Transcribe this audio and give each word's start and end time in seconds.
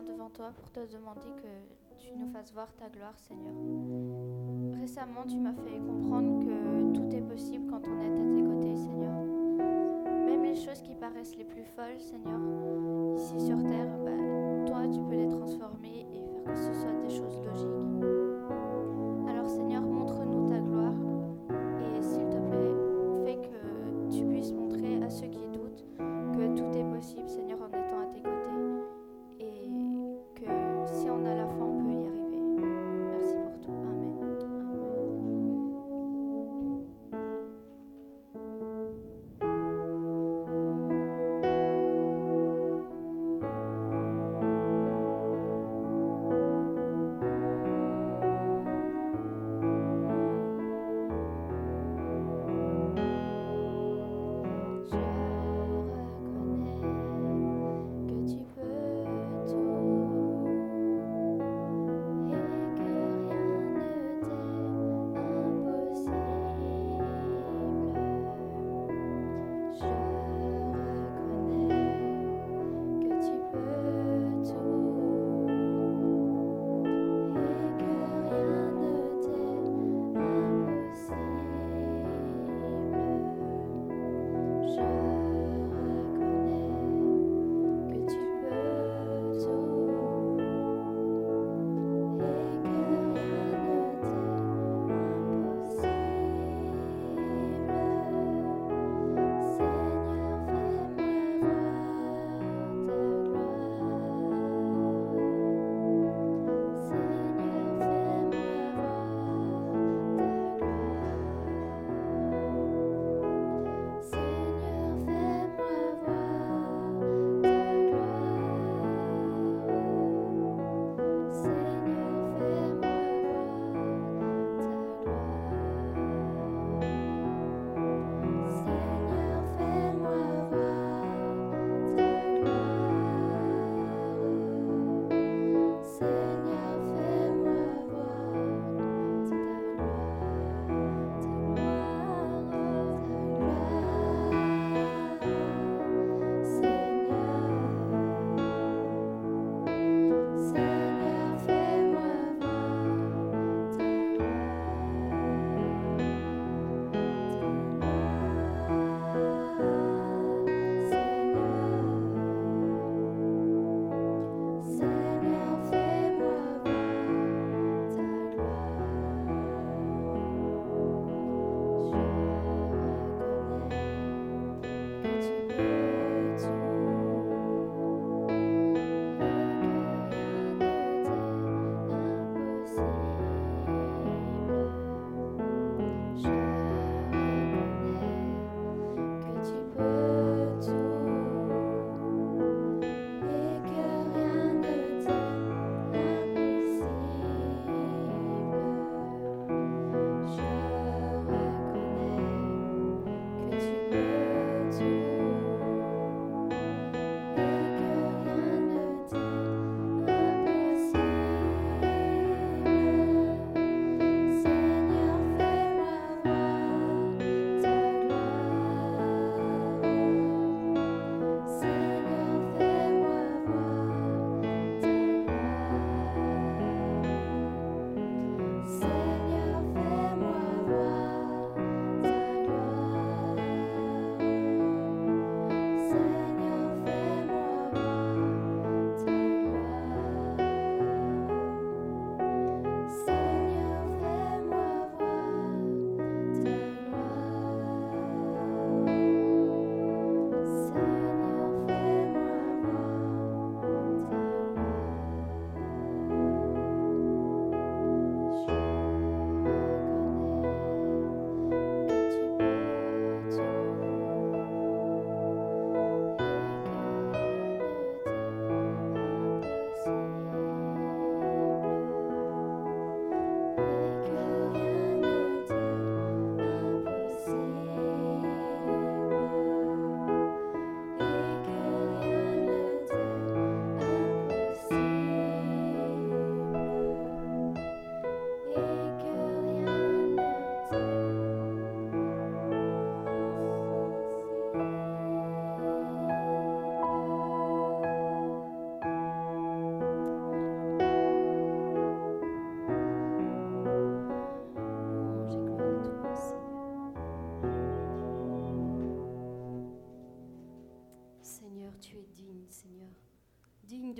devant 0.00 0.30
toi 0.30 0.52
pour 0.56 0.70
te 0.70 0.80
demander 0.90 1.28
que 1.36 1.98
tu 1.98 2.16
nous 2.16 2.32
fasses 2.32 2.52
voir 2.52 2.72
ta 2.74 2.88
gloire, 2.88 3.18
Seigneur. 3.18 3.52
Récemment, 4.80 5.24
tu 5.28 5.36
m'as 5.36 5.52
fait 5.52 5.78
comprendre 5.78 6.40
que 6.40 6.94
tout 6.94 7.14
est 7.14 7.20
possible 7.20 7.66
quand 7.68 7.82
on 7.86 8.00
est 8.00 8.06
à 8.06 8.34
tes 8.34 8.42
côtés, 8.42 8.74
Seigneur. 8.74 9.12
Même 10.24 10.44
les 10.44 10.54
choses 10.54 10.80
qui 10.82 10.94
paraissent 10.94 11.36
les 11.36 11.44
plus 11.44 11.64
folles, 11.64 12.00
Seigneur, 12.00 12.40
ici 13.16 13.38
sur 13.46 13.62
terre, 13.64 13.98
bah, 13.98 14.66
toi, 14.66 14.88
tu 14.88 15.00
peux 15.02 15.16
les 15.16 15.28
transformer 15.28 15.41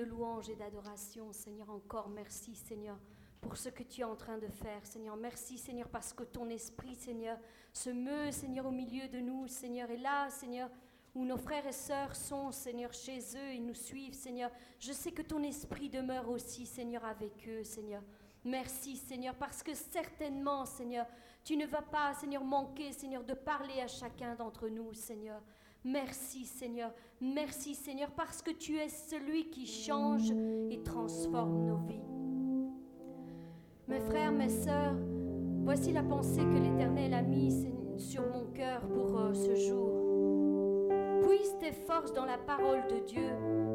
de 0.02 0.08
louange 0.08 0.48
et 0.48 0.56
d'adoration. 0.56 1.32
Seigneur, 1.32 1.70
encore 1.70 2.08
merci, 2.08 2.54
Seigneur, 2.56 2.98
pour 3.40 3.56
ce 3.56 3.68
que 3.68 3.82
tu 3.84 4.00
es 4.00 4.04
en 4.04 4.16
train 4.16 4.38
de 4.38 4.48
faire. 4.48 4.84
Seigneur, 4.84 5.16
merci, 5.16 5.58
Seigneur, 5.58 5.88
parce 5.88 6.12
que 6.12 6.24
ton 6.24 6.48
esprit, 6.48 6.94
Seigneur, 6.94 7.38
se 7.72 7.90
meut, 7.90 8.32
Seigneur, 8.32 8.66
au 8.66 8.70
milieu 8.70 9.08
de 9.08 9.20
nous, 9.20 9.46
Seigneur. 9.46 9.90
Et 9.90 9.96
là, 9.96 10.28
Seigneur, 10.30 10.68
où 11.14 11.24
nos 11.24 11.36
frères 11.36 11.66
et 11.66 11.72
sœurs 11.72 12.16
sont, 12.16 12.50
Seigneur, 12.50 12.92
chez 12.92 13.18
eux, 13.36 13.54
ils 13.54 13.64
nous 13.64 13.74
suivent, 13.74 14.14
Seigneur. 14.14 14.50
Je 14.80 14.92
sais 14.92 15.12
que 15.12 15.22
ton 15.22 15.42
esprit 15.42 15.88
demeure 15.88 16.28
aussi, 16.28 16.66
Seigneur, 16.66 17.04
avec 17.04 17.48
eux, 17.48 17.62
Seigneur. 17.62 18.02
Merci, 18.44 18.96
Seigneur, 18.96 19.36
parce 19.36 19.62
que 19.62 19.74
certainement, 19.74 20.64
Seigneur, 20.64 21.06
tu 21.44 21.56
ne 21.56 21.66
vas 21.66 21.82
pas, 21.82 22.12
Seigneur, 22.14 22.42
manquer, 22.42 22.92
Seigneur, 22.92 23.22
de 23.22 23.34
parler 23.34 23.80
à 23.80 23.86
chacun 23.86 24.34
d'entre 24.34 24.68
nous, 24.68 24.92
Seigneur. 24.94 25.40
Merci, 25.84 26.44
Seigneur. 26.44 26.92
Merci, 27.20 27.74
Seigneur, 27.74 28.10
parce 28.12 28.42
que 28.42 28.50
tu 28.50 28.78
es 28.78 28.88
celui 28.88 29.50
qui 29.50 29.66
change 29.66 30.30
et 30.70 30.82
transforme 30.82 31.66
nos 31.66 31.78
vies. 31.78 32.00
Mes 33.88 34.00
frères, 34.00 34.32
mes 34.32 34.48
sœurs, 34.48 34.96
voici 35.64 35.92
la 35.92 36.02
pensée 36.02 36.42
que 36.42 36.58
l'Éternel 36.58 37.14
a 37.14 37.22
mise 37.22 37.66
sur 37.96 38.22
mon 38.22 38.46
cœur 38.52 38.80
pour 38.88 39.18
euh, 39.18 39.34
ce 39.34 39.54
jour 39.54 40.02
puise 41.22 41.56
tes 41.58 41.72
forces 41.72 42.12
dans 42.12 42.24
la 42.24 42.38
parole 42.38 42.86
de 42.88 42.98
Dieu 42.98 43.30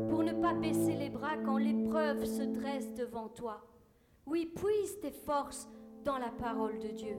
pour 0.09 0.23
ne 0.23 0.33
pas 0.33 0.53
baisser 0.53 0.95
les 0.95 1.09
bras 1.09 1.37
quand 1.37 1.57
l'épreuve 1.57 2.25
se 2.25 2.43
dresse 2.43 2.93
devant 2.93 3.29
toi. 3.29 3.65
Oui, 4.25 4.51
puise 4.55 4.99
tes 4.99 5.11
forces 5.11 5.67
dans 6.03 6.17
la 6.17 6.29
parole 6.29 6.79
de 6.79 6.89
Dieu. 6.89 7.17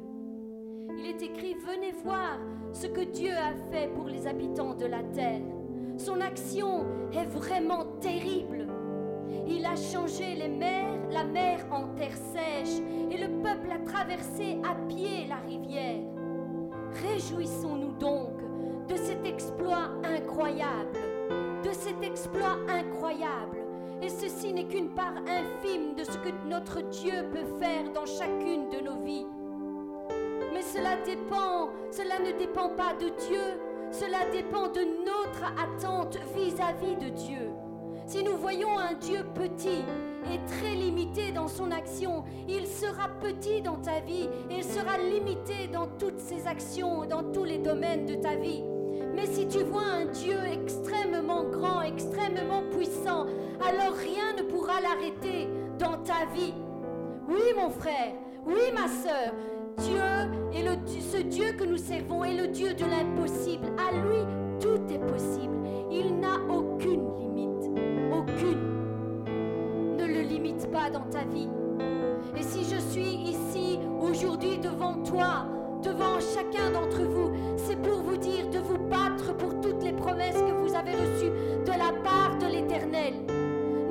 Il 0.97 1.07
est 1.07 1.23
écrit, 1.23 1.55
venez 1.55 1.93
voir 2.05 2.39
ce 2.73 2.87
que 2.87 3.03
Dieu 3.03 3.33
a 3.33 3.55
fait 3.71 3.89
pour 3.95 4.07
les 4.07 4.27
habitants 4.27 4.75
de 4.75 4.87
la 4.87 5.03
terre. 5.03 5.43
Son 5.97 6.21
action 6.21 6.87
est 7.13 7.27
vraiment 7.27 7.85
terrible. 8.01 8.67
Il 9.47 9.65
a 9.67 9.77
changé 9.77 10.35
les 10.35 10.49
mers, 10.49 10.99
la 11.11 11.25
mer 11.25 11.67
en 11.71 11.89
terre 11.95 12.17
sèche, 12.17 12.81
et 13.11 13.19
le 13.19 13.43
peuple 13.43 13.71
a 13.73 13.79
traversé 13.79 14.59
à 14.65 14.75
pied 14.87 15.27
la 15.29 15.37
rivière. 15.37 16.03
Réjouissons-nous 17.07 17.93
donc 17.99 18.33
de 18.89 18.97
cet 18.97 19.27
exploit 19.27 19.91
incroyable, 20.05 20.99
de 21.65 21.73
cet 21.73 22.03
exploit 22.03 22.57
incroyable. 22.69 23.59
Et 24.01 24.09
ceci 24.09 24.53
n'est 24.53 24.67
qu'une 24.67 24.91
part 24.91 25.17
infime 25.27 25.95
de 25.97 26.05
ce 26.05 26.17
que 26.19 26.31
notre 26.49 26.81
Dieu 26.83 27.25
peut 27.33 27.59
faire 27.59 27.93
dans 27.93 28.07
chacune 28.07 28.71
de 28.71 28.81
nos 28.85 29.03
vies. 29.03 29.27
Mais 30.59 30.65
cela 30.65 30.97
dépend, 31.07 31.69
cela 31.93 32.19
ne 32.19 32.37
dépend 32.37 32.71
pas 32.71 32.93
de 32.95 33.11
Dieu, 33.29 33.61
cela 33.93 34.29
dépend 34.33 34.67
de 34.67 34.81
notre 35.07 35.45
attente 35.57 36.19
vis-à-vis 36.35 36.97
de 36.97 37.11
Dieu. 37.11 37.51
Si 38.07 38.25
nous 38.25 38.37
voyons 38.37 38.77
un 38.77 38.95
Dieu 38.95 39.21
petit 39.37 39.85
et 40.33 40.41
très 40.49 40.75
limité 40.75 41.31
dans 41.31 41.47
son 41.47 41.71
action, 41.71 42.25
il 42.49 42.67
sera 42.67 43.07
petit 43.21 43.63
dans 43.63 43.77
ta 43.77 44.01
vie 44.01 44.29
et 44.51 44.57
il 44.57 44.65
sera 44.65 44.99
limité 44.99 45.69
dans 45.73 45.87
toutes 45.97 46.19
ses 46.19 46.49
actions, 46.49 47.05
dans 47.05 47.23
tous 47.23 47.45
les 47.45 47.59
domaines 47.59 48.07
de 48.07 48.17
ta 48.17 48.35
vie. 48.35 48.65
Mais 49.15 49.27
si 49.27 49.47
tu 49.47 49.59
vois 49.59 49.87
un 49.87 50.07
Dieu 50.07 50.39
extrêmement 50.53 51.45
grand, 51.45 51.83
extrêmement 51.83 52.63
puissant, 52.73 53.27
alors 53.65 53.95
rien 53.95 54.33
ne 54.37 54.43
pourra 54.43 54.81
l'arrêter 54.81 55.47
dans 55.79 55.99
ta 55.99 56.27
vie. 56.35 56.55
Oui, 57.29 57.55
mon 57.57 57.71
frère, 57.71 58.15
oui, 58.45 58.73
ma 58.75 58.89
soeur, 58.89 59.35
Dieu 59.79 60.01
est 60.55 60.63
le, 60.63 60.77
ce 60.87 61.23
Dieu 61.23 61.53
que 61.53 61.65
nous 61.65 61.77
servons 61.77 62.25
est 62.25 62.35
le 62.35 62.49
Dieu 62.49 62.75
de 62.75 62.85
l'impossible. 62.85 63.67
À 63.79 63.95
lui, 63.95 64.25
tout 64.61 64.81
est 64.93 64.99
possible. 64.99 65.55
Il 65.91 66.19
n'a 66.19 66.37
aucune 66.49 67.09
limite, 67.19 67.71
aucune. 68.13 69.97
Ne 69.97 70.07
le 70.07 70.23
limite 70.23 70.71
pas 70.71 70.91
dans 70.91 71.07
ta 71.11 71.25
vie. 71.25 71.49
Et 72.37 72.43
si 72.43 72.65
je 72.65 72.81
suis 72.81 73.31
ici 73.31 73.79
aujourd'hui 74.01 74.59
devant 74.59 75.03
toi, 75.03 75.47
devant 75.83 76.19
chacun 76.21 76.71
d'entre 76.73 77.03
vous, 77.03 77.31
c'est 77.57 77.81
pour 77.81 78.03
vous 78.03 78.17
dire 78.17 78.49
de 78.51 78.59
vous 78.59 78.79
battre 78.79 79.37
pour 79.37 79.61
toutes 79.61 79.83
les 79.85 79.93
promesses 79.93 80.35
que 80.35 80.53
vous 80.53 80.75
avez 80.75 80.93
reçues 80.93 81.33
de 81.65 81.71
la 81.71 81.93
part 82.03 82.37
de 82.39 82.47
l'Éternel. 82.47 83.15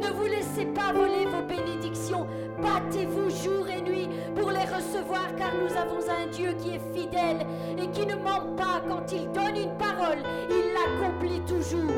Ne 0.01 0.07
vous 0.13 0.25
laissez 0.25 0.65
pas 0.65 0.93
voler 0.93 1.25
vos 1.25 1.41
bénédictions. 1.41 2.27
Battez-vous 2.61 3.29
jour 3.29 3.67
et 3.69 3.81
nuit 3.81 4.09
pour 4.35 4.51
les 4.51 4.65
recevoir 4.65 5.35
car 5.37 5.51
nous 5.55 5.75
avons 5.75 5.99
un 6.09 6.27
Dieu 6.27 6.53
qui 6.59 6.75
est 6.75 6.93
fidèle 6.93 7.45
et 7.77 7.87
qui 7.91 8.05
ne 8.05 8.15
ment 8.15 8.55
pas 8.55 8.81
quand 8.87 9.11
il 9.11 9.31
donne 9.31 9.55
une 9.55 9.77
parole. 9.77 10.19
Il 10.49 10.73
l'accomplit 10.73 11.41
toujours. 11.41 11.91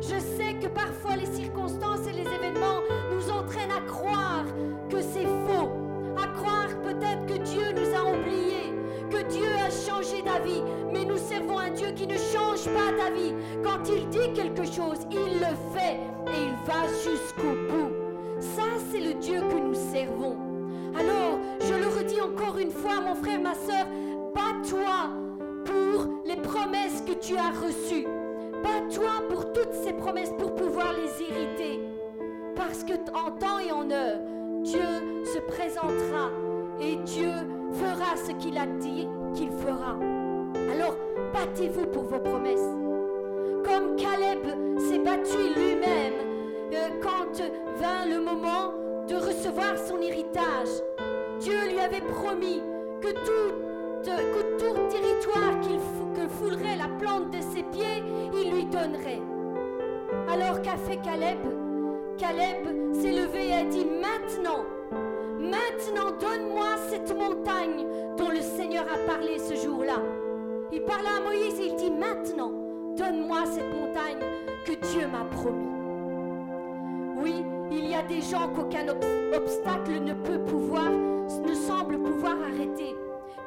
Je 0.00 0.18
sais 0.18 0.54
que 0.60 0.66
parfois 0.66 1.16
les 1.16 1.26
circonstances 1.26 2.06
et 2.08 2.12
les 2.12 2.28
événements 2.28 2.80
nous 3.14 3.30
entraînent 3.30 3.70
à 3.70 3.80
croire 3.86 4.44
que 4.90 5.00
c'est 5.00 5.26
faux, 5.46 5.70
à 6.22 6.26
croire 6.38 6.68
peut-être 6.82 7.26
que 7.26 7.38
Dieu 7.38 7.61
Dieu 9.32 9.48
a 9.64 9.70
changé 9.70 10.22
ta 10.22 10.40
vie, 10.40 10.62
mais 10.92 11.04
nous 11.04 11.16
servons 11.16 11.58
un 11.58 11.70
Dieu 11.70 11.88
qui 11.96 12.06
ne 12.06 12.16
change 12.16 12.64
pas 12.66 12.92
ta 12.98 13.10
vie. 13.10 13.34
Quand 13.64 13.88
il 13.88 14.08
dit 14.10 14.32
quelque 14.34 14.64
chose, 14.64 15.06
il 15.10 15.40
le 15.40 15.54
fait 15.74 15.98
et 16.26 16.48
il 16.48 16.54
va 16.66 16.86
jusqu'au 16.88 17.54
bout. 17.68 17.92
Ça, 18.40 18.62
c'est 18.90 19.00
le 19.00 19.14
Dieu 19.14 19.40
que 19.40 19.58
nous 19.58 19.74
servons. 19.74 20.36
Alors, 20.98 21.38
je 21.60 21.74
le 21.74 21.86
redis 21.86 22.20
encore 22.20 22.58
une 22.58 22.70
fois, 22.70 23.00
mon 23.00 23.14
frère, 23.14 23.40
ma 23.40 23.54
soeur, 23.54 23.86
bats-toi 24.34 25.10
pour 25.64 26.08
les 26.26 26.36
promesses 26.36 27.02
que 27.06 27.14
tu 27.14 27.36
as 27.36 27.50
reçues. 27.50 28.06
Bats-toi 28.62 29.28
pour 29.30 29.52
toutes 29.52 29.72
ces 29.72 29.94
promesses 29.94 30.32
pour 30.38 30.54
pouvoir 30.54 30.92
les 30.92 31.24
hériter. 31.24 31.80
Parce 32.54 32.84
que 32.84 32.92
en 33.14 33.30
temps 33.30 33.58
et 33.58 33.72
en 33.72 33.90
heure, 33.90 34.20
Dieu 34.62 35.24
se 35.24 35.38
présentera 35.38 36.30
et 36.80 36.96
Dieu 36.96 37.32
fera 37.72 38.16
ce 38.16 38.32
qu'il 38.32 38.58
a 38.58 38.66
dit 38.66 39.08
qu'il 39.34 39.50
fera. 39.50 39.96
Alors, 40.72 40.96
battez-vous 41.32 41.86
pour 41.86 42.04
vos 42.04 42.18
promesses. 42.18 42.70
Comme 43.64 43.96
Caleb 43.96 44.44
s'est 44.78 44.98
battu 44.98 45.38
lui-même 45.56 46.14
euh, 46.74 46.88
quand 47.02 47.42
vint 47.80 48.06
le 48.08 48.20
moment 48.20 48.72
de 49.08 49.16
recevoir 49.16 49.76
son 49.78 50.00
héritage. 50.00 50.68
Dieu 51.40 51.68
lui 51.70 51.80
avait 51.80 52.00
promis 52.00 52.62
que 53.00 53.08
tout, 53.08 53.54
tout 54.58 54.88
territoire 54.88 55.60
que 56.14 56.28
foulerait 56.28 56.76
la 56.76 56.88
plante 56.98 57.30
de 57.30 57.40
ses 57.40 57.62
pieds, 57.64 58.02
il 58.32 58.52
lui 58.52 58.64
donnerait. 58.66 59.22
Alors 60.30 60.62
qu'a 60.62 60.76
fait 60.76 60.98
Caleb? 60.98 61.38
Caleb 62.18 62.94
s'est 62.94 63.12
levé 63.12 63.48
et 63.48 63.54
a 63.54 63.64
dit 63.64 63.84
maintenant, 63.84 64.64
Maintenant, 65.42 66.12
donne-moi 66.20 66.76
cette 66.88 67.12
montagne 67.16 67.84
dont 68.16 68.28
le 68.28 68.40
Seigneur 68.40 68.84
a 68.84 69.12
parlé 69.12 69.40
ce 69.40 69.56
jour-là. 69.56 70.00
Il 70.70 70.82
parla 70.82 71.16
à 71.18 71.20
Moïse 71.20 71.58
et 71.58 71.66
il 71.66 71.74
dit, 71.74 71.90
maintenant, 71.90 72.52
donne-moi 72.96 73.38
cette 73.46 73.74
montagne 73.74 74.20
que 74.64 74.72
Dieu 74.86 75.08
m'a 75.08 75.24
promis. 75.24 75.66
Oui, 77.16 77.44
il 77.72 77.90
y 77.90 77.94
a 77.96 78.02
des 78.02 78.20
gens 78.20 78.50
qu'aucun 78.54 78.86
obstacle 79.34 80.00
ne 80.00 80.14
peut 80.14 80.38
pouvoir, 80.44 80.90
ne 80.90 81.54
semble 81.54 81.98
pouvoir 81.98 82.36
arrêter. 82.40 82.94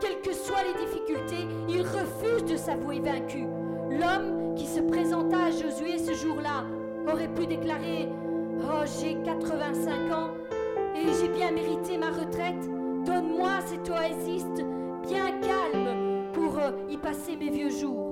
Quelles 0.02 0.20
que 0.22 0.34
soient 0.34 0.64
les 0.64 0.86
difficultés, 0.86 1.48
ils 1.70 1.82
refusent 1.82 2.44
de 2.44 2.58
s'avouer 2.58 3.00
vaincu. 3.00 3.46
L'homme 3.90 4.54
qui 4.56 4.68
se 4.68 4.82
présenta 4.82 5.46
à 5.46 5.52
Josué 5.52 5.98
ce 5.98 6.14
jour-là 6.14 6.66
aurait 7.10 7.34
pu 7.34 7.48
déclarer 7.48 8.10
Oh, 8.62 8.84
j'ai 9.00 9.16
85 9.24 10.12
ans 10.12 10.32
et 10.96 11.14
j'ai 11.20 11.30
bien 11.30 11.52
mérité 11.52 11.98
ma 11.98 12.10
retraite. 12.10 12.70
Donne-moi 13.06 13.62
cet 13.66 13.90
oasiste 13.90 14.66
bien 15.08 15.32
calme 15.42 16.32
pour 16.34 16.58
euh, 16.58 16.72
y 16.90 16.98
passer 16.98 17.36
mes 17.36 17.50
vieux 17.50 17.70
jours. 17.70 18.12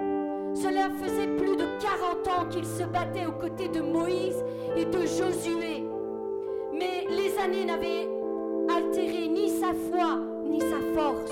Cela 0.53 0.89
faisait 1.01 1.35
plus 1.35 1.55
de 1.55 1.65
40 1.81 2.27
ans 2.27 2.49
qu'il 2.49 2.65
se 2.65 2.83
battait 2.83 3.25
aux 3.25 3.31
côtés 3.31 3.69
de 3.69 3.81
Moïse 3.81 4.43
et 4.77 4.85
de 4.85 4.99
Josué. 4.99 5.83
Mais 6.73 7.07
les 7.09 7.37
années 7.39 7.65
n'avaient 7.65 8.07
altéré 8.69 9.27
ni 9.27 9.49
sa 9.49 9.73
foi 9.73 10.19
ni 10.45 10.59
sa 10.59 10.79
force, 10.93 11.31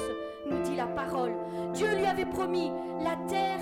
nous 0.49 0.61
dit 0.63 0.75
la 0.75 0.87
parole. 0.87 1.33
Dieu 1.73 1.87
lui 1.95 2.05
avait 2.05 2.25
promis 2.25 2.71
la 3.03 3.15
terre, 3.27 3.59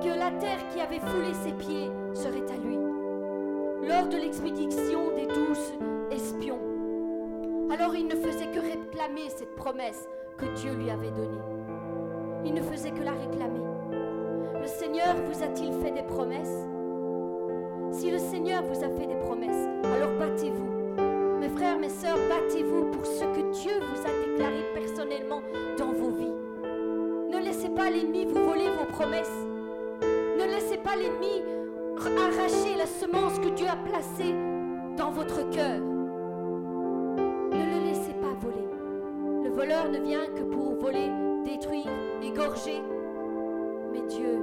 que 0.00 0.08
la 0.08 0.30
terre 0.32 0.66
qui 0.72 0.80
avait 0.80 1.00
foulé 1.00 1.32
ses 1.42 1.52
pieds 1.52 1.90
serait 2.14 2.44
à 2.52 2.56
lui. 2.56 2.78
Lors 3.88 4.06
de 4.06 4.16
l'expédition 4.16 5.10
des 5.16 5.26
douze 5.26 5.74
espions, 6.10 6.60
alors 7.70 7.94
il 7.94 8.06
ne 8.06 8.14
faisait 8.14 8.46
que 8.46 8.60
réclamer 8.60 9.28
cette 9.28 9.54
promesse 9.54 10.08
que 10.38 10.46
Dieu 10.56 10.74
lui 10.74 10.90
avait 10.90 11.10
donnée. 11.10 11.42
Il 12.44 12.54
ne 12.54 12.62
faisait 12.62 12.90
que 12.90 13.02
la 13.02 13.12
réclamer. 13.12 13.64
Le 14.60 14.66
Seigneur 14.66 15.14
vous 15.26 15.42
a-t-il 15.42 15.72
fait 15.82 15.90
des 15.90 16.02
promesses? 16.02 16.66
Si 17.92 18.10
le 18.10 18.18
Seigneur 18.18 18.62
vous 18.62 18.84
a 18.84 18.88
fait 18.88 19.06
des 19.06 19.16
promesses, 19.16 19.68
alors 19.84 20.18
battez-vous. 20.18 21.00
Mes 21.40 21.48
frères, 21.48 21.78
mes 21.78 21.88
sœurs, 21.88 22.18
battez-vous 22.28 22.90
pour 22.90 23.06
ce 23.06 23.24
que 23.24 23.52
Dieu 23.52 23.72
vous 23.80 24.02
a 24.02 24.26
déclaré 24.26 24.64
personnellement 24.74 25.42
dans 25.78 25.92
vos 25.92 26.10
vies. 26.10 26.32
Ne 27.30 27.44
laissez 27.44 27.68
pas 27.68 27.90
l'ennemi 27.90 28.24
vous 28.24 28.44
voler 28.44 28.68
vos 28.78 28.86
promesses. 28.86 29.44
Ne 30.02 30.44
laissez 30.44 30.78
pas 30.78 30.96
l'ennemi 30.96 31.42
arracher 32.16 32.76
la 32.76 32.86
semence 32.86 33.38
que 33.38 33.48
Dieu 33.48 33.66
a 33.66 33.76
placée 33.76 34.34
dans 34.96 35.10
votre 35.10 35.48
cœur. 35.50 35.93
Voleur 39.54 39.88
ne 39.88 39.98
vient 39.98 40.26
que 40.34 40.42
pour 40.42 40.74
voler, 40.74 41.10
détruire, 41.44 41.90
égorger. 42.22 42.82
Mais 43.92 44.02
Dieu, 44.08 44.40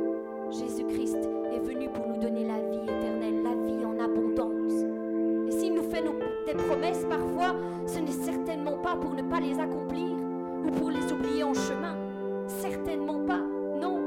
Jésus-Christ, 0.50 1.18
est 1.54 1.60
venu 1.60 1.90
pour 1.90 2.08
nous 2.08 2.18
donner 2.18 2.46
la 2.46 2.60
vie 2.70 2.84
éternelle, 2.84 3.44
la 3.44 3.56
vie 3.66 3.86
en 3.86 4.00
abondance. 4.00 4.86
Et 5.48 5.52
s'il 5.52 5.74
nous 5.76 5.84
fait 5.84 6.04
des 6.46 6.54
promesses 6.54 7.06
parfois, 7.10 7.56
ce 7.86 8.00
n'est 8.00 8.12
certainement 8.12 8.78
pas 8.78 8.96
pour 8.96 9.14
ne 9.14 9.24
pas 9.24 9.42
les 9.42 9.60
accomplir 9.60 10.12
ou 10.66 10.72
pour 10.72 10.90
les 10.90 11.12
oublier 11.12 11.44
en 11.44 11.54
chemin. 11.54 11.98
Certainement 12.48 13.26
pas. 13.26 13.42
Non, 13.76 14.00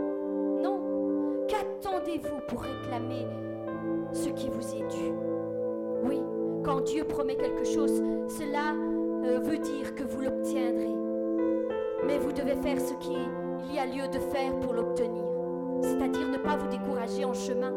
non. 0.63 0.81
Qu'attendez-vous 1.49 2.41
pour 2.49 2.63
réclamer 2.63 3.27
ce 4.13 4.31
qui 4.31 4.49
vous 4.49 4.75
est 4.75 4.89
dû? 4.89 5.13
Oui, 6.03 6.23
quand 6.65 6.81
Dieu 6.81 7.05
promet 7.05 7.37
quelque 7.37 7.65
chose, 7.65 8.03
cela 8.29 8.75
euh, 9.25 9.39
veut 9.39 9.59
dire 9.59 9.95
que 9.95 10.05
vous 10.05 10.21
l'obtiendrez. 10.21 10.95
Mais 12.07 12.19
vous 12.19 12.33
devez 12.33 12.57
faire 12.57 12.81
ce 12.81 12.95
qu'il 12.95 13.75
y 13.75 13.79
a 13.79 13.87
lieu 13.87 14.09
de 14.09 14.19
faire 14.19 14.59
pour 14.61 14.75
l'obtenir. 14.75 15.25
C'est-à-dire 15.83 16.29
ne 16.29 16.39
pas 16.39 16.57
vous 16.57 16.69
décourager 16.69 17.25
en 17.25 17.33
chemin. 17.35 17.73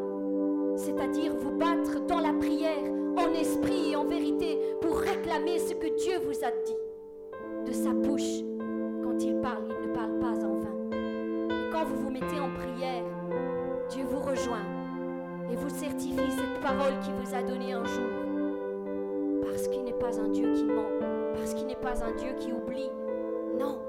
C'est-à-dire 0.75 1.33
vous 1.35 1.57
battre 1.57 2.05
dans 2.05 2.19
la 2.19 2.33
prière, 2.33 2.83
en 3.17 3.33
esprit 3.33 3.91
et 3.91 3.95
en 3.95 4.05
vérité, 4.05 4.59
pour 4.81 4.97
réclamer 4.99 5.59
ce 5.59 5.73
que 5.73 5.87
Dieu 5.97 6.19
vous 6.25 6.43
a 6.43 6.51
dit. 6.65 6.77
De 7.65 7.71
sa 7.71 7.91
bouche, 7.91 8.43
quand 9.03 9.17
il 9.23 9.39
parle, 9.41 9.63
il 9.81 9.89
ne 9.89 9.93
parle 9.95 10.19
pas 10.19 10.45
en 10.45 10.57
vain. 10.57 10.77
Et 10.91 11.71
quand 11.71 11.85
vous 11.85 12.03
vous 12.03 12.11
mettez 12.11 12.39
en 12.39 12.51
prière, 12.51 13.03
Dieu 13.89 14.03
vous 14.09 14.19
rejoint 14.19 14.65
et 15.51 15.55
vous 15.55 15.69
certifie 15.69 16.31
cette 16.31 16.61
parole 16.61 16.99
qu'il 17.01 17.13
vous 17.13 17.35
a 17.35 17.41
donnée 17.41 17.73
un 17.73 17.85
jour. 17.85 18.09
Parce 19.43 19.67
qu'il 19.67 19.83
n'est 19.83 19.93
pas 19.93 20.19
un 20.19 20.27
Dieu 20.27 20.53
qui 20.53 20.65
ment, 20.65 20.91
parce 21.37 21.53
qu'il 21.53 21.67
n'est 21.67 21.75
pas 21.75 22.03
un 22.03 22.11
Dieu 22.17 22.31
qui 22.39 22.51
oublie. 22.51 22.89
Non, 23.57 23.79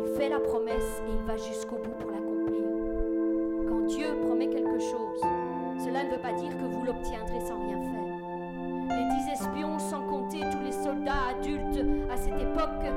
il 0.00 0.12
fait 0.16 0.28
la 0.28 0.38
promesse 0.38 1.02
et 1.06 1.12
il 1.12 1.26
va 1.26 1.36
jusqu'au 1.36 1.76
bout 1.76 1.90
pour 1.98 2.10
l'accomplir. 2.10 2.62
Quand 3.68 3.80
Dieu 3.86 4.06
promet 4.22 4.48
quelque 4.48 4.78
chose, 4.78 5.20
cela 5.84 6.04
ne 6.04 6.10
veut 6.10 6.22
pas 6.22 6.32
dire 6.32 6.56
que 6.56 6.64
vous 6.64 6.84
l'obtiendrez 6.84 7.40
sans 7.40 7.58
rien 7.58 7.80
faire. 7.80 8.96
Les 8.96 9.04
dix 9.16 9.32
espions, 9.32 9.78
sans 9.78 10.02
compter 10.02 10.40
tous 10.40 10.64
les 10.64 10.72
soldats 10.72 11.28
adultes 11.30 11.84
à 12.10 12.16
cette 12.16 12.40
époque, 12.40 12.92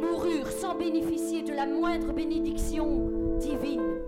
moururent 0.00 0.50
sans 0.50 0.74
bénéficier 0.74 1.42
de 1.42 1.52
la 1.52 1.66
moindre 1.66 2.12
bénédiction 2.12 3.10
divine. 3.38 4.00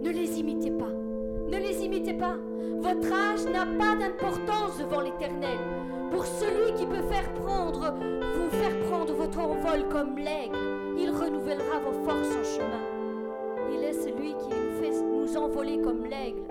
Ne 0.00 0.10
les 0.10 0.38
imitez 0.38 0.70
pas. 0.70 0.92
Ne 1.48 1.58
les 1.58 1.84
imitez 1.84 2.14
pas. 2.14 2.36
Votre 2.78 3.12
âge 3.12 3.44
n'a 3.52 3.66
pas 3.66 3.96
d'importance 3.96 4.78
devant 4.78 5.00
l'Éternel. 5.00 5.58
Pour 6.14 6.26
celui 6.26 6.72
qui 6.74 6.86
peut 6.86 7.02
faire 7.12 7.28
prendre, 7.34 7.92
vous 7.92 8.50
faire 8.50 8.78
prendre 8.88 9.12
votre 9.12 9.40
envol 9.40 9.88
comme 9.90 10.16
l'aigle, 10.16 10.56
il 10.96 11.10
renouvellera 11.10 11.80
vos 11.80 12.08
forces 12.08 12.36
en 12.36 12.44
chemin. 12.44 12.80
Il 13.72 13.82
est 13.82 13.94
celui 13.94 14.28
qui 14.34 14.48
nous 14.48 14.80
fait 14.80 14.92
nous 15.02 15.36
envoler 15.36 15.80
comme 15.80 16.04
l'aigle. 16.04 16.44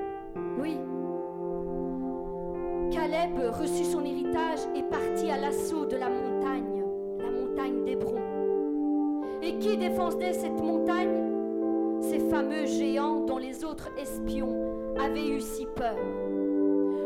Oui. 0.60 0.78
Caleb 2.92 3.40
reçut 3.58 3.86
son 3.86 4.04
héritage 4.04 4.60
et 4.76 4.84
partit 4.84 5.32
à 5.32 5.38
l'assaut 5.38 5.86
de 5.86 5.96
la 5.96 6.10
montagne, 6.10 6.84
la 7.20 7.32
montagne 7.32 7.86
d'Hébron. 7.86 8.20
Et 9.42 9.58
qui 9.60 9.78
défendait 9.78 10.34
cette 10.34 10.62
montagne? 10.62 12.02
Ces 12.02 12.20
fameux 12.20 12.66
géants 12.66 13.22
dont 13.22 13.38
les 13.38 13.64
autres 13.64 13.90
espions 13.98 14.58
avaient 15.00 15.30
eu 15.30 15.40
si 15.40 15.66
peur. 15.74 15.96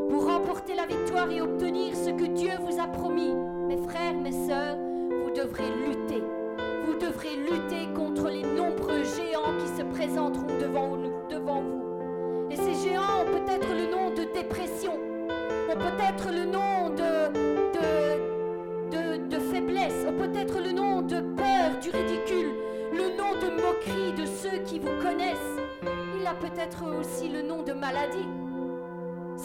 Pour 0.09 0.25
remporter 0.25 0.73
la 0.73 0.85
victoire 0.85 1.29
et 1.31 1.41
obtenir 1.41 1.95
ce 1.95 2.09
que 2.09 2.25
Dieu 2.25 2.51
vous 2.61 2.79
a 2.79 2.87
promis, 2.87 3.33
mes 3.67 3.77
frères, 3.77 4.13
mes 4.15 4.31
sœurs, 4.31 4.77
vous 4.77 5.31
devrez 5.31 5.69
lutter. 5.85 6.23
Vous 6.85 6.95
devrez 6.95 7.35
lutter 7.35 7.91
contre 7.93 8.29
les 8.29 8.43
nombreux 8.43 9.03
géants 9.03 9.53
qui 9.59 9.67
se 9.77 9.83
présenteront 9.83 10.57
devant, 10.61 10.97
devant 11.29 11.61
vous. 11.61 12.47
Et 12.49 12.55
ces 12.55 12.73
géants 12.87 13.21
ont 13.21 13.25
peut-être 13.25 13.67
le 13.69 13.91
nom 13.91 14.09
de 14.11 14.23
dépression, 14.33 14.93
ont 14.93 15.75
peut-être 15.75 16.31
le 16.31 16.45
nom 16.45 16.89
de, 16.89 17.27
de, 17.75 19.17
de, 19.19 19.27
de 19.27 19.39
faiblesse, 19.39 20.05
ont 20.07 20.17
peut-être 20.17 20.61
le 20.61 20.71
nom 20.71 21.01
de 21.01 21.19
peur, 21.35 21.79
du 21.81 21.89
ridicule, 21.89 22.53
le 22.93 23.17
nom 23.17 23.33
de 23.41 23.61
moquerie 23.61 24.13
de 24.17 24.25
ceux 24.25 24.59
qui 24.65 24.79
vous 24.79 25.01
connaissent. 25.01 25.59
Il 26.19 26.25
a 26.25 26.33
peut-être 26.33 26.83
aussi 26.97 27.27
le 27.27 27.41
nom 27.41 27.63
de 27.63 27.73
maladie. 27.73 28.27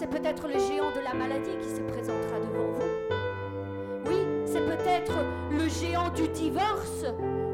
C'est 0.02 0.10
peut-être 0.10 0.48
le 0.48 0.54
géant 0.54 0.90
de 0.90 0.98
la 1.04 1.14
maladie 1.14 1.56
qui 1.60 1.68
se 1.68 1.80
présentera 1.80 2.40
devant 2.40 2.72
vous. 2.72 2.82
Oui, 4.06 4.16
c'est 4.46 4.66
peut-être 4.66 5.12
le 5.52 5.68
géant 5.68 6.10
du 6.10 6.26
divorce 6.26 7.06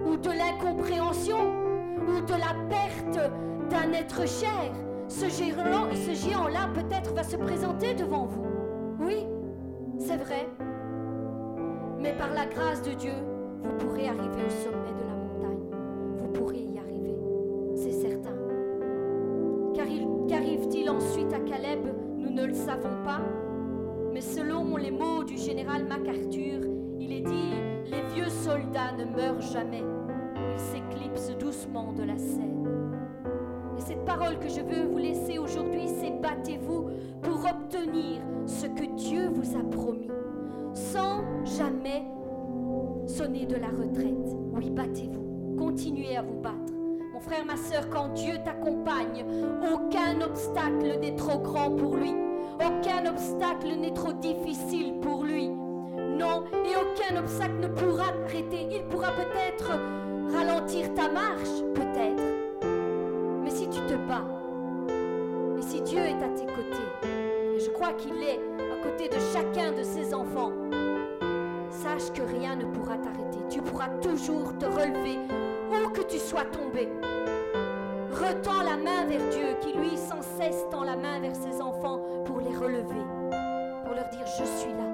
ou 0.07 0.17
de 0.17 0.31
l'incompréhension 0.31 1.37
ou 2.07 2.23
de 2.23 2.33
la 2.33 2.55
perte 2.71 3.31
d'un 3.69 3.93
être 3.93 4.27
cher. 4.27 4.73
Ce 5.09 5.29
géant, 5.29 5.89
ce 5.93 6.15
géant-là 6.15 6.71
peut-être 6.73 7.13
va 7.13 7.23
se 7.23 7.37
présenter 7.37 7.93
devant 7.93 8.25
vous. 8.25 8.47
Oui, 8.99 9.27
c'est 9.99 10.17
vrai. 10.17 10.49
Mais 11.99 12.15
par 12.15 12.33
la 12.33 12.47
grâce 12.47 12.81
de 12.81 12.93
Dieu, 12.95 13.13
vous 13.63 13.73
pourrez 13.73 14.09
arriver 14.09 14.47
au 14.47 14.51
sommet 14.51 14.95
de 14.99 15.05
la 15.07 15.15
montagne. 15.15 15.67
Vous 16.17 16.29
pourrez 16.29 16.61
y 16.61 16.79
arriver, 16.79 17.19
c'est 17.75 17.93
certain. 17.93 18.39
Qu'arrive-t-il 19.75 20.89
ensuite 20.89 21.35
à 21.35 21.41
Caleb 21.41 21.89
Nous 22.29 22.35
ne 22.35 22.47
le 22.47 22.55
savons 22.55 23.03
pas. 23.05 23.21
Mais 24.12 24.21
selon 24.21 24.77
les 24.77 24.91
mots 24.91 25.25
du 25.25 25.38
général 25.38 25.85
MacArthur, 25.85 26.61
il 27.01 27.12
est 27.12 27.23
dit 27.23 27.55
Les 27.87 28.03
vieux 28.14 28.29
soldats 28.29 28.93
ne 28.99 29.05
meurent 29.05 29.41
jamais. 29.41 29.83
Ils 30.53 30.59
s'éclipsent 30.59 31.38
doucement 31.38 31.93
de 31.93 32.03
la 32.03 32.19
scène. 32.19 32.67
Et 33.79 33.81
cette 33.81 34.05
parole 34.05 34.38
que 34.38 34.49
je 34.49 34.61
veux 34.61 34.87
vous 34.87 34.99
laisser 34.99 35.38
aujourd'hui, 35.38 35.88
c'est 36.01 36.21
battez-vous 36.21 36.91
pour 37.23 37.47
obtenir 37.49 38.21
ce 38.47 38.67
que 38.67 38.95
Dieu 38.97 39.29
vous 39.29 39.57
a 39.57 39.62
promis, 39.71 40.11
sans 40.75 41.23
jamais 41.45 42.05
sonner 43.07 43.47
de 43.47 43.57
la 43.57 43.69
retraite. 43.69 44.37
Oui, 44.53 44.71
battez-vous. 44.71 45.57
Continuez 45.57 46.17
à 46.17 46.23
vous 46.23 46.41
battre. 46.41 46.67
Mon 47.18 47.24
frère, 47.24 47.44
ma 47.44 47.57
soeur, 47.57 47.90
quand 47.90 48.11
Dieu 48.11 48.35
t'accompagne, 48.44 49.24
aucun 49.74 50.20
obstacle 50.20 51.00
n'est 51.00 51.16
trop 51.16 51.40
grand 51.40 51.68
pour 51.68 51.96
lui. 51.96 52.14
Aucun 52.54 53.07
obstacle 53.07 53.74
n'est 53.76 53.92
trop 53.92 54.12
difficile 54.12 55.00
pour 55.00 55.24
lui. 55.24 55.48
Non, 55.48 56.44
et 56.64 56.76
aucun 56.76 57.18
obstacle 57.18 57.57
ne 57.61 57.66
pourra 57.66 58.12
t'arrêter. 58.12 58.68
Il 58.70 58.85
pourra 58.85 59.09
peut-être 59.11 59.72
ralentir 60.33 60.94
ta 60.94 61.09
marche, 61.09 61.61
peut-être. 61.74 62.22
Mais 63.42 63.50
si 63.50 63.68
tu 63.68 63.81
te 63.81 63.94
bats, 63.94 64.28
et 65.59 65.62
si 65.62 65.81
Dieu 65.81 65.98
est 65.98 66.22
à 66.22 66.28
tes 66.28 66.46
côtés, 66.46 67.09
et 67.57 67.59
je 67.59 67.70
crois 67.70 67.94
qu'il 67.94 68.22
est 68.22 68.38
à 68.61 68.81
côté 68.81 69.09
de 69.09 69.18
chacun 69.33 69.72
de 69.72 69.83
ses 69.83 70.14
enfants, 70.14 70.52
sache 71.68 72.12
que 72.12 72.22
rien 72.22 72.54
ne 72.54 72.66
pourra 72.66 72.96
t'arrêter. 72.96 73.38
Tu 73.50 73.61
pourras 73.61 73.88
toujours 74.00 74.57
te 74.57 74.66
relever 74.66 75.18
où 75.70 75.90
que 75.90 76.02
tu 76.02 76.18
sois 76.18 76.44
tombé. 76.44 76.88
Retends 78.11 78.62
la 78.62 78.76
main 78.76 79.04
vers 79.07 79.28
Dieu 79.31 79.57
qui 79.61 79.72
lui 79.76 79.96
sans 79.96 80.22
cesse 80.22 80.66
tend 80.70 80.83
la 80.83 80.96
main 80.96 81.20
vers 81.20 81.37
ses 81.37 81.61
enfants 81.61 82.00
pour 82.24 82.40
les 82.40 82.57
relever, 82.57 83.04
pour 83.85 83.94
leur 83.94 84.09
dire 84.09 84.26
je 84.26 84.44
suis 84.44 84.72
là. 84.72 84.88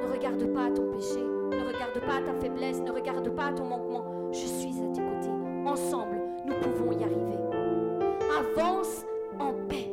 Ne 0.00 0.12
regarde 0.12 0.44
pas 0.54 0.70
ton 0.70 0.90
péché, 0.92 1.20
ne 1.20 1.66
regarde 1.66 2.00
pas 2.06 2.22
ta 2.24 2.32
faiblesse, 2.40 2.80
ne 2.80 2.90
regarde 2.90 3.28
pas 3.30 3.52
ton 3.52 3.64
manquement. 3.64 4.04
Je 4.32 4.46
suis 4.46 4.74
à 4.78 4.94
tes 4.94 5.02
côtés. 5.02 5.30
Ensemble, 5.66 6.20
nous 6.46 6.54
pouvons 6.54 6.92
y 6.92 7.02
arriver. 7.02 7.38
Avance 8.38 9.04
en 9.38 9.52
paix. 9.68 9.90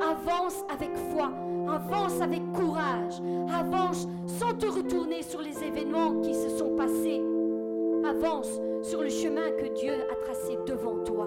Avance 0.00 0.64
avec 0.72 0.96
foi. 1.12 1.30
Avance 1.68 2.20
avec 2.20 2.40
courage. 2.52 3.20
Avance 3.52 4.06
sans 4.26 4.54
te 4.54 4.66
retourner 4.66 5.22
sur 5.22 5.42
les 5.42 5.62
événements 5.62 6.20
qui 6.20 6.34
se 6.34 6.50
sont 6.50 6.76
passés. 6.76 7.22
Avance 8.08 8.60
sur 8.82 9.02
le 9.02 9.08
chemin 9.08 9.50
que 9.58 9.74
Dieu 9.74 9.92
a 9.92 10.14
tracé 10.24 10.56
devant 10.64 11.02
toi 11.02 11.26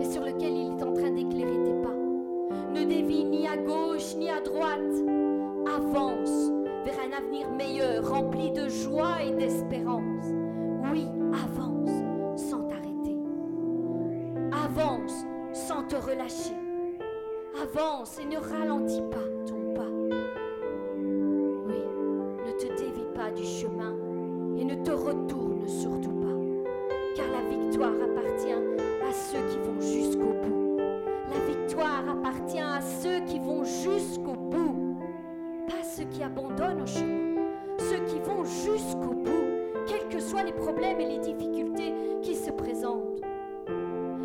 et 0.00 0.04
sur 0.04 0.24
lequel 0.24 0.52
il 0.52 0.66
est 0.66 0.82
en 0.82 0.92
train 0.92 1.10
d'éclairer 1.10 1.62
tes 1.64 1.74
pas. 1.74 1.94
Ne 2.72 2.84
dévie 2.84 3.24
ni 3.24 3.46
à 3.46 3.56
gauche 3.56 4.16
ni 4.16 4.28
à 4.30 4.40
droite. 4.40 4.80
Avance 5.66 6.50
vers 6.84 6.98
un 6.98 7.16
avenir 7.16 7.50
meilleur, 7.52 8.10
rempli 8.10 8.50
de 8.50 8.68
joie 8.68 9.22
et 9.22 9.30
d'espérance. 9.30 10.26
Oui, 10.90 11.06
avance 11.32 11.90
sans 12.36 12.64
t'arrêter. 12.64 13.16
Avance 14.50 15.24
sans 15.52 15.84
te 15.84 15.94
relâcher. 15.94 16.56
Avance 17.62 18.18
et 18.18 18.26
ne 18.26 18.38
ralentis 18.38 19.02
pas 19.02 19.28
ton 19.46 19.72
pas. 19.74 19.90
Oui, 21.66 21.80
ne 22.44 22.52
te 22.58 22.66
dévie 22.76 23.06
pas 23.14 23.30
du 23.30 23.44
chemin 23.44 23.94
et 24.58 24.64
ne 24.64 24.74
te 24.84 24.90
retourne 24.90 25.43
surtout 25.66 26.12
pas. 26.12 26.68
Car 27.16 27.26
la 27.28 27.48
victoire 27.48 27.92
appartient 27.92 28.52
à 28.52 29.12
ceux 29.12 29.38
qui 29.50 29.58
vont 29.58 29.80
jusqu'au 29.80 30.34
bout. 30.42 30.78
La 31.30 31.54
victoire 31.54 32.04
appartient 32.08 32.60
à 32.60 32.80
ceux 32.80 33.20
qui 33.26 33.38
vont 33.38 33.64
jusqu'au 33.64 34.32
bout. 34.32 34.44
qui 36.14 36.22
abandonnent 36.22 36.82
au 36.82 36.86
chemin, 36.86 37.42
ceux 37.78 38.04
qui 38.06 38.18
vont 38.20 38.44
jusqu'au 38.44 39.14
bout, 39.14 39.84
quels 39.86 40.08
que 40.08 40.20
soient 40.20 40.42
les 40.42 40.52
problèmes 40.52 41.00
et 41.00 41.06
les 41.06 41.18
difficultés 41.18 41.92
qui 42.22 42.34
se 42.34 42.50
présentent. 42.50 43.20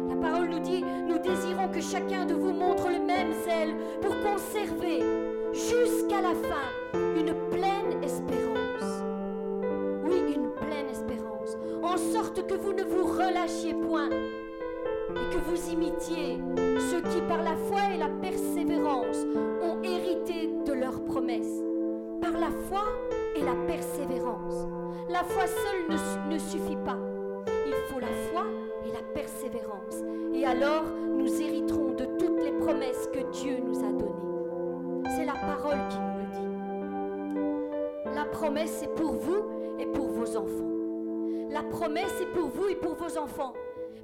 La 0.10 0.15
parole 0.15 0.49
nous 0.49 0.60
dit, 0.60 0.84
nous 1.08 1.19
désirons 1.19 1.67
que 1.69 1.82
chacun 1.82 2.25
de 2.25 2.34
vous 2.34 2.54
montre 2.54 2.89
le 2.89 2.99
même 2.99 3.34
zèle 3.45 3.75
pour 4.02 4.15
conserver 4.21 5.02
jusqu'à 5.54 6.21
la 6.21 6.34
fin 6.34 6.99
une 7.17 7.34
pleine 7.49 8.04
espérance. 8.04 8.68
En 11.89 11.97
sorte 11.97 12.45
que 12.45 12.54
vous 12.54 12.73
ne 12.73 12.84
vous 12.84 13.04
relâchiez 13.04 13.73
point 13.73 14.10
et 14.10 15.34
que 15.34 15.39
vous 15.39 15.71
imitiez 15.71 16.39
ceux 16.91 17.02
qui 17.02 17.19
par 17.28 17.41
la 17.41 17.56
foi 17.56 17.93
et 17.93 17.97
la 17.97 18.10
persévérance 18.10 19.25
ont 19.63 19.82
hérité 19.82 20.52
de 20.67 20.73
leurs 20.73 21.04
promesses. 21.06 21.63
Par 22.21 22.34
la 22.34 22.52
foi 22.67 22.84
et 23.36 23.41
la 23.41 23.56
persévérance. 23.65 24.67
La 25.10 25.23
foi 25.23 25.45
seule 25.47 25.97
ne, 26.30 26.38
suffit 26.38 26.78
pas. 26.86 26.97
Il 27.65 27.73
faut 27.91 27.99
la 27.99 28.13
foi 28.32 28.43
et 28.86 28.91
la 28.91 29.02
persévérance. 29.13 30.04
Et 30.36 30.45
alors 30.45 30.84
nous 31.17 31.41
hériterons 31.41 31.93
de 31.93 32.06
toutes 32.19 32.43
les 32.43 32.52
promesses 32.52 33.10
que 33.12 33.32
Dieu 33.32 33.58
nous 33.65 33.80
a 33.80 33.91
données. 33.91 35.10
C'est 35.15 35.25
la 35.25 35.34
parole 35.34 35.80
qui 35.89 35.97
nous 35.97 36.17
le 36.19 36.25
dit. 38.04 38.15
La 38.15 38.25
promesse 38.25 38.84
est 38.84 38.93
pour 38.93 39.13
vous 39.13 39.43
et 39.80 39.88
pour 39.88 40.08
vos 40.10 40.38
enfants. 40.38 40.78
La 41.51 41.63
promesse 41.63 42.13
est 42.21 42.31
pour 42.38 42.49
vous 42.49 42.69
et 42.69 42.75
pour 42.75 42.93
vos 42.93 43.17
enfants. 43.17 43.53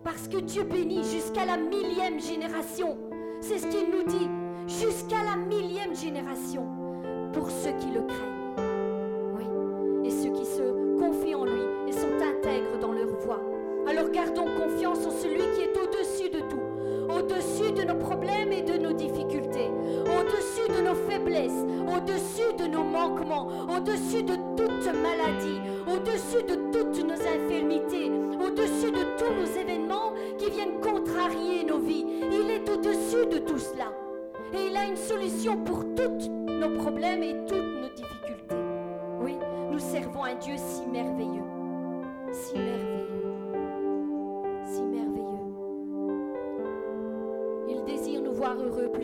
Parce 0.03 0.27
que 0.27 0.37
Dieu 0.37 0.63
bénit 0.63 1.03
jusqu'à 1.03 1.45
la 1.45 1.57
millième 1.57 2.19
génération. 2.19 2.97
C'est 3.39 3.59
ce 3.59 3.67
qu'il 3.67 3.91
nous 3.91 4.03
dit. 4.03 4.27
Jusqu'à 4.67 5.23
la 5.23 5.35
millième 5.35 5.95
génération. 5.95 6.65
Pour 7.33 7.51
ceux 7.51 7.73
qui 7.73 7.91
le 7.93 8.01
craignent. 8.01 9.37
Oui. 9.37 10.07
Et 10.07 10.09
ceux 10.09 10.31
qui 10.31 10.45
se 10.45 10.97
confient 10.99 11.35
en 11.35 11.45
lui 11.45 11.61
et 11.87 11.91
sont 11.91 12.15
intègres 12.15 12.79
dans 12.81 12.91
leur 12.91 13.15
voie. 13.19 13.41
Alors 13.87 14.09
gardons 14.09 14.47
confiance 14.57 15.05
en 15.05 15.11
celui 15.11 15.43
qui 15.53 15.61
est 15.61 15.77
au-dessus 15.77 16.29
de 16.31 16.39
tout. 16.39 16.65
Au-dessus 17.15 17.71
de 17.73 17.83
nos 17.83 17.99
problèmes 17.99 18.51
et 18.51 18.63
de 18.63 18.79
nos 18.79 18.93
difficultés. 18.93 19.69
Au-dessus 20.01 20.67
de 20.75 20.81
nos 20.83 20.95
faiblesses. 20.95 21.63
Au-dessus 21.95 22.55
de 22.57 22.65
nos 22.65 22.83
manquements. 22.83 23.47
Au-dessus 23.69 24.23
de 24.23 24.33
toute 24.57 24.85
maladie. 24.85 25.61
Au-dessus 25.87 26.43
de 26.47 26.64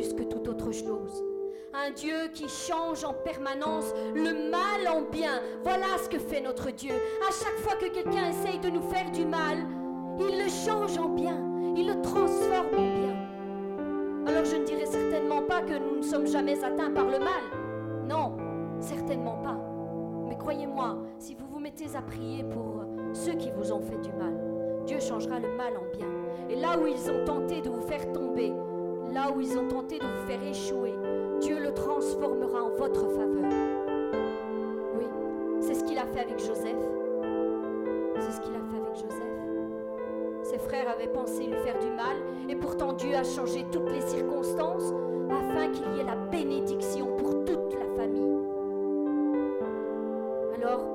que 0.09 0.23
toute 0.23 0.47
autre 0.47 0.71
chose. 0.71 1.23
Un 1.73 1.91
Dieu 1.91 2.29
qui 2.33 2.49
change 2.49 3.03
en 3.03 3.13
permanence 3.13 3.93
le 4.13 4.49
mal 4.49 4.87
en 4.89 5.01
bien. 5.09 5.41
Voilà 5.63 5.97
ce 6.03 6.09
que 6.09 6.19
fait 6.19 6.41
notre 6.41 6.71
Dieu. 6.71 6.93
À 7.27 7.31
chaque 7.31 7.57
fois 7.59 7.75
que 7.75 7.87
quelqu'un 7.93 8.29
essaye 8.29 8.59
de 8.59 8.69
nous 8.69 8.81
faire 8.89 9.09
du 9.11 9.25
mal, 9.25 9.57
il 10.19 10.37
le 10.43 10.49
change 10.49 10.97
en 10.97 11.09
bien. 11.09 11.37
Il 11.77 11.87
le 11.87 12.01
transforme 12.01 12.75
en 12.77 12.99
bien. 12.99 14.27
Alors 14.27 14.45
je 14.45 14.57
ne 14.57 14.65
dirais 14.65 14.85
certainement 14.85 15.41
pas 15.43 15.61
que 15.61 15.77
nous 15.77 15.97
ne 15.97 16.01
sommes 16.01 16.27
jamais 16.27 16.61
atteints 16.63 16.91
par 16.91 17.05
le 17.05 17.19
mal. 17.19 17.43
Non, 18.05 18.35
certainement 18.79 19.37
pas. 19.37 19.57
Mais 20.27 20.37
croyez-moi, 20.37 20.97
si 21.19 21.35
vous 21.35 21.45
vous 21.47 21.59
mettez 21.59 21.95
à 21.95 22.01
prier 22.01 22.43
pour 22.43 22.83
ceux 23.13 23.33
qui 23.33 23.49
vous 23.51 23.71
ont 23.71 23.81
fait 23.81 24.01
du 24.01 24.11
mal, 24.13 24.33
Dieu 24.85 24.99
changera 24.99 25.39
le 25.39 25.55
mal 25.55 25.73
en 25.77 25.95
bien. 25.95 26.07
Et 26.49 26.55
là 26.55 26.77
où 26.77 26.85
ils 26.85 27.09
ont 27.09 27.23
tenté 27.23 27.61
de 27.61 27.69
vous 27.69 27.81
faire 27.81 28.11
tomber, 28.11 28.51
là 29.13 29.31
où 29.31 29.41
ils 29.41 29.57
ont 29.57 29.67
tenté 29.67 29.99
de 29.99 30.05
vous 30.05 30.27
faire 30.27 30.43
échouer, 30.43 30.95
Dieu 31.41 31.59
le 31.59 31.73
transformera 31.73 32.63
en 32.63 32.69
votre 32.69 33.07
faveur. 33.09 33.51
Oui, 34.97 35.05
c'est 35.59 35.73
ce 35.73 35.83
qu'il 35.83 35.97
a 35.97 36.05
fait 36.05 36.21
avec 36.21 36.39
Joseph. 36.39 36.77
C'est 38.19 38.31
ce 38.31 38.41
qu'il 38.41 38.55
a 38.55 38.59
fait 38.59 38.77
avec 38.81 38.95
Joseph. 38.95 39.21
Ses 40.43 40.57
frères 40.57 40.89
avaient 40.89 41.11
pensé 41.11 41.45
lui 41.45 41.57
faire 41.57 41.79
du 41.79 41.89
mal, 41.89 42.17
et 42.49 42.55
pourtant 42.55 42.93
Dieu 42.93 43.15
a 43.15 43.23
changé 43.23 43.65
toutes 43.71 43.91
les 43.91 44.01
circonstances 44.01 44.93
afin 45.29 45.69
qu'il 45.69 45.95
y 45.95 45.99
ait 45.99 46.03
la 46.03 46.15
bénédiction 46.15 47.07
pour 47.17 47.45
toute 47.45 47.73
la 47.73 47.85
famille. 47.95 48.37
Alors, 50.57 50.85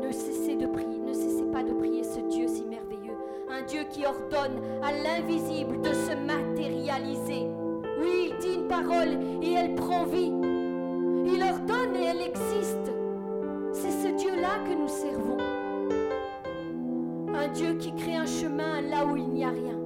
ne 0.00 0.10
cessez 0.12 0.56
de 0.56 0.66
prier, 0.66 0.98
ne 0.98 1.12
cessez 1.12 1.44
pas 1.44 1.62
de 1.62 1.72
prier 1.72 2.02
ce 2.02 2.20
Dieu 2.20 2.46
si 2.48 2.64
merveilleux, 2.64 2.75
un 3.58 3.62
Dieu 3.62 3.84
qui 3.90 4.04
ordonne 4.04 4.60
à 4.82 4.92
l'invisible 4.92 5.80
de 5.80 5.92
se 5.92 6.14
matérialiser. 6.14 7.46
Oui, 8.00 8.30
il 8.30 8.36
dit 8.38 8.54
une 8.54 8.68
parole 8.68 9.18
et 9.42 9.54
elle 9.54 9.74
prend 9.74 10.04
vie. 10.04 10.32
Il 11.24 11.42
ordonne 11.42 11.96
et 11.96 12.06
elle 12.06 12.20
existe. 12.20 12.92
C'est 13.72 13.90
ce 13.90 14.08
Dieu-là 14.16 14.58
que 14.66 14.74
nous 14.74 14.88
servons. 14.88 15.38
Un 17.34 17.48
Dieu 17.48 17.74
qui 17.74 17.94
crée 17.94 18.16
un 18.16 18.26
chemin 18.26 18.82
là 18.82 19.06
où 19.06 19.16
il 19.16 19.28
n'y 19.28 19.44
a 19.44 19.50
rien. 19.50 19.78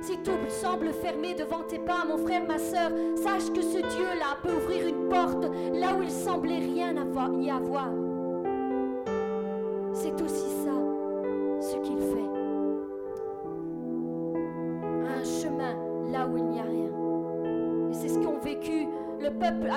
Si 0.00 0.16
tout 0.18 0.38
semble 0.48 0.92
fermé 0.92 1.34
devant 1.34 1.64
tes 1.64 1.78
pas, 1.78 2.04
mon 2.06 2.18
frère, 2.18 2.44
ma 2.46 2.58
soeur, 2.58 2.90
sache 3.16 3.52
que 3.52 3.62
ce 3.62 3.78
Dieu-là 3.78 4.38
peut 4.42 4.54
ouvrir 4.54 4.86
une 4.86 5.08
porte 5.08 5.44
là 5.74 5.94
où 5.94 6.02
il 6.02 6.10
semblait 6.10 6.60
rien 6.60 6.94
y 7.40 7.50
avoir. 7.50 7.90
C'est 9.92 10.20
aussi 10.22 10.47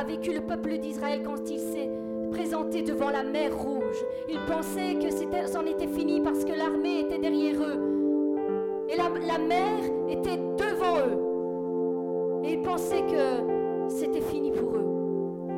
vécu 0.04 0.34
le 0.34 0.42
peuple 0.42 0.78
d'Israël 0.78 1.22
quand 1.24 1.50
il 1.50 1.60
s'est 1.60 1.90
présenté 2.32 2.82
devant 2.82 3.10
la 3.10 3.24
mer 3.24 3.56
rouge. 3.56 4.04
Ils 4.30 4.40
pensaient 4.46 4.96
que 4.96 5.12
c'en 5.48 5.66
était, 5.66 5.88
fini 5.88 6.22
parce 6.22 6.46
que 6.46 6.54
l'armée 6.54 7.02
était 7.02 7.20
derrière 7.20 7.62
eux. 7.62 8.88
Et 8.90 8.96
la, 8.98 9.10
la 9.26 9.38
mer 9.38 9.80
était 10.10 10.38
devant 10.38 10.98
eux. 11.00 12.42
Et 12.44 12.54
ils 12.54 12.62
pensaient 12.62 13.04
que 13.04 13.90
c'était 13.90 14.22
fini 14.22 14.52
pour 14.52 14.76
eux. 14.76 14.88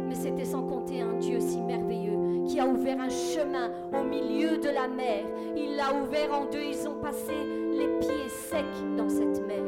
Mais 0.08 0.16
c'était 0.16 0.46
sans 0.46 0.64
compter 0.64 1.02
un 1.02 1.14
Dieu 1.14 1.40
si 1.40 1.62
merveilleux 1.62 2.04
qui 2.48 2.60
a 2.60 2.68
ouvert 2.68 3.00
un 3.00 3.10
chemin 3.10 3.72
au 3.94 4.04
milieu 4.04 4.58
de 4.58 4.70
la 4.70 4.88
mer. 4.88 5.24
Il 5.56 5.76
l'a 5.76 5.94
ouvert 5.94 6.34
en 6.34 6.46
deux. 6.46 6.62
Ils 6.62 6.88
ont 6.88 6.96
passé 6.96 7.34
les 7.72 7.88
pieds 8.00 8.30
secs 8.30 8.98
dans 8.98 9.10
cette 9.10 9.46
mer. 9.48 9.64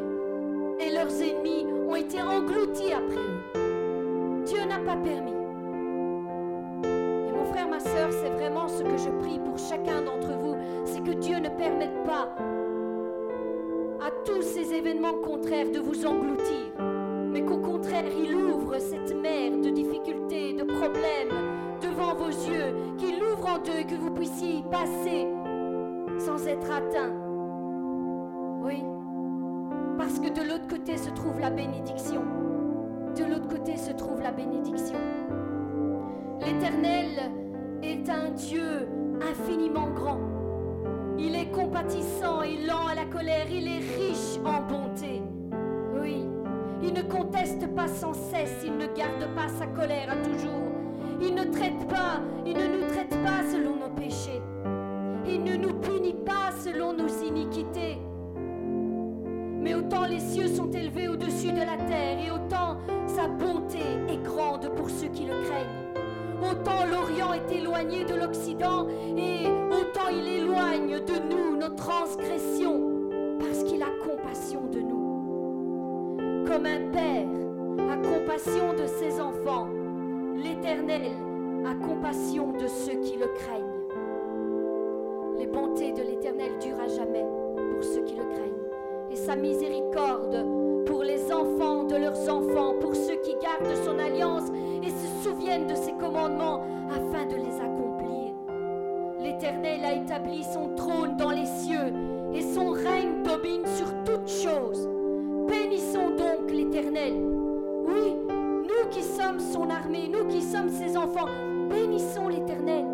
Et 0.80 0.92
leurs 0.92 1.22
ennemis 1.22 1.66
ont 1.88 1.96
été 1.96 2.22
engloutis 2.22 2.92
après 2.92 3.16
eux. 3.16 3.65
N'a 4.68 4.80
pas 4.80 4.96
permis. 4.96 5.32
Et 6.84 7.32
mon 7.32 7.46
frère, 7.46 7.70
ma 7.70 7.80
soeur, 7.80 8.12
c'est 8.12 8.32
vraiment 8.32 8.68
ce 8.68 8.82
que 8.82 8.98
je 8.98 9.10
prie 9.20 9.38
pour 9.38 9.60
chacun 9.60 10.02
d'entre 10.02 10.34
vous, 10.34 10.56
c'est 10.86 11.04
que 11.04 11.12
Dieu 11.12 11.38
ne 11.38 11.50
permette 11.50 12.04
pas 12.04 12.36
à 14.04 14.10
tous 14.26 14.42
ces 14.42 14.74
événements 14.74 15.14
contraires 15.24 15.70
de 15.72 15.80
vous 15.80 16.04
engloutir, 16.08 16.74
mais 17.32 17.44
qu'au 17.44 17.60
contraire, 17.60 18.06
il 18.08 18.36
ouvre 18.36 18.80
cette 18.80 19.16
mer 19.16 19.52
de 19.52 19.70
difficultés, 19.70 20.54
de 20.54 20.64
problèmes 20.64 21.30
devant 21.80 22.16
vos 22.16 22.30
yeux, 22.30 22.74
qu'il 22.98 23.24
ouvre 23.24 23.48
en 23.48 23.60
deux, 23.60 23.84
que 23.88 23.96
vous 23.96 24.12
puissiez 24.12 24.56
y 24.56 24.64
passer 24.64 25.28
sans 26.18 26.48
être 26.48 26.72
atteint. 26.72 27.14
Oui, 28.64 28.84
parce 29.98 30.18
que 30.20 30.30
de 30.30 30.42
l'autre 30.42 30.68
côté 30.68 30.98
se 30.98 31.12
trouve 31.12 31.40
la 31.40 31.52
bénédiction 31.52 32.24
de 33.16 33.24
l'autre 33.24 33.48
côté 33.48 33.78
se 33.78 33.92
trouve 33.92 34.22
la 34.22 34.32
bénédiction. 34.32 34.98
L'Éternel 36.42 37.32
est 37.82 38.10
un 38.10 38.32
Dieu 38.32 38.88
infiniment 39.22 39.90
grand. 39.92 40.20
Il 41.18 41.36
est 41.36 41.50
compatissant 41.52 42.42
et 42.42 42.66
lent 42.66 42.88
à 42.88 42.96
la 42.96 43.06
colère. 43.06 43.48
Il 43.50 43.68
est 43.68 43.80
riche 43.80 44.38
en 44.44 44.62
bonté. 44.62 45.22
Oui, 46.02 46.26
il 46.84 46.94
ne 46.94 47.02
conteste 47.04 47.74
pas 47.74 47.88
sans 47.88 48.14
cesse. 48.14 48.64
Il 48.66 48.78
ne 48.78 48.88
garde 48.88 49.34
pas 49.34 49.48
sa 49.48 49.68
colère 49.68 50.12
à 50.12 50.18
toujours. 50.18 50.72
Il 51.22 51.34
ne 51.34 51.46
traite 51.46 51.88
pas, 51.88 52.20
il 52.46 52.54
ne 52.54 52.68
nous 52.68 52.88
traite 52.90 53.16
pas 53.24 53.44
selon 53.50 53.78
nos 53.78 53.90
péchés. 53.96 54.42
Il 55.28 55.44
ne 55.44 55.56
nous 55.56 55.74
punit 55.76 56.18
pas 56.26 56.52
selon 56.60 56.94
nos 56.94 57.08
iniquités. 57.08 57.98
Mais 59.66 59.74
autant 59.74 60.06
les 60.06 60.20
cieux 60.20 60.48
sont 60.48 60.70
élevés 60.70 61.08
au-dessus 61.08 61.52
de 61.52 61.58
la 61.58 61.76
terre 61.88 62.20
et 62.24 62.30
autant 62.30 62.78
sa 63.08 63.28
bonté 63.28 63.80
est 64.08 64.22
grande 64.22 64.70
pour 64.76 64.92
ceux 64.92 65.08
qui 65.08 65.24
le 65.24 65.34
craignent. 65.34 66.52
Autant 66.52 66.86
l'Orient 66.86 67.34
est 67.34 67.52
éloigné 67.52 68.06
de 68.06 68.14
l'Occident 68.14 68.86
et 69.18 69.48
autant 69.72 70.10
il 70.12 70.28
éloigne 70.28 71.00
de 71.00 71.34
nous 71.34 71.58
nos 71.58 71.70
transgressions 71.70 72.80
parce 73.40 73.64
qu'il 73.64 73.82
a 73.82 73.90
compassion 74.08 74.68
de 74.72 74.82
nous. 74.82 76.46
Comme 76.46 76.68
un 76.68 76.92
père 76.92 77.26
a 77.92 77.98
compassion 77.98 78.74
de 78.74 78.86
ses 78.86 79.20
enfants, 79.20 79.68
l'Éternel 80.36 81.10
a 81.66 81.74
compassion 81.74 82.52
de 82.52 82.68
ceux 82.68 83.00
qui 83.00 83.18
le 83.18 83.30
craignent. 83.34 83.66
Les 85.40 85.48
bontés 85.48 85.92
de 85.92 86.04
l'Éternel 86.04 86.52
durent 86.62 86.82
à 86.82 86.88
jamais 86.88 87.26
sa 89.26 89.36
miséricorde 89.36 90.46
pour 90.86 91.02
les 91.02 91.32
enfants 91.32 91.84
de 91.84 91.96
leurs 91.96 92.30
enfants, 92.30 92.76
pour 92.80 92.96
ceux 92.96 93.16
qui 93.24 93.36
gardent 93.42 93.76
son 93.84 93.98
alliance 93.98 94.52
et 94.84 94.90
se 94.90 95.24
souviennent 95.24 95.66
de 95.66 95.74
ses 95.74 95.94
commandements 95.94 96.62
afin 96.92 97.26
de 97.26 97.36
les 97.36 97.56
accomplir. 97.60 98.36
L'Éternel 99.20 99.84
a 99.84 99.94
établi 99.96 100.44
son 100.44 100.76
trône 100.76 101.18
dans 101.18 101.32
les 101.32 101.48
cieux 101.48 101.92
et 102.36 102.42
son 102.42 102.70
règne 102.70 103.24
domine 103.24 103.66
sur 103.76 103.88
toutes 104.04 104.30
choses. 104.30 104.88
Bénissons 105.48 106.12
donc 106.12 106.52
l'Éternel. 106.52 107.14
Oui, 107.88 108.16
nous 108.30 108.90
qui 108.92 109.02
sommes 109.02 109.40
son 109.40 109.72
armée, 109.72 110.08
nous 110.08 110.28
qui 110.28 110.44
sommes 110.44 110.70
ses 110.70 110.96
enfants, 110.96 111.30
bénissons 111.68 112.28
l'Éternel. 112.28 112.86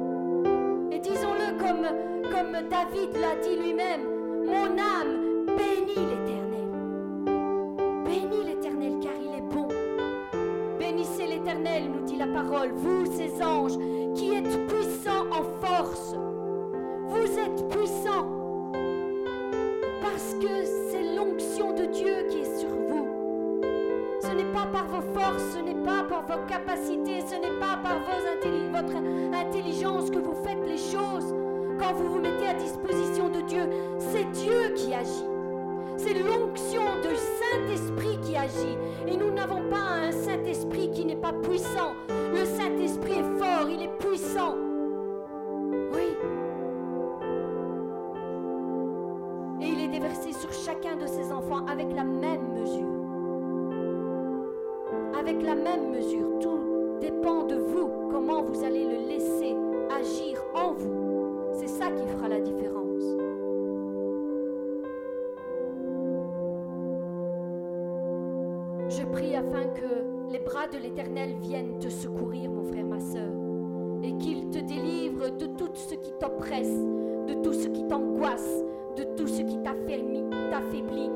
Et 0.94 1.00
disons-le 1.00 1.60
comme, 1.60 1.86
comme 2.32 2.54
David 2.70 3.18
l'a 3.20 3.36
dit 3.44 3.58
lui-même, 3.58 4.04
mon 4.46 4.78
âme 4.80 5.21
vous 12.76 13.06
ses 13.12 13.42
anges, 13.44 13.78
qui 14.16 14.34
êtes 14.34 14.68
puissants 14.68 15.26
en 15.32 15.44
force. 15.66 16.16
Vous 17.08 17.40
êtes 17.40 17.68
puissants 17.70 18.28
parce 20.02 20.36
que 20.42 20.66
c'est 20.90 21.16
l'onction 21.16 21.74
de 21.74 21.86
Dieu 21.86 22.28
qui 22.30 22.40
est 22.40 22.60
sur 22.60 22.70
vous. 22.70 23.08
Ce 24.22 24.28
n'est 24.28 24.52
pas 24.54 24.68
par 24.72 24.86
vos 24.88 25.02
forces, 25.20 25.44
ce 25.54 25.60
n'est 25.60 25.84
pas 25.84 26.04
par 26.04 26.26
vos 26.26 26.46
capacités, 26.48 27.22
ce 27.22 27.36
n'est 27.36 27.60
pas 27.60 27.78
par 27.82 28.00
votre 28.72 28.96
intelligence 29.34 30.10
que 30.10 30.20
vous 30.20 30.36
faites 30.44 30.66
les 30.68 30.78
choses. 30.78 31.34
Quand 31.80 31.94
vous 31.94 32.14
vous 32.14 32.20
mettez 32.20 32.31
l'Éternel 71.22 71.36
viennent 71.42 71.80
te 71.80 71.90
secourir, 71.90 72.50
mon 72.50 72.64
frère, 72.64 72.86
ma 72.86 73.00
soeur, 73.00 73.32
et 74.04 74.16
qu'il 74.18 74.50
te 74.50 74.60
délivre 74.60 75.30
de 75.30 75.46
tout 75.46 75.70
ce 75.74 75.96
qui 75.96 76.12
t'oppresse, 76.20 76.80
de 77.28 77.34
tout 77.44 77.54
ce 77.54 77.68
qui 77.68 77.86
t'angoisse, 77.88 78.64
de 78.98 79.04
tout 79.16 79.28
ce 79.28 79.42
qui 79.42 79.58
t'affaiblit, 79.62 81.10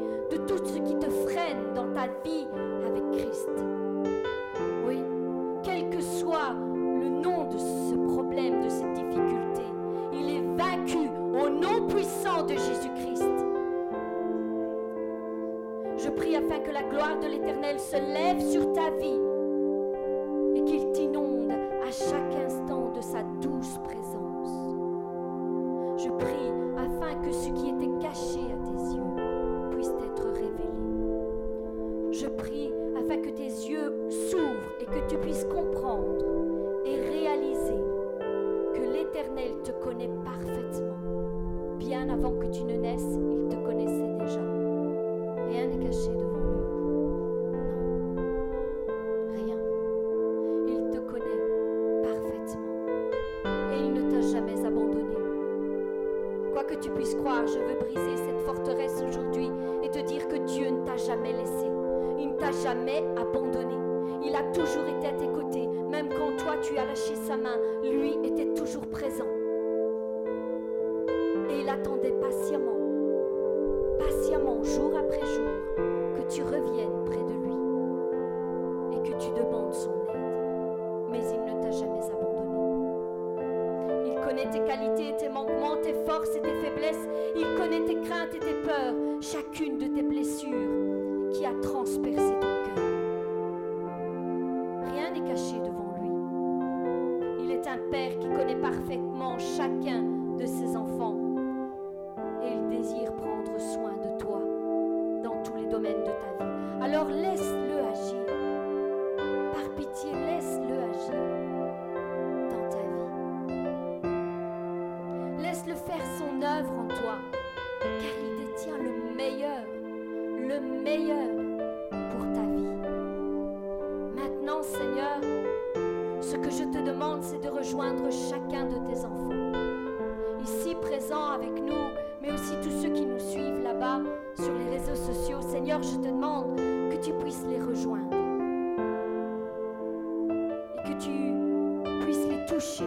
toucher. 142.56 142.86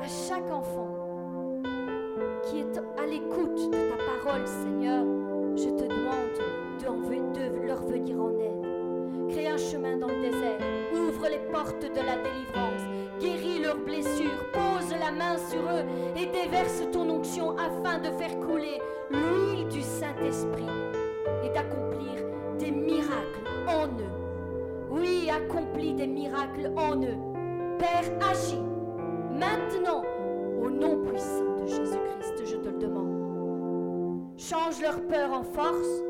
À 0.00 0.08
chaque 0.08 0.50
enfant 0.50 0.88
qui 2.44 2.60
est 2.60 2.78
à 2.98 3.06
l'écoute 3.06 3.70
de 3.70 3.76
ta 3.76 3.96
parole, 3.96 4.46
Seigneur, 4.46 5.04
je 5.56 5.68
te 5.70 5.82
demande 5.82 6.06
de, 7.34 7.66
leur 7.66 7.82
venir 7.82 8.18
en 8.20 8.30
aide. 8.30 9.28
Crée 9.28 9.48
un 9.48 9.58
chemin 9.58 9.96
dans 9.98 10.06
le 10.06 10.22
désert. 10.22 10.58
Ouvre 10.92 11.28
les 11.28 11.40
portes 11.52 11.82
de 11.82 12.00
la 12.00 12.16
délivrance. 12.16 12.82
Guéris 13.20 13.62
leurs 13.62 13.78
blessures. 13.78 14.50
Pose 14.52 14.90
la 14.98 15.10
main 15.10 15.36
sur 15.36 15.60
eux 15.60 15.84
et 16.16 16.26
déverse 16.26 16.82
ton 16.92 17.10
onction 17.10 17.56
afin 17.58 17.98
de 17.98 18.10
faire 18.16 18.38
couler 18.40 18.80
l'huile 19.10 19.68
du 19.68 19.82
Saint-Esprit 19.82 20.64
et 21.44 21.48
d'accomplir 21.50 22.24
des 22.58 22.70
miracles 22.70 23.48
en 23.68 23.86
eux. 23.86 24.90
Oui, 24.90 25.28
accomplis 25.30 25.94
des 25.94 26.06
miracles 26.06 26.70
en 26.76 27.02
eux. 27.02 27.25
Père, 27.78 28.30
agis 28.30 28.62
maintenant 29.32 30.02
au 30.62 30.70
nom 30.70 31.02
puissant 31.02 31.56
de 31.60 31.66
Jésus-Christ, 31.66 32.44
je 32.44 32.56
te 32.56 32.68
le 32.68 32.78
demande. 32.78 34.32
Change 34.36 34.80
leur 34.80 35.00
peur 35.06 35.32
en 35.32 35.42
force 35.42 36.02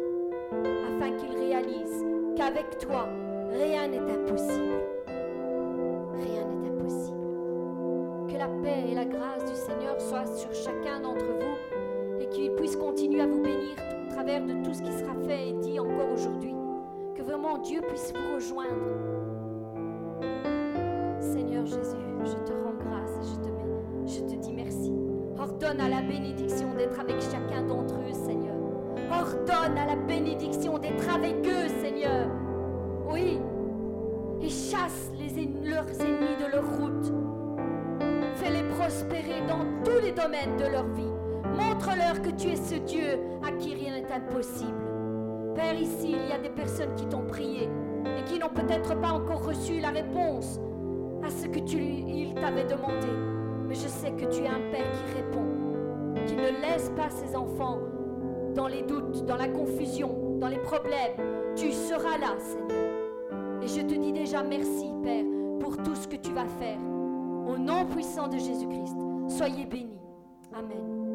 afin 0.52 1.12
qu'ils 1.16 1.36
réalisent 1.36 2.04
qu'avec 2.36 2.78
toi, 2.78 3.08
rien 3.52 3.88
n'est 3.88 3.98
impossible. 3.98 4.82
Rien 6.14 6.44
n'est 6.44 6.56
paix 8.62 8.84
et 8.90 8.94
la 8.94 9.04
grâce 9.04 9.44
du 9.44 9.54
Seigneur 9.54 10.00
soient 10.00 10.26
sur 10.26 10.52
chacun 10.54 11.00
d'entre 11.00 11.24
vous 11.24 12.20
et 12.20 12.28
qu'il 12.28 12.52
puisse 12.52 12.76
continuer 12.76 13.22
à 13.22 13.26
vous 13.26 13.40
bénir 13.40 13.76
au 14.06 14.12
travers 14.12 14.44
de 14.44 14.52
tout 14.64 14.74
ce 14.74 14.82
qui 14.82 14.92
sera 14.92 15.14
fait 15.26 15.48
et 15.48 15.52
dit 15.54 15.78
encore 15.78 16.12
aujourd'hui. 16.12 16.54
Que 17.14 17.22
vraiment 17.22 17.58
Dieu 17.58 17.80
puisse 17.80 18.12
vous 18.12 18.34
rejoindre. 18.34 19.16
Seigneur 21.36 21.66
Jésus, 21.66 21.96
je 22.24 22.50
te 22.50 22.52
rends 22.52 22.72
grâce 22.80 23.12
et 23.20 23.28
je 23.28 23.36
te, 23.36 23.50
je 24.06 24.20
te 24.20 24.40
dis 24.40 24.54
merci. 24.54 24.90
Ordonne 25.38 25.80
à 25.82 25.88
la 25.90 26.00
bénédiction 26.00 26.74
d'être 26.74 26.98
avec 26.98 27.20
chacun 27.20 27.62
d'entre 27.62 27.96
eux, 27.96 28.14
Seigneur. 28.14 28.56
Ordonne 29.12 29.76
à 29.76 29.84
la 29.84 29.96
bénédiction 29.96 30.78
d'être 30.78 31.14
avec 31.14 31.36
eux, 31.46 31.68
Seigneur. 31.82 32.28
Oui. 33.12 33.38
Et 34.40 34.48
chasse 34.48 35.12
les, 35.18 35.68
leurs 35.68 35.90
ennemis 36.00 36.36
de 36.40 36.50
leur 36.50 36.64
route. 36.78 37.12
Fais-les 38.36 38.62
prospérer 38.70 39.42
dans 39.46 39.66
tous 39.84 40.00
les 40.02 40.12
domaines 40.12 40.56
de 40.56 40.72
leur 40.72 40.86
vie. 40.94 41.12
Montre-leur 41.54 42.22
que 42.22 42.30
tu 42.30 42.48
es 42.48 42.56
ce 42.56 42.76
Dieu 42.76 43.18
à 43.46 43.52
qui 43.52 43.74
rien 43.74 43.92
n'est 43.92 44.10
impossible. 44.10 44.72
Père, 45.54 45.74
ici, 45.74 46.12
il 46.12 46.30
y 46.30 46.32
a 46.32 46.38
des 46.38 46.48
personnes 46.48 46.94
qui 46.94 47.04
t'ont 47.04 47.26
prié 47.26 47.68
et 48.04 48.24
qui 48.24 48.38
n'ont 48.38 48.48
peut-être 48.48 48.98
pas 48.98 49.10
encore 49.10 49.44
reçu 49.44 49.80
la 49.80 49.90
réponse 49.90 50.60
à 51.26 51.30
ce 51.30 51.46
que 51.46 51.58
tu 51.58 51.76
il 51.78 52.34
t'avait 52.34 52.64
demandé. 52.64 53.08
Mais 53.68 53.74
je 53.74 53.88
sais 53.88 54.12
que 54.12 54.24
tu 54.26 54.44
es 54.44 54.48
un 54.48 54.70
Père 54.70 54.90
qui 54.92 55.16
répond, 55.16 55.46
qui 56.26 56.36
ne 56.36 56.62
laisse 56.62 56.90
pas 56.96 57.10
ses 57.10 57.34
enfants 57.34 57.78
dans 58.54 58.68
les 58.68 58.82
doutes, 58.82 59.24
dans 59.26 59.36
la 59.36 59.48
confusion, 59.48 60.38
dans 60.38 60.48
les 60.48 60.58
problèmes. 60.58 61.16
Tu 61.56 61.72
seras 61.72 62.18
là, 62.18 62.36
Seigneur. 62.38 63.62
Et 63.62 63.68
je 63.68 63.80
te 63.80 63.94
dis 63.94 64.12
déjà 64.12 64.42
merci, 64.42 64.90
Père, 65.02 65.24
pour 65.60 65.76
tout 65.78 65.96
ce 65.96 66.06
que 66.06 66.16
tu 66.16 66.32
vas 66.32 66.46
faire. 66.46 66.78
Au 67.48 67.58
nom 67.58 67.84
puissant 67.86 68.28
de 68.28 68.38
Jésus-Christ, 68.38 68.96
soyez 69.28 69.66
bénis. 69.66 69.98
Amen. 70.54 71.05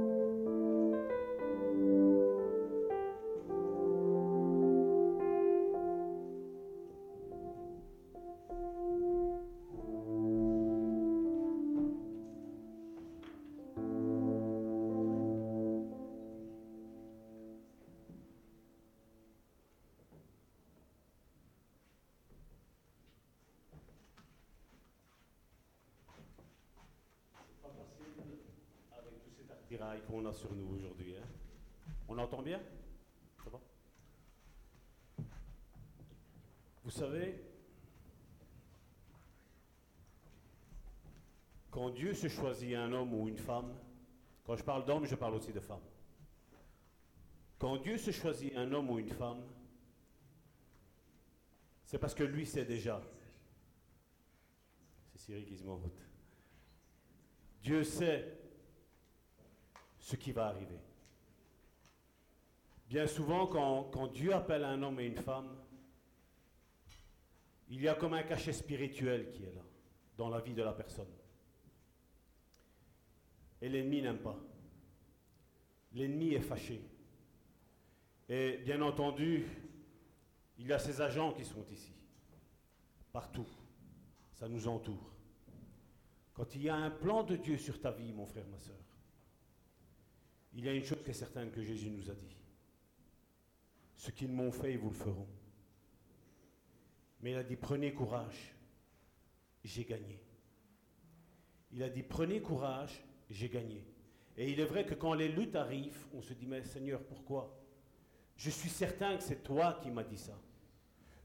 Nous 30.50 30.76
aujourd'hui. 30.76 31.16
Hein. 31.18 31.28
On 32.08 32.18
entend 32.18 32.42
bien? 32.42 32.62
Vous 36.84 36.90
savez, 36.90 37.40
quand 41.70 41.92
Dieu 41.92 42.14
se 42.14 42.28
choisit 42.28 42.76
un 42.76 42.92
homme 42.92 43.14
ou 43.14 43.28
une 43.28 43.38
femme, 43.38 43.72
quand 44.44 44.56
je 44.56 44.64
parle 44.64 44.86
d'homme, 44.86 45.06
je 45.06 45.16
parle 45.16 45.36
aussi 45.36 45.54
de 45.54 45.60
femme. 45.60 45.82
Quand 47.60 47.78
Dieu 47.78 47.98
se 47.98 48.10
choisit 48.10 48.56
un 48.56 48.72
homme 48.74 48.90
ou 48.90 48.98
une 48.98 49.12
femme, 49.12 49.44
c'est 51.86 52.00
parce 52.00 52.16
que 52.16 52.24
lui 52.24 52.46
sait 52.46 52.66
déjà. 52.66 53.02
C'est 55.12 55.20
Cyril 55.20 55.46
qui 55.46 55.58
se. 55.58 55.64
Dieu 57.62 57.84
sait 57.84 58.41
ce 60.02 60.16
qui 60.16 60.32
va 60.32 60.48
arriver. 60.48 60.80
Bien 62.90 63.08
souvent, 63.08 63.48
quand, 63.48 64.08
Dieu 64.08 64.34
appelle 64.34 64.66
un 64.66 64.82
homme 64.84 65.00
et 65.00 65.06
une 65.06 65.16
femme, 65.16 65.56
il 67.70 67.82
y 67.82 67.88
a 67.88 67.96
comme 67.96 68.14
un 68.14 68.24
cachet 68.24 68.52
spirituel 68.52 69.32
qui 69.32 69.44
est 69.44 69.54
là, 69.54 69.62
dans 70.18 70.28
la 70.28 70.42
vie 70.42 70.54
de 70.54 70.64
la 70.64 70.74
personne. 70.74 71.08
Et 73.62 73.70
l'ennemi 73.70 74.02
n'aime 74.02 74.18
pas. 74.18 74.38
L'ennemi 75.94 76.34
est 76.34 76.42
fâché. 76.42 76.82
Et 78.28 78.58
bien 78.58 78.82
entendu, 78.82 79.46
il 80.58 80.68
y 80.68 80.74
a 80.74 80.80
ces 80.80 81.00
agents 81.00 81.32
qui 81.32 81.46
sont 81.46 81.66
ici, 81.72 81.94
partout. 83.14 83.48
Ça 84.34 84.50
nous 84.50 84.68
entoure. 84.68 85.14
Quand 86.34 86.56
il 86.56 86.64
y 86.64 86.70
a 86.70 86.76
un 86.76 86.90
plan 86.90 87.24
de 87.24 87.36
Dieu 87.36 87.58
sur 87.58 87.80
ta 87.80 87.92
vie, 87.92 88.12
mon 88.12 88.26
frère, 88.26 88.48
ma 88.48 88.60
soeur, 88.60 88.76
il 90.54 90.66
y 90.66 90.70
a 90.70 90.74
une 90.74 90.84
chose 90.84 91.02
qui 91.04 91.12
est 91.12 91.14
certaine 91.14 91.52
que 91.52 91.64
Jésus 91.64 91.90
nous 91.90 92.10
a 92.10 92.14
dit. 92.14 92.36
Ce 93.96 94.12
qu'ils 94.12 94.32
m'ont 94.32 94.52
fait, 94.52 94.74
ils 94.74 94.80
vous 94.80 94.90
le 94.90 94.96
feront. 94.96 95.28
Mais 97.22 97.32
il 97.32 97.38
a 97.38 97.44
dit, 97.44 97.56
prenez 97.56 97.94
courage, 97.94 98.54
j'ai 99.64 99.86
gagné. 99.86 100.20
Il 101.72 101.84
a 101.84 101.90
dit, 101.90 102.04
prenez 102.04 102.42
courage, 102.42 103.04
j'ai 103.30 103.48
gagné. 103.48 103.86
Et 104.38 104.52
il 104.52 104.60
est 104.60 104.66
vrai 104.66 104.86
que 104.86 104.96
quand 104.96 105.14
les 105.14 105.30
luttes 105.30 105.56
arrivent, 105.56 106.06
on 106.14 106.22
se 106.22 106.34
dit, 106.34 106.48
mais 106.48 106.64
Seigneur, 106.64 107.02
pourquoi? 107.04 107.58
Je 108.36 108.50
suis 108.50 108.70
certain 108.70 109.18
que 109.18 109.24
c'est 109.24 109.44
toi 109.44 109.80
qui 109.82 109.92
m'as 109.92 110.04
dit 110.04 110.18
ça. 110.18 110.38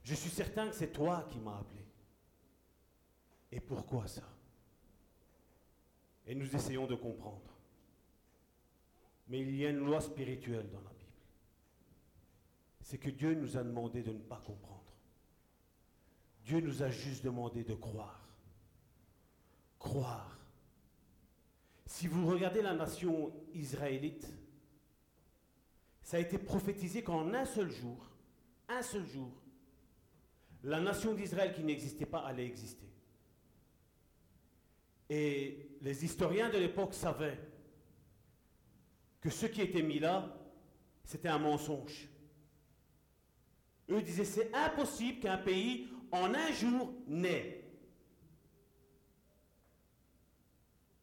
Je 0.03 0.13
suis 0.13 0.29
certain 0.29 0.69
que 0.69 0.75
c'est 0.75 0.91
toi 0.91 1.27
qui 1.29 1.39
m'as 1.39 1.57
appelé. 1.57 1.83
Et 3.51 3.59
pourquoi 3.59 4.07
ça? 4.07 4.23
Et 6.25 6.35
nous 6.35 6.55
essayons 6.55 6.85
de 6.85 6.95
comprendre. 6.95 7.56
Mais 9.27 9.41
il 9.41 9.55
y 9.55 9.65
a 9.65 9.69
une 9.69 9.85
loi 9.85 9.99
spirituelle 9.99 10.69
dans 10.69 10.81
la 10.81 10.89
Bible. 10.91 11.11
C'est 12.81 12.97
que 12.97 13.09
Dieu 13.09 13.33
nous 13.33 13.57
a 13.57 13.63
demandé 13.63 14.01
de 14.01 14.11
ne 14.11 14.19
pas 14.19 14.41
comprendre. 14.45 14.83
Dieu 16.45 16.61
nous 16.61 16.81
a 16.81 16.89
juste 16.89 17.25
demandé 17.25 17.63
de 17.63 17.73
croire. 17.73 18.25
Croire. 19.79 20.37
Si 21.85 22.07
vous 22.07 22.25
regardez 22.27 22.61
la 22.61 22.73
nation 22.73 23.33
israélite, 23.53 24.27
ça 26.01 26.17
a 26.17 26.19
été 26.21 26.37
prophétisé 26.37 27.03
qu'en 27.03 27.33
un 27.33 27.45
seul 27.45 27.69
jour, 27.69 28.09
un 28.69 28.81
seul 28.81 29.05
jour, 29.05 29.31
la 30.63 30.79
nation 30.79 31.13
d'Israël 31.13 31.53
qui 31.53 31.63
n'existait 31.63 32.05
pas 32.05 32.19
allait 32.19 32.45
exister. 32.45 32.87
Et 35.09 35.69
les 35.81 36.05
historiens 36.05 36.49
de 36.49 36.57
l'époque 36.57 36.93
savaient 36.93 37.37
que 39.21 39.29
ce 39.29 39.45
qui 39.45 39.61
était 39.61 39.81
mis 39.81 39.99
là, 39.99 40.35
c'était 41.03 41.29
un 41.29 41.39
mensonge. 41.39 42.09
Eux 43.89 44.01
disaient, 44.01 44.25
c'est 44.25 44.53
impossible 44.53 45.19
qu'un 45.21 45.37
pays, 45.37 45.87
en 46.11 46.33
un 46.33 46.51
jour, 46.51 46.93
naît. 47.07 47.63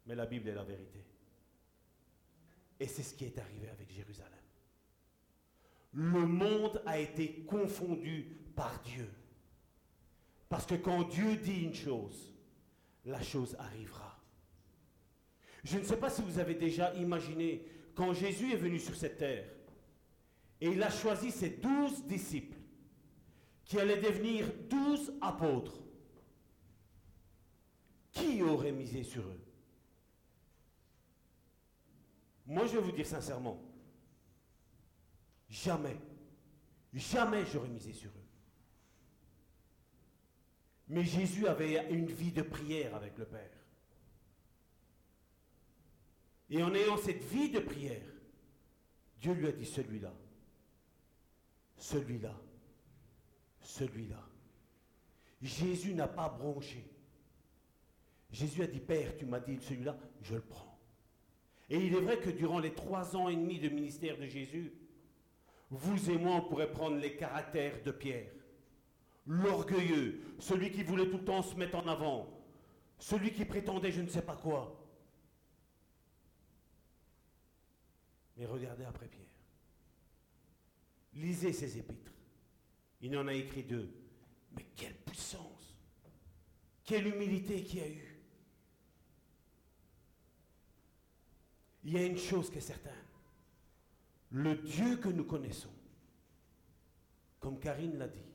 Mais 0.07 0.15
la 0.15 0.27
Bible 0.27 0.49
est 0.49 0.55
la 0.55 0.65
vérité. 0.65 1.03
Et 2.79 2.87
c'est 2.87 3.03
ce 3.03 3.15
qui 3.15 3.25
est 3.25 3.39
arrivé 3.39 3.69
avec 3.71 3.91
Jérusalem. 3.91 4.33
Le 5.93 6.27
monde 6.27 6.83
a 6.85 6.99
été 6.99 7.45
confondu 7.45 8.37
par 8.55 8.83
Dieu. 8.83 9.09
Parce 10.49 10.67
que 10.67 10.75
quand 10.75 11.05
Dieu 11.05 11.37
dit 11.37 11.63
une 11.63 11.75
chose, 11.75 12.35
la 13.07 13.23
chose 13.23 13.57
arrivera. 13.59 14.21
Je 15.63 15.79
ne 15.79 15.85
sais 15.85 15.97
pas 15.97 16.11
si 16.11 16.21
vous 16.21 16.39
avez 16.39 16.55
déjà 16.55 16.93
imaginé 16.95 17.65
quand 17.95 18.13
Jésus 18.13 18.53
est 18.53 18.57
venu 18.57 18.79
sur 18.79 18.97
cette 18.97 19.19
terre, 19.19 19.49
et 20.61 20.69
il 20.69 20.83
a 20.83 20.91
choisi 20.91 21.31
ses 21.31 21.51
douze 21.51 22.05
disciples, 22.05 22.59
qui 23.65 23.79
allaient 23.79 24.01
devenir 24.01 24.47
douze 24.69 25.13
apôtres, 25.21 25.81
qui 28.13 28.43
aurait 28.43 28.73
misé 28.73 29.03
sur 29.03 29.23
eux? 29.23 29.41
Moi, 32.47 32.67
je 32.67 32.73
vais 32.73 32.83
vous 32.83 32.93
dire 32.93 33.07
sincèrement, 33.07 33.61
jamais, 35.49 35.97
jamais 36.93 37.45
j'aurais 37.47 37.69
misé 37.69 37.93
sur 37.93 38.11
eux. 38.11 38.25
Mais 40.89 41.05
Jésus 41.05 41.47
avait 41.47 41.91
une 41.91 42.07
vie 42.07 42.33
de 42.33 42.43
prière 42.43 42.95
avec 42.95 43.17
le 43.17 43.25
Père. 43.25 43.64
Et 46.51 46.63
en 46.63 46.75
ayant 46.75 46.97
cette 46.97 47.23
vie 47.25 47.51
de 47.51 47.61
prière, 47.61 48.03
Dieu 49.21 49.33
lui 49.33 49.47
a 49.47 49.53
dit 49.53 49.65
celui-là, 49.65 50.13
celui-là, 51.77 52.35
celui-là. 53.61 54.29
Jésus 55.41 55.95
n'a 55.95 56.09
pas 56.09 56.29
bronché. 56.29 56.85
Jésus 58.31 58.63
a 58.63 58.67
dit, 58.67 58.81
Père, 58.81 59.17
tu 59.17 59.27
m'as 59.27 59.41
dit 59.41 59.59
celui-là, 59.61 59.97
je 60.23 60.35
le 60.35 60.41
prends. 60.41 60.79
Et 61.71 61.79
il 61.79 61.95
est 61.95 62.01
vrai 62.01 62.19
que 62.19 62.31
durant 62.31 62.59
les 62.59 62.75
trois 62.75 63.17
ans 63.17 63.29
et 63.29 63.37
demi 63.37 63.59
de 63.59 63.69
ministère 63.69 64.19
de 64.19 64.27
Jésus, 64.27 64.73
vous 65.71 66.11
et 66.11 66.19
moi, 66.19 66.37
on 66.37 66.49
pourrait 66.49 66.71
prendre 66.71 66.97
les 66.97 67.17
caractères 67.17 67.83
de 67.83 67.91
Pierre. 67.91 68.31
L'orgueilleux, 69.27 70.21
celui 70.39 70.71
qui 70.71 70.83
voulait 70.83 71.09
tout 71.09 71.19
le 71.19 71.25
temps 71.25 71.43
se 71.43 71.57
mettre 71.57 71.77
en 71.77 71.87
avant, 71.89 72.29
celui 72.99 73.33
qui 73.33 73.45
prétendait 73.45 73.91
je 73.91 74.03
ne 74.03 74.09
sais 74.09 74.23
pas 74.23 74.37
quoi. 74.37 74.84
Mais 78.37 78.47
regardez 78.47 78.85
après 78.85 79.07
Pierre. 79.07 79.25
Lisez 81.15 81.53
ses 81.53 81.79
épîtres. 81.79 82.13
Il 83.01 83.17
en 83.17 83.29
a 83.29 83.35
écrit 83.35 83.63
deux. 83.63 83.93
Mais 84.57 84.67
quelle 84.77 84.97
puissance 84.97 85.77
Quelle 86.85 87.07
humilité 87.07 87.63
qu'il 87.63 87.79
y 87.79 87.83
a 87.83 87.89
eu 87.89 88.15
Il 91.85 91.93
y 91.93 91.99
a 91.99 92.07
une 92.07 92.17
chose 92.17 92.51
qui 92.51 92.59
est 92.59 92.63
certaine. 92.63 92.93
Le 94.31 94.57
Dieu 94.57 94.97
que 94.97 95.11
nous 95.11 95.25
connaissons, 95.25 95.73
comme 97.39 97.61
Karine 97.61 97.99
l'a 97.99 98.09
dit, 98.09 98.33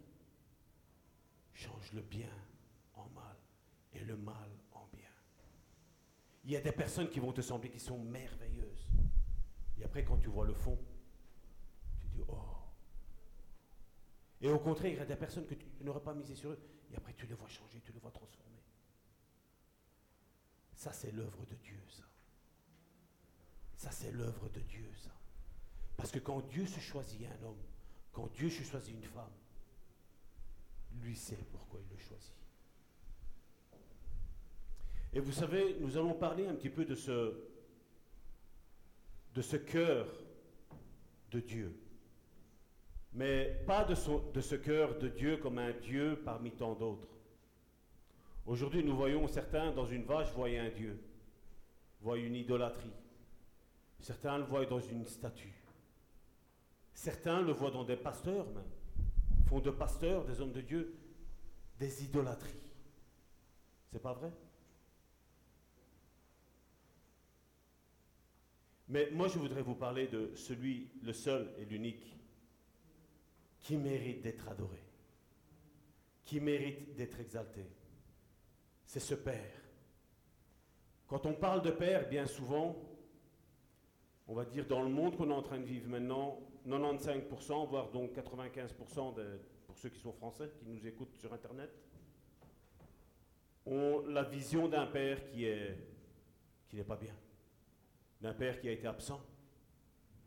change 1.54 1.92
le 1.94 2.02
bien 2.02 2.30
en 2.94 3.10
mal 3.10 3.36
et 3.94 4.00
le 4.00 4.16
mal 4.16 4.50
en 4.72 4.88
bien. 4.94 5.10
Il 6.46 6.52
y 6.52 6.56
a 6.56 6.62
des 6.62 6.72
personnes 6.72 7.10
qui 7.10 7.20
vont 7.20 7.34
te 7.34 7.42
sembler 7.42 7.70
qui 7.70 7.80
sont 7.80 8.00
merveilleuses. 8.00 8.49
Et 9.80 9.86
après, 9.86 10.04
quand 10.04 10.18
tu 10.18 10.30
vois 10.30 10.46
le 10.46 10.54
fond, 10.54 10.78
tu 12.02 12.08
dis, 12.08 12.22
oh. 12.28 12.36
Et 14.42 14.50
au 14.50 14.60
contraire, 14.60 14.92
il 14.92 14.98
y 14.98 15.02
a 15.02 15.06
des 15.06 15.16
personnes 15.16 15.46
que 15.46 15.56
tu 15.56 15.66
n'aurais 15.82 16.02
pas 16.02 16.14
misé 16.14 16.36
sur 16.36 16.52
eux. 16.52 16.60
Et 16.92 16.96
après, 16.96 17.14
tu 17.14 17.26
les 17.28 17.36
vois 17.36 17.48
changer, 17.48 17.82
tu 17.82 17.92
les 17.92 18.00
vois 18.00 18.12
transformer. 18.12 18.64
Ça, 20.74 20.94
c'est 20.94 21.12
l'œuvre 21.12 21.46
de 21.46 21.56
Dieu, 21.56 21.80
ça. 21.90 22.04
Ça, 23.76 23.92
c'est 23.92 24.12
l'œuvre 24.12 24.50
de 24.50 24.60
Dieu, 24.62 24.90
ça. 24.98 25.12
Parce 25.98 26.12
que 26.12 26.20
quand 26.20 26.42
Dieu 26.48 26.66
se 26.66 26.80
choisit 26.80 27.28
un 27.28 27.46
homme, 27.46 27.62
quand 28.14 28.32
Dieu 28.34 28.50
se 28.50 28.64
choisit 28.64 28.96
une 28.96 29.04
femme, 29.04 29.32
lui 31.02 31.16
sait 31.16 31.38
pourquoi 31.52 31.80
il 31.82 31.90
le 31.90 31.98
choisit. 31.98 32.34
Et 35.14 35.20
vous 35.20 35.32
savez, 35.32 35.78
nous 35.80 35.98
allons 35.98 36.14
parler 36.14 36.48
un 36.48 36.54
petit 36.54 36.70
peu 36.70 36.86
de 36.86 36.96
ce, 36.96 37.36
de 39.40 39.42
ce 39.42 39.56
cœur 39.56 40.06
de 41.32 41.40
Dieu. 41.40 41.74
Mais 43.14 43.64
pas 43.66 43.86
de, 43.86 43.96
ce 43.96 44.56
cœur 44.56 45.00
de 45.00 45.08
Dieu 45.08 45.38
comme 45.38 45.60
un 45.60 45.72
Dieu 45.72 46.22
parmi 46.26 46.52
tant 46.52 46.74
d'autres. 46.74 47.08
Aujourd'hui, 48.46 48.84
nous 48.84 48.98
voyons 48.98 49.26
certains 49.30 49.72
dans 49.72 49.86
une 49.86 50.04
vache 50.04 50.30
voient 50.34 50.50
un 50.50 50.68
Dieu, 50.68 51.02
voient 52.02 52.18
une 52.18 52.36
idolâtrie. 52.36 52.92
Certains 54.02 54.40
le 54.40 54.44
voient 54.44 54.66
dans 54.66 54.82
une 54.82 55.06
statue. 55.06 55.56
Certains 56.94 57.42
le 57.42 57.54
voient 57.54 57.72
dans 57.72 57.86
des 57.86 57.96
pasteurs 57.96 58.46
même. 58.48 58.70
Font 59.48 59.62
de 59.62 59.72
pasteurs, 59.72 60.26
des 60.26 60.42
hommes 60.42 60.52
de 60.52 60.60
Dieu, 60.60 60.94
des 61.80 62.04
idolâtries. 62.04 62.60
C'est 63.90 64.02
pas 64.02 64.12
vrai? 64.12 64.34
Mais 68.90 69.10
moi, 69.12 69.28
je 69.28 69.38
voudrais 69.38 69.62
vous 69.62 69.76
parler 69.76 70.08
de 70.08 70.32
celui, 70.36 70.90
le 71.04 71.14
seul 71.14 71.54
et 71.60 71.66
l'unique, 71.66 72.18
qui 73.60 73.78
mérite 73.78 74.22
d'être 74.24 74.48
adoré, 74.50 74.82
qui 76.26 76.40
mérite 76.40 76.96
d'être 76.96 77.20
exalté. 77.20 77.66
C'est 78.86 79.00
ce 79.00 79.14
Père. 79.14 79.62
Quand 81.08 81.28
on 81.28 81.34
parle 81.34 81.62
de 81.62 81.70
Père, 81.70 82.10
bien 82.10 82.26
souvent, 82.26 82.76
on 84.28 84.34
va 84.34 84.46
dire 84.46 84.66
dans 84.66 84.82
le 84.82 84.90
monde 84.90 85.16
qu'on 85.16 85.30
est 85.30 85.34
en 85.34 85.44
train 85.44 85.60
de 85.60 85.66
vivre 85.66 85.88
maintenant, 85.88 86.40
95%, 86.68 87.68
voire 87.68 87.90
donc 87.92 88.16
95% 88.16 89.14
pour 89.68 89.78
ceux 89.78 89.90
qui 89.90 90.00
sont 90.00 90.14
français, 90.14 90.52
qui 90.58 90.66
nous 90.66 90.88
écoutent 90.88 91.16
sur 91.16 91.32
Internet, 91.32 91.70
ont 93.68 94.04
la 94.08 94.24
vision 94.24 94.68
d'un 94.68 94.88
père 94.88 95.24
qui 95.30 95.46
qui 96.70 96.76
n'est 96.76 96.84
pas 96.84 96.96
bien, 96.96 97.14
d'un 98.22 98.34
père 98.34 98.60
qui 98.60 98.68
a 98.68 98.72
été 98.72 98.88
absent, 98.88 99.22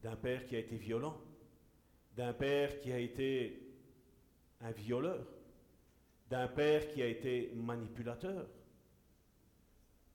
d'un 0.03 0.17
père 0.17 0.47
qui 0.47 0.57
a 0.57 0.59
été 0.59 0.77
violent, 0.77 1.21
d'un 2.17 2.33
père 2.33 2.81
qui 2.81 2.93
a 2.93 2.99
été 2.99 3.63
un 4.61 4.71
violeur, 4.71 5.27
d'un 6.31 6.49
père 6.49 6.89
qui 6.89 7.03
a 7.03 7.07
été 7.07 7.53
manipulateur, 7.55 8.49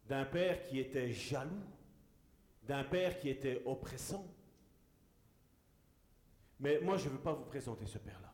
d'un 0.07 0.25
père 0.25 0.63
qui 0.63 0.79
était 0.79 1.11
jaloux, 1.11 1.63
d'un 2.63 2.83
père 2.83 3.19
qui 3.19 3.29
était 3.29 3.61
oppressant. 3.65 4.25
Mais 6.59 6.79
moi, 6.81 6.97
je 6.97 7.05
ne 7.05 7.13
veux 7.13 7.19
pas 7.19 7.33
vous 7.33 7.45
présenter 7.45 7.85
ce 7.85 7.97
père-là. 7.97 8.33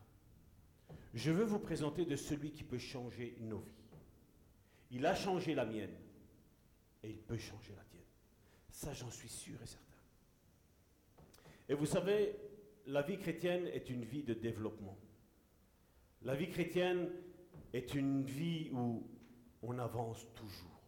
Je 1.12 1.30
veux 1.30 1.44
vous 1.44 1.58
présenter 1.58 2.04
de 2.04 2.16
celui 2.16 2.50
qui 2.52 2.64
peut 2.64 2.78
changer 2.78 3.36
nos 3.40 3.60
vies. 3.60 3.72
Il 4.90 5.06
a 5.06 5.14
changé 5.14 5.54
la 5.54 5.64
mienne 5.64 5.94
et 7.02 7.10
il 7.10 7.20
peut 7.20 7.36
changer 7.36 7.74
la 7.76 7.84
tienne. 7.84 8.03
Ça, 8.74 8.92
j'en 8.92 9.10
suis 9.10 9.28
sûr 9.28 9.54
et 9.62 9.66
certain. 9.66 9.84
Et 11.68 11.74
vous 11.74 11.86
savez, 11.86 12.36
la 12.86 13.02
vie 13.02 13.18
chrétienne 13.18 13.66
est 13.68 13.88
une 13.88 14.04
vie 14.04 14.22
de 14.22 14.34
développement. 14.34 14.98
La 16.22 16.34
vie 16.34 16.50
chrétienne 16.50 17.08
est 17.72 17.94
une 17.94 18.22
vie 18.22 18.70
où 18.72 19.06
on 19.62 19.78
avance 19.78 20.26
toujours 20.34 20.82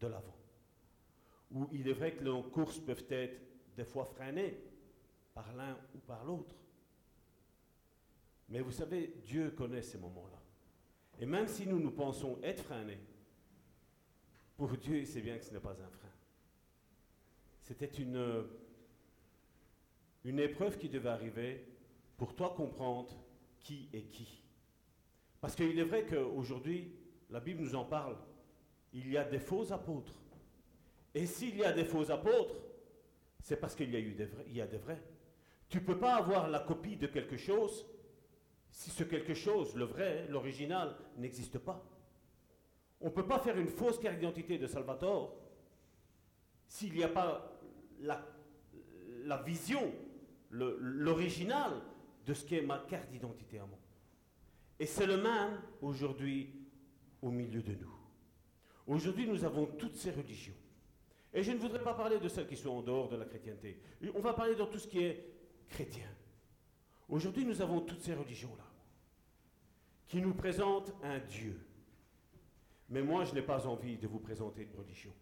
de 0.00 0.06
l'avant 0.06 0.34
où 1.54 1.68
il 1.72 1.88
est 1.88 1.92
vrai 1.92 2.14
que 2.14 2.24
nos 2.24 2.42
courses 2.42 2.80
peuvent 2.80 3.06
être 3.08 3.40
des 3.76 3.84
fois 3.84 4.04
freinées 4.04 4.58
par 5.32 5.52
l'un 5.54 5.78
ou 5.94 5.98
par 5.98 6.24
l'autre. 6.24 6.54
Mais 8.48 8.60
vous 8.60 8.72
savez, 8.72 9.14
Dieu 9.24 9.50
connaît 9.52 9.82
ces 9.82 9.98
moments-là. 9.98 10.40
Et 11.20 11.26
même 11.26 11.46
si 11.46 11.66
nous 11.66 11.78
nous 11.78 11.92
pensons 11.92 12.38
être 12.42 12.62
freinés, 12.62 12.98
pour 14.56 14.76
Dieu, 14.76 15.04
sait 15.04 15.20
bien 15.20 15.38
que 15.38 15.44
ce 15.44 15.52
n'est 15.52 15.60
pas 15.60 15.72
un 15.72 15.90
frein. 15.90 16.13
C'était 17.64 17.86
une, 17.86 18.44
une 20.24 20.38
épreuve 20.38 20.76
qui 20.76 20.90
devait 20.90 21.08
arriver 21.08 21.66
pour 22.18 22.36
toi 22.36 22.52
comprendre 22.54 23.10
qui 23.58 23.88
est 23.94 24.10
qui. 24.10 24.42
Parce 25.40 25.56
qu'il 25.56 25.78
est 25.78 25.84
vrai 25.84 26.04
qu'aujourd'hui, 26.04 26.94
la 27.30 27.40
Bible 27.40 27.62
nous 27.62 27.74
en 27.74 27.84
parle, 27.84 28.16
il 28.92 29.10
y 29.10 29.16
a 29.16 29.24
des 29.24 29.38
faux 29.38 29.72
apôtres. 29.72 30.12
Et 31.14 31.24
s'il 31.24 31.56
y 31.56 31.64
a 31.64 31.72
des 31.72 31.86
faux 31.86 32.10
apôtres, 32.10 32.54
c'est 33.40 33.56
parce 33.56 33.74
qu'il 33.74 33.90
y 33.90 33.96
a 33.96 34.00
eu 34.00 34.12
des 34.12 34.26
vrais, 34.26 34.44
il 34.46 34.56
y 34.56 34.60
a 34.60 34.66
des 34.66 34.78
vrais. 34.78 35.02
Tu 35.70 35.78
ne 35.78 35.84
peux 35.84 35.98
pas 35.98 36.16
avoir 36.16 36.50
la 36.50 36.60
copie 36.60 36.96
de 36.96 37.06
quelque 37.06 37.38
chose 37.38 37.86
si 38.70 38.90
ce 38.90 39.04
quelque 39.04 39.34
chose, 39.34 39.74
le 39.74 39.84
vrai, 39.84 40.26
l'original, 40.28 40.96
n'existe 41.16 41.58
pas. 41.58 41.82
On 43.00 43.06
ne 43.06 43.10
peut 43.10 43.26
pas 43.26 43.38
faire 43.38 43.56
une 43.56 43.68
fausse 43.68 43.98
carte 43.98 44.16
d'identité 44.16 44.58
de 44.58 44.66
Salvatore 44.66 45.34
s'il 46.66 46.92
n'y 46.92 47.04
a 47.04 47.08
pas 47.08 47.53
la, 48.00 49.42
vision, 49.44 49.92
l'original 50.50 51.72
de 52.26 52.34
ce 52.34 52.44
qu'est 52.44 52.62
ma 52.62 52.78
carte 52.78 53.10
d'identité 53.10 53.58
à 53.58 53.66
moi. 53.66 53.78
Et 54.78 54.86
c'est 54.86 55.06
le 55.06 55.16
même 55.16 55.60
aujourd'hui 55.80 56.54
au 57.22 57.30
milieu 57.30 57.62
de 57.62 57.74
nous. 57.74 57.94
Aujourd'hui, 58.86 59.26
nous 59.26 59.44
avons 59.44 59.66
toutes 59.66 59.96
ces 59.96 60.10
religions. 60.10 60.54
Et 61.32 61.42
je 61.42 61.52
ne 61.52 61.58
voudrais 61.58 61.82
pas 61.82 61.94
parler 61.94 62.18
de 62.18 62.28
celles 62.28 62.46
qui 62.46 62.56
sont 62.56 62.70
en 62.70 62.82
dehors 62.82 63.08
de 63.08 63.16
la 63.16 63.24
chrétienté. 63.24 63.80
On 64.14 64.20
va 64.20 64.34
parler 64.34 64.54
de 64.54 64.64
tout 64.64 64.78
ce 64.78 64.86
qui 64.86 65.00
est 65.00 65.26
chrétien. 65.68 66.08
Aujourd'hui, 67.08 67.44
nous 67.44 67.60
avons 67.60 67.80
toutes 67.80 68.00
ces 68.00 68.14
religions-là 68.14 68.64
qui 70.06 70.20
nous 70.20 70.34
présentent 70.34 70.92
un 71.02 71.18
Dieu. 71.18 71.58
Mais 72.88 73.02
moi, 73.02 73.24
je 73.24 73.34
n'ai 73.34 73.42
pas 73.42 73.66
envie 73.66 73.96
de 73.96 74.06
vous 74.06 74.20
présenter 74.20 74.62
une 74.62 74.78
religion. 74.78 75.12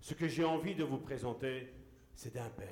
Ce 0.00 0.14
que 0.14 0.28
j'ai 0.28 0.44
envie 0.44 0.74
de 0.74 0.84
vous 0.84 0.98
présenter, 0.98 1.72
c'est 2.20 2.34
d'un 2.34 2.50
Père. 2.50 2.68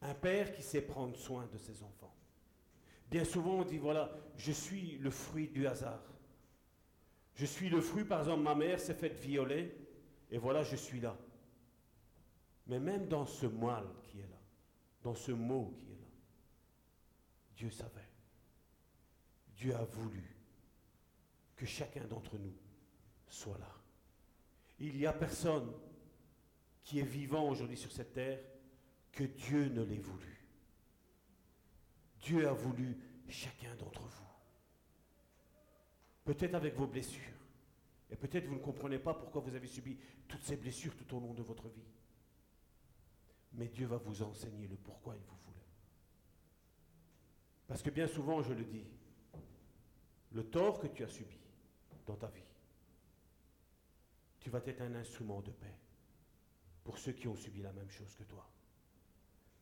Un 0.00 0.14
Père 0.14 0.52
qui 0.52 0.62
sait 0.62 0.80
prendre 0.80 1.14
soin 1.18 1.46
de 1.52 1.58
ses 1.58 1.82
enfants. 1.82 2.16
Bien 3.10 3.24
souvent, 3.24 3.56
on 3.56 3.64
dit, 3.64 3.76
voilà, 3.76 4.10
je 4.38 4.52
suis 4.52 4.96
le 4.96 5.10
fruit 5.10 5.48
du 5.48 5.66
hasard. 5.66 6.00
Je 7.34 7.44
suis 7.44 7.68
le 7.68 7.82
fruit, 7.82 8.06
par 8.06 8.20
exemple, 8.20 8.42
ma 8.42 8.54
mère 8.54 8.80
s'est 8.80 8.94
faite 8.94 9.18
violer. 9.18 9.76
Et 10.30 10.38
voilà, 10.38 10.62
je 10.62 10.76
suis 10.76 10.98
là. 10.98 11.14
Mais 12.68 12.80
même 12.80 13.06
dans 13.06 13.26
ce 13.26 13.44
mal 13.44 13.84
qui 14.04 14.20
est 14.20 14.28
là, 14.30 14.40
dans 15.02 15.14
ce 15.14 15.32
mot 15.32 15.74
qui 15.76 15.92
est 15.92 16.00
là, 16.00 16.08
Dieu 17.54 17.68
savait. 17.68 18.08
Dieu 19.56 19.76
a 19.76 19.84
voulu 19.84 20.24
que 21.54 21.66
chacun 21.66 22.06
d'entre 22.06 22.38
nous 22.38 22.56
soit 23.28 23.58
là. 23.58 23.74
Il 24.78 24.96
n'y 24.96 25.04
a 25.04 25.12
personne 25.12 25.70
qui 26.90 26.98
est 26.98 27.04
vivant 27.04 27.48
aujourd'hui 27.48 27.76
sur 27.76 27.92
cette 27.92 28.14
terre 28.14 28.40
que 29.12 29.22
Dieu 29.22 29.68
ne 29.68 29.84
l'ait 29.84 30.00
voulu. 30.00 30.44
Dieu 32.18 32.48
a 32.48 32.52
voulu 32.52 32.98
chacun 33.28 33.72
d'entre 33.76 34.02
vous. 34.02 34.26
Peut-être 36.24 36.56
avec 36.56 36.74
vos 36.74 36.88
blessures, 36.88 37.46
et 38.10 38.16
peut-être 38.16 38.46
vous 38.46 38.56
ne 38.56 38.60
comprenez 38.60 38.98
pas 38.98 39.14
pourquoi 39.14 39.40
vous 39.40 39.54
avez 39.54 39.68
subi 39.68 39.96
toutes 40.26 40.42
ces 40.42 40.56
blessures 40.56 40.96
tout 40.96 41.14
au 41.14 41.20
long 41.20 41.32
de 41.32 41.42
votre 41.42 41.68
vie. 41.68 41.86
Mais 43.52 43.68
Dieu 43.68 43.86
va 43.86 43.98
vous 43.98 44.22
enseigner 44.24 44.66
le 44.66 44.74
pourquoi 44.74 45.14
il 45.14 45.22
vous 45.22 45.38
voulait. 45.46 45.68
Parce 47.68 47.82
que 47.82 47.90
bien 47.90 48.08
souvent, 48.08 48.42
je 48.42 48.52
le 48.52 48.64
dis, 48.64 48.84
le 50.32 50.42
tort 50.42 50.80
que 50.80 50.88
tu 50.88 51.04
as 51.04 51.08
subi 51.08 51.38
dans 52.04 52.16
ta 52.16 52.26
vie, 52.26 52.42
tu 54.40 54.50
vas 54.50 54.62
être 54.66 54.80
un 54.80 54.96
instrument 54.96 55.40
de 55.40 55.52
paix 55.52 55.76
pour 56.84 56.98
ceux 56.98 57.12
qui 57.12 57.28
ont 57.28 57.36
subi 57.36 57.62
la 57.62 57.72
même 57.72 57.90
chose 57.90 58.14
que 58.16 58.24
toi. 58.24 58.48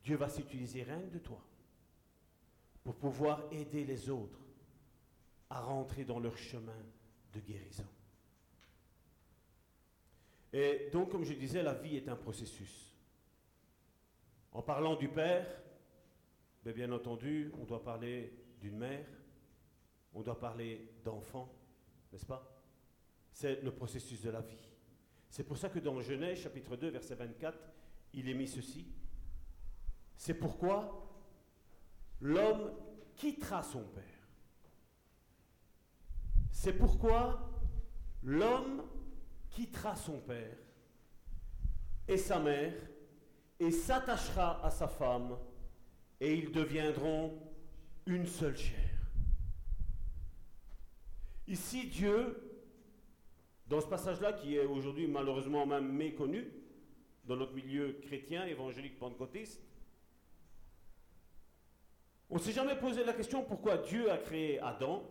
Dieu 0.03 0.15
va 0.15 0.29
s'utiliser 0.29 0.83
rien 0.83 1.01
de 1.01 1.19
toi 1.19 1.43
pour 2.83 2.95
pouvoir 2.95 3.43
aider 3.51 3.83
les 3.83 4.09
autres 4.09 4.39
à 5.49 5.61
rentrer 5.61 6.05
dans 6.05 6.19
leur 6.19 6.37
chemin 6.37 6.85
de 7.33 7.39
guérison. 7.39 7.87
Et 10.53 10.89
donc, 10.91 11.09
comme 11.09 11.23
je 11.23 11.33
disais, 11.33 11.61
la 11.61 11.73
vie 11.73 11.97
est 11.97 12.07
un 12.09 12.15
processus. 12.15 12.95
En 14.51 14.63
parlant 14.63 14.95
du 14.95 15.07
Père, 15.09 15.45
ben, 16.63 16.73
bien 16.73 16.91
entendu, 16.91 17.51
on 17.59 17.65
doit 17.65 17.83
parler 17.83 18.33
d'une 18.59 18.77
mère, 18.77 19.05
on 20.13 20.21
doit 20.21 20.39
parler 20.39 20.89
d'enfants, 21.03 21.53
n'est-ce 22.11 22.25
pas? 22.25 22.59
C'est 23.31 23.61
le 23.61 23.71
processus 23.71 24.21
de 24.21 24.31
la 24.31 24.41
vie. 24.41 24.68
C'est 25.29 25.43
pour 25.43 25.57
ça 25.57 25.69
que 25.69 25.79
dans 25.79 26.01
Genèse 26.01 26.39
chapitre 26.39 26.75
2, 26.75 26.89
verset 26.89 27.15
24, 27.15 27.57
il 28.13 28.27
est 28.27 28.33
mis 28.33 28.47
ceci. 28.47 28.87
C'est 30.17 30.33
pourquoi 30.33 31.07
l'homme 32.19 32.73
quittera 33.15 33.63
son 33.63 33.83
père. 33.83 34.03
C'est 36.51 36.73
pourquoi 36.73 37.49
l'homme 38.23 38.83
quittera 39.49 39.95
son 39.95 40.19
père 40.19 40.57
et 42.07 42.17
sa 42.17 42.39
mère 42.39 42.73
et 43.59 43.71
s'attachera 43.71 44.65
à 44.65 44.69
sa 44.69 44.87
femme 44.87 45.37
et 46.19 46.33
ils 46.33 46.51
deviendront 46.51 47.39
une 48.05 48.25
seule 48.25 48.57
chair. 48.57 48.89
Ici, 51.47 51.87
Dieu, 51.87 52.48
dans 53.69 53.79
ce 53.79 53.87
passage-là, 53.87 54.33
qui 54.33 54.55
est 54.55 54.65
aujourd'hui 54.65 55.07
malheureusement 55.07 55.65
même 55.65 55.91
méconnu 55.91 56.51
dans 57.25 57.35
notre 57.35 57.53
milieu 57.53 57.99
chrétien, 58.01 58.45
évangélique, 58.47 58.97
pentecôtiste, 58.97 59.61
on 62.31 62.35
ne 62.35 62.39
s'est 62.39 62.51
jamais 62.51 62.75
posé 62.75 63.03
la 63.03 63.13
question 63.13 63.43
pourquoi 63.43 63.77
Dieu 63.77 64.11
a 64.11 64.17
créé 64.17 64.59
Adam 64.59 65.03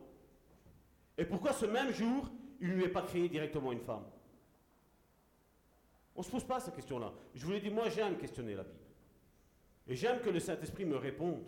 et 1.17 1.25
pourquoi 1.25 1.53
ce 1.53 1.67
même 1.67 1.93
jour, 1.93 2.31
il 2.61 2.69
ne 2.69 2.75
lui 2.75 2.85
a 2.85 2.89
pas 2.89 3.03
créé 3.03 3.29
directement 3.29 3.73
une 3.73 3.81
femme. 3.81 4.05
On 6.15 6.21
ne 6.21 6.25
se 6.25 6.31
pose 6.31 6.45
pas 6.45 6.59
cette 6.59 6.75
question-là. 6.75 7.13
Je 7.35 7.47
vous 7.47 7.53
l'ai 7.53 7.61
dit, 7.61 7.71
moi 7.71 7.89
j'aime 7.89 8.19
questionner 8.19 8.55
la 8.55 8.65
Bible. 8.65 8.79
Et 9.87 9.95
j'aime 9.95 10.21
que 10.21 10.31
le 10.31 10.41
Saint-Esprit 10.41 10.85
me 10.85 10.97
réponde. 10.97 11.45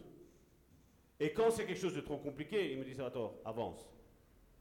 Et 1.18 1.32
quand 1.32 1.50
c'est 1.50 1.66
quelque 1.66 1.80
chose 1.80 1.94
de 1.94 2.00
trop 2.00 2.18
compliqué, 2.18 2.72
il 2.72 2.78
me 2.78 2.84
dit, 2.84 2.94
Salvatore, 2.94 3.34
avance. 3.44 3.92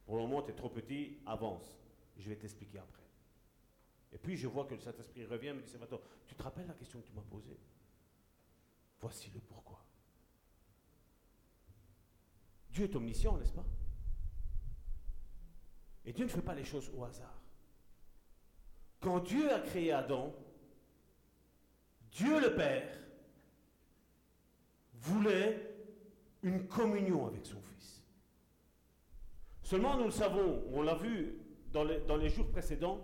Pour 0.06 0.16
le 0.16 0.24
moment, 0.24 0.42
tu 0.42 0.52
es 0.52 0.56
trop 0.56 0.70
petit, 0.70 1.20
avance. 1.26 1.80
Je 2.20 2.30
vais 2.30 2.36
t'expliquer 2.36 2.80
après. 2.80 3.04
Et 4.12 4.18
puis 4.18 4.36
je 4.36 4.48
vois 4.48 4.66
que 4.66 4.74
le 4.74 4.82
Saint-Esprit 4.82 5.26
revient 5.26 5.48
et 5.48 5.54
me 5.54 5.62
dit, 5.62 5.72
tu 6.28 6.36
te 6.36 6.44
rappelles 6.44 6.68
la 6.68 6.74
question 6.74 7.00
que 7.00 7.08
tu 7.08 7.14
m'as 7.14 7.22
posée? 7.22 7.58
Voici 9.00 9.32
le 9.34 9.40
pourquoi. 9.40 9.80
Dieu 12.72 12.84
est 12.84 12.96
omniscient, 12.96 13.38
n'est-ce 13.38 13.54
pas? 13.54 13.66
Et 16.06 16.12
Dieu 16.12 16.26
ne 16.26 16.30
fait 16.30 16.42
pas 16.42 16.56
les 16.56 16.66
choses 16.66 16.92
au 16.94 17.06
hasard. 17.06 17.42
Quand 19.00 19.20
Dieu 19.20 19.54
a 19.54 19.62
créé 19.62 19.94
Adam, 19.94 20.36
Dieu 22.12 22.42
le 22.42 22.54
Père 22.54 23.00
voulait 24.96 25.74
une 26.44 26.68
communion 26.68 27.28
avec 27.28 27.46
son 27.46 27.62
Fils. 27.62 28.04
Seulement, 29.64 29.96
nous 29.96 30.06
le 30.06 30.12
savons, 30.12 30.64
on 30.74 30.82
l'a 30.82 30.96
vu 30.96 31.39
dans 31.72 32.18
les, 32.18 32.30
jours 32.30 32.50
précédents, 32.50 33.00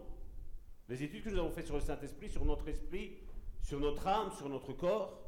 les 0.90 1.04
études 1.04 1.24
que 1.24 1.30
nous 1.30 1.40
avons 1.40 1.52
faites 1.52 1.66
sur 1.66 1.76
le 1.76 1.82
Saint-Esprit, 1.82 2.30
sur 2.30 2.46
notre 2.46 2.68
esprit, 2.68 3.18
sur 3.62 3.80
notre 3.80 4.08
âme, 4.08 4.32
sur 4.32 4.50
notre 4.50 4.74
corps, 4.74 5.22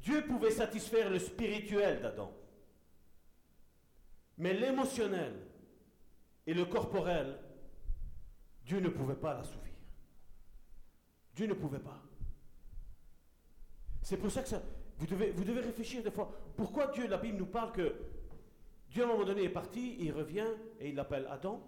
Dieu 0.00 0.26
pouvait 0.26 0.50
satisfaire 0.50 1.10
le 1.10 1.18
spirituel 1.18 2.00
d'Adam. 2.00 2.32
Mais 4.38 4.52
l'émotionnel 4.52 5.34
et 6.46 6.54
le 6.54 6.64
corporel, 6.64 7.38
Dieu 8.64 8.80
ne 8.80 8.88
pouvait 8.88 9.14
pas 9.14 9.34
l'assouvir. 9.34 9.72
Dieu 11.34 11.46
ne 11.46 11.54
pouvait 11.54 11.78
pas. 11.78 12.02
C'est 14.02 14.16
pour 14.16 14.30
ça 14.30 14.42
que 14.42 14.56
vous 14.98 15.06
devez 15.44 15.60
réfléchir 15.60 16.02
des 16.02 16.10
fois. 16.10 16.30
Pourquoi 16.56 16.88
Dieu, 16.88 17.06
la 17.06 17.18
Bible 17.18 17.38
nous 17.38 17.46
parle 17.46 17.72
que 17.72 17.94
Dieu 18.92 19.02
à 19.02 19.06
un 19.06 19.08
moment 19.08 19.24
donné 19.24 19.44
est 19.44 19.48
parti, 19.48 19.96
il 20.00 20.12
revient 20.12 20.48
et 20.78 20.90
il 20.90 20.94
l'appelle 20.94 21.26
Adam 21.30 21.66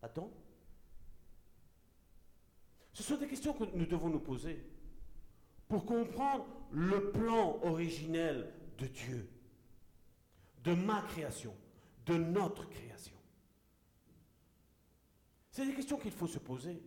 Adam 0.00 0.30
Ce 2.92 3.02
sont 3.02 3.16
des 3.16 3.26
questions 3.26 3.52
que 3.52 3.64
nous 3.74 3.86
devons 3.86 4.08
nous 4.08 4.20
poser 4.20 4.64
pour 5.68 5.84
comprendre 5.84 6.46
le 6.70 7.10
plan 7.10 7.58
originel 7.62 8.52
de 8.78 8.86
Dieu, 8.86 9.28
de 10.62 10.74
ma 10.74 11.02
création, 11.02 11.54
de 12.06 12.14
notre 12.14 12.68
création. 12.68 13.16
C'est 15.50 15.66
des 15.66 15.74
questions 15.74 15.98
qu'il 15.98 16.12
faut 16.12 16.26
se 16.28 16.38
poser. 16.38 16.80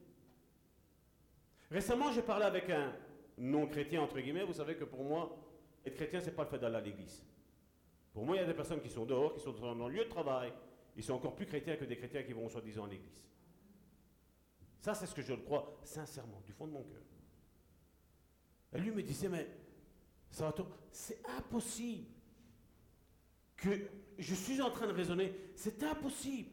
Récemment, 1.70 2.12
j'ai 2.12 2.22
parlé 2.22 2.46
avec 2.46 2.70
un 2.70 2.94
non-chrétien, 3.38 4.02
entre 4.02 4.20
guillemets. 4.20 4.44
Vous 4.44 4.54
savez 4.54 4.76
que 4.76 4.86
pour 4.86 5.04
moi, 5.04 5.36
être 5.86 5.96
chrétien, 5.96 6.22
ce 6.22 6.28
n'est 6.28 6.32
pas 6.32 6.44
le 6.44 6.50
fait 6.50 6.60
d'aller 6.60 6.78
à 6.78 6.82
l'église. 6.82 7.24
Pour 8.16 8.26
moi, 8.26 8.38
il 8.38 8.40
y 8.40 8.44
a 8.44 8.48
des 8.48 8.54
personnes 8.54 8.80
qui 8.80 8.90
sont 8.90 9.06
dehors, 9.06 9.34
qui 9.34 9.42
sont 9.42 9.52
dans 9.52 9.90
le 9.90 9.94
lieu 9.94 10.06
de 10.06 10.10
travail. 10.10 10.54
Ils 10.96 11.04
sont 11.04 11.16
encore 11.16 11.36
plus 11.36 11.46
chrétiens 11.46 11.76
que 11.76 11.84
des 11.84 11.98
chrétiens 11.98 12.24
qui 12.24 12.32
vont 12.32 12.48
soi-disant 12.48 12.86
à 12.86 12.88
l'église. 12.88 13.26
Ça, 14.80 14.94
c'est 14.94 15.06
ce 15.06 15.14
que 15.14 15.22
je 15.22 15.34
le 15.34 15.42
crois 15.42 15.82
sincèrement, 15.84 16.42
du 16.46 16.54
fond 16.54 16.66
de 16.66 16.72
mon 16.72 16.84
cœur. 16.84 17.02
Et 18.74 18.80
lui 18.80 18.92
me 18.92 19.04
disait, 19.04 19.28
mais 19.28 19.46
c'est 20.30 21.22
impossible 21.38 22.06
que 23.58 23.82
je 24.18 24.34
suis 24.34 24.62
en 24.62 24.72
train 24.72 24.88
de 24.88 24.94
raisonner, 24.94 25.34
c'est 25.58 25.84
impossible 25.84 26.52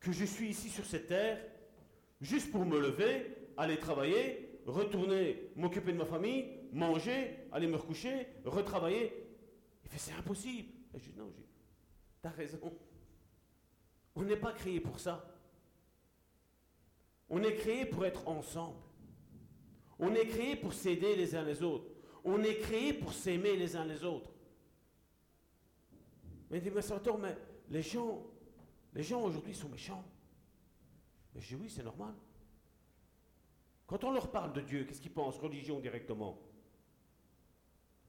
que 0.00 0.12
je 0.12 0.24
suis 0.24 0.48
ici 0.48 0.70
sur 0.70 0.86
cette 0.86 1.08
terre 1.08 1.44
juste 2.22 2.50
pour 2.50 2.64
me 2.64 2.80
lever, 2.80 3.36
aller 3.58 3.78
travailler, 3.78 4.60
retourner 4.64 5.50
m'occuper 5.56 5.92
de 5.92 5.98
ma 5.98 6.06
famille, 6.06 6.46
manger, 6.72 7.36
aller 7.52 7.66
me 7.66 7.76
recoucher, 7.76 8.28
retravailler. 8.46 9.23
C'est 9.96 10.12
impossible. 10.12 10.72
Je 10.94 11.10
dis 11.10 11.16
non, 11.16 11.32
t'as 12.22 12.30
raison. 12.30 12.58
On 14.16 14.22
n'est 14.22 14.36
pas 14.36 14.52
créé 14.52 14.80
pour 14.80 14.98
ça. 14.98 15.30
On 17.28 17.42
est 17.42 17.54
créé 17.54 17.86
pour 17.86 18.04
être 18.04 18.26
ensemble. 18.28 18.78
On 19.98 20.14
est 20.14 20.26
créé 20.26 20.56
pour 20.56 20.72
s'aider 20.72 21.16
les 21.16 21.34
uns 21.34 21.42
les 21.42 21.62
autres. 21.62 21.90
On 22.24 22.42
est 22.42 22.58
créé 22.58 22.92
pour 22.92 23.12
s'aimer 23.12 23.56
les 23.56 23.76
uns 23.76 23.84
les 23.84 24.04
autres. 24.04 24.30
Mais 26.50 26.60
dit, 26.60 26.70
mais 26.70 26.82
mais 27.20 27.36
les 27.70 27.82
gens, 27.82 28.24
les 28.92 29.02
gens 29.02 29.22
aujourd'hui 29.22 29.54
sont 29.54 29.68
méchants. 29.68 30.04
Mais 31.34 31.40
je 31.40 31.48
dis, 31.48 31.54
oui, 31.56 31.70
c'est 31.70 31.82
normal. 31.82 32.14
Quand 33.86 34.04
on 34.04 34.12
leur 34.12 34.30
parle 34.30 34.52
de 34.52 34.60
Dieu, 34.60 34.84
qu'est-ce 34.84 35.00
qu'ils 35.00 35.12
pensent? 35.12 35.38
Religion 35.38 35.80
directement. 35.80 36.38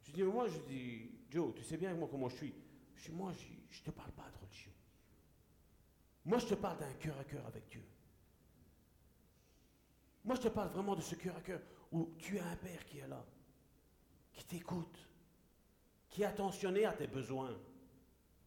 Je 0.04 0.12
dis, 0.12 0.24
moi, 0.24 0.48
je 0.48 0.60
dis, 0.60 1.15
Tu 1.56 1.64
sais 1.64 1.78
bien 1.78 1.94
moi 1.94 2.08
comment 2.10 2.30
je 2.30 2.38
suis. 2.38 2.54
Je 2.96 3.12
moi, 3.12 3.32
je 3.70 3.82
te 3.82 3.92
parle 3.92 4.12
pas 4.12 4.30
de 4.32 4.46
religion. 4.46 4.72
Moi, 6.24 6.40
je 6.40 6.48
te 6.48 6.54
parle 6.56 6.78
d'un 6.78 6.94
cœur 6.94 7.18
à 7.20 7.24
cœur 7.26 7.46
avec 7.46 7.68
Dieu. 7.68 7.84
Moi, 10.24 10.36
je 10.36 10.42
te 10.42 10.48
parle 10.48 10.70
vraiment 10.70 10.96
de 10.96 11.02
ce 11.02 11.16
cœur 11.16 11.36
à 11.36 11.42
cœur 11.42 11.62
où 11.92 12.14
tu 12.18 12.40
as 12.40 12.48
un 12.48 12.56
Père 12.56 12.86
qui 12.86 13.00
est 13.00 13.08
là, 13.08 13.24
qui 14.34 14.46
t'écoute, 14.46 14.98
qui 16.10 16.24
est 16.24 16.26
attentionné 16.26 16.86
à 16.86 16.94
tes 16.94 17.08
besoins, 17.08 17.56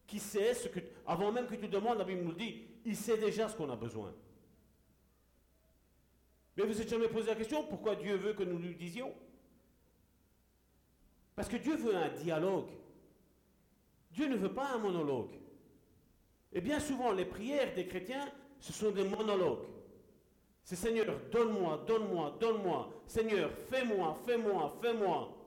qui 0.07 0.19
sait 0.19 0.55
ce 0.55 0.67
que, 0.67 0.79
avant 1.05 1.31
même 1.31 1.47
que 1.47 1.55
tu 1.55 1.67
demandes, 1.67 1.99
la 1.99 2.03
Bible 2.03 2.23
nous 2.23 2.33
dit, 2.33 2.65
il 2.85 2.97
sait 2.97 3.17
déjà 3.17 3.47
ce 3.47 3.55
qu'on 3.55 3.69
a 3.69 3.75
besoin. 3.75 4.13
Mais 6.57 6.65
vous 6.65 6.81
êtes 6.81 6.89
jamais 6.89 7.07
posé 7.07 7.27
la 7.27 7.35
question 7.35 7.63
pourquoi 7.67 7.95
Dieu 7.95 8.17
veut 8.17 8.33
que 8.33 8.43
nous 8.43 8.57
lui 8.57 8.75
disions? 8.75 9.13
Parce 11.35 11.47
que 11.47 11.57
Dieu 11.57 11.77
veut 11.77 11.95
un 11.95 12.09
dialogue. 12.09 12.78
Dieu 14.19 14.27
ne 14.27 14.35
veut 14.35 14.53
pas 14.53 14.73
un 14.73 14.79
monologue. 14.79 15.31
Et 16.51 16.59
bien 16.59 16.81
souvent, 16.81 17.13
les 17.13 17.23
prières 17.23 17.73
des 17.73 17.87
chrétiens, 17.87 18.29
ce 18.59 18.73
sont 18.73 18.91
des 18.91 19.05
monologues. 19.05 19.65
C'est 20.61 20.75
Seigneur, 20.75 21.05
donne-moi, 21.31 21.85
donne-moi, 21.87 22.35
donne-moi. 22.37 23.01
Seigneur, 23.07 23.49
fais-moi, 23.69 24.19
fais-moi, 24.25 24.77
fais-moi. 24.81 25.37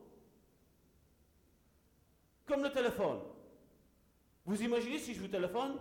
Comme 2.47 2.63
le 2.63 2.73
téléphone. 2.73 3.21
Vous 4.47 4.63
imaginez 4.63 4.99
si 4.99 5.13
je 5.13 5.21
vous 5.21 5.29
téléphone 5.29 5.79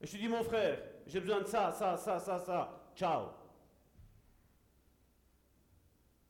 et 0.00 0.06
je 0.06 0.16
dis, 0.16 0.28
mon 0.28 0.44
frère, 0.44 0.80
j'ai 1.08 1.18
besoin 1.18 1.40
de 1.40 1.46
ça, 1.46 1.72
ça, 1.72 1.96
ça, 1.96 2.20
ça, 2.20 2.38
ça. 2.38 2.92
Ciao. 2.94 3.30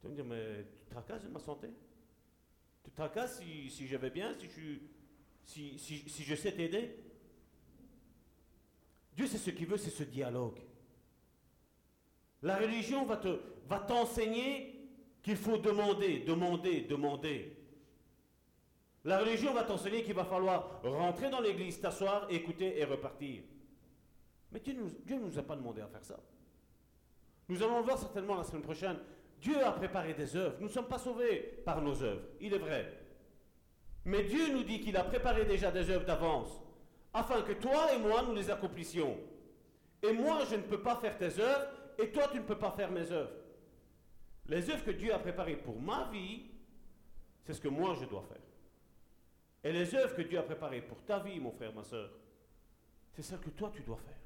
Tu 0.00 0.06
vas 0.06 0.08
me 0.08 0.14
dire, 0.14 0.24
mais 0.24 0.64
tu 0.64 0.86
tracasses 0.86 1.24
ma 1.24 1.38
santé? 1.38 1.68
Tu 2.82 2.90
tracasses 2.92 3.40
si, 3.40 3.68
si 3.68 3.86
je 3.86 3.96
vais 3.98 4.08
bien, 4.08 4.34
si 4.38 4.48
je, 4.48 4.99
si, 5.50 6.24
je 6.24 6.34
sais 6.34 6.52
t'aider 6.52 6.96
Dieu, 9.16 9.26
c'est 9.26 9.38
ce 9.38 9.50
qu'il 9.50 9.66
veut, 9.66 9.76
c'est 9.76 9.90
ce 9.90 10.04
dialogue. 10.04 10.58
La 12.42 12.56
religion 12.56 13.04
va, 13.04 13.16
te, 13.16 13.40
va 13.68 13.80
t'enseigner 13.80 14.88
qu'il 15.22 15.36
faut 15.36 15.58
demander, 15.58 16.20
demander, 16.20 16.82
demander. 16.82 17.56
La 19.04 19.18
religion 19.18 19.52
va 19.52 19.64
t'enseigner 19.64 20.04
qu'il 20.04 20.14
va 20.14 20.24
falloir 20.24 20.80
rentrer 20.82 21.28
dans 21.28 21.40
l'église, 21.40 21.80
t'asseoir, 21.80 22.30
écouter 22.30 22.78
et 22.78 22.84
repartir. 22.84 23.42
Mais 24.52 24.60
Dieu 24.60 24.74
ne 24.74 24.82
nous, 25.18 25.26
nous 25.26 25.38
a 25.38 25.42
pas 25.42 25.56
demandé 25.56 25.82
à 25.82 25.88
faire 25.88 26.04
ça. 26.04 26.18
Nous 27.48 27.62
allons 27.62 27.82
voir 27.82 27.98
certainement 27.98 28.36
la 28.36 28.44
semaine 28.44 28.62
prochaine. 28.62 28.98
Dieu 29.40 29.62
a 29.62 29.72
préparé 29.72 30.14
des 30.14 30.36
œuvres. 30.36 30.56
Nous 30.60 30.68
ne 30.68 30.72
sommes 30.72 30.88
pas 30.88 30.98
sauvés 30.98 31.60
par 31.64 31.82
nos 31.82 32.02
œuvres, 32.02 32.22
il 32.40 32.54
est 32.54 32.58
vrai. 32.58 32.99
Mais 34.04 34.22
Dieu 34.24 34.52
nous 34.52 34.62
dit 34.62 34.80
qu'il 34.80 34.96
a 34.96 35.04
préparé 35.04 35.44
déjà 35.44 35.70
des 35.70 35.90
œuvres 35.90 36.06
d'avance, 36.06 36.62
afin 37.12 37.42
que 37.42 37.52
toi 37.52 37.92
et 37.92 37.98
moi, 37.98 38.22
nous 38.22 38.34
les 38.34 38.50
accomplissions. 38.50 39.16
Et 40.02 40.12
moi, 40.12 40.44
je 40.48 40.56
ne 40.56 40.62
peux 40.62 40.80
pas 40.80 40.96
faire 40.96 41.18
tes 41.18 41.38
œuvres, 41.38 41.66
et 41.98 42.10
toi, 42.10 42.28
tu 42.30 42.38
ne 42.38 42.44
peux 42.44 42.58
pas 42.58 42.70
faire 42.70 42.90
mes 42.90 43.10
œuvres. 43.12 43.32
Les 44.46 44.70
œuvres 44.70 44.84
que 44.84 44.90
Dieu 44.90 45.12
a 45.12 45.18
préparées 45.18 45.56
pour 45.56 45.80
ma 45.80 46.08
vie, 46.10 46.46
c'est 47.44 47.52
ce 47.52 47.60
que 47.60 47.68
moi, 47.68 47.94
je 48.00 48.06
dois 48.06 48.22
faire. 48.22 48.40
Et 49.62 49.72
les 49.72 49.94
œuvres 49.94 50.16
que 50.16 50.22
Dieu 50.22 50.38
a 50.38 50.42
préparées 50.42 50.80
pour 50.80 51.02
ta 51.04 51.18
vie, 51.18 51.38
mon 51.38 51.52
frère, 51.52 51.74
ma 51.74 51.84
soeur, 51.84 52.10
c'est 53.12 53.22
celles 53.22 53.40
que 53.40 53.50
toi, 53.50 53.70
tu 53.74 53.82
dois 53.82 53.98
faire. 53.98 54.16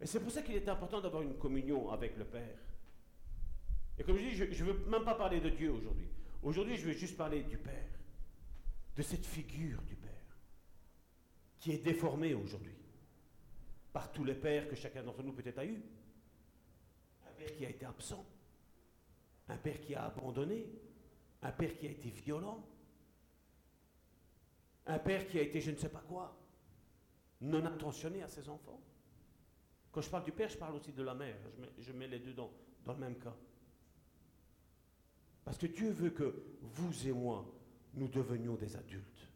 Et 0.00 0.06
c'est 0.06 0.18
pour 0.18 0.32
ça 0.32 0.42
qu'il 0.42 0.56
est 0.56 0.68
important 0.68 1.00
d'avoir 1.00 1.22
une 1.22 1.38
communion 1.38 1.90
avec 1.90 2.16
le 2.16 2.24
Père. 2.24 2.58
Et 3.96 4.02
comme 4.02 4.16
je 4.16 4.22
dis, 4.22 4.34
je 4.34 4.64
ne 4.64 4.72
veux 4.72 4.90
même 4.90 5.04
pas 5.04 5.14
parler 5.14 5.40
de 5.40 5.50
Dieu 5.50 5.70
aujourd'hui. 5.70 6.08
Aujourd'hui, 6.42 6.76
je 6.76 6.86
veux 6.86 6.92
juste 6.92 7.16
parler 7.16 7.44
du 7.44 7.56
Père, 7.56 7.88
de 8.96 9.02
cette 9.02 9.24
figure 9.24 9.80
du 9.82 9.94
Père, 9.94 10.10
qui 11.60 11.72
est 11.72 11.78
déformée 11.78 12.34
aujourd'hui 12.34 12.74
par 13.92 14.10
tous 14.10 14.24
les 14.24 14.34
pères 14.34 14.68
que 14.68 14.74
chacun 14.74 15.02
d'entre 15.02 15.22
nous 15.22 15.32
peut-être 15.32 15.58
a 15.58 15.64
eu. 15.64 15.80
Un 17.28 17.32
père 17.32 17.54
qui 17.54 17.66
a 17.66 17.70
été 17.70 17.84
absent, 17.84 18.26
un 19.48 19.56
père 19.56 19.80
qui 19.80 19.94
a 19.94 20.06
abandonné, 20.06 20.66
un 21.42 21.52
père 21.52 21.76
qui 21.76 21.86
a 21.86 21.90
été 21.90 22.10
violent, 22.10 22.66
un 24.86 24.98
père 24.98 25.26
qui 25.28 25.38
a 25.38 25.42
été 25.42 25.60
je 25.60 25.70
ne 25.70 25.76
sais 25.76 25.90
pas 25.90 26.02
quoi, 26.08 26.36
non 27.42 27.64
attentionné 27.66 28.22
à 28.22 28.28
ses 28.28 28.48
enfants. 28.48 28.80
Quand 29.92 30.00
je 30.00 30.10
parle 30.10 30.24
du 30.24 30.32
père, 30.32 30.48
je 30.48 30.56
parle 30.56 30.74
aussi 30.74 30.92
de 30.92 31.02
la 31.02 31.14
mère. 31.14 31.36
Je 31.78 31.92
mets, 31.92 32.08
les 32.08 32.18
deux 32.18 32.32
dans 32.32 32.50
le 32.86 32.96
même 32.96 33.18
cas. 33.18 33.36
Parce 35.44 35.58
que 35.58 35.66
Dieu 35.66 35.90
veut 35.90 36.10
que 36.10 36.34
vous 36.60 37.08
et 37.08 37.12
moi, 37.12 37.44
nous 37.94 38.08
devenions 38.08 38.54
des 38.54 38.76
adultes. 38.76 39.28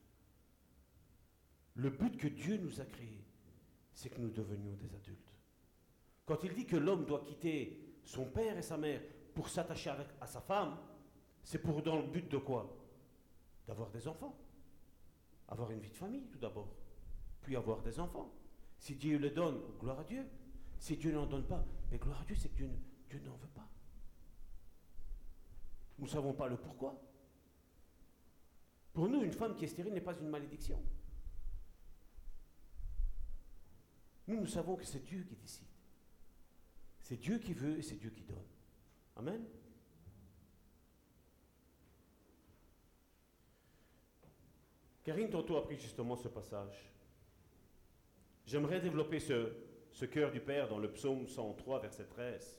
Le 1.74 1.90
but 1.90 2.16
que 2.16 2.28
Dieu 2.28 2.56
nous 2.58 2.80
a 2.80 2.84
créé, 2.84 3.24
c'est 3.92 4.08
que 4.08 4.20
nous 4.20 4.30
devenions 4.30 4.74
des 4.76 4.94
adultes. 4.94 5.32
Quand 6.24 6.42
il 6.44 6.54
dit 6.54 6.66
que 6.66 6.76
l'homme 6.76 7.04
doit 7.04 7.24
quitter 7.24 7.98
son 8.04 8.24
père 8.24 8.56
et 8.56 8.62
sa 8.62 8.76
mère 8.76 9.00
pour 9.34 9.48
s'attacher 9.48 9.92
à 10.20 10.26
sa 10.26 10.40
femme, 10.40 10.78
c'est 11.42 11.58
pour 11.58 11.82
dans 11.82 11.96
le 11.96 12.06
but 12.06 12.28
de 12.30 12.38
quoi? 12.38 12.76
D'avoir 13.66 13.90
des 13.90 14.08
enfants. 14.08 14.36
Avoir 15.48 15.70
une 15.70 15.80
vie 15.80 15.90
de 15.90 15.96
famille 15.96 16.26
tout 16.32 16.38
d'abord, 16.38 16.74
puis 17.42 17.54
avoir 17.54 17.80
des 17.82 18.00
enfants. 18.00 18.32
Si 18.78 18.96
Dieu 18.96 19.18
le 19.18 19.30
donne, 19.30 19.60
gloire 19.78 20.00
à 20.00 20.04
Dieu. 20.04 20.26
Si 20.78 20.96
Dieu 20.96 21.12
n'en 21.12 21.26
donne 21.26 21.46
pas, 21.46 21.64
mais 21.90 21.98
gloire 21.98 22.20
à 22.20 22.24
Dieu, 22.24 22.36
c'est 22.36 22.48
que 22.48 22.56
Dieu, 22.56 22.70
Dieu 23.08 23.20
n'en 23.24 23.36
veut 23.36 23.48
pas. 23.54 23.65
Nous 25.98 26.06
ne 26.06 26.10
savons 26.10 26.32
pas 26.32 26.48
le 26.48 26.56
pourquoi. 26.56 27.00
Pour 28.92 29.08
nous, 29.08 29.22
une 29.22 29.32
femme 29.32 29.54
qui 29.56 29.64
est 29.64 29.68
stérile 29.68 29.92
n'est 29.92 30.00
pas 30.00 30.18
une 30.18 30.28
malédiction. 30.28 30.82
Nous, 34.26 34.40
nous 34.40 34.46
savons 34.46 34.76
que 34.76 34.84
c'est 34.84 35.04
Dieu 35.04 35.22
qui 35.22 35.36
décide. 35.36 35.66
C'est 37.00 37.16
Dieu 37.16 37.38
qui 37.38 37.52
veut 37.54 37.78
et 37.78 37.82
c'est 37.82 37.96
Dieu 37.96 38.10
qui 38.10 38.24
donne. 38.24 38.48
Amen. 39.16 39.44
Karine 45.04 45.30
tantôt 45.30 45.56
a 45.56 45.62
pris 45.62 45.78
justement 45.78 46.16
ce 46.16 46.26
passage. 46.26 46.92
J'aimerais 48.44 48.80
développer 48.80 49.20
ce, 49.20 49.52
ce 49.92 50.04
cœur 50.04 50.32
du 50.32 50.40
Père 50.40 50.68
dans 50.68 50.78
le 50.78 50.92
psaume 50.92 51.28
103, 51.28 51.80
verset 51.80 52.06
13, 52.06 52.58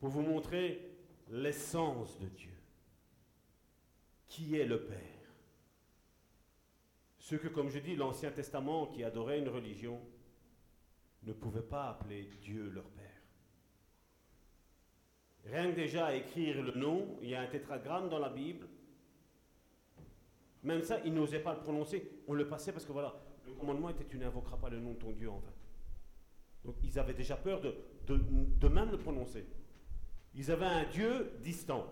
pour 0.00 0.08
vous 0.08 0.22
montrer 0.22 0.93
l'essence 1.28 2.18
de 2.18 2.26
Dieu, 2.28 2.56
qui 4.26 4.56
est 4.56 4.66
le 4.66 4.84
Père? 4.84 4.98
Ce 7.18 7.36
que, 7.36 7.48
comme 7.48 7.70
je 7.70 7.78
dis, 7.78 7.96
l'Ancien 7.96 8.30
Testament, 8.30 8.86
qui 8.86 9.02
adorait 9.02 9.38
une 9.38 9.48
religion, 9.48 10.00
ne 11.22 11.32
pouvait 11.32 11.62
pas 11.62 11.88
appeler 11.88 12.28
Dieu 12.42 12.70
leur 12.70 12.84
Père. 12.90 13.04
Rien 15.46 15.70
que 15.70 15.76
déjà 15.76 16.06
à 16.06 16.14
écrire 16.14 16.62
le 16.62 16.72
nom, 16.72 17.18
il 17.22 17.30
y 17.30 17.34
a 17.34 17.40
un 17.40 17.46
tétragramme 17.46 18.08
dans 18.08 18.18
la 18.18 18.30
Bible. 18.30 18.66
Même 20.62 20.82
ça, 20.82 21.00
ils 21.04 21.12
n'osaient 21.12 21.40
pas 21.40 21.54
le 21.54 21.60
prononcer. 21.60 22.22
On 22.26 22.32
le 22.32 22.48
passait 22.48 22.72
parce 22.72 22.86
que 22.86 22.92
voilà, 22.92 23.14
le 23.46 23.52
commandement 23.52 23.90
était 23.90 24.04
tu 24.04 24.18
n'invoqueras 24.18 24.56
pas 24.56 24.70
le 24.70 24.80
nom 24.80 24.92
de 24.92 24.98
ton 24.98 25.12
Dieu 25.12 25.30
en 25.30 25.38
vain. 25.38 25.52
Donc 26.64 26.76
ils 26.82 26.98
avaient 26.98 27.14
déjà 27.14 27.36
peur 27.36 27.60
de, 27.60 27.74
de, 28.06 28.68
même 28.68 28.90
le 28.90 28.98
prononcer. 28.98 29.44
Ils 30.34 30.50
avaient 30.50 30.64
un 30.64 30.84
Dieu 30.84 31.32
distant, 31.40 31.86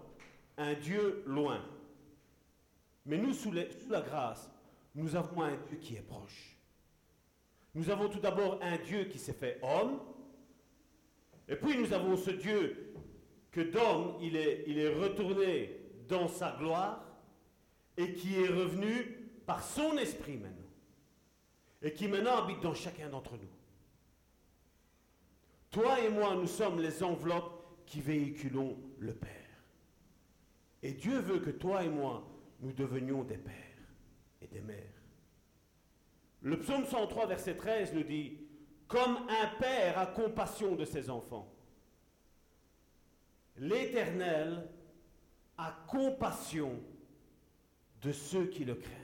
un 0.56 0.74
Dieu 0.74 1.22
loin. 1.26 1.64
Mais 3.06 3.18
nous, 3.18 3.32
sous, 3.32 3.52
la 3.52 4.00
grâce, 4.00 4.50
nous 4.94 5.16
avons 5.16 5.42
un 5.42 5.56
Dieu 5.68 5.78
qui 5.78 5.96
est 5.96 6.06
proche. 6.06 6.56
Nous 7.74 7.88
avons 7.88 8.08
tout 8.08 8.20
d'abord 8.20 8.58
un 8.62 8.76
Dieu 8.78 9.04
qui 9.04 9.18
s'est 9.18 9.32
fait 9.32 9.58
homme, 9.62 10.00
et 11.48 11.56
puis 11.56 11.76
nous 11.76 11.92
avons 11.92 12.16
ce 12.16 12.30
Dieu 12.30 12.94
que 13.50 13.60
d'homme, 13.60 14.16
il 14.20 14.36
est 14.36 14.94
retourné 14.94 15.80
dans 16.08 16.28
sa 16.28 16.52
gloire, 16.52 17.04
et 17.96 18.14
qui 18.14 18.42
est 18.42 18.48
revenu 18.48 19.18
par 19.46 19.62
son 19.62 19.96
esprit 19.98 20.36
maintenant 20.36 20.62
et 21.82 21.92
qui 21.92 22.08
maintenant 22.08 22.44
habite 22.44 22.60
dans 22.60 22.74
chacun 22.74 23.08
d'entre 23.08 23.32
nous. 23.32 23.50
Toi 25.70 26.00
et 26.00 26.08
moi, 26.08 26.34
nous 26.34 26.46
sommes 26.46 26.80
les 26.80 27.02
enveloppes 27.02 27.51
qui 27.92 28.00
véhiculons 28.00 28.78
le 29.00 29.12
Père. 29.12 29.28
Et 30.82 30.92
Dieu 30.92 31.18
veut 31.18 31.40
que 31.40 31.50
toi 31.50 31.84
et 31.84 31.90
moi, 31.90 32.26
nous 32.60 32.72
devenions 32.72 33.22
des 33.22 33.36
pères 33.36 33.52
et 34.40 34.46
des 34.46 34.62
mères. 34.62 35.02
Le 36.40 36.58
psaume 36.58 36.86
103, 36.86 37.26
verset 37.26 37.54
13 37.54 37.92
nous 37.92 38.02
dit, 38.02 38.38
Comme 38.88 39.18
un 39.28 39.58
père 39.60 39.98
a 39.98 40.06
compassion 40.06 40.74
de 40.74 40.86
ses 40.86 41.10
enfants, 41.10 41.52
l'Éternel 43.58 44.66
a 45.58 45.84
compassion 45.86 46.80
de 48.00 48.10
ceux 48.10 48.46
qui 48.46 48.64
le 48.64 48.76
craignent. 48.76 48.96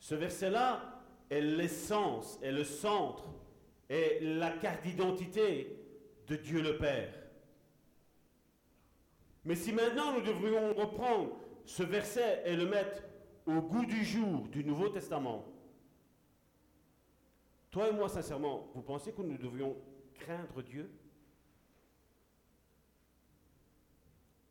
Ce 0.00 0.14
verset-là 0.14 1.02
est 1.30 1.40
l'essence, 1.40 2.38
est 2.42 2.52
le 2.52 2.64
centre, 2.64 3.24
est 3.88 4.20
la 4.20 4.50
carte 4.50 4.82
d'identité 4.82 5.75
de 6.26 6.36
Dieu 6.36 6.62
le 6.62 6.76
Père. 6.78 7.12
Mais 9.44 9.54
si 9.54 9.72
maintenant 9.72 10.12
nous 10.12 10.22
devrions 10.22 10.74
reprendre 10.74 11.36
ce 11.64 11.82
verset 11.82 12.42
et 12.44 12.56
le 12.56 12.66
mettre 12.66 13.02
au 13.46 13.60
goût 13.60 13.86
du 13.86 14.04
jour 14.04 14.48
du 14.48 14.64
Nouveau 14.64 14.88
Testament, 14.88 15.44
toi 17.70 17.88
et 17.88 17.92
moi, 17.92 18.08
sincèrement, 18.08 18.70
vous 18.74 18.82
pensez 18.82 19.12
que 19.12 19.22
nous 19.22 19.36
devrions 19.36 19.76
craindre 20.14 20.62
Dieu? 20.62 20.90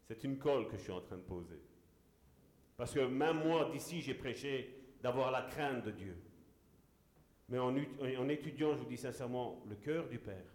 C'est 0.07 0.23
une 0.23 0.37
colle 0.37 0.67
que 0.67 0.77
je 0.77 0.83
suis 0.83 0.91
en 0.91 1.01
train 1.01 1.17
de 1.17 1.23
poser. 1.23 1.59
Parce 2.77 2.93
que 2.93 2.99
même 2.99 3.43
moi, 3.43 3.69
d'ici, 3.71 4.01
j'ai 4.01 4.13
prêché 4.13 4.93
d'avoir 5.01 5.31
la 5.31 5.41
crainte 5.41 5.83
de 5.83 5.91
Dieu. 5.91 6.17
Mais 7.49 7.59
en, 7.59 7.75
étudiant, 8.29 8.73
je 8.75 8.79
vous 8.79 8.89
dis 8.89 8.97
sincèrement, 8.97 9.63
le 9.67 9.75
cœur 9.75 10.07
du 10.07 10.19
Père, 10.19 10.45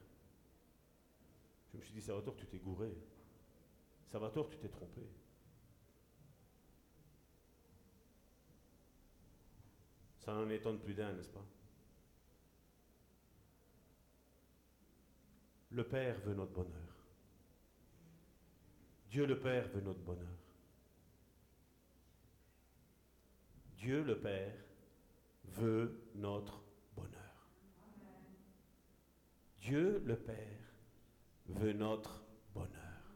je 1.73 1.77
me 1.79 1.83
suis 1.83 1.95
dit, 1.95 2.03
Salvatore, 2.03 2.37
tu 2.37 2.47
t'es 2.47 2.59
gouré. 2.59 2.97
Salvatore, 4.11 4.51
tu 4.51 4.59
t'es 4.59 4.69
trompé. 4.69 5.03
Ça 10.19 10.35
n'en 10.35 10.49
étonne 10.51 10.79
plus 10.79 10.95
d'un, 10.95 11.13
n'est-ce 11.13 11.31
pas? 11.31 11.45
Le 15.71 15.85
Père 15.85 16.19
veut 16.21 16.35
notre 16.35 16.53
bonheur. 16.53 16.91
Dieu 19.09 19.25
le 19.27 19.39
Père 19.39 19.69
veut 19.69 19.81
notre 19.81 20.01
bonheur. 20.01 20.27
Dieu 23.77 24.03
le 24.03 24.19
Père 24.19 24.55
veut 25.45 25.99
notre 26.15 26.63
bonheur. 26.95 27.49
Dieu 29.61 30.03
le 30.05 30.17
Père 30.17 30.70
veut 31.53 31.73
notre 31.73 32.23
bonheur. 32.55 33.15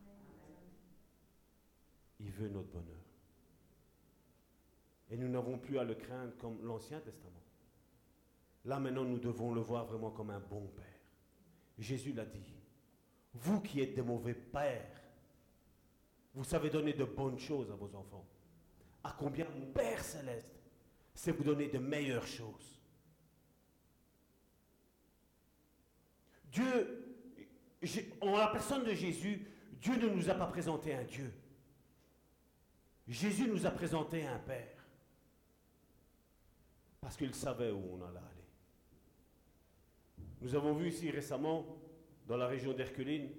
Il 2.21 2.31
veut 2.31 2.49
notre 2.49 2.69
bonheur. 2.69 2.95
Et 5.11 5.17
nous 5.17 5.29
n'avons 5.29 5.59
plus 5.59 5.79
à 5.79 5.85
le 5.85 5.95
craindre 5.95 6.37
comme 6.39 6.65
l'Ancien 6.65 7.01
Testament. 7.01 7.33
Là 8.65 8.81
maintenant, 8.81 9.05
nous 9.05 9.19
devons 9.19 9.53
le 9.53 9.61
voir 9.61 9.85
vraiment 9.85 10.11
comme 10.11 10.31
un 10.31 10.41
bon 10.41 10.67
Père. 10.69 10.85
Jésus 11.79 12.13
l'a 12.13 12.25
dit. 12.25 12.55
Vous 13.35 13.61
qui 13.61 13.81
êtes 13.81 13.95
des 13.95 14.03
mauvais 14.03 14.35
pères, 14.35 15.03
vous 16.35 16.45
savez 16.45 16.71
donner 16.71 16.93
de 16.93 17.05
bonnes 17.05 17.39
choses 17.39 17.71
à 17.71 17.75
vos 17.75 17.95
enfants. 17.95 18.27
À 19.03 19.15
combien 19.19 19.47
Père 19.75 20.03
céleste 20.03 20.55
sait 21.15 21.33
vous 21.33 21.45
donner 21.45 21.69
de 21.69 21.79
meilleures 21.79 22.27
choses. 22.27 22.81
Dieu, 26.51 27.04
en 28.21 28.37
la 28.37 28.49
personne 28.49 28.85
de 28.85 28.95
Jésus, 28.95 29.47
Dieu 29.81 29.97
ne 29.97 30.09
nous 30.09 30.31
a 30.31 30.35
pas 30.35 30.47
présenté 30.47 30.95
un 30.95 31.05
Dieu. 31.05 31.33
Jésus 33.07 33.47
nous 33.49 33.67
a 33.67 33.71
présenté 33.71 34.27
un 34.27 34.39
Père. 34.39 34.87
Parce 37.01 37.17
qu'il 37.17 37.35
savait 37.35 37.71
où 37.71 37.83
on 37.93 38.03
allait 38.03 38.19
aller. 38.19 38.45
Nous 40.41 40.55
avons 40.55 40.73
vu 40.73 40.89
ici 40.89 41.11
récemment, 41.11 41.67
dans 42.27 42.37
la 42.37 42.47
région 42.47 42.73
d'Herculine, 42.73 43.31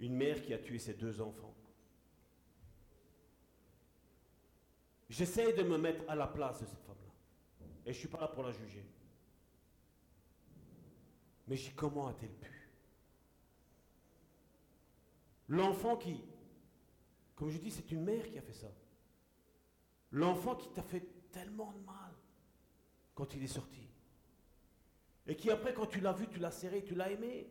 une 0.00 0.14
mère 0.14 0.42
qui 0.42 0.54
a 0.54 0.58
tué 0.58 0.78
ses 0.78 0.94
deux 0.94 1.20
enfants. 1.20 1.54
J'essaie 5.10 5.52
de 5.52 5.62
me 5.62 5.76
mettre 5.76 6.08
à 6.08 6.14
la 6.14 6.26
place 6.26 6.60
de 6.60 6.66
cette 6.66 6.82
femme-là. 6.82 7.12
Et 7.84 7.92
je 7.92 7.96
ne 7.96 8.00
suis 8.00 8.08
pas 8.08 8.20
là 8.20 8.28
pour 8.28 8.44
la 8.44 8.52
juger. 8.52 8.84
Mais 11.46 11.56
je 11.56 11.68
dis, 11.68 11.74
comment 11.74 12.06
a-t-elle 12.06 12.30
pu 12.30 12.59
L'enfant 15.50 15.96
qui, 15.96 16.24
comme 17.34 17.50
je 17.50 17.58
dis, 17.58 17.72
c'est 17.72 17.90
une 17.90 18.04
mère 18.04 18.30
qui 18.30 18.38
a 18.38 18.42
fait 18.42 18.54
ça. 18.54 18.72
L'enfant 20.12 20.54
qui 20.54 20.68
t'a 20.70 20.82
fait 20.82 21.04
tellement 21.32 21.72
de 21.72 21.80
mal 21.80 22.14
quand 23.16 23.34
il 23.34 23.42
est 23.42 23.48
sorti. 23.48 23.88
Et 25.26 25.36
qui 25.36 25.50
après, 25.50 25.74
quand 25.74 25.86
tu 25.86 26.00
l'as 26.00 26.12
vu, 26.12 26.28
tu 26.28 26.38
l'as 26.38 26.52
serré, 26.52 26.84
tu 26.84 26.94
l'as 26.94 27.10
aimé. 27.10 27.50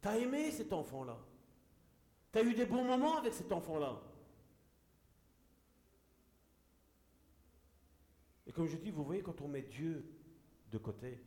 Tu 0.00 0.08
as 0.08 0.18
aimé 0.18 0.50
cet 0.50 0.72
enfant-là. 0.72 1.18
Tu 2.32 2.38
as 2.38 2.42
eu 2.42 2.54
des 2.54 2.64
bons 2.64 2.84
moments 2.84 3.18
avec 3.18 3.34
cet 3.34 3.52
enfant-là. 3.52 4.00
Et 8.46 8.52
comme 8.52 8.66
je 8.66 8.78
dis, 8.78 8.90
vous 8.90 9.04
voyez, 9.04 9.22
quand 9.22 9.42
on 9.42 9.48
met 9.48 9.62
Dieu 9.62 10.02
de 10.70 10.78
côté, 10.78 11.22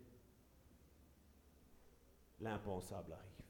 l'impensable 2.40 3.14
arrive. 3.14 3.47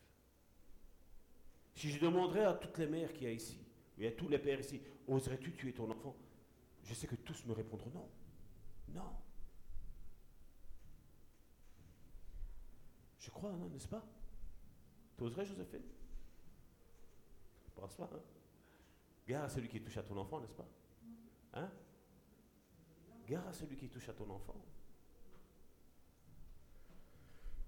Si 1.78 1.92
je 1.92 2.00
demanderais 2.00 2.44
à 2.44 2.56
toutes 2.56 2.80
les 2.80 2.88
mères 2.88 3.14
qu'il 3.14 3.26
y 3.26 3.28
a 3.28 3.32
ici, 3.32 3.60
et 4.00 4.08
à 4.08 4.12
tous 4.12 4.28
les 4.28 4.40
pères 4.40 4.60
ici, 4.60 4.82
oserais-tu 5.08 5.54
tuer 5.54 5.74
ton 5.74 5.88
enfant? 5.92 6.16
Je 6.84 6.96
sais 6.96 7.06
que 7.06 7.14
tous 7.14 7.46
me 7.46 7.54
répondront 7.54 7.92
non. 7.92 8.10
Non. 8.96 9.16
Je 13.20 13.30
crois, 13.30 13.52
non, 13.52 13.70
n'est-ce 13.70 13.88
pas? 13.88 14.04
T'oserais, 15.18 15.46
Joséphine? 15.46 15.84
Je 17.64 17.70
pense 17.80 17.94
pas. 17.94 18.10
Hein 18.12 18.22
Gare 19.28 19.44
à 19.44 19.50
celui 19.50 19.70
qui 19.70 19.80
touche 19.80 19.98
à 19.98 20.04
ton 20.04 20.18
enfant, 20.18 20.42
n'est-ce 20.42 20.56
pas? 20.56 20.68
Hein? 21.54 21.70
Gare 23.28 23.48
à 23.48 23.54
celui 23.54 23.78
qui 23.78 23.88
touche 23.88 24.10
à 24.10 24.14
ton 24.14 24.28
enfant. 24.32 24.56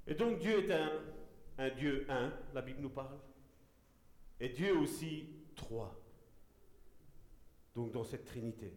Et 0.07 0.15
donc 0.15 0.39
Dieu 0.39 0.67
est 0.67 0.73
un, 0.73 0.99
un 1.59 1.69
Dieu 1.69 2.07
un, 2.09 2.33
la 2.55 2.63
Bible 2.63 2.81
nous 2.81 2.89
parle. 2.89 3.19
Et 4.39 4.49
Dieu 4.49 4.77
aussi 4.77 5.27
trois. 5.55 5.95
Donc 7.75 7.91
dans 7.91 8.03
cette 8.03 8.25
Trinité. 8.25 8.73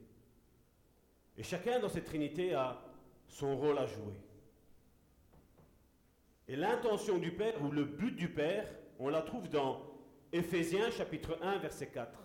Et 1.36 1.42
chacun 1.42 1.78
dans 1.80 1.88
cette 1.88 2.04
Trinité 2.04 2.54
a 2.54 2.82
son 3.28 3.56
rôle 3.56 3.78
à 3.78 3.86
jouer. 3.86 4.14
Et 6.48 6.56
l'intention 6.56 7.18
du 7.18 7.32
Père, 7.32 7.62
ou 7.62 7.70
le 7.70 7.84
but 7.84 8.14
du 8.14 8.28
Père, 8.28 8.68
on 8.98 9.08
la 9.08 9.22
trouve 9.22 9.48
dans 9.48 9.80
Éphésiens 10.32 10.90
chapitre 10.90 11.38
1, 11.40 11.58
verset 11.58 11.88
4. 11.88 12.18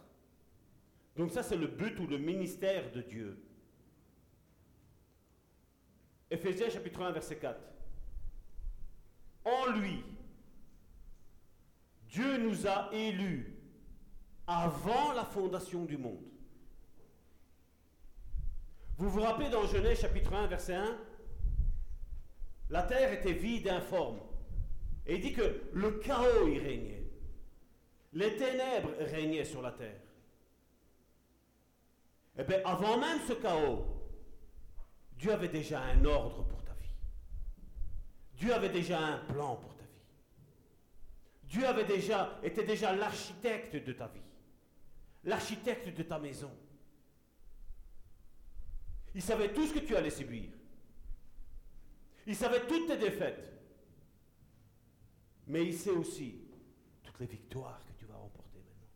Donc 1.16 1.32
ça, 1.32 1.44
c'est 1.44 1.58
le 1.58 1.68
but 1.68 1.98
ou 2.00 2.08
le 2.08 2.18
ministère 2.18 2.92
de 2.92 3.02
Dieu. 3.02 3.42
Éphésiens 6.30 6.70
chapitre 6.70 7.02
1, 7.02 7.12
verset 7.12 7.38
4. 7.38 7.60
En 9.46 9.72
lui, 9.72 10.04
Dieu 12.18 12.38
nous 12.38 12.66
a 12.66 12.90
élus 12.94 13.56
avant 14.48 15.14
la 15.14 15.24
fondation 15.24 15.86
du 15.86 15.98
monde. 15.98 16.26
Vous 18.98 19.08
vous 19.08 19.22
rappelez 19.22 19.52
dans 19.52 19.68
Genèse 19.68 20.00
chapitre 20.00 20.34
1, 20.34 20.48
verset 20.48 20.74
1 20.74 20.98
La 22.72 22.82
terre 22.82 23.14
était 23.14 23.34
vide, 23.34 23.68
informe. 23.68 24.18
Et 25.06 25.18
il 25.18 25.22
dit 25.22 25.34
que 25.34 25.70
le 25.74 25.92
chaos 26.00 26.48
y 26.48 26.58
régnait. 26.58 27.04
Les 28.14 28.36
ténèbres 28.36 28.94
régnaient 29.00 29.46
sur 29.46 29.62
la 29.62 29.74
terre. 29.74 30.02
Eh 32.40 32.44
bien, 32.46 32.62
avant 32.66 32.98
même 32.98 33.20
ce 33.28 33.34
chaos, 33.34 33.86
Dieu 35.20 35.34
avait 35.34 35.50
déjà 35.50 35.84
un 35.84 36.04
ordre 36.04 36.42
pour 36.46 36.64
ta 36.64 36.74
vie. 36.82 36.96
Dieu 38.38 38.56
avait 38.56 38.70
déjà 38.70 38.98
un 38.98 39.18
plan 39.20 39.56
pour 39.58 39.70
ta 39.70 39.76
vie. 39.76 39.77
Dieu 41.48 41.66
avait 41.66 41.86
déjà, 41.86 42.40
était 42.44 42.66
déjà 42.66 42.96
l'architecte 42.96 43.76
de 43.76 43.94
ta 43.94 44.08
vie, 44.08 44.22
l'architecte 45.24 45.90
de 45.90 46.04
ta 46.04 46.20
maison. 46.20 46.52
Il 49.16 49.22
savait 49.22 49.54
tout 49.54 49.66
ce 49.66 49.74
que 49.74 49.80
tu 49.80 49.96
allais 49.96 50.10
subir. 50.10 50.52
Il 52.26 52.36
savait 52.36 52.68
toutes 52.68 52.88
tes 52.88 52.98
défaites. 52.98 53.54
Mais 55.48 55.66
il 55.66 55.74
sait 55.74 55.92
aussi 55.92 56.42
toutes 57.02 57.20
les 57.22 57.26
victoires 57.26 57.84
que 57.86 57.94
tu 57.94 58.06
vas 58.06 58.16
remporter 58.16 58.60
maintenant. 58.60 58.90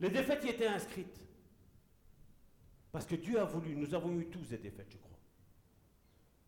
Les 0.00 0.10
défaites 0.10 0.44
y 0.44 0.48
étaient 0.48 0.66
inscrites. 0.66 1.20
Parce 2.90 3.06
que 3.06 3.14
Dieu 3.14 3.40
a 3.40 3.44
voulu, 3.44 3.76
nous 3.76 3.94
avons 3.94 4.18
eu 4.18 4.26
tous 4.26 4.48
des 4.48 4.58
défaites, 4.58 4.90
je 4.90 4.98
crois. 4.98 5.18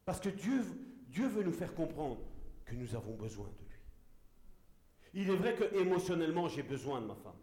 Parce 0.04 0.20
que 0.20 0.28
Dieu, 0.28 0.62
Dieu 1.08 1.28
veut 1.28 1.44
nous 1.44 1.52
faire 1.52 1.74
comprendre 1.74 2.20
que 2.66 2.74
nous 2.74 2.94
avons 2.94 3.14
besoin 3.14 3.46
de 3.46 3.64
lui. 3.64 3.80
Il 5.14 5.30
est 5.30 5.36
vrai 5.36 5.54
que 5.54 5.74
émotionnellement, 5.76 6.48
j'ai 6.48 6.62
besoin 6.62 7.00
de 7.00 7.06
ma 7.06 7.14
femme. 7.14 7.38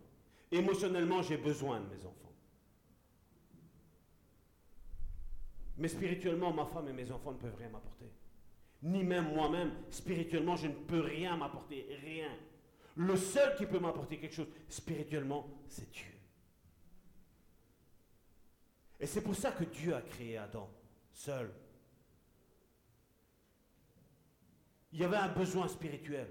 Émotionnellement, 0.51 1.23
j'ai 1.23 1.37
besoin 1.37 1.79
de 1.79 1.87
mes 1.87 2.05
enfants. 2.05 2.31
Mais 5.77 5.87
spirituellement, 5.87 6.53
ma 6.53 6.65
femme 6.65 6.87
et 6.89 6.93
mes 6.93 7.09
enfants 7.11 7.31
ne 7.31 7.37
peuvent 7.37 7.55
rien 7.55 7.69
m'apporter. 7.69 8.11
Ni 8.83 9.03
même 9.03 9.33
moi-même, 9.33 9.71
spirituellement, 9.89 10.55
je 10.55 10.67
ne 10.67 10.73
peux 10.73 10.99
rien 10.99 11.35
m'apporter, 11.37 11.87
rien. 12.03 12.29
Le 12.95 13.15
seul 13.15 13.55
qui 13.55 13.65
peut 13.65 13.79
m'apporter 13.79 14.19
quelque 14.19 14.35
chose 14.35 14.49
spirituellement, 14.67 15.47
c'est 15.67 15.89
Dieu. 15.89 16.13
Et 18.99 19.07
c'est 19.07 19.21
pour 19.21 19.35
ça 19.35 19.51
que 19.51 19.63
Dieu 19.63 19.95
a 19.95 20.01
créé 20.01 20.37
Adam, 20.37 20.69
seul. 21.11 21.51
Il 24.93 24.99
y 24.99 25.03
avait 25.03 25.17
un 25.17 25.29
besoin 25.29 25.67
spirituel. 25.67 26.27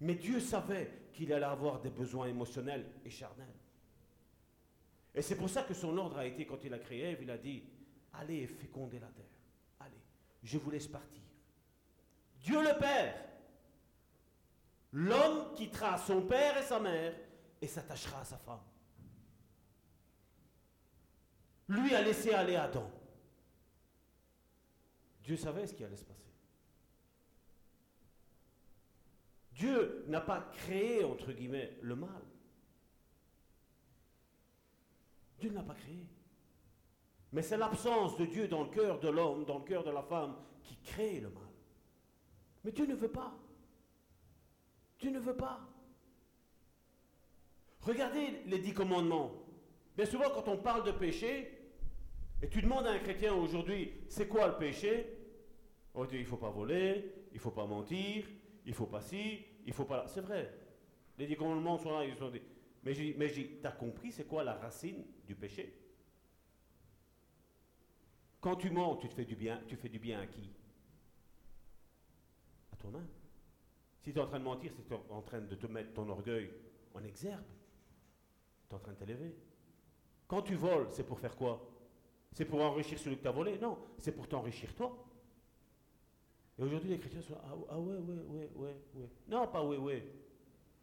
Mais 0.00 0.16
Dieu 0.16 0.40
savait 0.40 0.90
qu'il 1.12 1.32
allait 1.32 1.46
avoir 1.46 1.80
des 1.80 1.88
besoins 1.88 2.26
émotionnels 2.26 2.84
et 3.04 3.10
charnels. 3.10 3.54
Et 5.14 5.22
c'est 5.22 5.36
pour 5.36 5.48
ça 5.48 5.62
que 5.62 5.72
son 5.72 5.96
ordre 5.96 6.18
a 6.18 6.26
été, 6.26 6.44
quand 6.44 6.62
il 6.64 6.74
a 6.74 6.78
créé 6.78 7.12
Ève, 7.12 7.20
il 7.22 7.30
a 7.30 7.38
dit, 7.38 7.62
allez 8.12 8.46
féconder 8.46 8.98
la 8.98 9.06
terre. 9.06 9.24
Allez, 9.80 10.02
je 10.42 10.58
vous 10.58 10.70
laisse 10.70 10.88
partir. 10.88 11.22
Dieu 12.40 12.60
le 12.60 12.76
Père, 12.78 13.24
l'homme 14.92 15.54
quittera 15.54 15.96
son 15.98 16.22
père 16.22 16.58
et 16.58 16.62
sa 16.62 16.78
mère 16.78 17.14
et 17.62 17.66
s'attachera 17.66 18.20
à 18.20 18.24
sa 18.24 18.36
femme. 18.36 18.60
Lui 21.68 21.94
a 21.94 22.02
laissé 22.02 22.32
aller 22.32 22.56
Adam. 22.56 22.90
Dieu 25.22 25.36
savait 25.36 25.66
ce 25.66 25.74
qui 25.74 25.84
allait 25.84 25.96
se 25.96 26.04
passer. 26.04 26.35
Dieu 29.56 30.04
n'a 30.08 30.20
pas 30.20 30.40
créé, 30.52 31.02
entre 31.02 31.32
guillemets, 31.32 31.78
le 31.80 31.96
mal. 31.96 32.22
Dieu 35.38 35.50
ne 35.50 35.54
l'a 35.54 35.62
pas 35.62 35.74
créé. 35.74 36.06
Mais 37.32 37.42
c'est 37.42 37.56
l'absence 37.56 38.16
de 38.18 38.26
Dieu 38.26 38.48
dans 38.48 38.64
le 38.64 38.70
cœur 38.70 39.00
de 39.00 39.08
l'homme, 39.08 39.44
dans 39.46 39.58
le 39.58 39.64
cœur 39.64 39.82
de 39.82 39.90
la 39.90 40.02
femme, 40.02 40.36
qui 40.62 40.76
crée 40.76 41.20
le 41.20 41.30
mal. 41.30 41.42
Mais 42.64 42.72
Dieu 42.72 42.86
ne 42.86 42.94
veut 42.94 43.10
pas. 43.10 43.34
Dieu 44.98 45.10
ne 45.10 45.18
veut 45.18 45.36
pas. 45.36 45.60
Regardez 47.80 48.42
les 48.46 48.58
dix 48.58 48.74
commandements. 48.74 49.32
Bien 49.96 50.06
souvent, 50.06 50.30
quand 50.34 50.48
on 50.48 50.58
parle 50.58 50.84
de 50.84 50.92
péché, 50.92 51.52
et 52.42 52.48
tu 52.48 52.60
demandes 52.60 52.86
à 52.86 52.90
un 52.90 52.98
chrétien 52.98 53.34
aujourd'hui, 53.34 53.92
c'est 54.08 54.28
quoi 54.28 54.48
le 54.48 54.56
péché? 54.56 55.16
On 55.94 56.04
dit, 56.04 56.16
il 56.16 56.22
ne 56.22 56.26
faut 56.26 56.36
pas 56.36 56.50
voler, 56.50 57.14
il 57.30 57.36
ne 57.36 57.40
faut 57.40 57.50
pas 57.50 57.64
mentir, 57.64 58.26
il 58.66 58.74
faut 58.74 58.86
pas 58.86 59.00
ci, 59.00 59.44
il 59.64 59.72
faut 59.72 59.84
pas 59.84 59.96
là. 59.96 60.06
C'est 60.08 60.20
vrai. 60.20 60.52
Les 61.16 61.26
dix 61.26 61.36
commandements 61.36 61.78
sont 61.78 61.92
là, 61.92 62.04
ils 62.04 62.16
sont 62.16 62.30
dit. 62.30 62.42
Mais 62.82 62.92
j'ai 62.92 63.14
mais 63.14 63.30
tu 63.30 63.58
as 63.64 63.72
compris 63.72 64.12
c'est 64.12 64.26
quoi 64.26 64.44
la 64.44 64.54
racine 64.54 65.04
du 65.26 65.34
péché? 65.34 65.80
Quand 68.40 68.56
tu 68.56 68.70
mens, 68.70 68.96
tu 68.96 69.08
te 69.08 69.14
fais 69.14 69.24
du 69.24 69.34
bien, 69.34 69.62
tu 69.66 69.76
fais 69.76 69.88
du 69.88 69.98
bien 69.98 70.20
à 70.20 70.26
qui? 70.26 70.50
Toi-même. 72.78 73.08
Si 74.02 74.12
tu 74.12 74.18
es 74.18 74.22
en 74.22 74.26
train 74.26 74.38
de 74.38 74.44
mentir, 74.44 74.70
c'est 74.76 74.82
que 74.82 74.88
tu 74.88 74.94
es 74.94 75.12
en 75.12 75.22
train 75.22 75.40
de 75.40 75.54
te 75.54 75.66
mettre 75.66 75.94
ton 75.94 76.08
orgueil 76.08 76.52
en 76.94 77.02
exergue. 77.02 77.42
Tu 78.68 78.74
es 78.74 78.76
en 78.76 78.80
train 78.80 78.92
de 78.92 78.98
t'élever. 78.98 79.34
Quand 80.28 80.42
tu 80.42 80.54
voles, 80.54 80.88
c'est 80.90 81.04
pour 81.04 81.18
faire 81.18 81.36
quoi? 81.36 81.68
C'est 82.32 82.44
pour 82.44 82.60
enrichir 82.60 82.98
celui 82.98 83.16
que 83.16 83.22
tu 83.22 83.28
as 83.28 83.32
volé? 83.32 83.58
Non, 83.58 83.78
c'est 83.98 84.12
pour 84.12 84.28
t'enrichir 84.28 84.74
toi. 84.74 85.05
Et 86.58 86.62
aujourd'hui, 86.62 86.90
les 86.90 86.98
chrétiens 86.98 87.20
sont 87.20 87.36
ah, 87.44 87.54
ah 87.70 87.78
ouais, 87.78 87.96
ouais, 87.96 88.22
ouais, 88.28 88.50
ouais, 88.54 88.76
ouais. 88.94 89.08
Non, 89.28 89.46
pas 89.46 89.62
ouais, 89.62 89.76
ouais. 89.76 90.08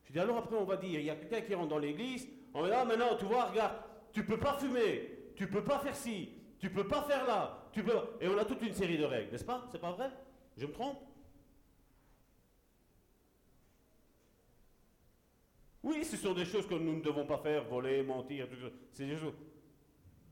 Je 0.03 0.11
dis 0.11 0.19
alors 0.19 0.37
après, 0.37 0.55
on 0.55 0.65
va 0.65 0.77
dire 0.77 0.99
il 0.99 1.05
y 1.05 1.09
a 1.09 1.15
quelqu'un 1.15 1.41
qui 1.41 1.55
rentre 1.55 1.69
dans 1.69 1.79
l'église, 1.79 2.27
on 2.53 2.61
va 2.61 2.67
dire 2.67 2.77
ah, 2.81 2.85
maintenant, 2.85 3.15
tu 3.17 3.25
vois, 3.25 3.45
regarde, 3.45 3.75
tu 4.11 4.23
peux 4.25 4.37
pas 4.37 4.57
fumer, 4.57 5.31
tu 5.35 5.47
peux 5.47 5.63
pas 5.63 5.79
faire 5.79 5.95
ci, 5.95 6.29
tu 6.59 6.69
peux 6.69 6.87
pas 6.87 7.03
faire 7.03 7.25
là, 7.25 7.69
tu 7.71 7.83
peux. 7.83 7.97
Et 8.21 8.27
on 8.27 8.37
a 8.37 8.45
toute 8.45 8.61
une 8.61 8.73
série 8.73 8.97
de 8.97 9.05
règles, 9.05 9.31
n'est-ce 9.31 9.45
pas? 9.45 9.67
C'est 9.71 9.81
pas 9.81 9.91
vrai? 9.91 10.11
Je 10.57 10.65
me 10.67 10.71
trompe? 10.71 10.99
Oui, 15.81 16.05
ce 16.05 16.15
sont 16.15 16.33
des 16.33 16.45
choses 16.45 16.65
que 16.65 16.75
nous 16.75 16.95
ne 16.95 17.01
devons 17.01 17.25
pas 17.25 17.37
faire, 17.39 17.65
voler, 17.65 18.03
mentir, 18.03 18.47
tout 18.47 18.55
ça. 18.55 18.67
C'est 18.93 19.05
des. 19.05 19.17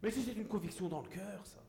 Mais 0.01 0.09
c'est 0.09 0.31
une 0.31 0.47
conviction 0.47 0.87
dans 0.87 1.01
le 1.01 1.09
cœur, 1.09 1.45
ça. 1.45 1.59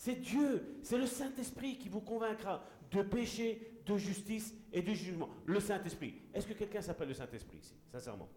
C'est 0.00 0.14
Dieu, 0.14 0.78
c'est 0.82 0.96
le 0.96 1.04
Saint-Esprit 1.04 1.76
qui 1.76 1.90
vous 1.90 2.00
convaincra 2.00 2.64
de 2.90 3.02
péché, 3.02 3.82
de 3.84 3.98
justice 3.98 4.54
et 4.72 4.80
de 4.80 4.94
jugement. 4.94 5.28
Le 5.44 5.60
Saint-Esprit. 5.60 6.14
Est-ce 6.32 6.46
que 6.46 6.54
quelqu'un 6.54 6.80
s'appelle 6.80 7.08
le 7.08 7.12
Saint-Esprit 7.12 7.58
ici, 7.58 7.74
sincèrement? 7.92 8.30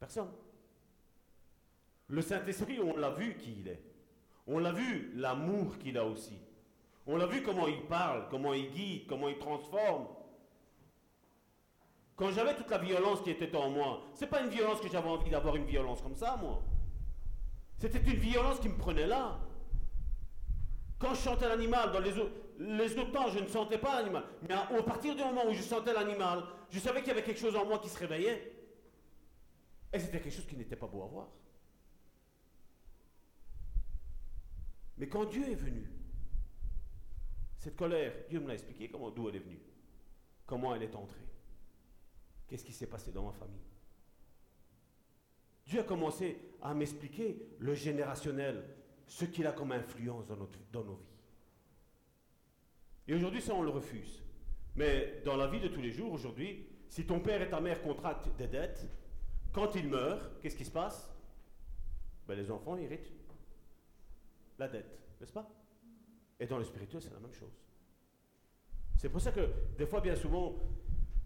Personne. 0.00 0.30
Le 2.06 2.22
Saint-Esprit, 2.22 2.80
on 2.80 2.96
l'a 2.96 3.10
vu 3.10 3.36
qui 3.36 3.56
il 3.60 3.68
est. 3.68 3.82
On 4.46 4.58
l'a 4.58 4.72
vu 4.72 5.12
l'amour 5.14 5.76
qu'il 5.76 5.98
a 5.98 6.06
aussi. 6.06 6.38
On 7.06 7.18
l'a 7.18 7.26
vu 7.26 7.42
comment 7.42 7.68
il 7.68 7.82
parle, 7.82 8.28
comment 8.30 8.54
il 8.54 8.70
guide, 8.70 9.06
comment 9.08 9.28
il 9.28 9.36
transforme. 9.36 10.06
Quand 12.16 12.30
j'avais 12.30 12.56
toute 12.56 12.70
la 12.70 12.78
violence 12.78 13.20
qui 13.20 13.28
était 13.28 13.54
en 13.54 13.68
moi, 13.68 14.00
c'est 14.14 14.26
pas 14.26 14.40
une 14.40 14.48
violence 14.48 14.80
que 14.80 14.88
j'avais 14.88 15.10
envie 15.10 15.28
d'avoir 15.28 15.54
une 15.56 15.66
violence 15.66 16.00
comme 16.00 16.16
ça, 16.16 16.38
moi. 16.40 16.62
C'était 17.76 18.10
une 18.10 18.18
violence 18.18 18.58
qui 18.58 18.70
me 18.70 18.78
prenait 18.78 19.06
là. 19.06 19.38
Quand 20.98 21.14
je 21.14 21.20
sentais 21.20 21.48
l'animal, 21.48 21.92
dans 21.92 22.00
les 22.00 22.18
autres, 22.18 22.32
les 22.58 22.98
autres 22.98 23.12
temps, 23.12 23.28
je 23.28 23.38
ne 23.38 23.46
sentais 23.46 23.78
pas 23.78 24.00
l'animal. 24.00 24.24
Mais 24.48 24.54
à, 24.54 24.66
partir 24.82 25.14
du 25.14 25.22
moment 25.22 25.46
où 25.46 25.52
je 25.52 25.62
sentais 25.62 25.92
l'animal, 25.92 26.42
je 26.70 26.78
savais 26.80 27.00
qu'il 27.00 27.08
y 27.08 27.12
avait 27.12 27.22
quelque 27.22 27.40
chose 27.40 27.54
en 27.54 27.64
moi 27.64 27.78
qui 27.78 27.88
se 27.88 27.98
réveillait. 27.98 28.52
Et 29.92 29.98
c'était 29.98 30.20
quelque 30.20 30.34
chose 30.34 30.46
qui 30.46 30.56
n'était 30.56 30.76
pas 30.76 30.88
beau 30.88 31.02
à 31.02 31.06
voir. 31.06 31.28
Mais 34.98 35.08
quand 35.08 35.24
Dieu 35.24 35.48
est 35.48 35.54
venu, 35.54 35.88
cette 37.58 37.76
colère, 37.76 38.12
Dieu 38.28 38.40
me 38.40 38.48
l'a 38.48 38.54
expliqué 38.54 38.90
comment, 38.90 39.10
d'où 39.10 39.28
elle 39.28 39.36
est 39.36 39.40
venue, 39.40 39.60
comment 40.46 40.74
elle 40.74 40.82
est 40.82 40.96
entrée. 40.96 41.26
Qu'est-ce 42.48 42.64
qui 42.64 42.72
s'est 42.72 42.86
passé 42.86 43.12
dans 43.12 43.24
ma 43.24 43.32
famille? 43.32 43.62
Dieu 45.66 45.80
a 45.80 45.84
commencé 45.84 46.40
à 46.60 46.74
m'expliquer 46.74 47.56
le 47.58 47.74
générationnel, 47.74 48.64
ce 49.08 49.24
qu'il 49.24 49.46
a 49.46 49.52
comme 49.52 49.72
influence 49.72 50.26
dans, 50.26 50.36
nos 50.36 50.94
vies. 50.94 51.16
Et 53.08 53.14
aujourd'hui, 53.14 53.40
ça, 53.40 53.54
on 53.54 53.62
le 53.62 53.70
refuse. 53.70 54.22
Mais 54.76 55.22
dans 55.24 55.36
la 55.36 55.48
vie 55.48 55.60
de 55.60 55.68
tous 55.68 55.80
les 55.80 55.90
jours, 55.90 56.12
aujourd'hui, 56.12 56.66
si 56.88 57.04
ton 57.04 57.18
père 57.20 57.42
et 57.42 57.48
ta 57.48 57.60
mère 57.60 57.82
contractent 57.82 58.28
des 58.36 58.46
dettes, 58.46 58.86
quand 59.52 59.74
ils 59.74 59.88
meurent, 59.88 60.30
qu'est-ce 60.40 60.56
qui 60.56 60.64
se 60.64 60.70
passe? 60.70 61.10
Ben, 62.28 62.36
Les 62.36 62.50
enfants 62.50 62.76
héritent 62.76 63.10
la 64.58 64.68
dette, 64.68 64.98
n'est-ce 65.20 65.32
pas? 65.32 65.48
Et 66.38 66.46
dans 66.46 66.58
le 66.58 66.64
spirituel, 66.64 67.00
c'est 67.00 67.12
la 67.12 67.20
même 67.20 67.32
chose. 67.32 67.58
C'est 68.96 69.08
pour 69.08 69.20
ça 69.20 69.32
que, 69.32 69.48
des 69.78 69.86
fois, 69.86 70.00
bien 70.00 70.16
souvent, 70.16 70.56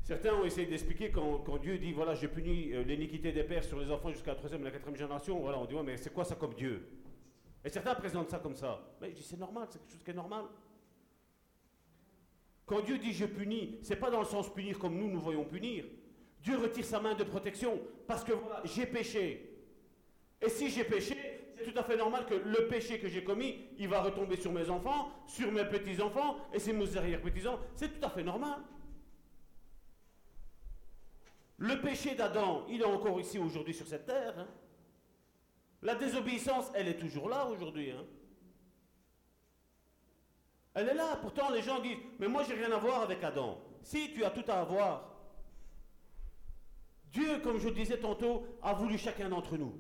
certains 0.02 0.34
ont 0.34 0.44
essayé 0.44 0.66
d'expliquer 0.66 1.10
quand, 1.10 1.58
Dieu 1.58 1.78
dit 1.78 1.92
voilà, 1.92 2.14
j'ai 2.14 2.28
puni 2.28 2.72
euh, 2.72 2.84
l'iniquité 2.84 3.32
des 3.32 3.42
pères 3.42 3.64
sur 3.64 3.80
les 3.80 3.90
enfants 3.90 4.10
jusqu'à 4.10 4.32
la 4.32 4.36
troisième 4.36 4.60
et 4.60 4.64
la 4.64 4.70
quatrième 4.70 4.96
génération. 4.96 5.40
Voilà, 5.40 5.58
on 5.58 5.64
dit 5.64 5.74
mais 5.84 5.96
c'est 5.96 6.12
quoi 6.12 6.24
ça 6.24 6.36
comme 6.36 6.54
Dieu? 6.54 6.86
Et 7.64 7.68
certains 7.68 7.94
présentent 7.94 8.30
ça 8.30 8.38
comme 8.38 8.56
ça. 8.56 8.80
Mais 9.00 9.10
je 9.10 9.16
dis 9.16 9.22
c'est 9.22 9.38
normal, 9.38 9.68
c'est 9.70 9.78
quelque 9.78 9.92
chose 9.92 10.02
qui 10.04 10.10
est 10.10 10.14
normal. 10.14 10.44
Quand 12.66 12.80
Dieu 12.80 12.98
dit 12.98 13.12
je 13.12 13.26
punis, 13.26 13.78
c'est 13.82 13.96
pas 13.96 14.10
dans 14.10 14.20
le 14.20 14.26
sens 14.26 14.52
punir 14.52 14.78
comme 14.78 14.96
nous 14.96 15.08
nous 15.08 15.20
voyons 15.20 15.44
punir. 15.44 15.84
Dieu 16.40 16.56
retire 16.56 16.84
sa 16.84 17.00
main 17.00 17.14
de 17.14 17.24
protection 17.24 17.80
parce 18.06 18.24
que 18.24 18.32
voilà, 18.32 18.62
j'ai 18.64 18.86
péché. 18.86 19.48
Et 20.40 20.48
si 20.48 20.70
j'ai 20.70 20.84
péché, 20.84 21.16
c'est 21.56 21.72
tout 21.72 21.78
à 21.78 21.84
fait 21.84 21.96
normal 21.96 22.26
que 22.26 22.34
le 22.34 22.66
péché 22.66 22.98
que 22.98 23.08
j'ai 23.08 23.22
commis, 23.22 23.68
il 23.78 23.88
va 23.88 24.00
retomber 24.02 24.36
sur 24.36 24.52
mes 24.52 24.68
enfants, 24.68 25.10
sur 25.26 25.52
mes 25.52 25.64
petits-enfants 25.64 26.38
et 26.52 26.58
sur 26.58 26.74
mes 26.74 26.96
arrière-petits-enfants. 26.96 27.62
C'est 27.76 28.00
tout 28.00 28.04
à 28.04 28.10
fait 28.10 28.24
normal. 28.24 28.58
Le 31.58 31.80
péché 31.80 32.16
d'Adam, 32.16 32.66
il 32.68 32.80
est 32.80 32.84
encore 32.84 33.20
ici 33.20 33.38
aujourd'hui 33.38 33.72
sur 33.72 33.86
cette 33.86 34.06
terre. 34.06 34.34
Hein. 34.36 34.48
La 35.82 35.96
désobéissance, 35.96 36.70
elle 36.74 36.88
est 36.88 36.98
toujours 36.98 37.28
là 37.28 37.46
aujourd'hui. 37.46 37.90
Hein. 37.90 38.04
Elle 40.74 40.88
est 40.88 40.94
là. 40.94 41.16
Pourtant, 41.20 41.50
les 41.50 41.62
gens 41.62 41.80
disent, 41.80 41.98
mais 42.18 42.28
moi, 42.28 42.44
j'ai 42.44 42.54
rien 42.54 42.70
à 42.72 42.78
voir 42.78 43.02
avec 43.02 43.22
Adam. 43.22 43.60
Si, 43.82 44.12
tu 44.12 44.24
as 44.24 44.30
tout 44.30 44.44
à 44.48 44.60
avoir. 44.60 45.12
Dieu, 47.12 47.40
comme 47.40 47.58
je 47.58 47.68
disais 47.68 47.98
tantôt, 47.98 48.46
a 48.62 48.72
voulu 48.72 48.96
chacun 48.96 49.28
d'entre 49.28 49.56
nous. 49.56 49.78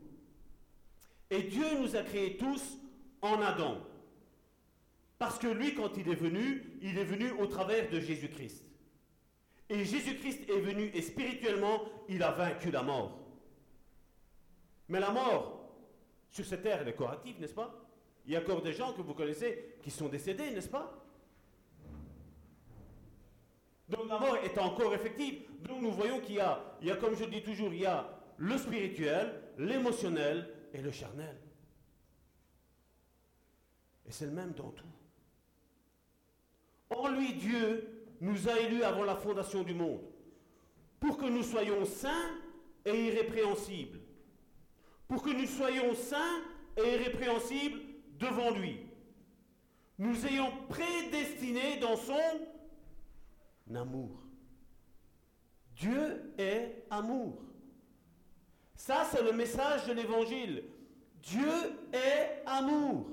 Et 1.30 1.44
Dieu 1.44 1.64
nous 1.78 1.96
a 1.96 2.02
créés 2.02 2.36
tous 2.36 2.76
en 3.22 3.40
Adam. 3.40 3.78
Parce 5.18 5.38
que 5.38 5.46
lui, 5.46 5.74
quand 5.74 5.96
il 5.96 6.08
est 6.08 6.16
venu, 6.16 6.78
il 6.82 6.98
est 6.98 7.04
venu 7.04 7.30
au 7.30 7.46
travers 7.46 7.88
de 7.88 8.00
Jésus-Christ. 8.00 8.64
Et 9.68 9.84
Jésus-Christ 9.84 10.50
est 10.50 10.60
venu 10.60 10.90
et 10.92 11.00
spirituellement, 11.00 11.84
il 12.08 12.22
a 12.22 12.32
vaincu 12.32 12.70
la 12.70 12.82
mort. 12.82 13.18
Mais 14.88 15.00
la 15.00 15.10
mort, 15.10 15.61
sur 16.32 16.46
cette 16.46 16.64
est 16.64 16.96
corrective, 16.96 17.38
n'est-ce 17.38 17.54
pas? 17.54 17.78
Il 18.24 18.32
y 18.32 18.36
a 18.36 18.40
encore 18.40 18.62
des 18.62 18.72
gens 18.72 18.94
que 18.94 19.02
vous 19.02 19.14
connaissez 19.14 19.76
qui 19.82 19.90
sont 19.90 20.08
décédés, 20.08 20.50
n'est-ce 20.50 20.68
pas? 20.68 20.98
Donc 23.88 24.08
la 24.08 24.18
mort 24.18 24.36
est 24.38 24.56
encore 24.58 24.94
effective. 24.94 25.42
Donc 25.60 25.82
nous 25.82 25.92
voyons 25.92 26.20
qu'il 26.20 26.36
y 26.36 26.40
a, 26.40 26.76
il 26.80 26.88
y 26.88 26.90
a, 26.90 26.96
comme 26.96 27.14
je 27.14 27.24
dis 27.24 27.42
toujours, 27.42 27.72
il 27.74 27.80
y 27.80 27.86
a 27.86 28.08
le 28.38 28.56
spirituel, 28.56 29.42
l'émotionnel 29.58 30.48
et 30.72 30.80
le 30.80 30.90
charnel. 30.90 31.36
Et 34.06 34.10
c'est 34.10 34.26
le 34.26 34.32
même 34.32 34.52
dans 34.52 34.70
tout. 34.70 34.84
En 36.90 37.08
lui, 37.08 37.34
Dieu 37.34 38.06
nous 38.20 38.48
a 38.48 38.58
élus 38.58 38.84
avant 38.84 39.04
la 39.04 39.16
fondation 39.16 39.62
du 39.62 39.74
monde 39.74 40.00
pour 40.98 41.18
que 41.18 41.26
nous 41.26 41.42
soyons 41.42 41.84
saints 41.84 42.30
et 42.86 43.08
irrépréhensibles 43.08 43.98
pour 45.12 45.22
que 45.22 45.28
nous 45.28 45.46
soyons 45.46 45.94
saints 45.94 46.40
et 46.74 46.94
irrépréhensibles 46.94 47.80
devant 48.18 48.50
lui. 48.50 48.80
Nous 49.98 50.24
ayons 50.24 50.50
prédestiné 50.70 51.76
dans 51.80 51.96
son 51.96 52.40
amour. 53.74 54.22
Dieu 55.76 56.32
est 56.38 56.86
amour. 56.88 57.42
Ça, 58.74 59.06
c'est 59.12 59.22
le 59.22 59.32
message 59.32 59.86
de 59.86 59.92
l'évangile. 59.92 60.64
Dieu 61.20 61.52
est 61.92 62.42
amour. 62.46 63.10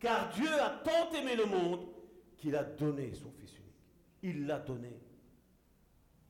Car 0.00 0.28
Dieu 0.30 0.52
a 0.60 0.70
tant 0.70 1.12
aimé 1.12 1.36
le 1.36 1.44
monde 1.44 1.86
qu'il 2.36 2.56
a 2.56 2.64
donné 2.64 3.14
son 3.14 3.30
Fils 3.30 3.56
unique. 3.56 3.94
Il 4.24 4.44
l'a 4.44 4.58
donné. 4.58 4.98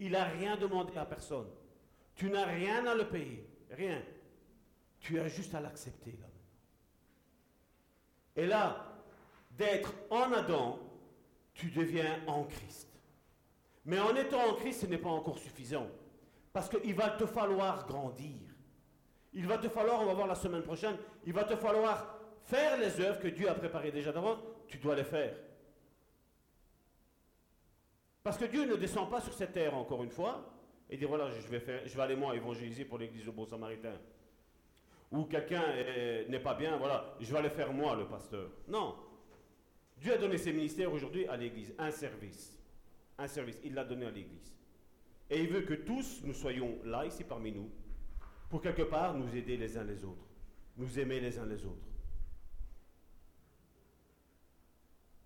Il 0.01 0.13
n'a 0.13 0.25
rien 0.25 0.59
demandé 0.59 0.99
à 0.99 1.07
personne. 1.07 1.49
Tu 2.15 2.29
n'as 2.29 2.45
rien 2.45 2.85
à 2.85 2.95
le 2.95 3.09
payer. 3.09 3.49
Rien. 3.71 4.03
Tu 5.01 5.19
as 5.19 5.29
juste 5.29 5.55
à 5.55 5.61
l'accepter 5.61 6.13
là. 6.13 6.27
Et 8.37 8.47
là, 8.47 8.87
d'être 9.51 9.93
en 10.11 10.33
Adam, 10.33 10.79
tu 11.55 11.71
deviens 11.71 12.21
en 12.27 12.45
Christ. 12.45 12.89
Mais 13.85 13.99
en 13.99 14.15
étant 14.15 14.49
en 14.49 14.55
Christ, 14.55 14.83
ce 14.83 14.87
n'est 14.87 14.99
pas 14.99 15.09
encore 15.09 15.39
suffisant. 15.39 15.89
Parce 16.53 16.69
qu'il 16.69 16.95
va 16.95 17.11
te 17.11 17.27
falloir 17.27 17.87
grandir. 17.87 18.39
Il 19.33 19.47
va 19.47 19.59
te 19.59 19.69
falloir, 19.69 20.01
on 20.01 20.07
va 20.07 20.15
voir 20.15 20.27
la 20.27 20.35
semaine 20.35 20.63
prochaine, 20.63 20.97
il 21.25 21.33
va 21.33 21.45
te 21.45 21.57
falloir 21.57 22.19
faire 22.45 22.79
les 22.79 23.01
œuvres 23.01 23.21
que 23.21 23.29
Dieu 23.29 23.49
a 23.49 23.55
préparées 23.55 23.93
déjà 23.93 24.13
d'avance. 24.13 24.39
Tu 24.67 24.79
dois 24.79 24.97
les 24.97 25.05
faire. 25.05 25.35
Parce 28.23 28.37
que 28.37 28.45
Dieu 28.45 28.67
ne 28.67 28.77
descend 28.77 29.09
pas 29.09 29.21
sur 29.21 29.33
cette 29.33 29.53
terre 29.53 29.75
encore 29.75 30.03
une 30.03 30.11
fois 30.11 30.53
et 30.91 30.97
dit 30.97 31.05
voilà, 31.05 31.31
je 31.31 31.49
vais, 31.49 31.61
faire, 31.61 31.87
je 31.87 31.97
vais 31.97 32.03
aller 32.03 32.17
moi 32.17 32.35
évangéliser 32.35 32.85
pour 32.85 32.99
l'église 32.99 33.29
au 33.29 33.33
Bon 33.33 33.47
Samaritain 33.47 33.95
ou 35.11 35.25
quelqu'un 35.25 35.65
n'est 36.29 36.41
pas 36.41 36.55
bien, 36.55 36.77
voilà, 36.77 37.17
je 37.21 37.31
vais 37.33 37.39
aller 37.39 37.51
faire 37.51 37.73
moi 37.73 37.97
le 37.97 38.07
pasteur. 38.07 38.51
Non. 38.69 38.95
Dieu 39.99 40.15
a 40.15 40.19
donné 40.19 40.39
ses 40.39 40.53
ministères 40.53 40.93
aujourd'hui 40.93 41.27
à 41.27 41.37
l'Église, 41.37 41.75
un 41.79 41.91
service. 41.91 42.59
Un 43.19 43.29
service, 43.29 43.59
il 43.65 43.75
l'a 43.75 43.85
donné 43.85 44.07
à 44.07 44.11
l'Église. 44.11 44.55
Et 45.29 45.43
il 45.43 45.49
veut 45.49 45.63
que 45.63 45.75
tous 45.75 46.23
nous 46.25 46.33
soyons 46.33 46.79
là, 46.85 47.05
ici 47.05 47.25
parmi 47.25 47.53
nous, 47.53 47.71
pour 48.49 48.63
quelque 48.63 48.83
part 48.83 49.15
nous 49.15 49.35
aider 49.37 49.57
les 49.57 49.77
uns 49.77 49.85
les 49.85 50.05
autres, 50.05 50.27
nous 50.77 50.99
aimer 50.99 51.21
les 51.21 51.39
uns 51.39 51.47
les 51.47 51.65
autres. 51.65 51.87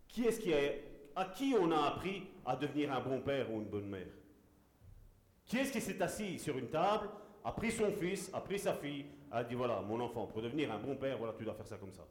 Qui 0.08 0.26
est-ce 0.26 0.40
qui 0.40 0.50
est, 0.50 0.84
à 1.16 1.26
qui 1.26 1.54
on 1.58 1.70
a 1.70 1.82
appris 1.86 2.24
à 2.44 2.56
devenir 2.56 2.92
un 2.92 3.00
bon 3.00 3.20
père 3.20 3.52
ou 3.52 3.60
une 3.60 3.68
bonne 3.68 3.88
mère? 3.88 4.12
Qui 5.46 5.58
est-ce 5.58 5.72
qui 5.72 5.80
s'est 5.80 6.00
assis 6.02 6.38
sur 6.38 6.58
une 6.58 6.68
table, 6.68 7.08
a 7.44 7.52
pris 7.52 7.70
son 7.70 7.92
fils, 7.92 8.30
a 8.32 8.40
pris 8.40 8.58
sa 8.58 8.74
fille, 8.74 9.06
a 9.34 9.42
dit 9.42 9.54
voilà, 9.54 9.80
mon 9.80 10.00
enfant, 10.00 10.26
pour 10.26 10.40
devenir 10.42 10.70
un 10.72 10.78
bon 10.78 10.96
père, 10.96 11.18
voilà, 11.18 11.34
tu 11.34 11.44
dois 11.44 11.54
faire 11.54 11.66
ça 11.66 11.76
comme 11.76 11.92
ça 11.92 12.06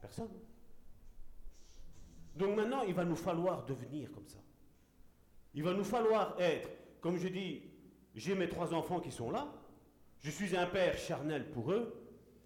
Personne. 0.00 0.30
Donc 2.36 2.56
maintenant, 2.56 2.82
il 2.82 2.94
va 2.94 3.04
nous 3.04 3.16
falloir 3.16 3.64
devenir 3.64 4.12
comme 4.12 4.28
ça. 4.28 4.38
Il 5.54 5.64
va 5.64 5.72
nous 5.72 5.84
falloir 5.84 6.36
être, 6.38 6.68
comme 7.00 7.16
je 7.16 7.28
dis, 7.28 7.62
j'ai 8.14 8.34
mes 8.34 8.48
trois 8.48 8.72
enfants 8.74 9.00
qui 9.00 9.10
sont 9.10 9.30
là, 9.30 9.52
je 10.20 10.30
suis 10.30 10.56
un 10.56 10.66
père 10.66 10.96
charnel 10.96 11.50
pour 11.50 11.72
eux, 11.72 12.00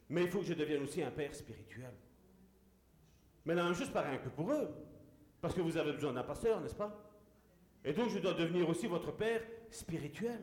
mais 0.08 0.22
il 0.24 0.30
faut 0.30 0.38
que 0.38 0.46
je 0.46 0.54
devienne 0.54 0.82
aussi 0.82 1.02
un 1.02 1.10
père 1.10 1.34
spirituel. 1.34 1.92
Mais 3.44 3.54
la 3.54 3.64
même 3.64 3.74
chose 3.74 3.90
paraît 3.90 4.14
un 4.14 4.18
peu 4.18 4.30
pour 4.30 4.50
eux, 4.52 4.74
parce 5.42 5.54
que 5.54 5.60
vous 5.60 5.76
avez 5.76 5.92
besoin 5.92 6.12
d'un 6.12 6.22
pasteur, 6.22 6.60
n'est-ce 6.60 6.74
pas? 6.74 7.04
Et 7.84 7.92
donc 7.92 8.08
je 8.08 8.18
dois 8.18 8.34
devenir 8.34 8.68
aussi 8.68 8.86
votre 8.86 9.12
père 9.12 9.42
spirituel. 9.70 10.40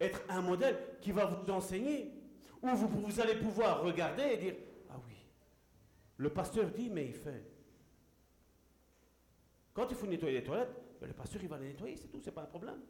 Être 0.00 0.22
un 0.28 0.40
modèle 0.40 0.78
qui 1.00 1.12
va 1.12 1.26
vous 1.26 1.50
enseigner, 1.50 2.12
où 2.62 2.68
vous, 2.68 3.20
allez 3.20 3.36
pouvoir 3.36 3.82
regarder 3.82 4.22
et 4.22 4.36
dire, 4.36 4.54
ah 4.90 4.96
oui, 5.06 5.14
le 6.16 6.30
pasteur 6.30 6.70
dit, 6.70 6.90
mais 6.90 7.06
il 7.06 7.14
fait. 7.14 7.44
Quand 9.72 9.86
il 9.90 9.96
faut 9.96 10.06
nettoyer 10.06 10.38
les 10.38 10.44
toilettes, 10.44 10.74
ben, 11.00 11.06
le 11.06 11.12
pasteur 11.12 11.42
il 11.42 11.48
va 11.48 11.58
les 11.58 11.68
nettoyer, 11.68 11.96
c'est 11.96 12.08
tout, 12.08 12.20
c'est 12.20 12.32
pas 12.32 12.42
un 12.42 12.46
problème. 12.46 12.80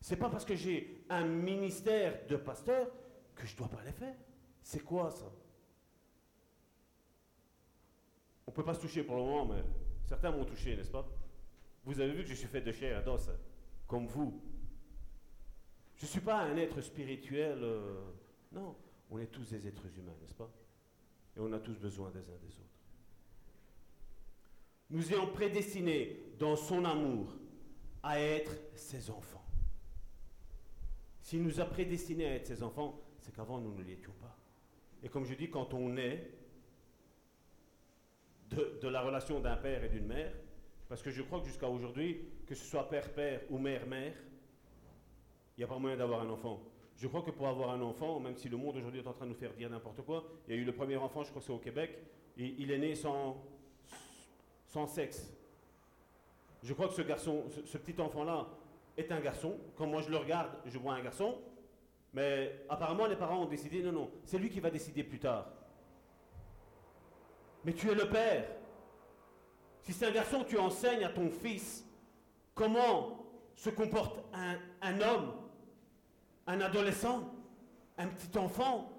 C'est 0.00 0.16
pas 0.16 0.28
parce 0.28 0.44
que 0.44 0.54
j'ai 0.54 1.04
un 1.08 1.24
ministère 1.24 2.26
de 2.28 2.36
pasteur 2.36 2.88
que 3.34 3.46
je 3.46 3.56
dois 3.56 3.68
pas 3.68 3.82
les 3.84 3.92
faire. 3.92 4.14
C'est 4.62 4.80
quoi 4.80 5.10
ça? 5.10 5.30
On 8.46 8.50
peut 8.50 8.64
pas 8.64 8.74
se 8.74 8.80
toucher 8.80 9.02
pour 9.02 9.16
le 9.16 9.22
moment, 9.22 9.46
mais 9.46 9.64
certains 10.04 10.30
m'ont 10.30 10.44
touché, 10.44 10.76
n'est-ce 10.76 10.90
pas? 10.90 11.06
Vous 11.84 12.00
avez 12.00 12.12
vu 12.12 12.22
que 12.22 12.28
je 12.28 12.34
suis 12.34 12.46
fait 12.46 12.60
de 12.60 12.72
chair 12.72 13.00
et 13.00 13.04
d'os, 13.04 13.30
comme 13.86 14.06
vous. 14.06 14.40
Je 15.96 16.04
ne 16.04 16.08
suis 16.08 16.20
pas 16.20 16.42
un 16.42 16.56
être 16.56 16.80
spirituel. 16.80 17.58
Euh, 17.62 18.02
non, 18.52 18.74
on 19.10 19.18
est 19.18 19.26
tous 19.26 19.50
des 19.50 19.66
êtres 19.66 19.86
humains, 19.98 20.16
n'est-ce 20.20 20.34
pas? 20.34 20.50
Et 21.36 21.40
on 21.40 21.52
a 21.52 21.58
tous 21.58 21.78
besoin 21.78 22.10
des 22.10 22.18
uns 22.18 22.38
des 22.42 22.58
autres. 22.58 22.74
Nous 24.90 25.12
ayons 25.12 25.28
prédestinés 25.28 26.34
dans 26.38 26.56
son 26.56 26.84
amour 26.84 27.34
à 28.02 28.20
être 28.20 28.52
ses 28.74 29.10
enfants. 29.10 29.44
S'il 31.20 31.42
nous 31.42 31.58
a 31.58 31.64
prédestinés 31.64 32.26
à 32.26 32.34
être 32.34 32.46
ses 32.46 32.62
enfants, 32.62 33.00
c'est 33.18 33.34
qu'avant 33.34 33.58
nous 33.58 33.74
ne 33.74 33.82
l'étions 33.82 34.12
pas. 34.20 34.36
Et 35.02 35.08
comme 35.08 35.24
je 35.24 35.34
dis, 35.34 35.50
quand 35.50 35.72
on 35.74 35.96
est 35.96 36.30
de, 38.50 38.88
la 38.88 39.00
relation 39.00 39.40
d'un 39.40 39.56
père 39.56 39.82
et 39.82 39.88
d'une 39.88 40.06
mère, 40.06 40.32
parce 40.88 41.02
que 41.02 41.10
je 41.10 41.22
crois 41.22 41.40
que 41.40 41.46
jusqu'à 41.46 41.68
aujourd'hui, 41.68 42.20
que 42.46 42.54
ce 42.54 42.64
soit 42.64 42.88
père-père 42.88 43.40
ou 43.50 43.58
mère-mère, 43.58 44.14
il 45.56 45.60
n'y 45.60 45.64
a 45.64 45.68
pas 45.68 45.78
moyen 45.78 45.96
d'avoir 45.96 46.22
un 46.22 46.30
enfant. 46.30 46.60
Je 46.96 47.08
crois 47.08 47.22
que 47.22 47.30
pour 47.30 47.48
avoir 47.48 47.70
un 47.70 47.80
enfant, 47.80 48.20
même 48.20 48.36
si 48.36 48.48
le 48.48 48.56
monde 48.56 48.76
aujourd'hui 48.76 49.00
est 49.00 49.06
en 49.06 49.12
train 49.12 49.24
de 49.24 49.30
nous 49.30 49.36
faire 49.36 49.52
dire 49.52 49.68
n'importe 49.70 50.02
quoi, 50.02 50.24
il 50.46 50.54
y 50.54 50.58
a 50.58 50.60
eu 50.60 50.64
le 50.64 50.72
premier 50.72 50.96
enfant, 50.96 51.22
je 51.22 51.30
crois 51.30 51.40
que 51.40 51.46
c'est 51.46 51.52
au 51.52 51.58
Québec, 51.58 51.98
il 52.36 52.70
est 52.70 52.78
né 52.78 52.94
sans, 52.94 53.36
sexe. 54.86 55.32
Je 56.62 56.72
crois 56.72 56.88
que 56.88 56.94
ce 56.94 57.02
garçon, 57.02 57.44
ce, 57.64 57.78
petit 57.78 58.00
enfant-là, 58.00 58.48
est 58.96 59.10
un 59.12 59.20
garçon. 59.20 59.58
Quand 59.76 59.86
moi 59.86 60.02
je 60.02 60.10
le 60.10 60.16
regarde, 60.16 60.50
je 60.66 60.78
vois 60.78 60.94
un 60.94 61.02
garçon. 61.02 61.36
Mais 62.12 62.64
apparemment, 62.68 63.06
les 63.06 63.16
parents 63.16 63.42
ont 63.42 63.48
décidé, 63.48 63.82
non, 63.82 63.92
non, 63.92 64.10
c'est 64.24 64.38
lui 64.38 64.48
qui 64.48 64.60
va 64.60 64.70
décider 64.70 65.02
plus 65.02 65.18
tard. 65.18 65.46
Mais 67.64 67.72
tu 67.72 67.90
es 67.90 67.94
le 67.94 68.08
père. 68.08 68.48
Si 69.82 69.92
c'est 69.92 70.06
un 70.06 70.12
garçon, 70.12 70.44
tu 70.46 70.58
enseignes 70.58 71.04
à 71.04 71.10
ton 71.10 71.30
fils 71.30 71.84
comment 72.54 73.26
se 73.56 73.70
comporte 73.70 74.24
un 74.32 75.00
homme, 75.00 75.32
un 76.46 76.60
adolescent, 76.60 77.32
un 77.98 78.08
petit 78.08 78.36
enfant. 78.38 78.90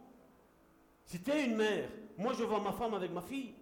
Si 1.05 1.21
tu 1.21 1.31
es 1.31 1.45
une 1.45 1.55
mère, 1.55 1.89
moi 2.17 2.33
je 2.33 2.43
vois 2.43 2.59
ma 2.59 2.71
femme 2.71 2.93
avec 2.93 3.11
ma 3.11 3.21
fille. 3.21 3.53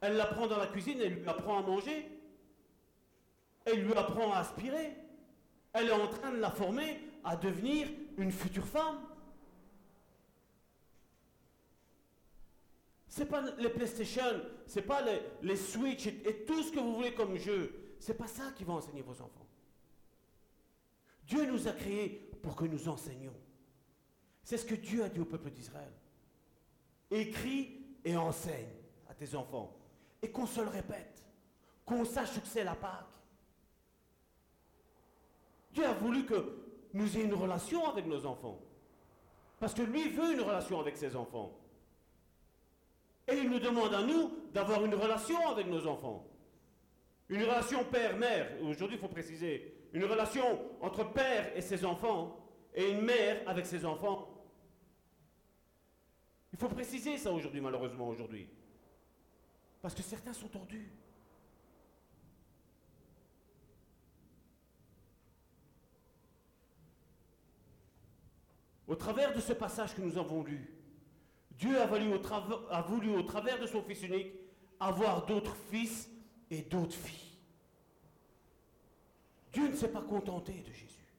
Elle 0.00 0.16
l'apprend 0.16 0.46
dans 0.46 0.58
la 0.58 0.66
cuisine, 0.66 0.98
elle 1.00 1.14
lui 1.14 1.28
apprend 1.28 1.58
à 1.58 1.62
manger. 1.62 2.08
Elle 3.64 3.84
lui 3.84 3.92
apprend 3.94 4.32
à 4.32 4.38
aspirer. 4.38 4.96
Elle 5.72 5.88
est 5.88 5.92
en 5.92 6.08
train 6.08 6.30
de 6.30 6.38
la 6.38 6.50
former 6.50 7.00
à 7.24 7.36
devenir 7.36 7.88
une 8.16 8.30
future 8.30 8.66
femme. 8.66 9.00
C'est 13.08 13.26
pas 13.26 13.42
les 13.58 13.70
PlayStation, 13.70 14.42
c'est 14.66 14.82
pas 14.82 15.02
les, 15.42 15.56
Switch 15.56 16.06
et, 16.06 16.44
tout 16.46 16.62
ce 16.62 16.70
que 16.70 16.78
vous 16.78 16.94
voulez 16.94 17.14
comme 17.14 17.38
jeu. 17.38 17.94
C'est 17.98 18.16
pas 18.16 18.26
ça 18.26 18.52
qui 18.54 18.62
va 18.62 18.74
enseigner 18.74 19.00
vos 19.00 19.14
enfants. 19.14 19.46
Dieu 21.24 21.46
nous 21.46 21.66
a 21.66 21.72
créés 21.72 22.25
pour 22.46 22.54
que 22.54 22.64
nous 22.64 22.88
enseignions. 22.88 23.34
C'est 24.44 24.56
ce 24.56 24.64
que 24.64 24.76
Dieu 24.76 25.02
a 25.02 25.08
dit 25.08 25.18
au 25.18 25.24
peuple 25.24 25.50
d'Israël. 25.50 25.90
Écris 27.10 27.84
et 28.04 28.16
enseigne 28.16 28.70
à 29.08 29.14
tes 29.14 29.34
enfants 29.34 29.76
et 30.22 30.30
qu'on 30.30 30.46
se 30.46 30.60
le 30.60 30.68
répète, 30.68 31.26
qu'on 31.84 32.04
sache 32.04 32.40
que 32.40 32.46
c'est 32.46 32.62
la 32.62 32.76
Pâque. 32.76 33.04
Dieu 35.72 35.84
a 35.84 35.94
voulu 35.94 36.24
que 36.24 36.62
nous 36.94 37.16
ayons 37.16 37.26
une 37.26 37.34
relation 37.34 37.84
avec 37.90 38.06
nos 38.06 38.24
enfants. 38.24 38.60
Parce 39.58 39.74
que 39.74 39.82
lui 39.82 40.08
veut 40.10 40.34
une 40.34 40.42
relation 40.42 40.78
avec 40.78 40.96
ses 40.96 41.16
enfants. 41.16 41.52
Et 43.26 43.38
il 43.38 43.50
nous 43.50 43.58
demande 43.58 43.92
à 43.92 44.04
nous 44.04 44.30
d'avoir 44.54 44.84
une 44.84 44.94
relation 44.94 45.48
avec 45.48 45.66
nos 45.66 45.84
enfants. 45.88 46.24
Une 47.28 47.42
relation 47.42 47.84
père-mère. 47.86 48.52
Aujourd'hui, 48.62 48.98
il 48.98 49.00
faut 49.00 49.08
préciser. 49.08 49.75
Une 49.92 50.04
relation 50.04 50.60
entre 50.80 51.12
père 51.12 51.56
et 51.56 51.60
ses 51.60 51.84
enfants 51.84 52.38
et 52.74 52.90
une 52.90 53.02
mère 53.02 53.42
avec 53.46 53.66
ses 53.66 53.84
enfants. 53.84 54.28
Il 56.52 56.58
faut 56.58 56.68
préciser 56.68 57.16
ça 57.18 57.32
aujourd'hui, 57.32 57.60
malheureusement, 57.60 58.08
aujourd'hui. 58.08 58.48
Parce 59.80 59.94
que 59.94 60.02
certains 60.02 60.32
sont 60.32 60.48
tordus. 60.48 60.90
Au 68.86 68.94
travers 68.94 69.34
de 69.34 69.40
ce 69.40 69.52
passage 69.52 69.94
que 69.94 70.00
nous 70.00 70.16
avons 70.16 70.44
lu, 70.44 70.72
Dieu 71.50 71.80
a 71.80 71.86
voulu, 71.86 72.14
au 72.14 72.20
a 72.70 72.82
voulu 72.82 73.16
au 73.16 73.22
travers 73.22 73.58
de 73.58 73.66
son 73.66 73.82
Fils 73.82 74.02
unique 74.02 74.32
avoir 74.78 75.26
d'autres 75.26 75.56
fils 75.70 76.08
et 76.50 76.62
d'autres 76.62 76.94
filles. 76.94 77.25
Dieu 79.56 79.68
ne 79.68 79.74
s'est 79.74 79.88
pas 79.88 80.02
contenté 80.02 80.52
de 80.52 80.70
Jésus. 80.70 81.14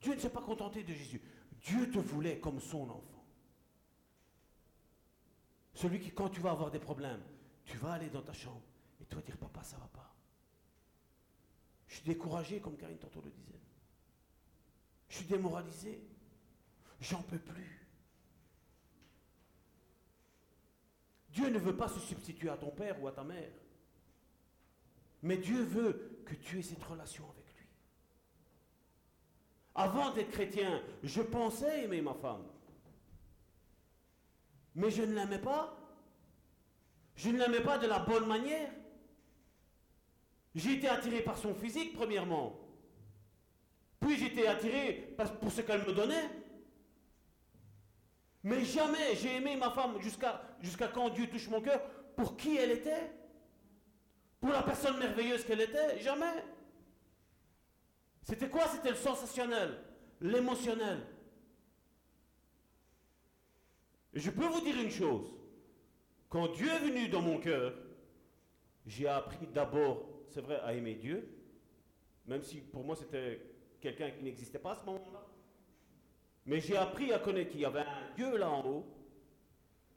Dieu 0.00 0.12
ne 0.12 0.18
s'est 0.18 0.28
pas 0.28 0.42
contenté 0.42 0.82
de 0.82 0.92
Jésus. 0.92 1.22
Dieu 1.60 1.88
te 1.88 2.00
voulait 2.00 2.40
comme 2.40 2.58
son 2.58 2.90
enfant. 2.90 3.24
Celui 5.72 6.00
qui, 6.00 6.10
quand 6.10 6.30
tu 6.30 6.40
vas 6.40 6.50
avoir 6.50 6.72
des 6.72 6.80
problèmes, 6.80 7.22
tu 7.64 7.76
vas 7.76 7.92
aller 7.92 8.10
dans 8.10 8.22
ta 8.22 8.32
chambre 8.32 8.60
et 9.00 9.04
tu 9.04 9.14
vas 9.14 9.22
dire, 9.22 9.36
papa, 9.36 9.62
ça 9.62 9.76
va 9.76 9.86
pas. 9.86 10.12
Je 11.86 11.94
suis 11.94 12.04
découragé, 12.04 12.60
comme 12.60 12.76
Karine 12.76 12.98
tantôt 12.98 13.22
le 13.22 13.30
disait. 13.30 13.60
Je 15.10 15.18
suis 15.18 15.26
démoralisé. 15.26 16.02
J'en 16.98 17.22
peux 17.22 17.38
plus. 17.38 17.86
Dieu 21.30 21.50
ne 21.50 21.58
veut 21.60 21.76
pas 21.76 21.88
se 21.88 22.00
substituer 22.00 22.48
à 22.48 22.56
ton 22.56 22.72
père 22.72 23.00
ou 23.00 23.06
à 23.06 23.12
ta 23.12 23.22
mère. 23.22 23.52
Mais 25.22 25.36
Dieu 25.36 25.62
veut 25.62 26.11
que 26.24 26.34
tu 26.34 26.58
aies 26.58 26.62
cette 26.62 26.82
relation 26.82 27.24
avec 27.30 27.46
lui. 27.56 27.66
Avant 29.74 30.12
d'être 30.12 30.30
chrétien, 30.30 30.82
je 31.02 31.22
pensais 31.22 31.84
aimer 31.84 32.02
ma 32.02 32.14
femme. 32.14 32.44
Mais 34.74 34.90
je 34.90 35.02
ne 35.02 35.14
l'aimais 35.14 35.38
pas. 35.38 35.76
Je 37.14 37.30
ne 37.30 37.38
l'aimais 37.38 37.60
pas 37.60 37.78
de 37.78 37.86
la 37.86 37.98
bonne 37.98 38.26
manière. 38.26 38.70
J'ai 40.54 40.74
été 40.74 40.88
attiré 40.88 41.20
par 41.22 41.38
son 41.38 41.54
physique, 41.54 41.94
premièrement. 41.94 42.58
Puis 44.00 44.18
j'étais 44.18 44.46
attiré 44.46 45.14
pour 45.40 45.52
ce 45.52 45.60
qu'elle 45.60 45.86
me 45.86 45.92
donnait. 45.92 46.28
Mais 48.42 48.64
jamais 48.64 49.14
j'ai 49.14 49.36
aimé 49.36 49.56
ma 49.56 49.70
femme 49.70 50.00
jusqu'à 50.00 50.42
jusqu'à 50.60 50.88
quand 50.88 51.10
Dieu 51.10 51.28
touche 51.30 51.48
mon 51.48 51.60
cœur 51.60 51.80
pour 52.16 52.36
qui 52.36 52.56
elle 52.56 52.72
était. 52.72 53.12
Pour 54.42 54.50
la 54.50 54.62
personne 54.64 54.98
merveilleuse 54.98 55.44
qu'elle 55.44 55.60
était. 55.60 56.00
Jamais. 56.00 56.44
C'était 58.24 58.48
quoi? 58.48 58.66
C'était 58.66 58.90
le 58.90 58.96
sensationnel, 58.96 59.78
l'émotionnel. 60.20 61.06
Et 64.12 64.18
je 64.18 64.30
peux 64.30 64.46
vous 64.46 64.60
dire 64.60 64.78
une 64.80 64.90
chose. 64.90 65.32
Quand 66.28 66.48
Dieu 66.48 66.68
est 66.68 66.80
venu 66.80 67.08
dans 67.08 67.22
mon 67.22 67.38
cœur, 67.38 67.72
j'ai 68.84 69.06
appris 69.06 69.46
d'abord, 69.46 70.08
c'est 70.28 70.40
vrai, 70.40 70.58
à 70.60 70.74
aimer 70.74 70.96
Dieu, 70.96 71.28
même 72.26 72.42
si 72.42 72.60
pour 72.60 72.82
moi 72.82 72.96
c'était 72.96 73.40
quelqu'un 73.80 74.10
qui 74.10 74.24
n'existait 74.24 74.58
pas 74.58 74.72
à 74.72 74.76
ce 74.76 74.84
moment-là. 74.86 75.24
Mais 76.46 76.60
j'ai 76.60 76.76
appris 76.76 77.12
à 77.12 77.20
connaître 77.20 77.52
qu'il 77.52 77.60
y 77.60 77.64
avait 77.64 77.80
un 77.80 78.14
Dieu 78.16 78.36
là 78.36 78.50
en 78.50 78.66
haut, 78.66 78.86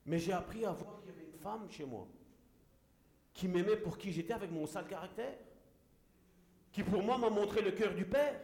mais 0.05 0.19
j'ai 0.19 0.33
appris 0.33 0.65
à 0.65 0.71
voir 0.71 0.99
qu'il 0.99 1.09
y 1.09 1.13
avait 1.15 1.25
une 1.25 1.39
femme 1.39 1.67
chez 1.71 1.85
moi 1.85 2.07
qui 3.35 3.49
m'aimait 3.49 3.75
pour 3.75 3.97
qui 3.97 4.11
j'étais 4.11 4.33
avec 4.33 4.49
mon 4.49 4.65
sale 4.65 4.87
caractère, 4.87 5.37
qui 6.71 6.81
pour 6.83 7.03
moi 7.03 7.17
m'a 7.17 7.29
montré 7.29 7.61
le 7.61 7.73
cœur 7.73 7.93
du 7.93 8.05
Père. 8.05 8.41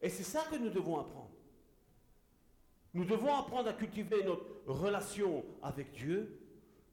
Et 0.00 0.08
c'est 0.08 0.22
ça 0.22 0.44
que 0.44 0.56
nous 0.56 0.70
devons 0.70 1.00
apprendre. 1.00 1.32
Nous 2.94 3.04
devons 3.04 3.34
apprendre 3.34 3.68
à 3.68 3.72
cultiver 3.72 4.22
notre 4.22 4.46
relation 4.66 5.44
avec 5.60 5.90
Dieu 5.90 6.40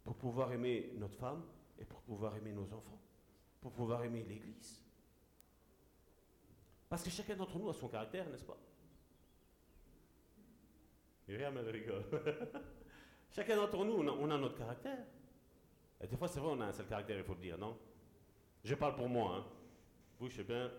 pour 0.03 0.15
pouvoir 0.15 0.51
aimer 0.51 0.91
notre 0.97 1.15
femme 1.15 1.43
et 1.79 1.85
pour 1.85 2.01
pouvoir 2.01 2.35
aimer 2.35 2.51
nos 2.51 2.73
enfants, 2.73 2.99
pour 3.61 3.71
pouvoir 3.71 4.03
aimer 4.03 4.23
l'Église. 4.27 4.81
Parce 6.89 7.03
que 7.03 7.11
chacun 7.11 7.35
d'entre 7.35 7.59
nous 7.59 7.69
a 7.69 7.73
son 7.73 7.87
caractère, 7.87 8.27
n'est-ce 8.29 8.43
pas? 8.43 8.57
Myriam, 11.27 11.55
elle 11.57 11.69
rigole. 11.69 12.05
chacun 13.33 13.55
d'entre 13.55 13.83
nous, 13.83 13.93
on 13.93 14.29
a, 14.29 14.37
notre 14.37 14.55
caractère. 14.55 15.05
Et 15.99 16.07
des 16.07 16.15
fois, 16.15 16.27
c'est 16.27 16.39
vrai, 16.39 16.51
on 16.51 16.61
a 16.61 16.65
un 16.65 16.71
seul 16.71 16.85
caractère, 16.85 17.17
il 17.17 17.23
faut 17.23 17.33
le 17.33 17.41
dire, 17.41 17.57
non? 17.57 17.77
Je 18.63 18.75
parle 18.75 18.95
pour 18.95 19.09
moi, 19.09 19.37
hein. 19.37 19.45
Vous, 20.19 20.29
je 20.29 20.37
sais 20.37 20.43
bien, 20.43 20.71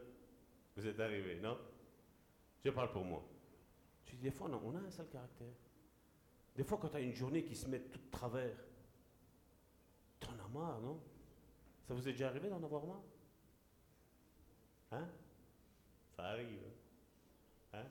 vous 0.77 0.87
êtes 0.87 1.01
arrivés, 1.01 1.41
non? 1.41 1.59
Je 2.65 2.71
parle 2.71 2.91
pour 2.91 3.05
moi. 3.05 3.23
Je 4.07 4.13
dis, 4.13 4.23
des 4.23 4.31
fois, 4.31 4.49
on 4.49 4.75
a 4.75 4.79
un 4.79 4.91
seul 4.91 5.09
caractère. 5.09 5.53
Des 6.57 6.65
fois, 6.65 6.79
quand 6.81 6.89
tu 6.89 6.97
as 6.97 7.01
une 7.01 7.13
journée 7.13 7.45
qui 7.45 7.57
se 7.57 7.69
met 7.69 7.81
tout 7.81 7.99
de 7.99 8.11
travers, 8.11 8.57
tu 10.21 10.29
en 10.29 10.45
as 10.45 10.49
marre, 10.49 10.81
non? 10.81 11.01
Ça 11.87 11.95
vous 11.95 12.09
est 12.09 12.13
déjà 12.13 12.29
arrivé 12.29 12.49
d'en 12.49 12.63
avoir 12.63 12.87
marre? 12.87 13.03
Hein? 14.93 15.09
Ça 16.17 16.25
arrive. 16.25 16.61
Hein, 17.73 17.79
hein? 17.79 17.87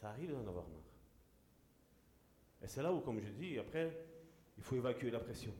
Ça 0.00 0.10
arrive 0.10 0.32
d'en 0.32 0.46
avoir 0.46 0.66
marre. 0.68 0.81
Et 2.62 2.68
c'est 2.68 2.82
là 2.82 2.92
où, 2.92 3.00
comme 3.00 3.20
je 3.20 3.30
dis, 3.32 3.58
après, 3.58 4.06
il 4.56 4.62
faut 4.62 4.76
évacuer 4.76 5.10
la 5.10 5.18
pression. 5.18 5.52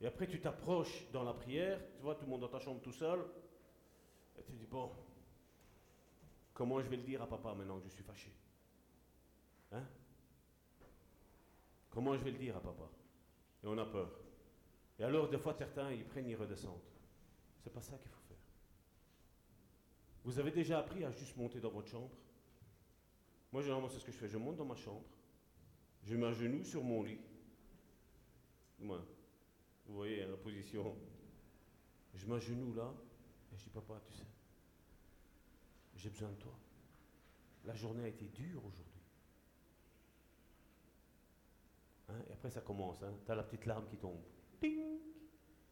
Et 0.00 0.06
après, 0.06 0.26
tu 0.26 0.40
t'approches 0.40 1.10
dans 1.12 1.22
la 1.22 1.34
prière, 1.34 1.78
tu 1.96 2.02
vois, 2.02 2.14
tout 2.14 2.24
le 2.24 2.30
monde 2.30 2.40
dans 2.40 2.48
ta 2.48 2.58
chambre 2.58 2.80
tout 2.80 2.92
seul, 2.92 3.20
et 4.38 4.42
tu 4.42 4.52
dis, 4.52 4.66
bon, 4.66 4.90
comment 6.54 6.80
je 6.80 6.88
vais 6.88 6.96
le 6.96 7.02
dire 7.02 7.22
à 7.22 7.26
papa 7.26 7.54
maintenant 7.54 7.78
que 7.78 7.84
je 7.84 7.90
suis 7.90 8.02
fâché? 8.02 8.30
Hein? 9.72 9.84
Comment 11.90 12.16
je 12.16 12.24
vais 12.24 12.30
le 12.30 12.38
dire 12.38 12.56
à 12.56 12.60
papa? 12.60 12.88
Et 13.64 13.66
on 13.66 13.76
a 13.78 13.86
peur. 13.86 14.10
Et 14.98 15.04
alors, 15.04 15.28
des 15.28 15.38
fois, 15.38 15.54
certains, 15.54 15.92
ils 15.92 16.04
prennent, 16.04 16.28
ils 16.28 16.36
redescendent. 16.36 16.80
C'est 17.62 17.72
pas 17.72 17.82
ça 17.82 17.98
qu'il 17.98 18.10
faut 18.10 18.20
faire. 18.28 18.36
Vous 20.24 20.38
avez 20.38 20.50
déjà 20.50 20.78
appris 20.78 21.04
à 21.04 21.10
juste 21.10 21.36
monter 21.36 21.60
dans 21.60 21.70
votre 21.70 21.88
chambre? 21.88 22.10
Moi, 23.52 23.62
généralement, 23.62 23.88
c'est 23.88 23.98
ce 23.98 24.04
que 24.04 24.12
je 24.12 24.16
fais. 24.16 24.28
Je 24.28 24.38
monte 24.38 24.56
dans 24.56 24.64
ma 24.64 24.76
chambre, 24.76 25.04
je 26.06 26.32
genou 26.32 26.64
sur 26.64 26.84
mon 26.84 27.02
lit. 27.02 27.18
Moi, 28.78 29.04
vous 29.86 29.94
voyez 29.94 30.22
hein, 30.22 30.28
la 30.30 30.36
position. 30.36 30.96
Je 32.14 32.38
genou 32.38 32.74
là, 32.74 32.94
et 33.52 33.56
je 33.56 33.64
dis, 33.64 33.70
papa, 33.70 34.00
tu 34.06 34.12
sais, 34.14 34.24
j'ai 35.96 36.08
besoin 36.08 36.30
de 36.30 36.36
toi. 36.36 36.52
La 37.64 37.74
journée 37.74 38.04
a 38.04 38.08
été 38.08 38.26
dure 38.26 38.64
aujourd'hui. 38.64 39.02
Hein, 42.08 42.14
et 42.28 42.32
après, 42.32 42.50
ça 42.50 42.60
commence. 42.60 43.02
Hein. 43.02 43.12
Tu 43.24 43.32
as 43.32 43.34
la 43.34 43.42
petite 43.42 43.66
larme 43.66 43.86
qui 43.88 43.96
tombe. 43.96 44.20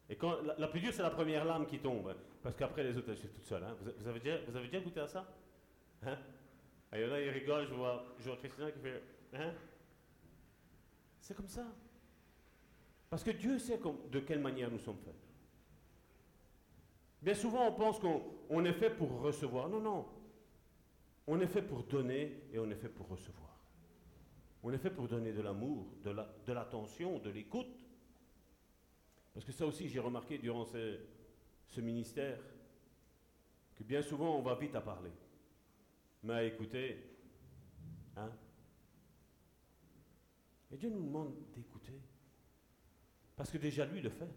Et 0.07 0.17
quand, 0.17 0.41
la, 0.41 0.67
plus 0.67 0.81
dure, 0.81 0.93
c'est 0.93 1.01
la 1.01 1.09
première 1.09 1.45
larme 1.45 1.65
qui 1.65 1.79
tombe. 1.79 2.09
Hein, 2.09 2.17
parce 2.43 2.55
qu'après, 2.55 2.83
les 2.83 2.95
autres, 2.97 3.09
elles 3.09 3.17
sont 3.17 3.27
toutes 3.27 3.45
seules. 3.45 3.65
Vous, 3.97 4.07
avez 4.07 4.19
déjà, 4.19 4.37
vous 4.45 4.55
avez 4.55 4.67
déjà 4.67 4.83
goûté 4.83 4.99
à 4.99 5.07
ça? 5.07 5.27
Hein? 6.03 6.17
Et 6.93 7.05
là, 7.07 7.21
il 7.21 7.29
rigole. 7.29 7.67
Je 7.67 7.73
vois, 7.73 8.15
je 8.19 8.25
vois 8.25 8.37
Christina 8.37 8.71
qui 8.71 8.79
fait 8.79 9.01
C'est 11.25 11.33
comme 11.33 11.47
ça. 11.47 11.65
Parce 13.09 13.23
que 13.23 13.31
Dieu 13.31 13.57
sait 13.57 13.79
de 14.11 14.19
quelle 14.19 14.41
manière 14.41 14.69
nous 14.69 14.77
sommes 14.77 14.99
faits. 14.99 15.15
Bien 17.19 17.33
souvent, 17.33 17.67
on 17.67 17.71
pense 17.71 17.97
qu'on 17.97 18.63
est 18.63 18.73
fait 18.73 18.91
pour 18.91 19.09
recevoir. 19.21 19.67
Non, 19.67 19.79
non. 19.79 20.05
On 21.25 21.39
est 21.39 21.47
fait 21.47 21.63
pour 21.63 21.81
donner 21.81 22.43
et 22.53 22.59
on 22.59 22.69
est 22.69 22.75
fait 22.75 22.89
pour 22.89 23.07
recevoir. 23.07 23.57
On 24.61 24.71
est 24.71 24.77
fait 24.77 24.91
pour 24.91 25.07
donner 25.07 25.33
de 25.33 25.41
l'amour, 25.41 25.87
de 26.03 26.53
l'attention, 26.53 27.17
de 27.17 27.31
l'écoute. 27.31 27.83
Parce 29.33 29.47
que 29.47 29.51
ça 29.51 29.65
aussi, 29.65 29.89
j'ai 29.89 29.99
remarqué 29.99 30.37
durant 30.37 30.65
ce, 30.65 31.81
ministère, 31.81 32.37
que 33.75 33.83
bien 33.83 34.03
souvent, 34.03 34.37
on 34.37 34.43
va 34.43 34.53
vite 34.53 34.75
à 34.75 34.81
parler. 34.81 35.11
Mais 36.21 36.33
à 36.33 36.43
écouter, 36.43 37.03
hein 38.15 38.29
Et 40.75 40.77
Dieu 40.77 40.89
nous 40.89 41.03
demande 41.03 41.33
d'écouter. 41.55 41.97
Parce 43.33 43.49
que 43.49 43.57
déjà, 43.57 43.85
lui 43.85 44.01
le 44.01 44.09
fait. 44.09 44.27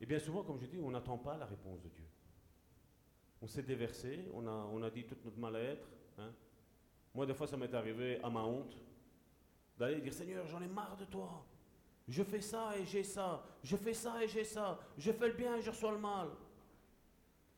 Et 0.00 0.06
bien 0.06 0.18
souvent, 0.18 0.42
comme 0.42 0.58
je 0.58 0.64
dis, 0.64 0.78
on 0.78 0.90
n'attend 0.90 1.18
pas 1.18 1.36
la 1.36 1.44
réponse 1.44 1.82
de 1.82 1.90
Dieu. 1.90 2.06
On 3.42 3.46
s'est 3.46 3.62
déversé, 3.62 4.24
on 4.32 4.82
a, 4.82 4.90
dit 4.90 5.04
tout 5.04 5.18
notre 5.22 5.38
mal-être. 5.38 5.86
Hein 6.16 6.32
moi, 7.14 7.26
des 7.26 7.34
fois, 7.34 7.46
ça 7.46 7.58
m'est 7.58 7.74
arrivé 7.74 8.22
à 8.22 8.30
ma 8.30 8.40
honte 8.40 8.74
d'aller 9.76 10.00
dire 10.00 10.14
Seigneur, 10.14 10.46
j'en 10.46 10.62
ai 10.62 10.66
marre 10.66 10.96
de 10.96 11.04
toi. 11.04 11.44
Je 12.08 12.22
fais 12.22 12.40
ça 12.40 12.72
et 12.78 12.86
j'ai 12.86 13.04
ça. 13.04 13.44
Je 13.62 13.76
fais 13.76 13.92
ça 13.92 14.24
et 14.24 14.28
j'ai 14.28 14.44
ça. 14.44 14.80
Je 14.96 15.12
fais 15.12 15.28
le 15.28 15.34
bien 15.34 15.56
et 15.56 15.60
je 15.60 15.68
reçois 15.68 15.92
le 15.92 15.98
mal. 15.98 16.30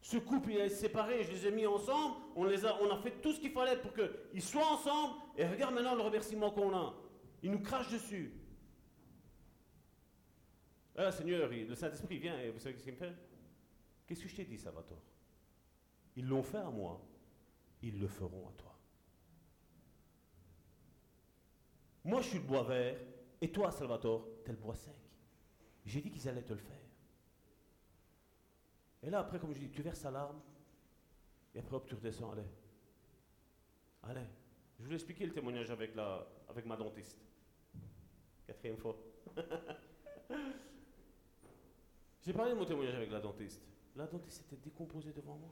Ce 0.00 0.16
couple, 0.16 0.50
il 0.50 0.56
est 0.56 0.70
séparé, 0.70 1.22
je 1.22 1.30
les 1.30 1.46
ai 1.46 1.52
mis 1.52 1.66
ensemble. 1.66 2.16
On, 2.34 2.42
les 2.42 2.66
a, 2.66 2.82
on 2.82 2.90
a 2.90 2.96
fait 2.96 3.12
tout 3.22 3.32
ce 3.32 3.38
qu'il 3.38 3.52
fallait 3.52 3.76
pour 3.76 3.92
qu'ils 3.94 4.42
soient 4.42 4.66
ensemble. 4.66 5.14
Et 5.38 5.46
regarde 5.46 5.72
maintenant 5.72 5.94
le 5.94 6.02
remerciement 6.02 6.50
qu'on 6.50 6.76
a. 6.76 6.92
Il 7.42 7.50
nous 7.50 7.60
crache 7.60 7.90
dessus. 7.90 8.32
Ah, 10.96 11.10
Seigneur, 11.10 11.48
le 11.48 11.74
Saint-Esprit 11.74 12.18
vient 12.18 12.38
et 12.38 12.50
vous 12.50 12.58
savez 12.58 12.76
ce 12.76 12.84
qu'il 12.84 12.92
me 12.92 12.98
fait? 12.98 13.14
Qu'est-ce 14.06 14.22
que 14.22 14.28
je 14.28 14.36
t'ai 14.36 14.44
dit, 14.44 14.58
Salvatore? 14.58 15.02
Ils 16.16 16.26
l'ont 16.26 16.42
fait 16.42 16.58
à 16.58 16.70
moi, 16.70 17.00
ils 17.82 17.98
le 17.98 18.06
feront 18.06 18.48
à 18.48 18.52
toi. 18.52 18.78
Moi, 22.04 22.20
je 22.20 22.28
suis 22.28 22.38
le 22.38 22.44
bois 22.44 22.64
vert, 22.64 22.98
et 23.40 23.50
toi, 23.50 23.70
Salvatore, 23.70 24.28
es 24.44 24.50
le 24.50 24.56
bois 24.56 24.74
sec. 24.74 24.94
J'ai 25.86 26.00
dit 26.00 26.10
qu'ils 26.10 26.28
allaient 26.28 26.44
te 26.44 26.52
le 26.52 26.58
faire. 26.58 26.76
Et 29.02 29.10
là, 29.10 29.20
après, 29.20 29.38
comme 29.38 29.54
je 29.54 29.60
dis, 29.60 29.70
tu 29.70 29.82
verses 29.82 30.02
ta 30.02 30.10
larme, 30.10 30.40
et 31.54 31.58
après, 31.60 31.74
hop, 31.74 31.86
tu 31.86 31.94
redescends, 31.94 32.32
allez. 32.32 32.46
Allez. 34.02 34.26
Je 34.78 34.84
vous 34.84 34.94
expliquer 34.94 35.26
le 35.26 35.32
témoignage 35.32 35.70
avec 35.70 35.94
ma 35.94 36.76
dentiste. 36.76 37.18
Quatrième 38.46 38.76
fois. 38.76 38.96
J'ai 42.24 42.32
parlé 42.32 42.52
de 42.52 42.56
mon 42.56 42.64
témoignage 42.64 42.94
avec 42.94 43.10
la 43.10 43.20
dentiste. 43.20 43.60
La 43.96 44.06
dentiste 44.06 44.44
était 44.46 44.62
décomposée 44.62 45.12
devant 45.12 45.36
moi. 45.36 45.50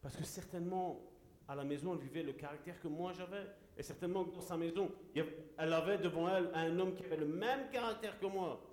Parce 0.00 0.16
que 0.16 0.24
certainement, 0.24 1.00
à 1.46 1.54
la 1.54 1.64
maison, 1.64 1.94
elle 1.94 2.00
vivait 2.00 2.22
le 2.22 2.32
caractère 2.32 2.80
que 2.80 2.88
moi 2.88 3.12
j'avais. 3.12 3.46
Et 3.76 3.82
certainement 3.82 4.24
dans 4.24 4.40
sa 4.40 4.56
maison, 4.56 4.90
elle 5.14 5.72
avait 5.72 5.98
devant 5.98 6.28
elle 6.28 6.50
un 6.54 6.78
homme 6.78 6.94
qui 6.94 7.04
avait 7.04 7.16
le 7.16 7.26
même 7.26 7.70
caractère 7.70 8.18
que 8.18 8.26
moi. 8.26 8.64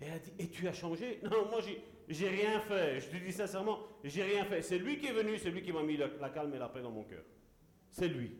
Et 0.00 0.04
elle 0.04 0.12
a 0.14 0.18
dit, 0.18 0.32
et 0.38 0.48
tu 0.48 0.66
as 0.68 0.72
changé? 0.72 1.20
Non, 1.22 1.48
moi 1.50 1.60
j'ai 2.08 2.28
rien 2.28 2.60
fait. 2.60 3.00
Je 3.00 3.08
te 3.08 3.16
dis 3.16 3.32
sincèrement, 3.32 3.80
j'ai 4.04 4.22
rien 4.22 4.44
fait. 4.44 4.62
C'est 4.62 4.78
lui 4.78 4.98
qui 4.98 5.06
est 5.06 5.12
venu, 5.12 5.38
c'est 5.38 5.50
lui 5.50 5.62
qui 5.62 5.72
m'a 5.72 5.82
mis 5.82 5.96
la, 5.96 6.30
calme 6.30 6.54
et 6.54 6.58
la 6.58 6.68
paix 6.68 6.82
dans 6.82 6.90
mon 6.90 7.04
cœur. 7.04 7.24
C'est 7.90 8.08
lui. 8.08 8.32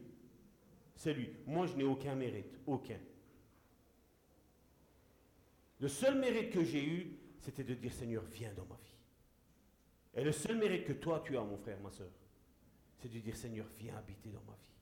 C'est 0.94 1.14
lui. 1.14 1.30
Moi 1.46 1.66
je 1.66 1.76
n'ai 1.76 1.84
aucun 1.84 2.14
mérite. 2.14 2.58
Aucun. 2.66 2.98
Le 5.82 5.88
seul 5.88 6.16
mérite 6.16 6.50
que 6.50 6.62
j'ai 6.62 6.84
eu, 6.86 7.18
c'était 7.40 7.64
de 7.64 7.74
dire 7.74 7.92
Seigneur, 7.92 8.22
viens 8.22 8.52
dans 8.54 8.64
ma 8.66 8.76
vie. 8.76 8.94
Et 10.14 10.22
le 10.22 10.30
seul 10.30 10.56
mérite 10.56 10.84
que 10.84 10.92
toi 10.92 11.20
tu 11.26 11.36
as, 11.36 11.42
mon 11.42 11.56
frère, 11.56 11.80
ma 11.80 11.90
soeur, 11.90 12.12
c'est 12.98 13.12
de 13.12 13.18
dire 13.18 13.34
Seigneur, 13.34 13.66
viens 13.76 13.96
habiter 13.96 14.30
dans 14.30 14.44
ma 14.46 14.52
vie. 14.52 14.76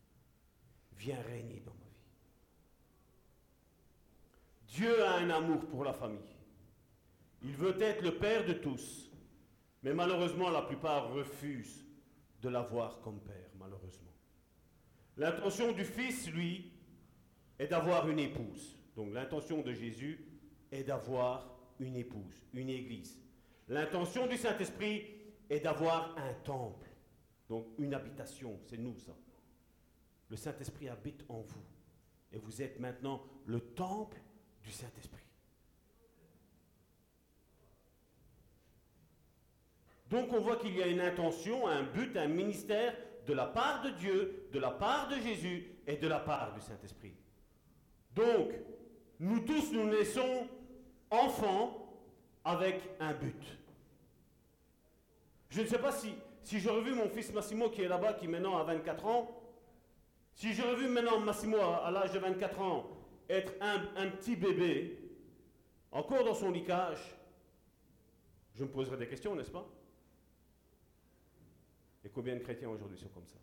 Viens 0.98 1.22
régner 1.22 1.62
dans 1.64 1.72
ma 1.72 1.86
vie. 1.86 2.04
Dieu 4.68 5.02
a 5.02 5.14
un 5.16 5.30
amour 5.30 5.64
pour 5.68 5.84
la 5.84 5.94
famille. 5.94 6.36
Il 7.42 7.56
veut 7.56 7.80
être 7.80 8.02
le 8.02 8.18
Père 8.18 8.44
de 8.44 8.52
tous. 8.52 9.10
Mais 9.82 9.94
malheureusement, 9.94 10.50
la 10.50 10.60
plupart 10.60 11.14
refusent 11.14 11.82
de 12.42 12.50
l'avoir 12.50 13.00
comme 13.00 13.20
Père, 13.20 13.50
malheureusement. 13.58 14.12
L'intention 15.16 15.72
du 15.72 15.86
Fils, 15.86 16.30
lui, 16.30 16.70
est 17.58 17.68
d'avoir 17.68 18.06
une 18.10 18.18
épouse. 18.18 18.76
Donc 18.96 19.14
l'intention 19.14 19.62
de 19.62 19.72
Jésus 19.72 20.26
est 20.70 20.84
d'avoir 20.84 21.58
une 21.78 21.96
épouse, 21.96 22.44
une 22.52 22.68
église. 22.68 23.18
L'intention 23.68 24.26
du 24.26 24.36
Saint-Esprit 24.36 25.04
est 25.48 25.60
d'avoir 25.60 26.16
un 26.18 26.32
temple. 26.44 26.88
Donc 27.48 27.66
une 27.78 27.94
habitation, 27.94 28.58
c'est 28.66 28.78
nous 28.78 28.96
ça. 28.98 29.12
Le 30.28 30.36
Saint-Esprit 30.36 30.88
habite 30.88 31.24
en 31.28 31.40
vous. 31.40 31.64
Et 32.32 32.38
vous 32.38 32.62
êtes 32.62 32.78
maintenant 32.78 33.22
le 33.46 33.60
temple 33.60 34.20
du 34.62 34.70
Saint-Esprit. 34.70 35.24
Donc 40.08 40.32
on 40.32 40.40
voit 40.40 40.56
qu'il 40.56 40.76
y 40.76 40.82
a 40.82 40.86
une 40.86 41.00
intention, 41.00 41.66
un 41.68 41.82
but, 41.82 42.16
un 42.16 42.28
ministère 42.28 42.94
de 43.26 43.32
la 43.32 43.46
part 43.46 43.82
de 43.82 43.90
Dieu, 43.90 44.48
de 44.52 44.58
la 44.58 44.70
part 44.70 45.08
de 45.08 45.16
Jésus 45.16 45.66
et 45.86 45.96
de 45.96 46.08
la 46.08 46.18
part 46.18 46.52
du 46.54 46.60
Saint-Esprit. 46.60 47.14
Donc, 48.14 48.50
nous 49.20 49.40
tous, 49.40 49.72
nous 49.72 49.88
naissons 49.88 50.48
enfants 51.10 51.80
avec 52.44 52.80
un 53.00 53.12
but. 53.12 53.58
Je 55.50 55.62
ne 55.62 55.66
sais 55.66 55.78
pas 55.78 55.92
si, 55.92 56.14
si 56.42 56.60
j'aurais 56.60 56.82
vu 56.82 56.94
mon 56.94 57.08
fils 57.08 57.32
Massimo 57.32 57.70
qui 57.70 57.82
est 57.82 57.88
là-bas, 57.88 58.14
qui 58.14 58.28
maintenant 58.28 58.56
a 58.56 58.64
24 58.64 59.06
ans, 59.06 59.40
si 60.34 60.54
j'aurais 60.54 60.76
vu 60.76 60.88
maintenant 60.88 61.20
Massimo 61.20 61.58
à, 61.58 61.90
l'âge 61.90 62.12
de 62.12 62.18
24 62.18 62.60
ans 62.60 62.86
être 63.28 63.52
un, 63.60 64.08
petit 64.10 64.36
bébé, 64.36 64.98
encore 65.92 66.24
dans 66.24 66.34
son 66.34 66.50
licage, 66.50 67.14
je 68.54 68.64
me 68.64 68.70
poserais 68.70 68.96
des 68.96 69.06
questions, 69.06 69.34
n'est-ce 69.34 69.50
pas? 69.50 69.68
Et 72.04 72.08
combien 72.08 72.34
de 72.34 72.40
chrétiens 72.40 72.70
aujourd'hui 72.70 72.98
sont 72.98 73.08
comme 73.08 73.26
ça? 73.26 73.38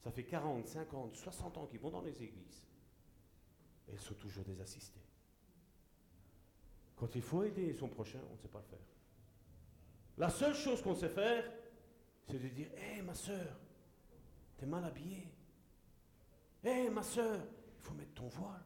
Ça 0.00 0.10
fait 0.10 0.24
40, 0.24 0.66
50, 0.66 1.14
60 1.14 1.58
ans 1.58 1.66
qu'ils 1.66 1.80
vont 1.80 1.90
dans 1.90 2.02
les 2.02 2.22
églises. 2.22 2.62
Et 3.88 3.92
ils 3.92 4.00
sont 4.00 4.14
toujours 4.14 4.44
des 4.44 4.60
assistés. 4.60 5.00
Quand 6.98 7.14
il 7.14 7.22
faut 7.22 7.44
aider 7.44 7.72
son 7.74 7.88
prochain, 7.88 8.18
on 8.28 8.34
ne 8.34 8.38
sait 8.38 8.48
pas 8.48 8.58
le 8.58 8.64
faire. 8.64 8.86
La 10.16 10.28
seule 10.28 10.54
chose 10.54 10.82
qu'on 10.82 10.96
sait 10.96 11.08
faire, 11.08 11.48
c'est 12.26 12.42
de 12.42 12.48
dire 12.48 12.68
Hé 12.76 13.02
ma 13.02 13.14
soeur, 13.14 13.56
t'es 14.56 14.66
mal 14.66 14.84
habillée. 14.84 15.32
Hé 16.64 16.90
ma 16.90 17.04
soeur, 17.04 17.40
il 17.76 17.82
faut 17.82 17.94
mettre 17.94 18.14
ton 18.14 18.26
voile. 18.26 18.64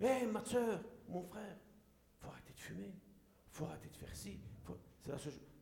Hé 0.00 0.26
ma 0.26 0.44
soeur, 0.44 0.80
mon 1.08 1.24
frère, 1.24 1.56
il 1.56 2.24
faut 2.24 2.28
arrêter 2.30 2.52
de 2.52 2.60
fumer. 2.60 2.94
Faut 3.50 3.64
arrêter 3.64 3.88
de 3.88 3.96
faire 3.96 4.14
ci. 4.14 4.40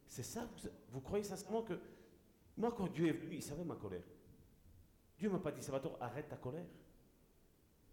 C'est 0.07 0.23
ça, 0.23 0.44
vous, 0.44 0.69
vous, 0.90 1.01
croyez 1.01 1.24
sincèrement 1.24 1.62
que. 1.62 1.78
Moi, 2.59 2.70
quand 2.77 2.86
Dieu 2.89 3.09
est 3.09 3.12
venu, 3.12 3.36
il 3.36 3.43
savait 3.43 3.65
ma 3.65 3.77
colère. 3.77 4.05
Dieu 5.19 5.28
ne 5.28 5.35
m'a 5.35 5.40
pas 5.40 5.53
dit, 5.53 5.62
Salvatore, 5.62 5.97
arrête 6.01 6.28
ta 6.28 6.36
colère. 6.36 6.66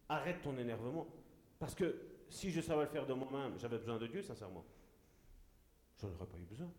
Arrête 0.10 0.42
ton 0.42 0.58
énervement. 0.58 1.08
Parce 1.58 1.74
que 1.74 2.09
si 2.30 2.52
je 2.52 2.62
savais 2.62 2.84
le 2.84 2.90
faire 2.90 3.06
de 3.06 3.14
moi-même, 3.14 3.58
j'avais 3.58 3.78
besoin 3.78 3.98
de 3.98 4.08
Dieu, 4.08 4.22
sincèrement. 4.22 4.66
Je 5.98 6.06
n'en 6.06 6.14
aurais 6.14 6.28
pas 6.28 6.38
eu 6.38 6.46
besoin. 6.46 6.72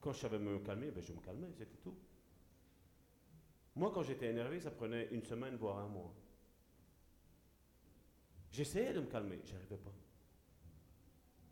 Quand 0.00 0.12
je 0.12 0.20
savais 0.20 0.38
me 0.38 0.58
calmer, 0.60 0.90
ben 0.90 1.02
je 1.02 1.12
me 1.12 1.20
calmais, 1.20 1.48
c'était 1.52 1.76
tout. 1.82 1.94
Moi, 3.76 3.90
quand 3.92 4.02
j'étais 4.02 4.26
énervé, 4.26 4.60
ça 4.60 4.70
prenait 4.70 5.08
une 5.10 5.22
semaine, 5.22 5.56
voire 5.56 5.78
un 5.78 5.88
mois. 5.88 6.12
J'essayais 8.50 8.92
de 8.92 9.00
me 9.00 9.06
calmer, 9.06 9.40
n'y 9.44 9.52
arrivais 9.52 9.76
pas. 9.76 9.92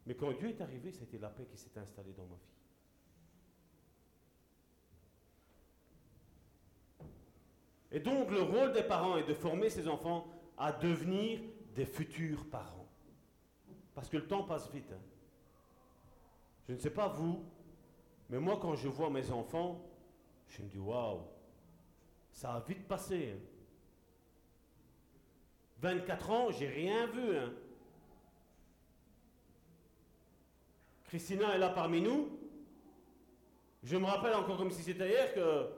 Mais 0.07 0.15
quand 0.15 0.33
Dieu 0.33 0.49
est 0.49 0.61
arrivé, 0.61 0.91
c'était 0.91 1.19
la 1.19 1.29
paix 1.29 1.47
qui 1.47 1.59
s'est 1.59 1.79
installée 1.79 2.13
dans 2.13 2.25
ma 2.25 2.37
vie. 2.37 2.59
Et 7.91 8.01
donc 8.01 8.31
le 8.31 8.43
rôle 8.43 8.73
des 8.73 8.83
parents 8.83 9.17
est 9.17 9.25
de 9.25 9.35
former 9.35 9.71
ses 9.71 9.89
enfants 9.89 10.27
à 10.57 10.73
devenir 10.73 11.41
des 11.79 11.87
futurs 11.87 12.45
parents. 12.51 12.89
Parce 13.95 14.09
que 14.09 14.17
le 14.17 14.27
temps 14.27 14.43
passe 14.43 14.69
vite. 14.73 14.91
Hein. 14.93 15.01
Je 16.67 16.73
ne 16.75 16.79
sais 16.79 16.91
pas 16.91 17.07
vous, 17.07 17.45
mais 18.29 18.41
moi 18.41 18.59
quand 18.61 18.75
je 18.75 18.89
vois 18.89 19.11
mes 19.11 19.31
enfants, 19.31 19.81
je 20.49 20.61
me 20.63 20.69
dis 20.69 20.79
waouh, 20.79 21.21
ça 22.33 22.55
a 22.55 22.61
vite 22.61 22.89
passé. 22.89 23.37
24 25.81 26.31
hein. 26.31 26.35
ans, 26.35 26.51
j'ai 26.51 26.67
rien 26.67 27.07
vu. 27.07 27.37
Hein. 27.37 27.53
Christina 31.05 31.55
est 31.55 31.59
là 31.59 31.69
parmi 31.69 32.01
nous. 32.01 32.41
Je 33.85 33.97
me 33.97 34.05
rappelle 34.05 34.35
encore 34.35 34.59
comme 34.59 34.73
si 34.73 34.83
c'était 34.83 35.09
hier 35.09 35.33
que 35.33 35.69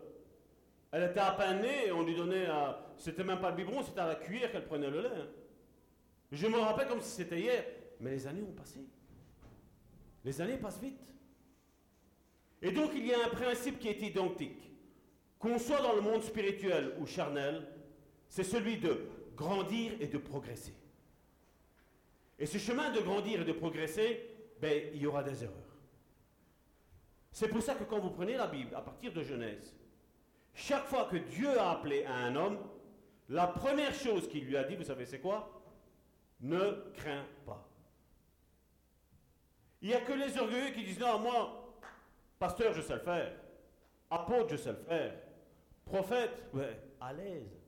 elle 0.93 1.10
était 1.10 1.20
à 1.20 1.32
peine 1.32 1.60
née 1.60 1.89
et 1.89 1.93
on 1.93 2.02
lui 2.02 2.16
donnait 2.16 2.47
à. 2.47 2.86
C'était 2.97 3.22
même 3.22 3.39
pas 3.39 3.51
le 3.51 3.56
biberon, 3.56 3.82
c'était 3.82 4.01
à 4.01 4.06
la 4.06 4.14
cuillère 4.14 4.51
qu'elle 4.51 4.64
prenait 4.64 4.90
le 4.90 5.02
lait. 5.02 5.39
Je 6.32 6.47
me 6.47 6.59
rappelle 6.59 6.89
comme 6.89 7.01
si 7.01 7.11
c'était 7.11 7.40
hier, 7.40 7.65
mais 7.98 8.11
les 8.11 8.27
années 8.27 8.43
ont 8.43 8.52
passé. 8.52 8.81
Les 10.24 10.40
années 10.40 10.59
passent 10.59 10.81
vite. 10.81 11.15
Et 12.62 12.70
donc 12.70 12.90
il 12.94 13.07
y 13.07 13.15
a 13.15 13.24
un 13.24 13.28
principe 13.28 13.78
qui 13.78 13.89
est 13.89 14.01
identique. 14.02 14.70
Qu'on 15.39 15.59
soit 15.59 15.81
dans 15.81 15.94
le 15.94 16.02
monde 16.02 16.23
spirituel 16.23 16.94
ou 17.01 17.07
charnel, 17.07 17.66
c'est 18.28 18.44
celui 18.44 18.77
de 18.77 19.07
grandir 19.35 19.93
et 19.98 20.07
de 20.07 20.19
progresser. 20.19 20.74
Et 22.39 22.47
ce 22.47 22.59
chemin 22.59 22.90
de 22.90 23.01
grandir 23.01 23.40
et 23.40 23.44
de 23.44 23.52
progresser, 23.52 24.27
ben, 24.61 24.90
il 24.94 25.01
y 25.01 25.07
aura 25.07 25.23
des 25.23 25.43
erreurs. 25.43 25.57
C'est 27.32 27.48
pour 27.48 27.62
ça 27.62 27.74
que 27.74 27.85
quand 27.85 27.98
vous 27.98 28.11
prenez 28.11 28.36
la 28.36 28.47
Bible, 28.47 28.74
à 28.74 28.82
partir 28.82 29.12
de 29.12 29.23
Genèse, 29.23 29.74
chaque 30.55 30.86
fois 30.86 31.05
que 31.05 31.16
Dieu 31.16 31.59
a 31.59 31.70
appelé 31.70 32.05
à 32.05 32.15
un 32.15 32.36
homme, 32.36 32.59
la 33.28 33.47
première 33.47 33.94
chose 33.94 34.28
qu'il 34.28 34.44
lui 34.44 34.57
a 34.57 34.65
dit, 34.65 34.77
vous 34.77 34.85
savez 34.85 35.07
c'est 35.07 35.20
quoi? 35.20 35.59
Ne 36.40 36.90
crains 36.94 37.26
pas. 37.44 37.68
Il 39.82 39.88
n'y 39.88 39.94
a 39.94 40.00
que 40.00 40.12
les 40.12 40.36
orgueilleux 40.38 40.72
qui 40.72 40.84
disent, 40.84 41.00
non, 41.00 41.18
moi, 41.18 41.78
pasteur, 42.38 42.72
je 42.74 42.82
sais 42.82 42.94
le 42.94 43.00
faire. 43.00 43.34
Apôtre, 44.10 44.50
je 44.50 44.56
sais 44.56 44.72
le 44.72 44.78
faire. 44.78 45.14
Prophète, 45.84 46.44
ouais, 46.52 46.80
à 47.00 47.12
l'aise. 47.12 47.58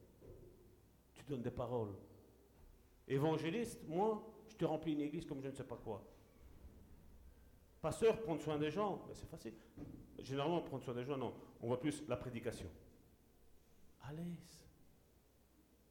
Tu 1.15 1.25
donnes 1.25 1.43
des 1.43 1.51
paroles. 1.51 1.95
Évangéliste, 3.09 3.81
moi, 3.87 4.23
je 4.49 4.57
te 4.57 4.65
remplis 4.65 4.93
une 4.93 5.01
église 5.01 5.27
comme 5.27 5.43
je 5.43 5.49
ne 5.49 5.55
sais 5.55 5.65
pas 5.65 5.77
quoi. 5.77 6.05
Pasteur, 7.81 8.21
prendre 8.21 8.41
soin 8.41 8.59
des 8.59 8.71
gens, 8.71 9.03
ben, 9.09 9.15
c'est 9.15 9.29
facile. 9.29 9.55
Généralement, 10.21 10.61
prendre 10.61 10.85
soin 10.85 10.95
des 10.95 11.05
gens, 11.05 11.17
non. 11.17 11.35
On 11.61 11.67
voit 11.67 11.81
plus 11.81 12.03
la 12.09 12.17
prédication. 12.17 12.71
À 14.03 14.13
l'aise. 14.13 14.65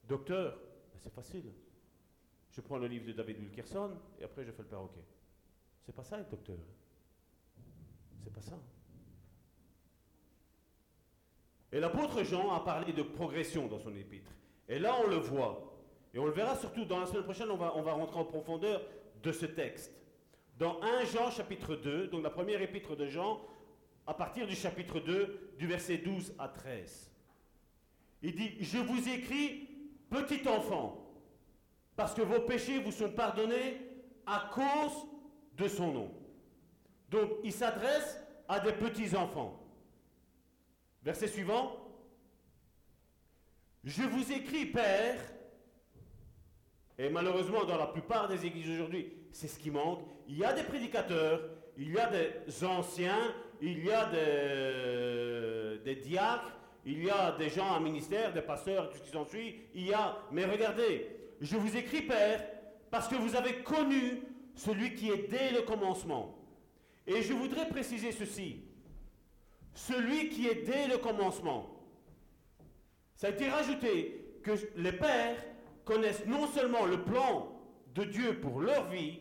Docteur, 0.04 0.56
ben, 0.56 0.98
c'est 0.98 1.12
facile. 1.12 1.52
Je 2.52 2.60
prends 2.60 2.78
le 2.78 2.86
livre 2.86 3.06
de 3.06 3.12
David 3.12 3.38
Wilkerson 3.40 3.90
et 4.20 4.24
après 4.24 4.44
je 4.44 4.52
fais 4.52 4.62
le 4.62 4.68
perroquet. 4.68 5.04
C'est 5.84 5.94
pas 5.94 6.04
ça 6.04 6.20
être 6.20 6.30
docteur. 6.30 6.58
C'est 8.22 8.32
pas 8.32 8.42
ça. 8.42 8.58
Et 11.72 11.80
l'apôtre 11.80 12.22
Jean 12.22 12.52
a 12.52 12.60
parlé 12.60 12.92
de 12.92 13.02
progression 13.02 13.66
dans 13.66 13.78
son 13.78 13.96
épître. 13.96 14.30
Et 14.68 14.78
là, 14.78 14.94
on 15.02 15.08
le 15.08 15.16
voit. 15.16 15.72
Et 16.12 16.18
on 16.18 16.26
le 16.26 16.32
verra 16.32 16.54
surtout 16.56 16.84
dans 16.84 17.00
la 17.00 17.06
semaine 17.06 17.24
prochaine, 17.24 17.50
on 17.50 17.56
va, 17.56 17.72
on 17.74 17.82
va 17.82 17.94
rentrer 17.94 18.20
en 18.20 18.26
profondeur 18.26 18.82
de 19.22 19.32
ce 19.32 19.46
texte 19.46 19.90
dans 20.58 20.80
1 20.80 21.04
Jean 21.06 21.30
chapitre 21.30 21.74
2, 21.74 22.08
donc 22.08 22.22
la 22.22 22.30
première 22.30 22.62
épître 22.62 22.94
de 22.94 23.08
Jean, 23.08 23.40
à 24.06 24.14
partir 24.14 24.46
du 24.46 24.54
chapitre 24.54 25.00
2, 25.00 25.54
du 25.58 25.66
verset 25.66 25.98
12 25.98 26.34
à 26.38 26.48
13. 26.48 27.10
Il 28.22 28.34
dit, 28.34 28.56
je 28.60 28.78
vous 28.78 29.08
écris, 29.08 29.68
petit 30.10 30.46
enfant, 30.48 31.01
parce 31.96 32.14
que 32.14 32.22
vos 32.22 32.40
péchés 32.40 32.80
vous 32.80 32.92
sont 32.92 33.10
pardonnés 33.10 33.80
à 34.26 34.50
cause 34.52 35.06
de 35.56 35.68
son 35.68 35.92
nom. 35.92 36.14
Donc 37.08 37.30
il 37.44 37.52
s'adresse 37.52 38.18
à 38.48 38.60
des 38.60 38.72
petits 38.72 39.14
enfants. 39.16 39.58
Verset 41.02 41.28
suivant. 41.28 41.76
Je 43.84 44.02
vous 44.02 44.30
écris, 44.30 44.66
Père, 44.66 45.18
et 46.98 47.08
malheureusement 47.08 47.64
dans 47.64 47.76
la 47.76 47.86
plupart 47.86 48.28
des 48.28 48.46
églises 48.46 48.70
aujourd'hui, 48.70 49.12
c'est 49.32 49.48
ce 49.48 49.58
qui 49.58 49.70
manque. 49.70 50.00
Il 50.28 50.38
y 50.38 50.44
a 50.44 50.52
des 50.52 50.62
prédicateurs, 50.62 51.40
il 51.76 51.90
y 51.90 51.98
a 51.98 52.08
des 52.08 52.64
anciens, 52.64 53.34
il 53.60 53.84
y 53.84 53.90
a 53.90 54.06
des, 55.84 55.96
diacres, 55.96 56.52
il 56.84 57.04
y 57.04 57.10
a 57.10 57.32
des 57.32 57.48
gens 57.48 57.74
à 57.74 57.80
ministère, 57.80 58.32
des 58.32 58.42
pasteurs, 58.42 58.90
tout 58.90 58.98
ce 58.98 59.02
qui 59.02 59.10
s'ensuit. 59.10 59.60
Il 59.74 59.86
y 59.86 59.94
a, 59.94 60.18
mais 60.32 60.44
regardez, 60.44 61.06
je 61.40 61.56
vous 61.56 61.76
écris, 61.76 62.02
Père, 62.02 62.44
parce 62.90 63.08
que 63.08 63.14
vous 63.14 63.36
avez 63.36 63.62
connu 63.62 64.22
celui 64.54 64.94
qui 64.94 65.10
est 65.10 65.28
dès 65.28 65.50
le 65.52 65.62
commencement. 65.62 66.38
Et 67.06 67.22
je 67.22 67.32
voudrais 67.32 67.68
préciser 67.68 68.12
ceci. 68.12 68.64
Celui 69.74 70.28
qui 70.28 70.48
est 70.48 70.66
dès 70.66 70.88
le 70.88 70.98
commencement. 70.98 71.70
Ça 73.16 73.28
a 73.28 73.30
été 73.30 73.48
rajouté 73.48 74.38
que 74.42 74.52
les 74.76 74.92
pères 74.92 75.42
connaissent 75.84 76.26
non 76.26 76.46
seulement 76.48 76.84
le 76.84 77.02
plan 77.02 77.60
de 77.94 78.04
Dieu 78.04 78.40
pour 78.40 78.60
leur 78.60 78.88
vie, 78.90 79.20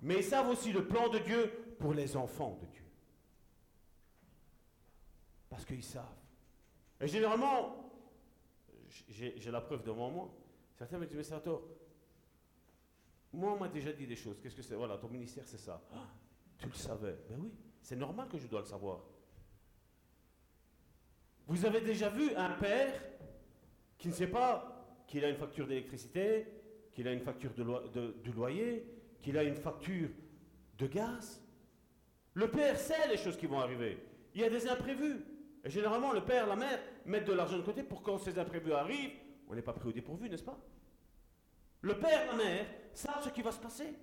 mais 0.00 0.16
ils 0.16 0.24
savent 0.24 0.48
aussi 0.48 0.72
le 0.72 0.86
plan 0.86 1.08
de 1.08 1.18
Dieu 1.18 1.52
pour 1.78 1.94
les 1.94 2.16
enfants 2.16 2.58
de 2.60 2.66
Dieu. 2.66 2.84
Parce 5.48 5.64
qu'ils 5.64 5.84
savent. 5.84 6.21
Et 7.02 7.08
généralement, 7.08 7.92
j'ai 9.08 9.50
la 9.50 9.60
preuve 9.60 9.82
devant 9.82 10.08
moi. 10.08 10.30
Certains 10.76 10.98
me 10.98 11.06
disent, 11.06 11.16
mais 11.16 11.24
Sator, 11.24 11.62
moi 13.32 13.52
on 13.54 13.58
m'a 13.58 13.68
déjà 13.68 13.92
dit 13.92 14.06
des 14.06 14.14
choses. 14.14 14.38
Qu'est-ce 14.40 14.54
que 14.54 14.62
c'est? 14.62 14.76
Voilà, 14.76 14.96
ton 14.96 15.08
ministère 15.08 15.44
c'est 15.46 15.58
ça. 15.58 15.82
Ah, 15.92 16.06
tu 16.58 16.68
le 16.68 16.74
savais. 16.74 17.16
Ben 17.28 17.38
oui, 17.40 17.52
c'est 17.82 17.96
normal 17.96 18.28
que 18.28 18.38
je 18.38 18.46
dois 18.46 18.60
le 18.60 18.66
savoir. 18.66 19.00
Vous 21.48 21.66
avez 21.66 21.80
déjà 21.80 22.08
vu 22.08 22.34
un 22.36 22.50
père 22.50 22.94
qui 23.98 24.08
ne 24.08 24.12
sait 24.12 24.28
pas 24.28 25.02
qu'il 25.08 25.24
a 25.24 25.28
une 25.28 25.36
facture 25.36 25.66
d'électricité, 25.66 26.46
qu'il 26.92 27.08
a 27.08 27.12
une 27.12 27.20
facture 27.20 27.52
de, 27.52 28.30
loyer, 28.30 28.86
qu'il 29.20 29.36
a 29.36 29.42
une 29.42 29.56
facture 29.56 30.08
de 30.78 30.86
gaz? 30.86 31.42
Le 32.34 32.48
Père 32.48 32.78
sait 32.78 33.08
les 33.08 33.16
choses 33.16 33.36
qui 33.36 33.46
vont 33.46 33.58
arriver. 33.58 33.98
Il 34.34 34.40
y 34.40 34.44
a 34.44 34.48
des 34.48 34.68
imprévus. 34.68 35.24
Et 35.64 35.70
généralement, 35.70 36.12
le 36.12 36.24
père, 36.24 36.46
la 36.46 36.56
mère 36.56 36.80
mettent 37.04 37.26
de 37.26 37.32
l'argent 37.32 37.56
de 37.56 37.62
côté 37.62 37.82
pour 37.82 38.02
quand 38.02 38.18
ces 38.18 38.38
imprévus 38.38 38.72
arrivent, 38.72 39.12
on 39.48 39.54
n'est 39.54 39.62
pas 39.62 39.72
pris 39.72 39.88
au 39.88 39.92
dépourvu, 39.92 40.28
n'est-ce 40.28 40.42
pas? 40.42 40.58
Le 41.80 41.98
père, 41.98 42.26
la 42.30 42.36
mère 42.36 42.66
savent 42.94 43.22
ce 43.24 43.28
qui 43.30 43.42
va 43.42 43.52
se 43.52 43.58
passer. 43.58 43.94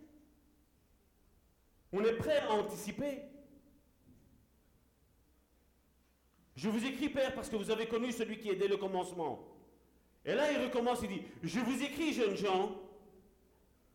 On 1.91 2.03
est 2.03 2.13
prêt 2.13 2.39
à 2.39 2.51
anticiper. 2.51 3.23
Je 6.55 6.69
vous 6.69 6.85
écris, 6.85 7.09
Père, 7.09 7.33
parce 7.33 7.49
que 7.49 7.55
vous 7.55 7.71
avez 7.71 7.87
connu 7.87 8.11
celui 8.11 8.37
qui 8.37 8.49
est 8.49 8.55
dès 8.55 8.67
le 8.67 8.77
commencement. 8.77 9.47
Et 10.25 10.35
là, 10.35 10.51
il 10.51 10.61
recommence, 10.65 10.99
il 11.03 11.07
dit, 11.07 11.21
je 11.41 11.59
vous 11.59 11.81
écris, 11.81 12.13
jeunes 12.13 12.35
gens, 12.35 12.75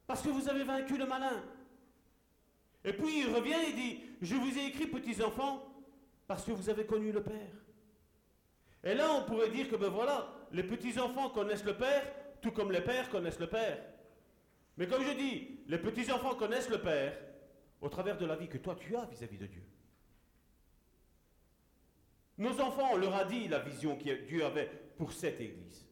parce 0.06 0.22
que 0.22 0.30
vous 0.30 0.48
avez 0.48 0.64
vaincu 0.64 0.96
le 0.96 1.06
malin. 1.06 1.44
Et 2.84 2.92
puis 2.92 3.20
il 3.20 3.34
revient 3.34 3.68
et 3.68 3.72
dit, 3.74 4.00
je 4.22 4.34
vous 4.34 4.58
ai 4.58 4.66
écrit, 4.66 4.86
petits 4.86 5.22
enfants, 5.22 5.62
parce 6.26 6.44
que 6.44 6.52
vous 6.52 6.70
avez 6.70 6.86
connu 6.86 7.12
le 7.12 7.22
Père. 7.22 7.63
Et 8.84 8.94
là, 8.94 9.12
on 9.14 9.24
pourrait 9.24 9.50
dire 9.50 9.68
que, 9.68 9.76
ben 9.76 9.88
voilà, 9.88 10.28
les 10.52 10.62
petits-enfants 10.62 11.30
connaissent 11.30 11.64
le 11.64 11.76
Père, 11.76 12.04
tout 12.40 12.52
comme 12.52 12.70
les 12.70 12.82
pères 12.82 13.08
connaissent 13.08 13.40
le 13.40 13.46
Père. 13.46 13.78
Mais 14.76 14.86
comme 14.86 15.02
je 15.02 15.12
dis, 15.12 15.60
les 15.66 15.78
petits-enfants 15.78 16.34
connaissent 16.34 16.68
le 16.68 16.80
Père 16.80 17.16
au 17.80 17.88
travers 17.88 18.18
de 18.18 18.26
la 18.26 18.36
vie 18.36 18.48
que 18.48 18.58
toi 18.58 18.76
tu 18.78 18.94
as 18.96 19.06
vis-à-vis 19.06 19.38
de 19.38 19.46
Dieu. 19.46 19.62
Nos 22.36 22.60
enfants, 22.60 22.90
on 22.92 22.96
leur 22.96 23.14
a 23.14 23.24
dit 23.24 23.48
la 23.48 23.60
vision 23.60 23.96
que 23.96 24.26
Dieu 24.26 24.44
avait 24.44 24.70
pour 24.96 25.12
cette 25.12 25.40
Église. 25.40 25.86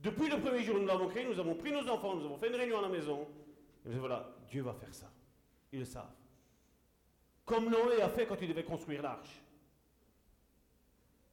Depuis 0.00 0.28
le 0.28 0.40
premier 0.40 0.64
jour 0.64 0.76
où 0.76 0.80
nous 0.80 0.86
l'avons 0.86 1.08
créé, 1.08 1.24
nous 1.24 1.38
avons 1.38 1.54
pris 1.54 1.70
nos 1.70 1.88
enfants, 1.88 2.16
nous 2.16 2.24
avons 2.24 2.38
fait 2.38 2.48
une 2.48 2.56
réunion 2.56 2.78
à 2.78 2.82
la 2.82 2.88
maison. 2.88 3.28
Et 3.86 3.90
nous 3.90 4.00
voilà, 4.00 4.34
Dieu 4.48 4.62
va 4.62 4.72
faire 4.72 4.92
ça. 4.92 5.12
Ils 5.70 5.80
le 5.80 5.84
savent. 5.84 6.10
Comme 7.44 7.70
Noé 7.70 8.00
a 8.02 8.08
fait 8.08 8.26
quand 8.26 8.40
il 8.40 8.48
devait 8.48 8.64
construire 8.64 9.02
l'arche. 9.02 9.42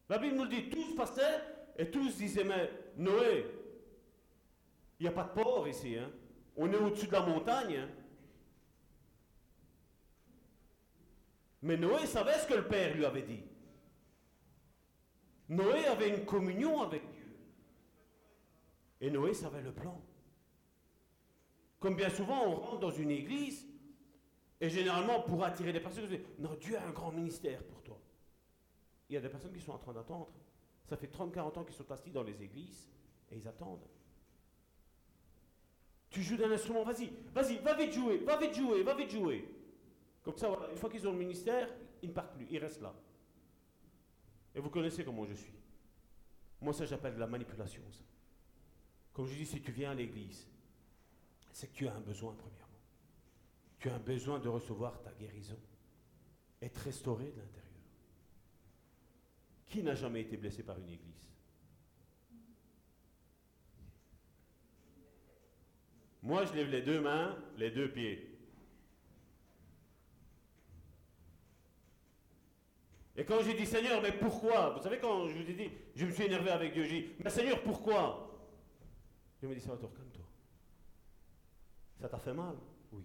La 0.10 0.18
Bible 0.18 0.36
nous 0.36 0.48
dit, 0.48 0.70
tous 0.70 0.96
passaient 0.96 1.42
et 1.78 1.90
tous 1.90 2.18
disaient, 2.18 2.44
mais 2.44 2.70
Noé, 2.98 3.46
il 5.00 5.04
n'y 5.04 5.08
a 5.08 5.12
pas 5.12 5.24
de 5.24 5.42
port 5.42 5.68
ici. 5.68 5.98
Hein. 5.98 6.10
On 6.58 6.72
est 6.72 6.78
au-dessus 6.78 7.08
de 7.08 7.12
la 7.12 7.22
montagne. 7.22 7.78
Hein. 7.78 7.90
Mais 11.62 11.78
Noé 11.78 12.06
savait 12.06 12.40
ce 12.40 12.48
que 12.48 12.56
le 12.56 12.68
Père 12.68 12.96
lui 12.96 13.06
avait 13.06 13.22
dit. 13.22 13.44
Noé 15.48 15.86
avait 15.86 16.10
une 16.10 16.26
communion 16.26 16.82
avec 16.82 17.02
Dieu. 17.12 17.38
Et 19.02 19.10
Noé 19.10 19.34
savait 19.34 19.62
le 19.62 19.72
plan. 19.72 20.02
Comme 21.80 21.96
bien 21.96 22.10
souvent, 22.10 22.46
on 22.46 22.56
rentre 22.56 22.80
dans 22.80 22.92
une 22.92 23.12
église 23.12 23.70
et 24.62 24.70
généralement, 24.70 25.22
pour 25.22 25.44
attirer 25.44 25.72
des 25.72 25.80
personnes, 25.80 26.06
non, 26.38 26.54
Dieu 26.60 26.78
a 26.78 26.86
un 26.86 26.92
grand 26.92 27.12
ministère. 27.12 27.62
Il 29.10 29.16
y 29.16 29.18
a 29.18 29.22
des 29.22 29.30
personnes 29.30 29.54
qui 29.54 29.62
sont 29.62 29.72
en 29.72 29.78
train 29.78 29.94
d'attendre. 29.94 30.30
Ça 30.86 30.96
fait 30.98 31.08
30-40 31.08 31.60
ans 31.60 31.64
qu'ils 31.64 31.76
sont 31.76 31.92
assis 31.92 32.12
dans 32.12 32.24
les 32.24 32.42
églises 32.42 32.90
et 33.32 33.38
ils 33.38 33.48
attendent. 33.48 33.86
Tu 36.10 36.24
joues 36.24 36.38
d'un 36.38 36.52
instrument, 36.52 36.84
vas-y, 36.84 37.12
vas-y, 37.34 37.58
va 37.58 37.76
vite 37.76 37.94
jouer, 37.94 38.18
va 38.20 38.38
vite 38.38 38.56
jouer, 38.56 38.84
va 38.84 38.96
vite 38.96 39.12
jouer. 39.12 39.48
Comme 40.24 40.38
ça, 40.38 40.50
une 40.72 40.78
fois 40.78 40.90
qu'ils 40.90 41.08
ont 41.08 41.12
le 41.12 41.20
ministère, 41.20 41.70
ils 42.02 42.10
ne 42.10 42.14
partent 42.14 42.34
plus, 42.36 42.48
ils 42.50 42.58
restent 42.58 42.82
là. 42.82 42.94
Et 44.56 44.60
vous 44.60 44.70
connaissez 44.70 45.04
comment 45.04 45.26
je 45.26 45.36
suis. 45.36 45.54
Moi, 46.62 46.74
ça, 46.74 46.86
j'appelle 46.86 47.14
de 47.14 47.20
la 47.20 47.28
manipulation. 47.28 47.84
Comme 49.14 49.28
je 49.28 49.36
dis, 49.36 49.46
si 49.46 49.62
tu 49.62 49.72
viens 49.72 49.92
à 49.92 49.94
l'église, 49.94 50.48
c'est 51.52 51.68
que 51.68 51.76
tu 51.76 51.88
as 51.88 51.94
un 51.94 52.02
besoin, 52.02 52.34
premièrement. 52.34 52.66
Tu 53.80 53.90
as 53.90 53.96
un 53.96 54.00
besoin 54.00 54.40
de 54.40 54.50
recevoir 54.50 55.02
ta 55.02 55.12
guérison, 55.14 55.58
être 56.62 56.78
restauré 56.78 57.26
de 57.26 57.40
l'intérieur. 57.40 57.59
Qui 59.70 59.84
n'a 59.84 59.94
jamais 59.94 60.22
été 60.22 60.36
blessé 60.36 60.64
par 60.64 60.80
une 60.80 60.90
église? 60.90 61.30
Moi, 66.24 66.46
je 66.46 66.54
lève 66.54 66.70
les 66.70 66.82
deux 66.82 67.00
mains, 67.00 67.38
les 67.56 67.72
deux 67.72 67.92
pieds. 67.92 68.26
Et 73.16 73.24
quand 73.26 73.42
j'ai 73.44 73.54
dit 73.54 73.66
Seigneur, 73.66 74.02
mais 74.02 74.12
pourquoi? 74.12 74.72
Vous 74.72 74.82
savez, 74.82 74.98
quand 74.98 75.28
je 75.28 75.34
vous 75.34 75.50
ai 75.50 75.54
dit, 75.54 75.70
je 75.96 76.06
me 76.06 76.12
suis 76.12 76.24
énervé 76.24 76.50
avec 76.50 76.74
Dieu, 76.74 76.84
j'ai 76.86 77.02
dit, 77.02 77.08
mais 77.24 77.30
Seigneur, 77.30 77.62
pourquoi? 77.62 78.26
Je 79.42 79.48
me 79.48 79.54
dit, 79.54 79.62
Salvatore, 79.62 79.94
calme-toi. 79.94 80.26
Ça 82.02 82.10
t'a 82.10 82.18
fait 82.18 82.34
mal? 82.34 82.56
Oui. 82.92 83.04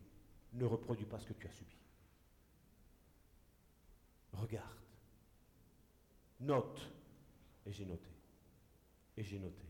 Ne 0.53 0.65
reproduis 0.65 1.07
pas 1.07 1.19
ce 1.19 1.27
que 1.27 1.32
tu 1.32 1.47
as 1.47 1.51
subi. 1.51 1.77
Regarde. 4.32 4.84
Note. 6.45 6.81
Et 7.66 7.73
j'ai 7.73 7.85
noté. 7.85 8.11
Et 9.16 9.25
j'ai 9.25 9.39
noté. 9.39 9.66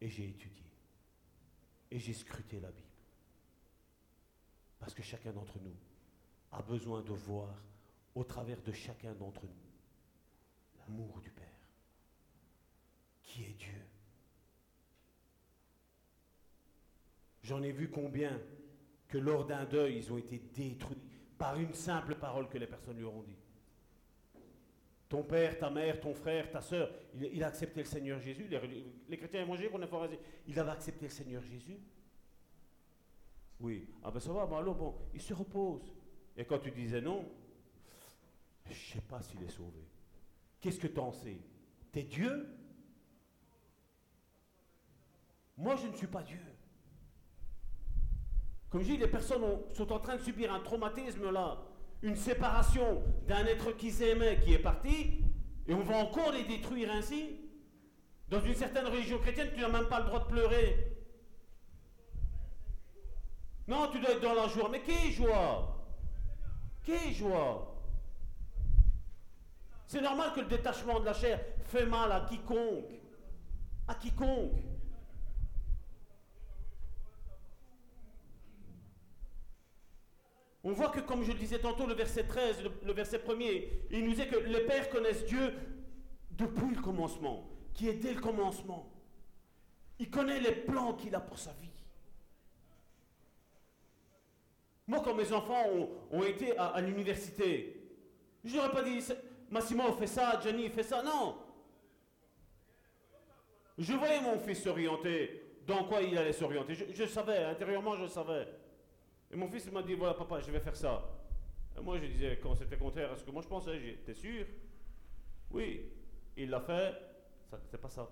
Et 0.00 0.08
j'ai 0.08 0.28
étudié. 0.28 0.64
Et 1.90 1.98
j'ai 1.98 2.12
scruté 2.12 2.60
la 2.60 2.70
Bible. 2.70 2.86
Parce 4.78 4.94
que 4.94 5.02
chacun 5.02 5.32
d'entre 5.32 5.58
nous 5.60 5.76
a 6.52 6.62
besoin 6.62 7.02
de 7.02 7.12
voir 7.12 7.54
au 8.14 8.24
travers 8.24 8.60
de 8.62 8.72
chacun 8.72 9.14
d'entre 9.14 9.44
nous 9.44 9.70
l'amour 10.80 11.20
du 11.20 11.30
Père, 11.30 11.46
qui 13.22 13.44
est 13.44 13.54
Dieu. 13.58 13.86
J'en 17.42 17.62
ai 17.62 17.72
vu 17.72 17.90
combien 17.90 18.40
que 19.08 19.18
lors 19.18 19.46
d'un 19.46 19.64
deuil, 19.64 19.98
ils 19.98 20.12
ont 20.12 20.18
été 20.18 20.38
détruits 20.38 20.98
par 21.38 21.58
une 21.58 21.74
simple 21.74 22.14
parole 22.16 22.48
que 22.48 22.58
les 22.58 22.66
personnes 22.66 22.96
lui 22.96 23.04
auront 23.04 23.22
dit. 23.22 23.39
Ton 25.10 25.24
père, 25.24 25.58
ta 25.58 25.68
mère, 25.70 26.00
ton 26.00 26.14
frère, 26.14 26.48
ta 26.52 26.60
soeur, 26.60 26.88
il, 27.20 27.42
a 27.42 27.48
accepté 27.48 27.80
le 27.80 27.86
Seigneur 27.86 28.20
Jésus. 28.20 28.46
Les, 29.08 29.18
chrétiens 29.18 29.42
évangéliques, 29.42 29.72
qu'on 29.72 29.82
a 29.82 30.08
il 30.46 30.56
avait 30.56 30.70
accepté 30.70 31.06
le 31.06 31.10
Seigneur 31.10 31.42
Jésus. 31.42 31.80
Oui. 33.58 33.88
Ah 34.04 34.12
ben 34.12 34.20
ça 34.20 34.32
va, 34.32 34.46
ben 34.46 34.58
alors 34.58 34.76
bon, 34.76 34.94
il 35.12 35.20
se 35.20 35.34
repose. 35.34 35.92
Et 36.36 36.44
quand 36.44 36.60
tu 36.60 36.70
disais 36.70 37.00
non, 37.00 37.28
je 38.66 38.70
ne 38.70 38.74
sais 38.76 39.00
pas 39.00 39.20
s'il 39.20 39.42
est 39.42 39.50
sauvé. 39.50 39.84
Qu'est-ce 40.60 40.78
que 40.78 40.86
tu 40.86 41.00
en 41.00 41.10
sais? 41.10 41.40
T'es 41.90 42.04
Dieu? 42.04 42.46
Moi, 45.56 45.74
je 45.74 45.88
ne 45.88 45.92
suis 45.96 46.06
pas 46.06 46.22
Dieu. 46.22 46.38
Comme 48.70 48.82
je 48.82 48.92
dis, 48.92 48.96
les 48.96 49.08
personnes 49.08 49.42
sont 49.74 49.92
en 49.92 49.98
train 49.98 50.14
de 50.14 50.22
subir 50.22 50.54
un 50.54 50.60
traumatisme 50.60 51.32
là, 51.32 51.60
une 52.02 52.16
séparation 52.16 53.02
d'un 53.26 53.44
être 53.46 53.72
qu'ils 53.72 54.02
aimaient 54.02 54.40
qui 54.40 54.54
est 54.54 54.58
parti, 54.58 55.22
et 55.66 55.74
on 55.74 55.82
va 55.82 55.96
encore 55.96 56.32
les 56.32 56.44
détruire 56.44 56.90
ainsi. 56.90 57.40
Dans 58.28 58.40
une 58.40 58.54
certaine 58.54 58.86
religion 58.86 59.18
chrétienne, 59.18 59.50
tu 59.54 59.60
n'as 59.60 59.68
même 59.68 59.88
pas 59.88 60.00
le 60.00 60.06
droit 60.06 60.20
de 60.20 60.26
pleurer. 60.26 60.96
Non, 63.66 63.88
tu 63.92 64.00
dois 64.00 64.10
être 64.10 64.20
dans 64.20 64.34
la 64.34 64.48
joie. 64.48 64.68
Mais 64.70 64.82
qui 64.82 65.12
joie? 65.12 65.76
Qui 66.84 67.12
joie? 67.12 67.76
C'est 69.86 70.00
normal 70.00 70.32
que 70.34 70.40
le 70.40 70.46
détachement 70.46 71.00
de 71.00 71.04
la 71.04 71.12
chair 71.12 71.40
fait 71.64 71.86
mal 71.86 72.10
à 72.12 72.26
quiconque. 72.28 72.90
À 73.88 73.94
quiconque. 73.94 74.62
On 80.62 80.72
voit 80.72 80.90
que, 80.90 81.00
comme 81.00 81.22
je 81.22 81.32
le 81.32 81.38
disais 81.38 81.58
tantôt, 81.58 81.86
le 81.86 81.94
verset 81.94 82.24
13, 82.24 82.62
le, 82.82 82.92
verset 82.92 83.18
1er, 83.18 83.68
il 83.90 84.04
nous 84.04 84.14
dit 84.14 84.26
que 84.26 84.36
les 84.36 84.60
pères 84.60 84.90
connaissent 84.90 85.24
Dieu 85.24 85.54
depuis 86.32 86.74
le 86.74 86.82
commencement, 86.82 87.48
qui 87.72 87.88
est 87.88 87.94
dès 87.94 88.12
le 88.12 88.20
commencement. 88.20 88.92
Il 89.98 90.10
connaît 90.10 90.40
les 90.40 90.52
plans 90.52 90.94
qu'il 90.94 91.14
a 91.14 91.20
pour 91.20 91.38
sa 91.38 91.52
vie. 91.52 91.68
Moi, 94.86 95.00
quand 95.02 95.14
mes 95.14 95.32
enfants 95.32 95.64
ont, 96.10 96.24
été 96.24 96.56
à, 96.58 96.80
l'université, 96.80 97.80
je 98.44 98.56
n'aurais 98.56 98.72
pas 98.72 98.82
dit 98.82 99.00
Massimo 99.48 99.92
fait 99.92 100.06
ça, 100.06 100.40
Gianni 100.42 100.68
fait 100.68 100.82
ça. 100.82 101.02
Non. 101.02 101.36
Je 103.78 103.92
voyais 103.94 104.20
mon 104.20 104.38
fils 104.38 104.62
s'orienter. 104.62 105.46
Dans 105.66 105.84
quoi 105.84 106.02
il 106.02 106.18
allait 106.18 106.32
s'orienter 106.32 106.74
je, 106.74 106.84
je 106.92 107.04
savais, 107.04 107.44
intérieurement, 107.44 107.94
je 107.96 108.08
savais. 108.08 108.48
Et 109.30 109.36
mon 109.36 109.48
fils 109.48 109.70
m'a 109.70 109.82
dit, 109.82 109.94
voilà 109.94 110.14
papa, 110.14 110.40
je 110.40 110.50
vais 110.50 110.60
faire 110.60 110.76
ça. 110.76 111.02
Et 111.76 111.80
moi 111.80 111.98
je 111.98 112.06
disais, 112.06 112.38
quand 112.42 112.54
c'était 112.54 112.76
contraire 112.76 113.12
à 113.12 113.16
ce 113.16 113.24
que 113.24 113.30
moi 113.30 113.42
je 113.42 113.48
pensais, 113.48 113.98
t'es 114.04 114.14
sûr? 114.14 114.44
Oui. 115.50 115.92
Il 116.36 116.50
l'a 116.50 116.60
fait, 116.60 116.94
ça 117.50 117.58
n'était 117.58 117.78
pas 117.78 117.88
ça. 117.88 118.08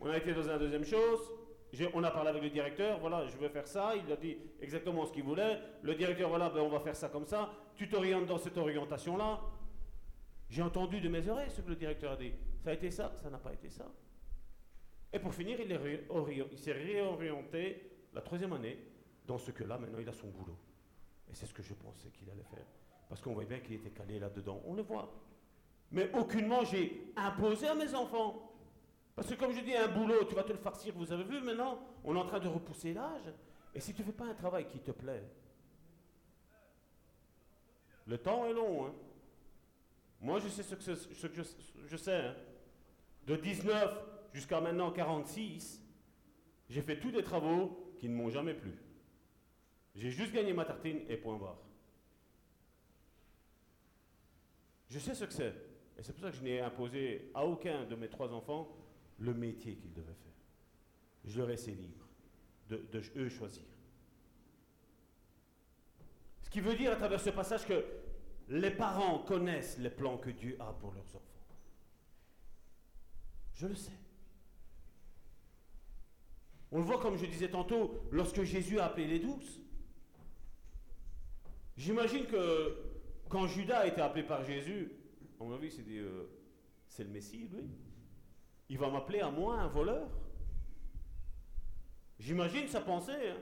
On 0.00 0.08
a 0.08 0.16
été 0.16 0.32
dans 0.32 0.42
une 0.42 0.58
deuxième 0.58 0.84
chose, 0.84 1.20
on 1.92 2.04
a 2.04 2.10
parlé 2.10 2.30
avec 2.30 2.42
le 2.42 2.50
directeur, 2.50 2.98
voilà, 3.00 3.26
je 3.26 3.36
vais 3.36 3.48
faire 3.48 3.66
ça, 3.66 3.94
il 3.96 4.10
a 4.12 4.16
dit 4.16 4.36
exactement 4.60 5.04
ce 5.06 5.12
qu'il 5.12 5.24
voulait. 5.24 5.58
Le 5.82 5.94
directeur, 5.94 6.28
voilà, 6.28 6.50
ben 6.50 6.60
on 6.60 6.68
va 6.68 6.80
faire 6.80 6.94
ça 6.94 7.08
comme 7.08 7.26
ça, 7.26 7.50
tu 7.74 7.88
t'orientes 7.88 8.26
dans 8.26 8.38
cette 8.38 8.56
orientation-là. 8.56 9.40
J'ai 10.48 10.62
entendu 10.62 11.00
de 11.00 11.08
mes 11.08 11.28
oreilles 11.28 11.50
ce 11.50 11.60
que 11.60 11.68
le 11.68 11.76
directeur 11.76 12.12
a 12.12 12.16
dit. 12.16 12.32
Ça 12.62 12.70
a 12.70 12.74
été 12.74 12.90
ça, 12.90 13.12
ça 13.16 13.28
n'a 13.28 13.38
pas 13.38 13.52
été 13.52 13.68
ça. 13.68 13.90
Et 15.12 15.18
pour 15.18 15.34
finir, 15.34 15.58
il 15.60 16.58
s'est 16.58 16.72
réorienté 16.72 17.90
la 18.14 18.20
troisième 18.20 18.52
année 18.52 18.78
dans 19.28 19.38
ce 19.38 19.50
que 19.50 19.62
là, 19.62 19.78
maintenant, 19.78 19.98
il 20.00 20.08
a 20.08 20.12
son 20.12 20.28
boulot. 20.28 20.56
Et 21.30 21.34
c'est 21.34 21.46
ce 21.46 21.52
que 21.52 21.62
je 21.62 21.74
pensais 21.74 22.08
qu'il 22.08 22.28
allait 22.30 22.42
faire. 22.42 22.64
Parce 23.08 23.20
qu'on 23.20 23.34
voit 23.34 23.44
bien 23.44 23.60
qu'il 23.60 23.74
était 23.74 23.90
calé 23.90 24.18
là-dedans. 24.18 24.60
On 24.64 24.74
le 24.74 24.82
voit. 24.82 25.12
Mais 25.92 26.10
aucunement 26.14 26.64
j'ai 26.64 27.12
imposé 27.14 27.68
à 27.68 27.74
mes 27.74 27.94
enfants. 27.94 28.52
Parce 29.14 29.28
que 29.28 29.34
comme 29.34 29.52
je 29.52 29.60
dis, 29.60 29.74
un 29.74 29.88
boulot, 29.88 30.24
tu 30.24 30.34
vas 30.34 30.44
te 30.44 30.52
le 30.52 30.58
farcir. 30.58 30.94
Vous 30.96 31.12
avez 31.12 31.24
vu 31.24 31.40
maintenant, 31.40 31.78
on 32.04 32.16
est 32.16 32.18
en 32.18 32.24
train 32.24 32.40
de 32.40 32.48
repousser 32.48 32.94
l'âge. 32.94 33.32
Et 33.74 33.80
si 33.80 33.92
tu 33.92 34.00
ne 34.00 34.06
fais 34.06 34.12
pas 34.12 34.26
un 34.26 34.34
travail 34.34 34.66
qui 34.66 34.78
te 34.78 34.92
plaît, 34.92 35.24
le 38.06 38.16
temps 38.16 38.46
est 38.46 38.54
long. 38.54 38.86
Hein. 38.86 38.94
Moi, 40.20 40.40
je 40.40 40.48
sais 40.48 40.62
ce 40.62 40.74
que, 40.74 41.34
je, 41.86 41.96
sais. 41.96 42.16
Hein. 42.16 42.34
De 43.26 43.36
19 43.36 44.04
jusqu'à 44.32 44.60
maintenant 44.60 44.90
46, 44.90 45.82
j'ai 46.70 46.82
fait 46.82 46.98
tous 46.98 47.10
des 47.10 47.22
travaux 47.22 47.94
qui 47.98 48.08
ne 48.08 48.14
m'ont 48.14 48.30
jamais 48.30 48.54
plu. 48.54 48.72
J'ai 49.98 50.10
juste 50.12 50.32
gagné 50.32 50.52
ma 50.52 50.64
tartine 50.64 51.00
et 51.08 51.16
point 51.16 51.36
barre. 51.36 51.58
Je 54.88 54.98
sais 55.00 55.14
ce 55.14 55.24
que 55.24 55.32
c'est. 55.32 55.54
Et 55.98 56.02
c'est 56.02 56.12
pour 56.12 56.22
ça 56.22 56.30
que 56.30 56.36
je 56.36 56.42
n'ai 56.42 56.60
imposé 56.60 57.32
à 57.34 57.44
aucun 57.44 57.84
de 57.84 57.96
mes 57.96 58.08
trois 58.08 58.32
enfants 58.32 58.68
le 59.18 59.34
métier 59.34 59.74
qu'ils 59.74 59.92
devaient 59.92 60.06
faire. 60.06 60.32
Je 61.24 61.38
leur 61.38 61.48
ai 61.48 61.52
laissé 61.52 61.72
libre 61.72 62.06
de, 62.68 62.76
de 62.92 63.02
eux 63.16 63.28
choisir. 63.28 63.64
Ce 66.42 66.48
qui 66.48 66.60
veut 66.60 66.76
dire 66.76 66.92
à 66.92 66.96
travers 66.96 67.20
ce 67.20 67.30
passage 67.30 67.66
que 67.66 67.84
les 68.48 68.70
parents 68.70 69.18
connaissent 69.18 69.78
les 69.78 69.90
plans 69.90 70.16
que 70.16 70.30
Dieu 70.30 70.56
a 70.60 70.72
pour 70.74 70.92
leurs 70.92 71.16
enfants. 71.16 71.24
Je 73.54 73.66
le 73.66 73.74
sais. 73.74 73.98
On 76.70 76.78
le 76.78 76.84
voit 76.84 77.00
comme 77.00 77.16
je 77.16 77.26
disais 77.26 77.50
tantôt, 77.50 78.00
lorsque 78.12 78.44
Jésus 78.44 78.78
a 78.78 78.86
appelé 78.86 79.08
les 79.08 79.18
douze. 79.18 79.60
J'imagine 81.78 82.26
que 82.26 82.76
quand 83.28 83.46
Judas 83.46 83.78
a 83.78 83.86
été 83.86 84.00
appelé 84.00 84.24
par 84.24 84.42
Jésus, 84.42 84.90
à 85.40 85.44
mon 85.44 85.54
avis, 85.54 85.70
c'est 85.70 85.84
dit, 85.84 85.98
euh, 85.98 86.28
c'est 86.88 87.04
le 87.04 87.10
Messie, 87.10 87.48
lui. 87.52 87.70
Il 88.68 88.78
va 88.78 88.90
m'appeler 88.90 89.20
à 89.20 89.30
moi, 89.30 89.54
un 89.54 89.68
voleur. 89.68 90.08
J'imagine 92.18 92.66
sa 92.66 92.80
pensée. 92.80 93.12
Hein. 93.12 93.36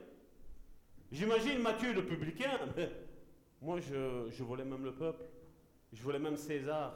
J'imagine 1.11 1.61
Matthieu 1.61 1.95
le 1.95 2.05
publicain. 2.05 2.61
moi, 3.63 3.81
je, 3.81 4.29
je 4.31 4.45
volais 4.45 4.67
même 4.67 4.85
le 4.85 4.93
peuple. 4.93 5.25
Je 5.95 6.03
volais 6.03 6.19
même 6.19 6.37
César. 6.37 6.95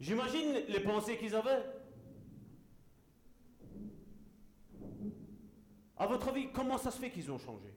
J'imagine 0.00 0.64
les 0.68 0.80
pensées 0.80 1.16
qu'ils 1.16 1.36
avaient. 1.36 1.64
À 5.96 6.08
votre 6.08 6.28
avis, 6.28 6.50
comment 6.50 6.76
ça 6.76 6.90
se 6.90 6.98
fait 6.98 7.10
qu'ils 7.10 7.30
ont 7.30 7.38
changé? 7.38 7.72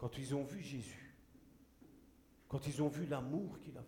Quand 0.00 0.16
ils 0.16 0.34
ont 0.34 0.44
vu 0.44 0.62
Jésus, 0.62 1.14
quand 2.48 2.66
ils 2.66 2.82
ont 2.82 2.88
vu 2.88 3.04
l'amour 3.04 3.60
qu'il 3.60 3.76
avait, 3.76 3.86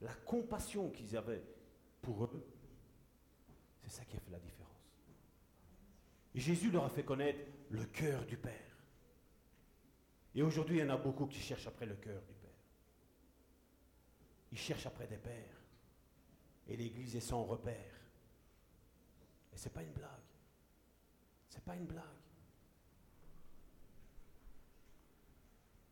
la 0.00 0.14
compassion 0.14 0.88
qu'ils 0.88 1.14
avaient 1.14 1.44
pour 2.00 2.24
eux, 2.24 2.46
c'est 3.82 3.90
ça 3.90 4.04
qui 4.06 4.16
a 4.16 4.20
fait 4.20 4.30
la 4.30 4.38
différence. 4.38 4.96
Et 6.34 6.40
Jésus 6.40 6.70
leur 6.70 6.86
a 6.86 6.88
fait 6.88 7.04
connaître 7.04 7.40
le 7.68 7.84
cœur 7.84 8.24
du 8.24 8.38
Père. 8.38 8.78
Et 10.34 10.42
aujourd'hui, 10.42 10.78
il 10.78 10.80
y 10.80 10.84
en 10.84 10.94
a 10.94 10.96
beaucoup 10.96 11.26
qui 11.26 11.38
cherchent 11.38 11.66
après 11.66 11.84
le 11.84 11.96
cœur 11.96 12.22
du 12.22 12.32
Père. 12.32 12.50
Ils 14.52 14.58
cherchent 14.58 14.86
après 14.86 15.06
des 15.06 15.18
pères. 15.18 15.62
Et 16.66 16.78
l'Église 16.78 17.14
est 17.14 17.20
sans 17.20 17.44
repère. 17.44 18.00
Et 19.52 19.58
ce 19.58 19.64
n'est 19.64 19.74
pas 19.74 19.82
une 19.82 19.92
blague. 19.92 20.08
Ce 21.50 21.56
n'est 21.56 21.62
pas 21.62 21.76
une 21.76 21.84
blague. 21.84 22.04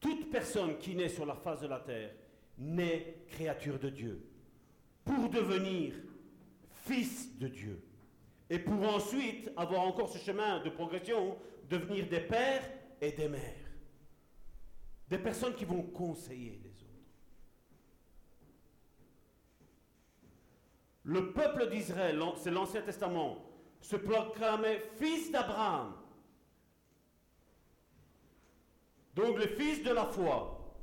Toute 0.00 0.30
personne 0.30 0.78
qui 0.78 0.94
naît 0.94 1.08
sur 1.08 1.26
la 1.26 1.34
face 1.34 1.60
de 1.60 1.66
la 1.66 1.80
terre 1.80 2.12
naît 2.58 3.24
créature 3.28 3.78
de 3.78 3.90
Dieu 3.90 4.24
pour 5.04 5.28
devenir 5.28 5.94
fils 6.84 7.36
de 7.38 7.48
Dieu. 7.48 7.82
Et 8.50 8.58
pour 8.58 8.82
ensuite 8.82 9.50
avoir 9.56 9.82
encore 9.82 10.08
ce 10.08 10.18
chemin 10.18 10.60
de 10.62 10.70
progression, 10.70 11.36
devenir 11.68 12.08
des 12.08 12.20
pères 12.20 12.68
et 13.00 13.12
des 13.12 13.28
mères. 13.28 13.40
Des 15.08 15.18
personnes 15.18 15.54
qui 15.54 15.64
vont 15.64 15.82
conseiller 15.82 16.60
les 16.62 16.70
autres. 16.70 16.88
Le 21.04 21.32
peuple 21.32 21.70
d'Israël, 21.70 22.20
c'est 22.36 22.50
l'Ancien 22.50 22.82
Testament, 22.82 23.38
se 23.80 23.96
proclamait 23.96 24.82
fils 24.98 25.30
d'Abraham. 25.30 25.94
Donc 29.18 29.36
le 29.36 29.48
fils 29.48 29.82
de 29.82 29.90
la 29.90 30.04
foi. 30.04 30.76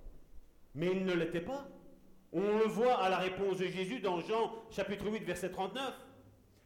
Mais 0.75 0.91
il 0.91 1.05
ne 1.05 1.13
l'était 1.13 1.39
pas. 1.39 1.69
On 2.33 2.57
le 2.57 2.65
voit 2.65 2.95
à 3.01 3.09
la 3.09 3.17
réponse 3.17 3.59
de 3.59 3.65
Jésus 3.65 4.01
dans 4.01 4.19
Jean 4.19 4.53
chapitre 4.69 5.09
8 5.09 5.23
verset 5.23 5.49
39. 5.49 5.93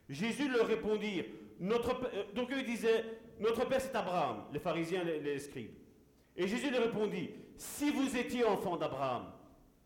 Jésus 0.10 0.50
leur 0.50 0.66
répondit, 0.66 1.24
euh, 1.62 2.24
donc 2.34 2.52
eux 2.52 2.64
disaient, 2.64 3.06
notre 3.40 3.68
père 3.68 3.80
c'est 3.80 3.96
Abraham, 3.96 4.46
les 4.52 4.60
pharisiens, 4.60 5.04
les, 5.04 5.20
les 5.20 5.38
scribes. 5.38 5.76
Et 6.36 6.48
Jésus 6.48 6.72
leur 6.72 6.82
répondit, 6.82 7.30
si 7.56 7.92
vous 7.92 8.18
étiez 8.18 8.44
enfant 8.46 8.76
d'Abraham, 8.76 9.32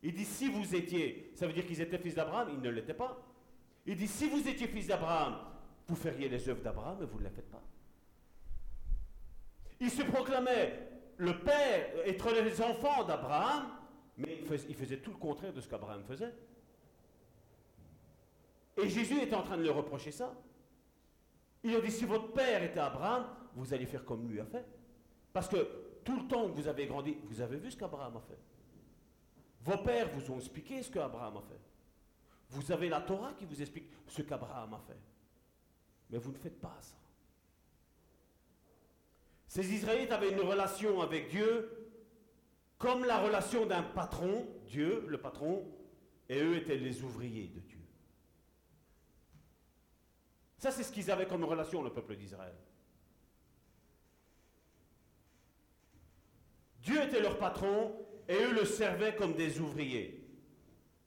il 0.02 0.14
dit 0.14 0.24
si 0.24 0.48
vous 0.48 0.74
étiez, 0.74 1.34
ça 1.36 1.46
veut 1.48 1.54
dire 1.54 1.66
qu'ils 1.68 1.82
étaient 1.82 1.98
fils 1.98 2.16
d'Abraham, 2.16 2.48
ils 2.54 2.62
ne 2.62 2.70
l'étaient 2.70 2.94
pas. 2.94 3.22
Il 3.86 3.98
dit 3.98 4.08
si 4.08 4.30
vous 4.30 4.48
étiez 4.48 4.68
fils 4.68 4.88
d'Abraham, 4.88 5.36
vous 5.86 5.98
feriez 5.98 6.30
les 6.30 6.48
œuvres 6.48 6.64
d'Abraham, 6.64 6.96
mais 7.02 7.06
vous 7.06 7.20
ne 7.20 7.26
les 7.26 7.30
faites 7.30 7.52
pas. 7.52 7.64
Il 9.82 9.92
se 9.92 10.04
proclamait 10.04 10.93
le 11.18 11.40
père, 11.40 11.90
être 12.06 12.32
les 12.32 12.62
enfants 12.62 13.04
d'Abraham, 13.04 13.68
mais 14.18 14.44
il 14.70 14.76
faisait 14.76 14.98
tout 14.98 15.12
le 15.12 15.18
contraire 15.18 15.54
de 15.54 15.62
ce 15.62 15.68
qu'Abraham 15.68 16.04
faisait. 16.04 16.34
Et 18.78 18.90
Jésus 18.90 19.22
était 19.22 19.36
en 19.36 19.44
train 19.44 19.58
de 19.58 19.64
leur 19.64 19.76
reprocher 19.76 20.12
ça. 20.12 20.34
Il 21.64 21.72
leur 21.72 21.82
dit, 21.82 21.92
si 21.92 22.06
votre 22.06 22.34
père 22.34 22.64
était 22.64 22.80
Abraham, 22.80 23.28
vous 23.56 23.74
allez 23.74 23.86
faire 23.86 24.04
comme 24.04 24.28
lui 24.28 24.40
a 24.40 24.46
fait. 24.46 24.66
Parce 25.32 25.48
que 25.48 26.02
tout 26.04 26.20
le 26.20 26.28
temps 26.28 26.50
que 26.50 26.56
vous 26.56 26.68
avez 26.68 26.86
grandi, 26.86 27.18
vous 27.24 27.42
avez 27.42 27.58
vu 27.58 27.72
ce 27.72 27.78
qu'Abraham 27.78 28.18
a 28.18 28.22
fait. 28.22 28.40
Vos 29.62 29.78
pères 29.78 30.10
vous 30.10 30.32
ont 30.32 30.38
expliqué 30.38 30.84
ce 30.84 30.92
qu'Abraham 30.92 31.38
a 31.38 31.42
fait. 31.42 31.60
Vous 32.50 32.72
avez 32.72 32.90
la 32.90 33.02
Torah 33.02 33.34
qui 33.34 33.46
vous 33.46 33.62
explique 33.62 33.90
ce 34.08 34.22
qu'Abraham 34.22 34.74
a 34.74 34.80
fait. 34.80 35.00
Mais 36.10 36.18
vous 36.18 36.32
ne 36.32 36.38
faites 36.38 36.60
pas 36.60 36.78
ça. 36.82 36.96
Ces 39.54 39.72
Israélites 39.72 40.12
avaient 40.12 40.32
une 40.32 40.40
relation 40.40 41.00
avec 41.04 41.30
Dieu 41.30 41.70
comme 42.80 43.06
la 43.06 43.20
relation 43.20 43.68
d'un 43.68 43.84
patron, 43.84 44.48
Dieu, 44.66 45.06
le 45.08 45.20
patron, 45.20 45.72
et 46.28 46.42
eux 46.42 46.58
étaient 46.58 46.76
les 46.76 47.04
ouvriers 47.04 47.50
de 47.50 47.60
Dieu. 47.60 47.78
Ça, 50.58 50.72
c'est 50.72 50.82
ce 50.82 50.92
qu'ils 50.92 51.12
avaient 51.12 51.28
comme 51.28 51.44
relation, 51.44 51.84
le 51.84 51.92
peuple 51.92 52.16
d'Israël. 52.16 52.56
Dieu 56.82 57.00
était 57.04 57.22
leur 57.22 57.38
patron 57.38 57.96
et 58.28 58.34
eux 58.34 58.54
le 58.54 58.66
servaient 58.66 59.16
comme 59.16 59.36
des 59.36 59.60
ouvriers. 59.60 60.28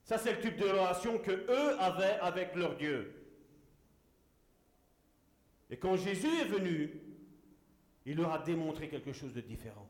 Ça, 0.05 0.17
c'est 0.17 0.31
le 0.31 0.39
type 0.39 0.55
de 0.55 0.69
relation 0.69 1.19
que 1.19 1.31
eux 1.31 1.79
avaient 1.81 2.17
avec 2.21 2.55
leur 2.55 2.77
Dieu. 2.77 3.13
Et 5.69 5.75
quand 5.75 5.97
Jésus 5.97 6.33
est 6.39 6.47
venu, 6.47 7.06
il 8.07 8.15
leur 8.15 8.31
a 8.31 8.39
démontré 8.39 8.87
quelque 8.87 9.11
chose 9.11 9.33
de 9.33 9.41
différent. 9.41 9.87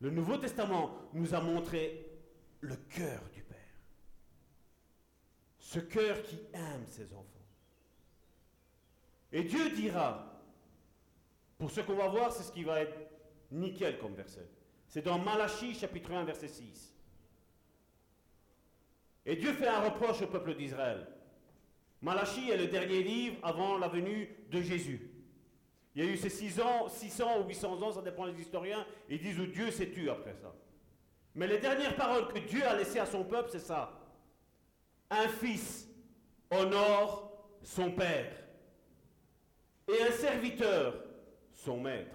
Le 0.00 0.10
Nouveau 0.10 0.36
Testament 0.36 1.08
nous 1.12 1.32
a 1.34 1.40
montré 1.40 2.04
le 2.60 2.74
cœur 2.76 3.22
du 3.32 3.42
Père. 3.42 3.56
Ce 5.60 5.78
cœur 5.78 6.20
qui 6.24 6.40
aime 6.52 6.84
ses 6.88 7.12
enfants. 7.14 7.46
Et 9.30 9.44
Dieu 9.44 9.70
dira, 9.70 10.42
pour 11.58 11.70
ce 11.70 11.80
qu'on 11.80 11.94
va 11.94 12.08
voir, 12.08 12.32
c'est 12.32 12.42
ce 12.42 12.52
qui 12.52 12.64
va 12.64 12.80
être 12.80 12.98
nickel 13.52 13.96
comme 13.98 14.14
verset. 14.14 14.48
C'est 14.88 15.02
dans 15.02 15.20
Malachie 15.20 15.74
chapitre 15.74 16.10
1 16.12 16.24
verset 16.24 16.48
6. 16.48 16.92
Et 19.26 19.36
Dieu 19.36 19.52
fait 19.52 19.68
un 19.68 19.80
reproche 19.80 20.22
au 20.22 20.26
peuple 20.26 20.56
d'Israël. 20.56 21.06
Malachie 22.02 22.50
est 22.50 22.56
le 22.56 22.66
dernier 22.66 23.04
livre 23.04 23.36
avant 23.44 23.78
la 23.78 23.86
venue 23.86 24.28
de 24.50 24.60
Jésus. 24.60 25.15
Il 25.96 26.04
y 26.04 26.08
a 26.08 26.12
eu 26.12 26.16
ces 26.18 26.28
6 26.28 26.60
ans, 26.60 26.88
600 26.90 27.40
ou 27.40 27.48
800 27.48 27.82
ans, 27.82 27.92
ça 27.92 28.02
dépend 28.02 28.28
des 28.28 28.38
historiens, 28.38 28.86
ils 29.08 29.18
disent 29.18 29.40
où 29.40 29.46
Dieu 29.46 29.70
s'est 29.70 29.88
tué 29.88 30.10
après 30.10 30.34
ça. 30.34 30.52
Mais 31.34 31.46
les 31.46 31.56
dernières 31.56 31.96
paroles 31.96 32.28
que 32.28 32.38
Dieu 32.38 32.62
a 32.66 32.76
laissées 32.76 32.98
à 32.98 33.06
son 33.06 33.24
peuple, 33.24 33.48
c'est 33.50 33.60
ça. 33.60 33.98
Un 35.10 35.26
fils 35.28 35.88
honore 36.50 37.48
son 37.62 37.90
père 37.92 38.30
et 39.88 40.02
un 40.02 40.12
serviteur 40.12 41.02
son 41.50 41.80
maître. 41.80 42.14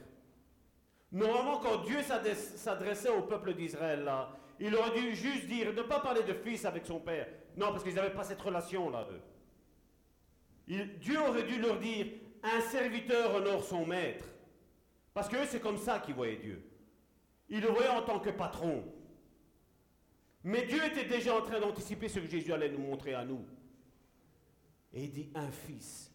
Normalement, 1.12 1.58
quand 1.58 1.78
Dieu 1.80 2.04
s'adressait 2.04 3.10
au 3.10 3.24
peuple 3.24 3.56
d'Israël, 3.56 4.04
là, 4.04 4.30
il 4.60 4.76
aurait 4.76 4.92
dû 4.92 5.16
juste 5.16 5.48
dire, 5.48 5.74
ne 5.74 5.82
pas 5.82 6.00
parler 6.02 6.22
de 6.22 6.34
fils 6.34 6.66
avec 6.66 6.86
son 6.86 7.00
père. 7.00 7.28
Non, 7.58 7.72
parce 7.72 7.84
qu'ils 7.84 7.96
n'avaient 7.96 8.14
pas 8.14 8.24
cette 8.24 8.42
relation-là, 8.42 9.08
eux. 9.12 9.22
Dieu 11.00 11.20
aurait 11.20 11.44
dû 11.44 11.60
leur 11.60 11.80
dire, 11.80 12.06
un 12.44 12.62
serviteur 12.62 13.36
honore 13.36 13.64
son 13.64 13.86
maître. 13.86 14.26
Parce 15.14 15.28
que 15.28 15.46
c'est 15.46 15.60
comme 15.60 15.78
ça 15.78 16.00
qu'ils 16.00 16.16
voyaient 16.16 16.38
Dieu. 16.38 16.64
il 17.50 17.60
le 17.62 17.68
voyait 17.68 17.90
en 17.90 18.02
tant 18.02 18.20
que 18.20 18.30
patron. 18.30 18.84
Mais 20.44 20.66
Dieu 20.66 20.84
était 20.84 21.06
déjà 21.06 21.36
en 21.36 21.42
train 21.42 21.60
d'anticiper 21.60 22.08
ce 22.08 22.20
que 22.20 22.28
Jésus 22.28 22.52
allait 22.52 22.70
nous 22.70 22.80
montrer 22.80 23.14
à 23.14 23.24
nous. 23.24 23.46
Et 24.94 25.04
il 25.04 25.12
dit, 25.12 25.30
un 25.36 25.52
fils 25.52 26.12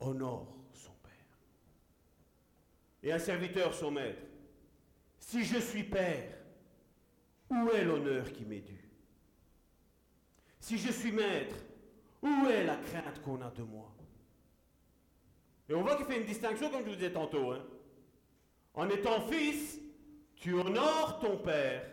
honore 0.00 0.56
son 0.72 0.92
père. 1.02 1.12
Et 3.02 3.12
un 3.12 3.18
serviteur 3.18 3.72
son 3.74 3.90
maître. 3.90 4.22
Si 5.18 5.44
je 5.44 5.58
suis 5.58 5.84
père, 5.84 6.36
où 7.50 7.68
est 7.70 7.84
l'honneur 7.84 8.32
qui 8.32 8.44
m'est 8.44 8.60
dû? 8.60 8.78
Si 10.58 10.78
je 10.78 10.90
suis 10.90 11.12
maître, 11.12 11.56
où 12.22 12.46
est 12.46 12.64
la 12.64 12.76
crainte 12.76 13.22
qu'on 13.22 13.40
a 13.42 13.50
de 13.50 13.62
moi? 13.62 13.89
Et 15.70 15.74
on 15.74 15.82
voit 15.82 15.94
qu'il 15.94 16.06
fait 16.06 16.18
une 16.18 16.26
distinction, 16.26 16.68
comme 16.68 16.82
je 16.82 16.90
vous 16.90 16.96
disais 16.96 17.12
tantôt. 17.12 17.52
Hein. 17.52 17.64
En 18.74 18.88
étant 18.88 19.20
fils, 19.20 19.78
tu 20.34 20.52
honores 20.54 21.20
ton 21.20 21.38
père 21.38 21.88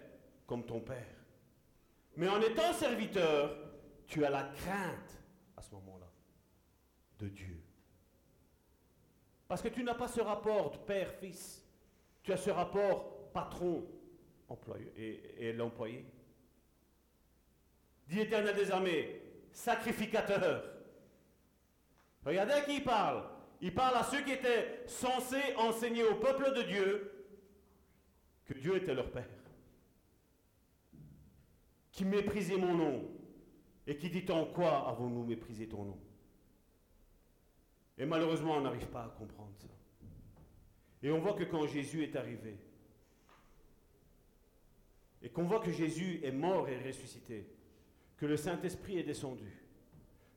comme 0.47 0.65
ton 0.65 0.79
père. 0.79 1.15
Mais 2.15 2.27
en 2.27 2.41
étant 2.41 2.73
serviteur, 2.73 3.55
tu 4.07 4.25
as 4.25 4.31
la 4.31 4.45
crainte 4.45 5.21
à 5.55 5.61
ce 5.61 5.71
moment-là 5.75 6.07
de 7.19 7.27
Dieu. 7.27 7.61
Parce 9.47 9.61
que 9.61 9.67
tu 9.67 9.83
n'as 9.83 9.93
pas 9.93 10.07
ce 10.07 10.21
rapport 10.21 10.71
de 10.71 10.77
père-fils. 10.77 11.63
Tu 12.23 12.33
as 12.33 12.37
ce 12.37 12.49
rapport 12.49 13.29
patron-employé 13.31 14.91
et, 15.37 15.53
l'employé. 15.53 16.03
Dit 18.07 18.15
l'Éternel 18.15 18.55
des 18.55 18.71
armées, 18.71 19.21
sacrificateur. 19.51 20.63
Regardez 22.25 22.53
à 22.53 22.61
qui 22.61 22.77
il 22.77 22.83
parle. 22.83 23.36
Il 23.61 23.73
parle 23.73 23.97
à 23.97 24.03
ceux 24.03 24.21
qui 24.21 24.31
étaient 24.31 24.83
censés 24.85 25.55
enseigner 25.57 26.03
au 26.03 26.15
peuple 26.15 26.53
de 26.55 26.61
Dieu 26.63 27.11
que 28.45 28.53
Dieu 28.53 28.77
était 28.77 28.93
leur 28.93 29.11
Père 29.11 29.25
qui 31.97 32.05
méprisait 32.05 32.57
mon 32.57 32.75
nom 32.75 33.09
et 33.87 33.97
qui 33.97 34.11
dit 34.11 34.31
en 34.31 34.45
quoi 34.45 34.87
avons-nous 34.87 35.23
méprisé 35.23 35.67
ton 35.67 35.83
nom? 35.83 35.99
Et 37.97 38.05
malheureusement, 38.05 38.55
on 38.57 38.61
n'arrive 38.61 38.85
pas 38.85 39.05
à 39.05 39.09
comprendre 39.09 39.53
ça. 39.57 39.67
Et 41.01 41.09
on 41.09 41.17
voit 41.17 41.33
que 41.33 41.43
quand 41.43 41.65
Jésus 41.65 42.03
est 42.03 42.15
arrivé, 42.15 42.59
et 45.23 45.29
qu'on 45.29 45.45
voit 45.45 45.59
que 45.59 45.71
Jésus 45.71 46.19
est 46.21 46.31
mort 46.31 46.69
et 46.69 46.77
ressuscité, 46.77 47.47
que 48.17 48.27
le 48.27 48.37
Saint-Esprit 48.37 48.99
est 48.99 49.03
descendu, 49.03 49.51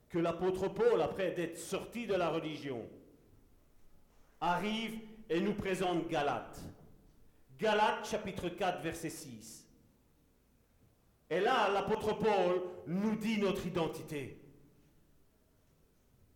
que 0.09 0.17
l'apôtre 0.17 0.67
Paul, 0.67 0.99
après 0.99 1.31
d'être 1.31 1.59
sorti 1.59 2.07
de 2.07 2.15
la 2.15 2.29
religion, 2.29 2.89
arrive 4.41 4.99
et 5.29 5.39
nous 5.39 5.53
présente 5.53 6.07
Galates. 6.07 6.59
Galates 7.57 8.09
chapitre 8.09 8.49
4 8.49 8.81
verset 8.81 9.11
6. 9.11 9.67
Et 11.29 11.39
là, 11.39 11.69
l'apôtre 11.69 12.13
Paul 12.17 12.61
nous 12.87 13.15
dit 13.15 13.37
notre 13.37 13.65
identité. 13.65 14.37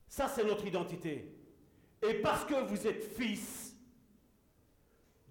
Ça, 0.08 0.30
c'est 0.30 0.46
notre 0.46 0.66
identité. 0.66 1.36
Et 2.02 2.14
parce 2.22 2.46
que 2.46 2.54
vous 2.66 2.88
êtes 2.88 3.04
fils, 3.18 3.76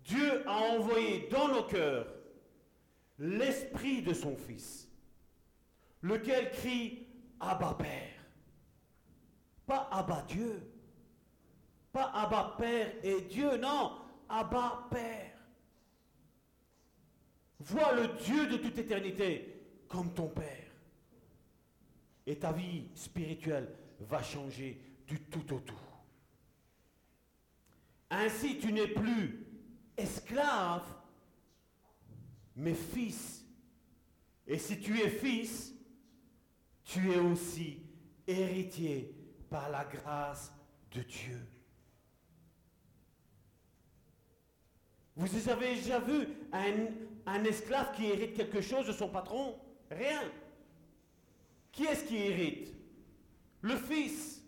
Dieu 0.04 0.46
a 0.46 0.58
envoyé 0.58 1.28
dans 1.30 1.48
nos 1.48 1.62
cœurs 1.62 2.06
l'esprit 3.18 4.02
de 4.02 4.12
son 4.12 4.36
fils, 4.36 4.86
lequel 6.02 6.50
crie 6.50 7.06
Abba 7.40 7.74
Père. 7.74 8.26
Pas 9.66 9.88
Abba 9.90 10.22
Dieu. 10.28 10.73
Pas 11.94 12.10
Abba 12.12 12.56
Père 12.58 12.92
et 13.04 13.20
Dieu, 13.20 13.56
non, 13.56 13.92
Abba 14.28 14.88
Père. 14.90 15.30
Vois 17.60 17.92
le 17.92 18.08
Dieu 18.24 18.48
de 18.48 18.56
toute 18.56 18.76
éternité 18.76 19.62
comme 19.86 20.12
ton 20.12 20.26
Père. 20.26 20.72
Et 22.26 22.36
ta 22.36 22.50
vie 22.50 22.88
spirituelle 22.96 23.72
va 24.00 24.20
changer 24.24 24.80
du 25.06 25.20
tout 25.20 25.54
au 25.54 25.60
tout. 25.60 25.74
Ainsi, 28.10 28.58
tu 28.58 28.72
n'es 28.72 28.88
plus 28.88 29.46
esclave, 29.96 30.84
mais 32.56 32.74
fils. 32.74 33.46
Et 34.48 34.58
si 34.58 34.80
tu 34.80 34.98
es 35.00 35.10
fils, 35.10 35.72
tu 36.82 37.12
es 37.12 37.18
aussi 37.18 37.86
héritier 38.26 39.14
par 39.48 39.70
la 39.70 39.84
grâce 39.84 40.52
de 40.90 41.00
Dieu. 41.02 41.53
Vous 45.16 45.48
avez 45.48 45.76
déjà 45.76 46.00
vu 46.00 46.28
un, 46.52 47.44
esclave 47.44 47.94
qui 47.94 48.06
hérite 48.06 48.34
quelque 48.34 48.60
chose 48.60 48.86
de 48.86 48.92
son 48.92 49.08
patron? 49.08 49.58
Rien. 49.90 50.22
Qui 51.70 51.84
est-ce 51.84 52.04
qui 52.04 52.16
hérite? 52.16 52.74
Le 53.60 53.76
fils. 53.76 54.42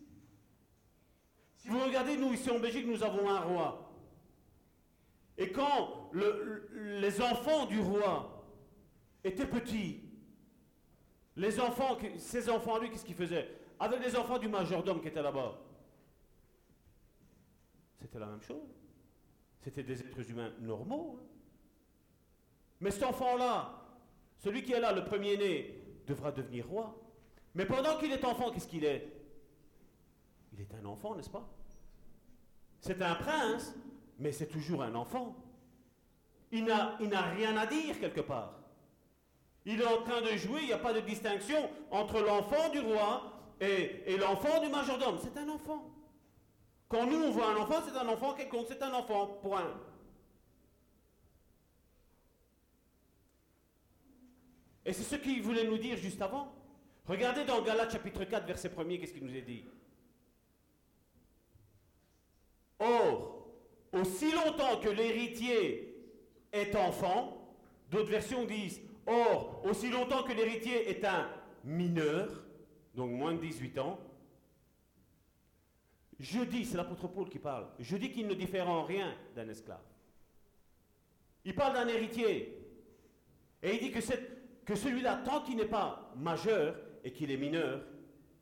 Si 1.56 1.68
vous 1.68 1.78
regardez, 1.78 2.16
nous 2.16 2.32
ici 2.32 2.50
en 2.50 2.58
Belgique, 2.58 2.86
nous 2.86 3.02
avons 3.02 3.28
un 3.28 3.40
roi. 3.40 3.92
Et 5.38 5.52
quand 5.52 6.10
les 6.12 7.20
enfants 7.20 7.66
du 7.66 7.80
roi 7.80 8.44
étaient 9.22 9.46
petits, 9.46 10.00
les 11.36 11.60
enfants, 11.60 11.98
ces 12.16 12.48
enfants, 12.48 12.78
lui, 12.78 12.90
qu'est-ce 12.90 13.04
qu'ils 13.04 13.14
faisaient? 13.14 13.48
Avec 13.78 14.02
les 14.02 14.16
enfants 14.16 14.38
du 14.38 14.48
majordome 14.48 15.00
qui 15.00 15.08
était 15.08 15.22
là-bas. 15.22 15.58
C'était 18.00 18.18
la 18.18 18.26
même 18.26 18.40
chose. 18.40 18.85
C'était 19.66 19.82
des 19.82 20.00
êtres 20.00 20.30
humains 20.30 20.52
normaux. 20.60 21.18
Hein. 21.18 21.24
Mais 22.78 22.92
cet 22.92 23.02
enfant-là, 23.02 23.82
celui 24.38 24.62
qui 24.62 24.72
est 24.72 24.78
là, 24.78 24.92
le 24.92 25.04
premier-né, 25.04 25.82
devra 26.06 26.30
devenir 26.30 26.68
roi. 26.68 26.94
Mais 27.56 27.66
pendant 27.66 27.98
qu'il 27.98 28.12
est 28.12 28.24
enfant, 28.24 28.52
qu'est-ce 28.52 28.68
qu'il 28.68 28.84
est? 28.84 29.12
Il 30.52 30.60
est 30.60 30.72
un 30.80 30.84
enfant, 30.84 31.16
n'est-ce 31.16 31.30
pas? 31.30 31.44
C'est 32.78 33.02
un 33.02 33.16
prince, 33.16 33.74
mais 34.20 34.30
c'est 34.30 34.46
toujours 34.46 34.84
un 34.84 34.94
enfant. 34.94 35.34
Il 36.52 36.64
n'a 36.64 37.22
rien 37.34 37.56
à 37.56 37.66
dire 37.66 37.98
quelque 37.98 38.20
part. 38.20 38.54
Il 39.64 39.80
est 39.80 39.86
en 39.86 40.00
train 40.02 40.22
de 40.22 40.36
jouer, 40.36 40.60
il 40.60 40.66
n'y 40.66 40.72
a 40.74 40.78
pas 40.78 40.92
de 40.92 41.00
distinction 41.00 41.68
entre 41.90 42.20
l'enfant 42.20 42.68
du 42.70 42.78
roi 42.78 43.32
et, 43.60 44.04
et 44.06 44.16
l'enfant 44.16 44.60
du 44.62 44.68
majordome. 44.68 45.18
C'est 45.20 45.36
un 45.36 45.48
enfant. 45.48 45.90
Quand 46.88 47.06
nous, 47.06 47.16
on 47.16 47.30
voit 47.30 47.50
un 47.50 47.56
enfant, 47.56 47.82
c'est 47.84 47.96
un 47.96 48.08
enfant 48.08 48.34
quelconque, 48.34 48.66
c'est 48.68 48.82
un 48.82 48.92
enfant, 48.92 49.26
point. 49.42 49.74
Et 54.84 54.92
c'est 54.92 55.02
ce 55.02 55.16
qu'il 55.16 55.42
voulait 55.42 55.64
nous 55.64 55.78
dire 55.78 55.96
juste 55.96 56.22
avant. 56.22 56.52
Regardez 57.06 57.44
dans 57.44 57.60
Galates 57.62 57.92
chapitre 57.92 58.24
4, 58.24 58.46
verset 58.46 58.68
1er, 58.68 59.00
qu'est-ce 59.00 59.12
qu'il 59.12 59.24
nous 59.24 59.34
est 59.34 59.42
dit? 59.42 59.64
Or, 62.78 63.48
aussi 63.92 64.30
longtemps 64.32 64.78
que 64.80 64.88
l'héritier 64.88 65.94
est 66.52 66.76
enfant, 66.76 67.52
d'autres 67.90 68.10
versions 68.10 68.44
disent, 68.44 68.80
or, 69.06 69.60
aussi 69.64 69.90
longtemps 69.90 70.22
que 70.22 70.32
l'héritier 70.32 70.88
est 70.88 71.04
un 71.04 71.28
mineur, 71.64 72.44
donc 72.94 73.10
moins 73.10 73.34
de 73.34 73.40
18 73.40 73.78
ans, 73.78 73.98
je 76.18 76.40
dis, 76.40 76.64
c'est 76.64 76.76
l'apôtre 76.76 77.08
Paul 77.08 77.28
qui 77.28 77.38
parle, 77.38 77.68
je 77.78 77.96
dis 77.96 78.10
qu'il 78.10 78.26
ne 78.26 78.34
diffère 78.34 78.68
en 78.68 78.84
rien 78.84 79.14
d'un 79.34 79.48
esclave. 79.48 79.84
Il 81.44 81.54
parle 81.54 81.74
d'un 81.74 81.88
héritier. 81.88 82.58
Et 83.62 83.74
il 83.74 83.80
dit 83.80 83.90
que 84.64 84.74
celui-là, 84.74 85.22
tant 85.24 85.42
qu'il 85.42 85.56
n'est 85.56 85.66
pas 85.66 86.12
majeur 86.16 86.76
et 87.04 87.12
qu'il 87.12 87.30
est 87.30 87.36
mineur, 87.36 87.82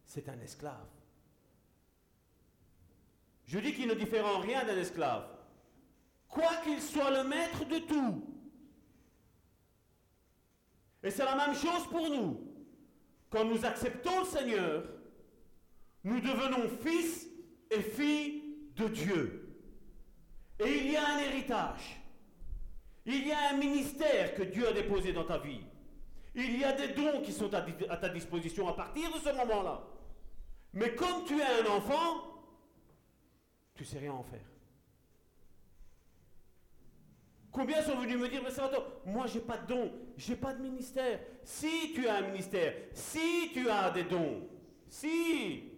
c'est 0.06 0.28
un 0.28 0.40
esclave. 0.40 0.86
Je 3.46 3.58
dis 3.58 3.74
qu'il 3.74 3.88
ne 3.88 3.94
diffère 3.94 4.26
en 4.26 4.38
rien 4.38 4.64
d'un 4.64 4.76
esclave, 4.76 5.28
quoi 6.28 6.56
qu'il 6.62 6.80
soit 6.80 7.10
le 7.10 7.28
maître 7.28 7.64
de 7.66 7.78
tout. 7.78 8.24
Et 11.02 11.10
c'est 11.10 11.24
la 11.24 11.36
même 11.36 11.54
chose 11.54 11.86
pour 11.90 12.08
nous. 12.08 12.40
Quand 13.28 13.44
nous 13.44 13.64
acceptons 13.66 14.20
le 14.20 14.26
Seigneur, 14.26 14.84
nous 16.04 16.20
devenons 16.20 16.68
fils 16.80 17.28
et 17.74 17.82
filles 17.82 18.42
de 18.76 18.88
Dieu. 18.88 19.44
Et 20.60 20.78
il 20.78 20.92
y 20.92 20.96
a 20.96 21.06
un 21.06 21.18
héritage. 21.18 22.00
Il 23.06 23.26
y 23.26 23.32
a 23.32 23.50
un 23.50 23.56
ministère 23.56 24.34
que 24.34 24.42
Dieu 24.42 24.66
a 24.68 24.72
déposé 24.72 25.12
dans 25.12 25.24
ta 25.24 25.38
vie. 25.38 25.60
Il 26.34 26.58
y 26.58 26.64
a 26.64 26.72
des 26.72 26.88
dons 26.88 27.22
qui 27.22 27.32
sont 27.32 27.52
à, 27.54 27.62
ta 27.62 28.08
disposition 28.08 28.68
à 28.68 28.74
partir 28.74 29.12
de 29.12 29.18
ce 29.18 29.30
moment-là. 29.36 29.82
Mais 30.72 30.94
comme 30.94 31.24
tu 31.24 31.38
es 31.38 31.44
un 31.44 31.66
enfant, 31.70 32.42
tu 33.74 33.84
sais 33.84 33.98
rien 33.98 34.12
en 34.12 34.22
faire. 34.22 34.40
Combien 37.52 37.82
sont 37.82 37.96
venus 37.96 38.18
me 38.18 38.28
dire, 38.28 38.42
mais 38.42 38.50
Salvatore, 38.50 39.02
moi 39.06 39.26
j'ai 39.28 39.38
pas 39.38 39.58
de 39.58 39.66
dons, 39.68 39.92
j'ai 40.16 40.34
pas 40.34 40.54
de 40.54 40.60
ministère. 40.60 41.20
Si 41.44 41.92
tu 41.94 42.08
as 42.08 42.16
un 42.16 42.22
ministère, 42.22 42.74
si 42.92 43.50
tu 43.52 43.68
as 43.70 43.90
des 43.90 44.04
dons, 44.04 44.48
si. 44.88 45.73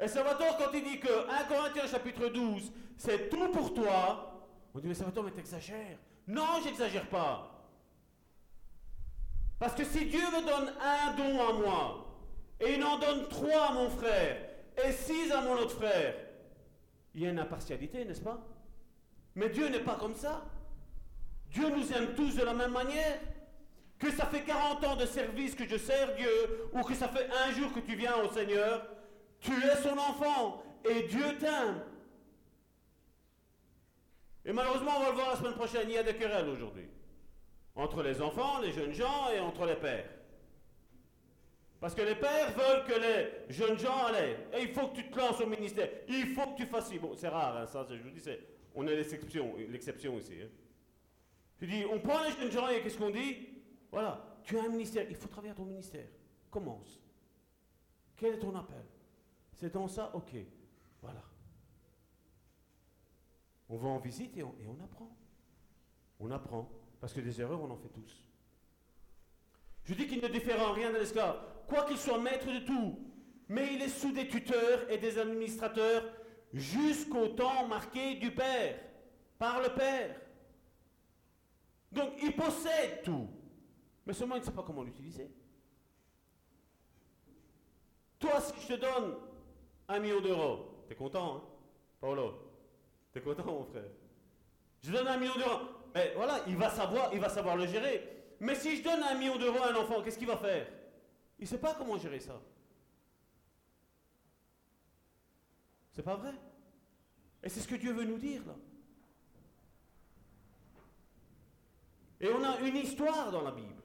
Et 0.00 0.08
Salvatore, 0.08 0.56
quand 0.58 0.72
il 0.74 0.84
dit 0.84 0.98
que 0.98 1.28
1 1.28 1.44
Corinthiens 1.44 1.86
chapitre 1.86 2.28
12, 2.28 2.72
c'est 2.96 3.28
tout 3.30 3.48
pour 3.48 3.72
toi, 3.74 4.42
on 4.74 4.80
dit, 4.80 4.88
mais 4.88 4.94
Salvatore, 4.94 5.24
mais 5.24 5.30
t'exagères. 5.30 5.98
Non, 6.26 6.60
j'exagère 6.62 7.06
pas. 7.08 7.50
Parce 9.58 9.74
que 9.74 9.84
si 9.84 10.06
Dieu 10.06 10.20
me 10.20 10.44
donne 10.44 10.72
un 10.80 11.12
don 11.14 11.48
à 11.48 11.52
moi, 11.52 12.06
et 12.60 12.74
il 12.74 12.82
en 12.82 12.98
donne 12.98 13.28
trois 13.28 13.68
à 13.68 13.72
mon 13.72 13.88
frère, 13.88 14.36
et 14.84 14.92
six 14.92 15.30
à 15.30 15.40
mon 15.42 15.54
autre 15.54 15.76
frère, 15.76 16.14
il 17.14 17.22
y 17.22 17.26
a 17.26 17.30
une 17.30 17.38
impartialité, 17.38 18.04
n'est-ce 18.04 18.20
pas? 18.20 18.44
Mais 19.36 19.48
Dieu 19.48 19.68
n'est 19.68 19.80
pas 19.80 19.94
comme 19.94 20.14
ça. 20.14 20.44
Dieu 21.50 21.68
nous 21.68 21.92
aime 21.92 22.14
tous 22.14 22.34
de 22.34 22.42
la 22.42 22.54
même 22.54 22.72
manière. 22.72 23.20
Que 23.98 24.10
ça 24.10 24.26
fait 24.26 24.42
40 24.42 24.84
ans 24.84 24.96
de 24.96 25.06
service 25.06 25.54
que 25.54 25.66
je 25.68 25.76
sers 25.76 26.14
Dieu, 26.16 26.68
ou 26.72 26.82
que 26.82 26.94
ça 26.94 27.08
fait 27.08 27.28
un 27.30 27.52
jour 27.52 27.72
que 27.72 27.78
tu 27.80 27.94
viens 27.94 28.16
au 28.16 28.30
Seigneur, 28.32 28.84
tu 29.44 29.52
es 29.52 29.76
son 29.76 29.96
enfant 29.98 30.62
et 30.88 31.02
Dieu 31.02 31.36
t'aime. 31.38 31.82
Et 34.46 34.52
malheureusement, 34.52 34.92
on 34.96 35.00
va 35.00 35.08
le 35.10 35.14
voir 35.14 35.30
la 35.30 35.36
semaine 35.36 35.54
prochaine, 35.54 35.88
il 35.88 35.94
y 35.94 35.98
a 35.98 36.02
des 36.02 36.16
querelles 36.16 36.48
aujourd'hui. 36.48 36.88
Entre 37.74 38.02
les 38.02 38.20
enfants, 38.22 38.60
les 38.60 38.72
jeunes 38.72 38.92
gens 38.92 39.30
et 39.30 39.40
entre 39.40 39.66
les 39.66 39.76
pères. 39.76 40.08
Parce 41.80 41.94
que 41.94 42.02
les 42.02 42.14
pères 42.14 42.52
veulent 42.52 42.84
que 42.84 42.98
les 42.98 43.54
jeunes 43.54 43.78
gens 43.78 44.06
allaient. 44.06 44.48
Et 44.54 44.62
il 44.62 44.68
faut 44.68 44.88
que 44.88 44.96
tu 44.96 45.10
te 45.10 45.18
lances 45.18 45.40
au 45.40 45.46
ministère. 45.46 45.90
Il 46.08 46.28
faut 46.28 46.52
que 46.52 46.56
tu 46.56 46.66
fasses. 46.66 46.92
Bon, 46.94 47.14
c'est 47.14 47.28
rare, 47.28 47.56
hein, 47.58 47.66
ça, 47.66 47.86
je 47.90 48.02
vous 48.02 48.10
dis, 48.10 48.22
on 48.74 48.86
est 48.86 48.96
l'exception, 48.96 49.54
l'exception 49.68 50.18
ici. 50.18 50.38
Hein. 50.42 50.48
Tu 51.58 51.66
dis, 51.66 51.84
on 51.90 51.98
prend 52.00 52.22
les 52.22 52.30
jeunes 52.30 52.50
gens 52.50 52.68
et 52.68 52.80
qu'est-ce 52.80 52.96
qu'on 52.96 53.10
dit? 53.10 53.48
Voilà, 53.92 54.40
tu 54.42 54.58
as 54.58 54.62
un 54.62 54.68
ministère, 54.68 55.04
il 55.08 55.16
faut 55.16 55.28
travailler 55.28 55.52
à 55.52 55.54
ton 55.54 55.64
ministère. 55.64 56.06
Commence. 56.50 57.00
Quel 58.16 58.34
est 58.34 58.38
ton 58.38 58.54
appel? 58.54 58.84
C'est 59.54 59.72
dans 59.72 59.88
ça 59.88 60.10
Ok, 60.14 60.34
voilà. 61.00 61.22
On 63.68 63.76
va 63.76 63.88
en 63.88 63.98
visite 63.98 64.36
et 64.36 64.42
on, 64.42 64.54
et 64.60 64.66
on 64.66 64.82
apprend. 64.82 65.16
On 66.20 66.30
apprend. 66.30 66.70
Parce 67.00 67.12
que 67.12 67.20
des 67.20 67.40
erreurs, 67.40 67.62
on 67.62 67.70
en 67.70 67.76
fait 67.76 67.88
tous. 67.88 68.24
Je 69.84 69.94
dis 69.94 70.06
qu'il 70.06 70.22
ne 70.22 70.28
diffère 70.28 70.60
en 70.66 70.72
rien 70.72 70.90
de 70.90 70.96
l'esclave, 70.96 71.38
quoi 71.68 71.84
qu'il 71.84 71.98
soit 71.98 72.18
maître 72.18 72.46
de 72.46 72.64
tout, 72.64 72.98
mais 73.48 73.74
il 73.74 73.82
est 73.82 73.88
sous 73.88 74.12
des 74.12 74.28
tuteurs 74.28 74.90
et 74.90 74.96
des 74.96 75.18
administrateurs 75.18 76.04
jusqu'au 76.52 77.28
temps 77.28 77.66
marqué 77.68 78.14
du 78.14 78.30
Père, 78.30 78.80
par 79.38 79.60
le 79.60 79.68
Père. 79.68 80.18
Donc 81.92 82.12
il 82.22 82.34
possède 82.34 83.02
tout, 83.02 83.28
mais 84.06 84.14
seulement 84.14 84.36
il 84.36 84.40
ne 84.40 84.44
sait 84.44 84.52
pas 84.52 84.62
comment 84.62 84.82
l'utiliser. 84.82 85.30
Toi, 88.18 88.40
si 88.40 88.54
je 88.62 88.74
te 88.74 88.80
donne 88.80 89.16
un 89.88 89.98
million 89.98 90.20
d'euros, 90.20 90.84
t'es 90.88 90.94
content, 90.94 91.36
hein, 91.36 91.42
Paolo? 92.00 92.34
T'es 93.12 93.20
content, 93.20 93.44
mon 93.44 93.64
frère? 93.64 93.84
Je 94.82 94.92
donne 94.92 95.08
un 95.08 95.16
million 95.16 95.34
d'euros. 95.34 95.60
Mais 95.94 96.12
voilà, 96.16 96.40
il 96.48 96.56
va 96.56 96.70
savoir, 96.70 97.10
il 97.12 97.20
va 97.20 97.28
savoir 97.28 97.56
le 97.56 97.66
gérer. 97.66 98.02
Mais 98.40 98.54
si 98.54 98.76
je 98.76 98.82
donne 98.82 99.02
un 99.02 99.14
million 99.14 99.38
d'euros 99.38 99.62
à 99.62 99.70
un 99.70 99.76
enfant, 99.76 100.02
qu'est-ce 100.02 100.18
qu'il 100.18 100.26
va 100.26 100.36
faire? 100.36 100.66
Il 101.38 101.42
ne 101.42 101.48
sait 101.48 101.58
pas 101.58 101.74
comment 101.74 101.96
gérer 101.96 102.20
ça. 102.20 102.40
C'est 105.92 106.02
pas 106.02 106.16
vrai? 106.16 106.34
Et 107.42 107.48
c'est 107.48 107.60
ce 107.60 107.68
que 107.68 107.76
Dieu 107.76 107.92
veut 107.92 108.04
nous 108.04 108.18
dire 108.18 108.42
là. 108.46 108.54
Et 112.20 112.28
on 112.28 112.42
a 112.42 112.58
une 112.60 112.76
histoire 112.76 113.30
dans 113.30 113.42
la 113.42 113.50
Bible. 113.50 113.82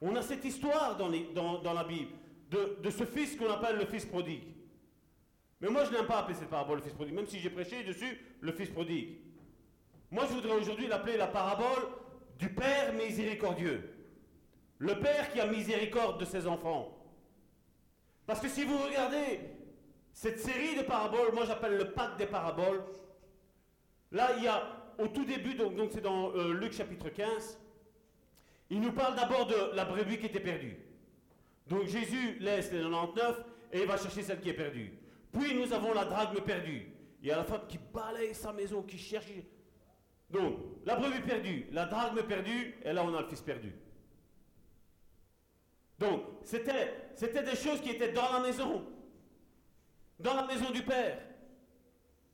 On 0.00 0.14
a 0.14 0.22
cette 0.22 0.44
histoire 0.44 0.96
dans, 0.96 1.10
dans, 1.58 1.72
la 1.72 1.84
Bible 1.84 2.12
de, 2.50 2.90
ce 2.90 3.04
fils 3.04 3.36
qu'on 3.36 3.50
appelle 3.50 3.76
le 3.76 3.86
fils 3.86 4.04
prodigue. 4.04 4.44
Mais 5.60 5.68
moi, 5.68 5.84
je 5.84 5.92
n'aime 5.92 6.06
pas 6.06 6.18
appeler 6.18 6.36
cette 6.36 6.48
parabole 6.48 6.78
le 6.78 6.82
fils 6.82 6.94
prodigue, 6.94 7.14
même 7.14 7.26
si 7.26 7.38
j'ai 7.38 7.50
prêché 7.50 7.84
dessus 7.84 8.18
le 8.40 8.52
fils 8.52 8.70
prodigue. 8.70 9.18
Moi, 10.10 10.24
je 10.28 10.34
voudrais 10.34 10.54
aujourd'hui 10.54 10.86
l'appeler 10.86 11.16
la 11.16 11.28
parabole 11.28 11.86
du 12.38 12.48
Père 12.48 12.92
miséricordieux. 12.94 13.88
Le 14.78 14.98
Père 14.98 15.30
qui 15.30 15.40
a 15.40 15.46
miséricorde 15.46 16.18
de 16.18 16.24
ses 16.24 16.46
enfants. 16.46 16.96
Parce 18.26 18.40
que 18.40 18.48
si 18.48 18.64
vous 18.64 18.78
regardez 18.78 19.40
cette 20.12 20.40
série 20.40 20.76
de 20.76 20.82
paraboles, 20.82 21.32
moi 21.32 21.44
j'appelle 21.46 21.76
le 21.76 21.92
pacte 21.92 22.18
des 22.18 22.26
paraboles, 22.26 22.82
là 24.12 24.30
il 24.36 24.44
y 24.44 24.48
a 24.48 24.62
au 24.98 25.08
tout 25.08 25.24
début, 25.24 25.54
donc 25.54 25.90
c'est 25.92 26.00
dans 26.00 26.32
euh, 26.34 26.52
Luc 26.52 26.72
chapitre 26.72 27.08
15, 27.08 27.58
il 28.70 28.80
nous 28.80 28.92
parle 28.92 29.16
d'abord 29.16 29.46
de 29.46 29.74
la 29.74 29.84
brebis 29.84 30.18
qui 30.18 30.26
était 30.26 30.40
perdue. 30.40 30.76
Donc 31.70 31.86
Jésus 31.86 32.36
laisse 32.40 32.72
les 32.72 32.80
99 32.80 33.44
et 33.72 33.82
il 33.82 33.86
va 33.86 33.96
chercher 33.96 34.22
celle 34.22 34.40
qui 34.40 34.50
est 34.50 34.54
perdue. 34.54 34.92
Puis 35.32 35.54
nous 35.54 35.72
avons 35.72 35.94
la 35.94 36.04
drachme 36.04 36.40
perdue. 36.40 36.88
Il 37.22 37.28
y 37.28 37.30
a 37.30 37.36
la 37.36 37.44
femme 37.44 37.62
qui 37.68 37.78
balaye 37.78 38.34
sa 38.34 38.52
maison, 38.52 38.82
qui 38.82 38.98
cherche. 38.98 39.30
Donc, 40.28 40.58
la 40.84 40.96
brebis 40.96 41.20
perdue, 41.20 41.66
la 41.70 41.86
drachme 41.86 42.22
perdue, 42.24 42.74
et 42.84 42.92
là 42.92 43.04
on 43.04 43.14
a 43.14 43.22
le 43.22 43.28
fils 43.28 43.40
perdu. 43.40 43.72
Donc, 45.98 46.22
c'était, 46.42 47.10
c'était 47.14 47.42
des 47.42 47.56
choses 47.56 47.80
qui 47.80 47.90
étaient 47.90 48.12
dans 48.12 48.32
la 48.32 48.40
maison, 48.40 48.84
dans 50.18 50.34
la 50.34 50.46
maison 50.46 50.70
du 50.70 50.82
Père. 50.82 51.18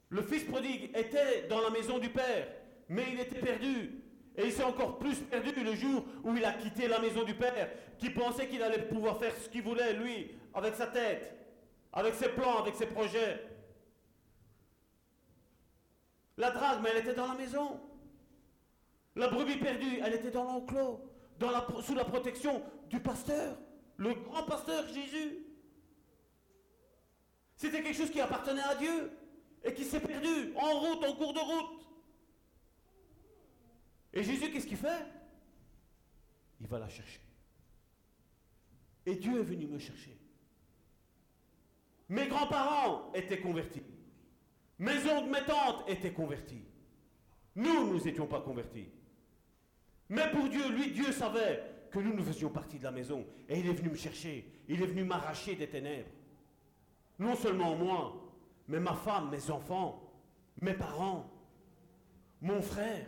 Le 0.08 0.22
fils 0.22 0.44
prodigue 0.44 0.96
était 0.96 1.46
dans 1.48 1.60
la 1.60 1.70
maison 1.70 1.98
du 1.98 2.08
Père, 2.08 2.48
mais 2.88 3.04
il 3.12 3.20
était 3.20 3.40
perdu. 3.40 4.02
Et 4.36 4.46
il 4.46 4.52
s'est 4.52 4.64
encore 4.64 4.98
plus 4.98 5.16
perdu 5.16 5.62
le 5.62 5.74
jour 5.74 6.04
où 6.22 6.36
il 6.36 6.44
a 6.44 6.52
quitté 6.52 6.88
la 6.88 6.98
maison 6.98 7.22
du 7.24 7.34
Père, 7.34 7.70
qui 7.98 8.10
pensait 8.10 8.46
qu'il 8.48 8.62
allait 8.62 8.82
pouvoir 8.82 9.18
faire 9.18 9.34
ce 9.34 9.48
qu'il 9.48 9.62
voulait, 9.62 9.94
lui, 9.94 10.30
avec 10.52 10.74
sa 10.74 10.86
tête, 10.86 11.34
avec 11.92 12.14
ses 12.14 12.28
plans, 12.28 12.58
avec 12.58 12.74
ses 12.74 12.86
projets. 12.86 13.42
La 16.36 16.50
drague, 16.50 16.80
mais 16.82 16.90
elle 16.90 16.98
était 16.98 17.14
dans 17.14 17.28
la 17.28 17.34
maison. 17.34 17.80
La 19.14 19.28
brebis 19.28 19.56
perdue, 19.56 20.00
elle 20.04 20.14
était 20.14 20.30
dans 20.30 20.44
l'enclos, 20.44 21.00
sous 21.82 21.94
la 21.94 22.04
protection 22.04 22.62
du 22.90 23.00
pasteur, 23.00 23.56
le 23.96 24.12
grand 24.12 24.42
pasteur 24.42 24.86
Jésus. 24.88 25.38
C'était 27.56 27.82
quelque 27.82 27.96
chose 27.96 28.10
qui 28.10 28.20
appartenait 28.20 28.62
à 28.62 28.74
Dieu 28.74 29.10
et 29.64 29.72
qui 29.72 29.84
s'est 29.84 30.00
perdu 30.00 30.52
en 30.56 30.78
route, 30.78 31.02
en 31.02 31.14
cours 31.14 31.32
de 31.32 31.38
route. 31.38 31.85
Et 34.16 34.22
Jésus, 34.22 34.50
qu'est-ce 34.50 34.66
qu'il 34.66 34.78
fait? 34.78 35.04
Il 36.58 36.66
va 36.66 36.78
la 36.78 36.88
chercher. 36.88 37.20
Et 39.04 39.14
Dieu 39.14 39.40
est 39.40 39.44
venu 39.44 39.66
me 39.66 39.78
chercher. 39.78 40.16
Mes 42.08 42.26
grands-parents 42.26 43.12
étaient 43.12 43.38
convertis. 43.40 43.82
Mes 44.78 44.96
oncles, 45.10 45.28
mes 45.28 45.44
tantes 45.44 45.84
étaient 45.86 46.14
convertis. 46.14 46.64
Nous, 47.56 47.92
nous 47.92 48.02
n'étions 48.02 48.26
pas 48.26 48.40
convertis. 48.40 48.88
Mais 50.08 50.30
pour 50.30 50.48
Dieu, 50.48 50.66
lui, 50.70 50.92
Dieu 50.92 51.12
savait 51.12 51.62
que 51.90 51.98
nous, 51.98 52.14
nous 52.14 52.24
faisions 52.24 52.48
partie 52.48 52.78
de 52.78 52.84
la 52.84 52.92
maison. 52.92 53.26
Et 53.50 53.60
il 53.60 53.66
est 53.66 53.74
venu 53.74 53.90
me 53.90 53.96
chercher. 53.96 54.50
Il 54.66 54.82
est 54.82 54.86
venu 54.86 55.04
m'arracher 55.04 55.56
des 55.56 55.68
ténèbres. 55.68 56.08
Non 57.18 57.36
seulement 57.36 57.76
moi, 57.76 58.14
mais 58.66 58.80
ma 58.80 58.94
femme, 58.94 59.28
mes 59.30 59.50
enfants, 59.50 60.10
mes 60.62 60.74
parents, 60.74 61.30
mon 62.40 62.62
frère. 62.62 63.06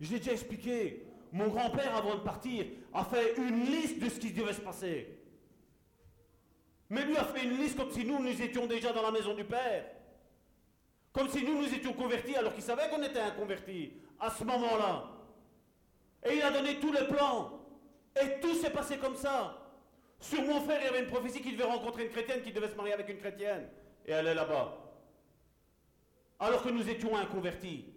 Je 0.00 0.12
l'ai 0.12 0.18
déjà 0.18 0.32
expliqué. 0.32 1.06
Mon 1.32 1.48
grand-père, 1.48 1.94
avant 1.96 2.16
de 2.16 2.20
partir, 2.20 2.66
a 2.92 3.04
fait 3.04 3.36
une 3.36 3.64
liste 3.66 3.98
de 3.98 4.08
ce 4.08 4.20
qui 4.20 4.32
devait 4.32 4.52
se 4.52 4.60
passer. 4.60 5.18
Mais 6.88 7.04
lui 7.04 7.16
a 7.16 7.24
fait 7.24 7.44
une 7.44 7.58
liste 7.58 7.76
comme 7.76 7.90
si 7.90 8.04
nous, 8.04 8.22
nous 8.22 8.42
étions 8.42 8.66
déjà 8.66 8.92
dans 8.92 9.02
la 9.02 9.10
maison 9.10 9.34
du 9.34 9.44
Père. 9.44 9.86
Comme 11.12 11.28
si 11.28 11.42
nous 11.44 11.60
nous 11.60 11.74
étions 11.74 11.94
convertis 11.94 12.36
alors 12.36 12.54
qu'il 12.54 12.62
savait 12.62 12.88
qu'on 12.90 13.02
était 13.02 13.20
inconvertis 13.20 13.94
à 14.20 14.30
ce 14.30 14.44
moment-là. 14.44 15.04
Et 16.24 16.36
il 16.36 16.42
a 16.42 16.50
donné 16.50 16.78
tous 16.78 16.92
les 16.92 17.06
plans. 17.06 17.60
Et 18.20 18.40
tout 18.40 18.54
s'est 18.54 18.70
passé 18.70 18.98
comme 18.98 19.16
ça. 19.16 19.62
Sur 20.20 20.42
mon 20.42 20.60
frère, 20.60 20.80
il 20.80 20.84
y 20.84 20.88
avait 20.88 21.00
une 21.00 21.10
prophétie 21.10 21.40
qu'il 21.40 21.56
devait 21.56 21.68
rencontrer 21.68 22.04
une 22.04 22.10
chrétienne 22.10 22.42
qui 22.42 22.52
devait 22.52 22.68
se 22.68 22.74
marier 22.74 22.92
avec 22.92 23.08
une 23.08 23.18
chrétienne. 23.18 23.68
Et 24.06 24.12
elle 24.12 24.26
est 24.26 24.34
là-bas. 24.34 24.78
Alors 26.38 26.62
que 26.62 26.68
nous 26.68 26.88
étions 26.88 27.16
inconvertis. 27.16 27.95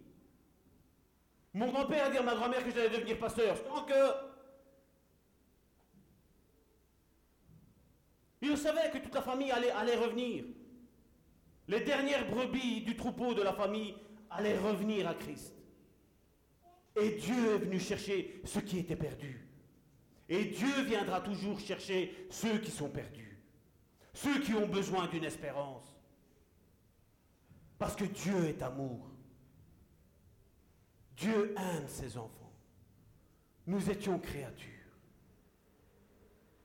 Mon 1.52 1.66
grand-père 1.68 2.06
a 2.06 2.10
dit 2.10 2.18
à 2.18 2.22
ma 2.22 2.34
grand-mère 2.34 2.64
que 2.64 2.70
j'allais 2.70 2.90
devenir 2.90 3.18
pasteur. 3.18 3.56
Sans 3.56 3.84
que. 3.84 4.30
Il 8.42 8.56
savait 8.56 8.90
que 8.90 8.98
toute 8.98 9.14
la 9.14 9.22
famille 9.22 9.50
allait, 9.50 9.70
allait 9.70 9.96
revenir. 9.96 10.44
Les 11.68 11.80
dernières 11.80 12.28
brebis 12.30 12.82
du 12.82 12.96
troupeau 12.96 13.34
de 13.34 13.42
la 13.42 13.52
famille 13.52 13.94
allaient 14.30 14.58
revenir 14.58 15.08
à 15.08 15.14
Christ. 15.14 15.54
Et 16.96 17.10
Dieu 17.12 17.54
est 17.54 17.58
venu 17.58 17.78
chercher 17.78 18.40
ceux 18.44 18.60
qui 18.60 18.78
étaient 18.78 18.96
perdus. 18.96 19.46
Et 20.28 20.44
Dieu 20.46 20.82
viendra 20.82 21.20
toujours 21.20 21.58
chercher 21.58 22.26
ceux 22.30 22.58
qui 22.58 22.70
sont 22.70 22.88
perdus. 22.88 23.38
Ceux 24.12 24.40
qui 24.40 24.54
ont 24.54 24.66
besoin 24.66 25.06
d'une 25.08 25.24
espérance. 25.24 25.96
Parce 27.78 27.96
que 27.96 28.04
Dieu 28.04 28.44
est 28.46 28.62
amour. 28.62 29.09
Dieu 31.20 31.54
aime 31.56 31.86
ses 31.86 32.16
enfants. 32.16 32.52
Nous 33.66 33.90
étions 33.90 34.18
créatures. 34.18 34.66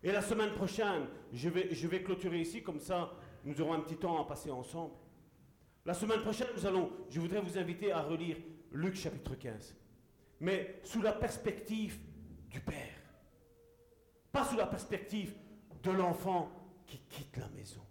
Et 0.01 0.11
la 0.11 0.21
semaine 0.21 0.53
prochaine, 0.53 1.07
je 1.33 1.49
vais, 1.49 2.03
clôturer 2.03 2.39
ici, 2.39 2.63
comme 2.63 2.79
ça, 2.79 3.11
nous 3.43 3.59
aurons 3.59 3.73
un 3.73 3.81
petit 3.81 3.97
temps 3.97 4.21
à 4.21 4.25
passer 4.25 4.49
ensemble. 4.49 4.93
La 5.85 5.93
semaine 5.93 6.21
prochaine, 6.21 6.47
nous 6.55 6.65
allons, 6.65 6.89
je 7.09 7.19
voudrais 7.19 7.41
vous 7.41 7.57
inviter 7.57 7.91
à 7.91 8.01
relire 8.01 8.37
Luc 8.71 8.95
chapitre 8.95 9.35
15, 9.35 9.75
mais 10.39 10.79
sous 10.83 11.01
la 11.01 11.11
perspective 11.11 11.99
du 12.49 12.61
Père, 12.61 13.01
pas 14.31 14.45
sous 14.45 14.55
la 14.55 14.67
perspective 14.67 15.35
de 15.83 15.91
l'enfant 15.91 16.49
qui 16.85 16.99
quitte 17.09 17.37
la 17.37 17.49
maison. 17.49 17.81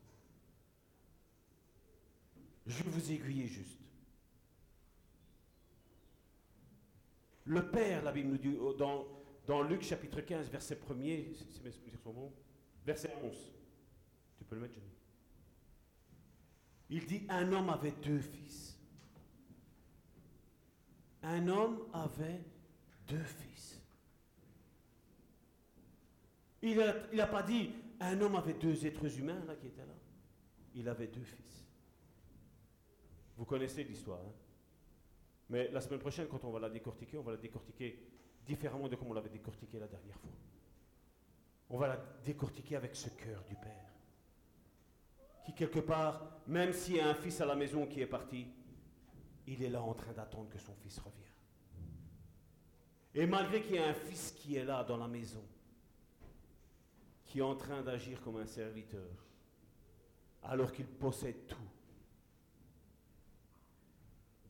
Je 2.67 2.83
vais 2.83 2.91
vous 2.91 3.13
aiguiller 3.13 3.47
juste. 3.47 3.84
Le 7.45 7.71
Père, 7.71 8.03
la 8.03 8.13
Bible 8.13 8.31
nous 8.31 8.39
dit 8.39 8.57
dans, 8.79 9.07
dans 9.47 9.63
Luc 9.63 9.83
chapitre 9.83 10.21
15, 10.21 10.49
verset 10.49 10.77
1er, 10.77 11.35
si 11.35 11.61
mes 11.63 11.71
sont 12.03 12.13
bons, 12.13 12.33
verset 12.85 13.13
11. 13.23 13.53
Tu 14.39 14.45
peux 14.45 14.55
le 14.55 14.63
mettre, 14.63 14.75
Jenny 14.75 14.87
Il 16.91 17.07
dit 17.07 17.27
un 17.29 17.53
homme 17.53 17.71
avait 17.71 17.95
deux 18.03 18.21
fils. 18.21 18.79
Un 21.23 21.49
homme 21.49 21.87
avait 21.93 22.41
deux 23.09 23.25
fils. 23.25 23.81
Il 26.63 26.79
n'a 26.79 26.95
il 27.13 27.21
a 27.21 27.27
pas 27.27 27.43
dit 27.43 27.71
un 28.01 28.21
homme 28.21 28.37
avait 28.37 28.55
deux 28.55 28.87
êtres 28.87 29.19
humains 29.19 29.43
là 29.47 29.55
qui 29.55 29.67
étaient 29.67 29.85
là. 29.85 29.95
Il 30.75 30.89
avait 30.89 31.07
deux 31.07 31.25
fils. 31.25 31.67
Vous 33.37 33.45
connaissez 33.45 33.85
l'histoire. 33.85 34.21
Hein? 34.21 34.33
Mais 35.51 35.71
la 35.71 35.81
semaine 35.81 36.01
prochaine, 36.01 36.27
quand 36.29 36.45
on 36.45 36.51
va 36.51 36.61
la 36.61 36.71
décortiquer, 36.71 37.19
on 37.19 37.23
va 37.23 37.33
la 37.33 37.39
décortiquer 37.39 37.99
différemment 38.47 38.89
de 38.89 38.97
comme 38.97 39.09
on 39.09 39.15
l'avait 39.15 39.29
décortiqué 39.29 39.79
la 39.79 39.87
dernière 39.87 40.19
fois. 40.19 40.33
On 41.71 41.79
va 41.79 41.89
la 41.89 41.97
décortiquer 42.25 42.77
avec 42.77 42.95
ce 42.95 43.09
cœur 43.11 43.43
du 43.45 43.55
Père. 43.57 43.93
Qui, 45.45 45.55
quelque 45.55 45.81
part, 45.81 46.41
même 46.47 46.73
s'il 46.73 46.97
y 46.97 47.01
a 47.01 47.09
un 47.09 47.15
fils 47.15 47.41
à 47.41 47.47
la 47.47 47.55
maison 47.55 47.87
qui 47.87 48.01
est 48.01 48.07
parti, 48.07 48.47
il 49.47 49.63
est 49.63 49.69
là 49.69 49.83
en 49.83 49.93
train 49.95 50.13
d'attendre 50.13 50.49
que 50.49 50.59
son 50.59 50.75
fils 50.75 50.99
revienne. 50.99 51.21
Et 53.15 53.27
malgré 53.27 53.63
qu'il 53.63 53.77
y 53.77 53.79
ait 53.79 53.85
un 53.85 53.95
fils 53.95 54.33
qui 54.33 54.57
est 54.57 54.65
là 54.65 54.83
dans 54.83 54.97
la 54.97 55.07
maison, 55.07 55.45
qui 57.25 57.39
est 57.39 57.43
en 57.43 57.55
train 57.55 57.83
d'agir 57.83 58.21
comme 58.23 58.37
un 58.39 58.47
serviteur, 58.47 59.27
alors 60.43 60.73
qu'il 60.73 60.87
possède 60.87 61.47
tout, 61.47 61.57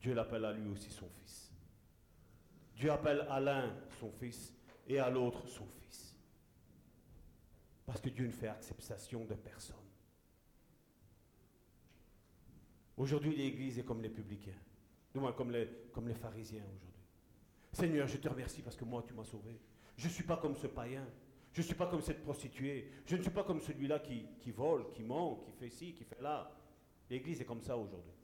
Dieu 0.05 0.13
l'appelle 0.13 0.45
à 0.45 0.53
lui 0.53 0.69
aussi 0.69 0.91
son 0.91 1.09
fils. 1.09 1.51
Dieu 2.75 2.91
appelle 2.91 3.25
à 3.27 3.39
l'un 3.39 3.75
son 3.99 4.11
fils 4.11 4.53
et 4.87 4.99
à 4.99 5.09
l'autre 5.09 5.47
son 5.47 5.65
fils. 5.65 6.15
Parce 7.87 8.01
que 8.01 8.09
Dieu 8.09 8.27
ne 8.27 8.31
fait 8.31 8.49
acceptation 8.49 9.25
de 9.25 9.33
personne. 9.33 9.75
Aujourd'hui, 12.95 13.35
l'Église 13.35 13.79
est 13.79 13.83
comme 13.83 14.03
les 14.03 14.11
publicains, 14.11 14.59
du 15.11 15.19
moins 15.19 15.33
comme 15.33 15.49
les, 15.49 16.13
pharisiens 16.13 16.61
aujourd'hui. 16.65 17.01
Seigneur, 17.73 18.07
je 18.07 18.17
te 18.17 18.29
remercie 18.29 18.61
parce 18.61 18.75
que 18.75 18.85
moi, 18.85 19.03
tu 19.07 19.15
m'as 19.15 19.23
sauvé. 19.23 19.59
Je 19.97 20.05
ne 20.05 20.11
suis 20.11 20.23
pas 20.23 20.37
comme 20.37 20.55
ce 20.55 20.67
païen. 20.67 21.07
Je 21.51 21.61
ne 21.61 21.65
suis 21.65 21.73
pas 21.73 21.87
comme 21.87 22.01
cette 22.01 22.21
prostituée. 22.21 22.91
Je 23.07 23.15
ne 23.15 23.23
suis 23.23 23.31
pas 23.31 23.43
comme 23.43 23.59
celui-là 23.59 23.97
qui, 23.97 24.27
qui 24.39 24.51
vole, 24.51 24.91
qui 24.91 25.01
ment, 25.01 25.37
qui 25.37 25.51
fait 25.51 25.71
ci, 25.71 25.95
qui 25.95 26.03
fait 26.03 26.21
là. 26.21 26.55
L'Église 27.09 27.41
est 27.41 27.45
comme 27.45 27.63
ça 27.63 27.75
aujourd'hui. 27.75 28.14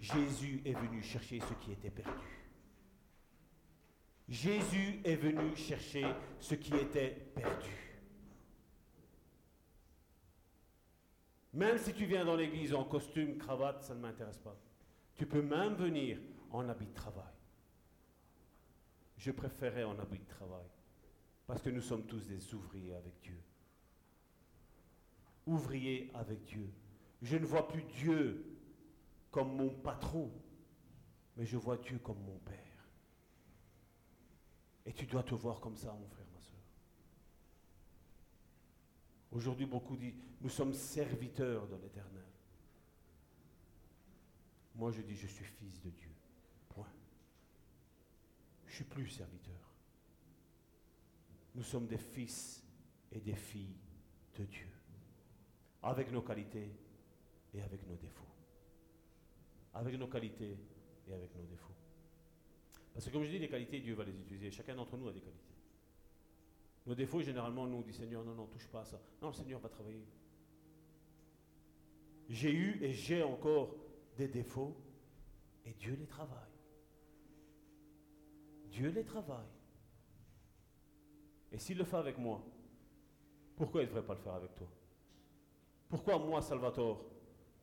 Jésus 0.00 0.62
est 0.64 0.72
venu 0.72 1.02
chercher 1.02 1.40
ce 1.40 1.52
qui 1.54 1.72
était 1.72 1.90
perdu. 1.90 2.26
Jésus 4.28 5.00
est 5.04 5.16
venu 5.16 5.54
chercher 5.56 6.06
ce 6.38 6.54
qui 6.54 6.74
était 6.74 7.10
perdu. 7.34 7.70
Même 11.52 11.76
si 11.78 11.92
tu 11.92 12.06
viens 12.06 12.24
dans 12.24 12.36
l'église 12.36 12.72
en 12.72 12.84
costume, 12.84 13.36
cravate, 13.36 13.82
ça 13.82 13.94
ne 13.94 14.00
m'intéresse 14.00 14.38
pas. 14.38 14.56
Tu 15.16 15.26
peux 15.26 15.42
même 15.42 15.74
venir 15.74 16.18
en 16.50 16.66
habit 16.68 16.86
de 16.86 16.94
travail. 16.94 17.34
Je 19.18 19.32
préférais 19.32 19.84
en 19.84 19.98
habit 19.98 20.20
de 20.20 20.28
travail. 20.28 20.66
Parce 21.46 21.60
que 21.60 21.68
nous 21.68 21.82
sommes 21.82 22.06
tous 22.06 22.26
des 22.26 22.54
ouvriers 22.54 22.94
avec 22.94 23.20
Dieu. 23.20 23.42
Ouvriers 25.46 26.10
avec 26.14 26.44
Dieu. 26.44 26.72
Je 27.20 27.36
ne 27.36 27.44
vois 27.44 27.68
plus 27.68 27.82
Dieu 27.82 28.49
comme 29.30 29.56
mon 29.56 29.70
patron, 29.70 30.30
mais 31.36 31.46
je 31.46 31.56
vois 31.56 31.76
Dieu 31.76 31.98
comme 31.98 32.20
mon 32.22 32.38
Père. 32.38 32.56
Et 34.86 34.92
tu 34.92 35.06
dois 35.06 35.22
te 35.22 35.34
voir 35.34 35.60
comme 35.60 35.76
ça, 35.76 35.92
mon 35.92 36.08
frère, 36.08 36.26
ma 36.32 36.40
soeur. 36.40 36.60
Aujourd'hui, 39.30 39.66
beaucoup 39.66 39.96
disent, 39.96 40.16
nous 40.40 40.48
sommes 40.48 40.74
serviteurs 40.74 41.68
de 41.68 41.76
l'Éternel. 41.76 42.24
Moi, 44.74 44.90
je 44.90 45.02
dis, 45.02 45.14
je 45.14 45.26
suis 45.26 45.44
fils 45.44 45.80
de 45.80 45.90
Dieu. 45.90 46.10
Point. 46.70 46.92
Je 48.66 48.74
suis 48.76 48.84
plus 48.84 49.08
serviteur. 49.08 49.54
Nous 51.54 51.62
sommes 51.62 51.86
des 51.86 51.98
fils 51.98 52.64
et 53.12 53.20
des 53.20 53.34
filles 53.34 53.76
de 54.36 54.44
Dieu, 54.44 54.68
avec 55.82 56.10
nos 56.10 56.22
qualités 56.22 56.72
et 57.52 57.60
avec 57.60 57.86
nos 57.86 57.96
défauts 57.96 58.29
avec 59.74 59.98
nos 59.98 60.08
qualités 60.08 60.56
et 61.06 61.12
avec 61.12 61.34
nos 61.36 61.44
défauts. 61.44 61.74
Parce 62.92 63.06
que 63.06 63.10
comme 63.10 63.24
je 63.24 63.30
dis, 63.30 63.38
les 63.38 63.48
qualités, 63.48 63.80
Dieu 63.80 63.94
va 63.94 64.04
les 64.04 64.18
utiliser. 64.18 64.50
Chacun 64.50 64.74
d'entre 64.74 64.96
nous 64.96 65.08
a 65.08 65.12
des 65.12 65.20
qualités. 65.20 65.54
Nos 66.86 66.94
défauts, 66.94 67.22
généralement, 67.22 67.66
nous, 67.66 67.78
on 67.78 67.82
dit 67.82 67.92
Seigneur, 67.92 68.24
non, 68.24 68.34
non, 68.34 68.46
touche 68.46 68.66
pas 68.68 68.80
à 68.80 68.84
ça. 68.84 69.00
Non, 69.22 69.28
le 69.28 69.34
Seigneur 69.34 69.60
va 69.60 69.68
travailler. 69.68 70.04
J'ai 72.28 72.52
eu 72.52 72.82
et 72.82 72.92
j'ai 72.92 73.22
encore 73.22 73.74
des 74.16 74.28
défauts 74.28 74.76
et 75.64 75.72
Dieu 75.74 75.96
les 75.98 76.06
travaille. 76.06 76.38
Dieu 78.66 78.90
les 78.90 79.04
travaille. 79.04 79.48
Et 81.52 81.58
s'il 81.58 81.76
le 81.78 81.84
fait 81.84 81.96
avec 81.96 82.18
moi, 82.18 82.40
pourquoi 83.56 83.82
il 83.82 83.84
ne 83.84 83.88
devrait 83.90 84.06
pas 84.06 84.14
le 84.14 84.20
faire 84.20 84.34
avec 84.34 84.54
toi? 84.54 84.68
Pourquoi 85.88 86.18
moi, 86.18 86.40
Salvatore, 86.40 87.04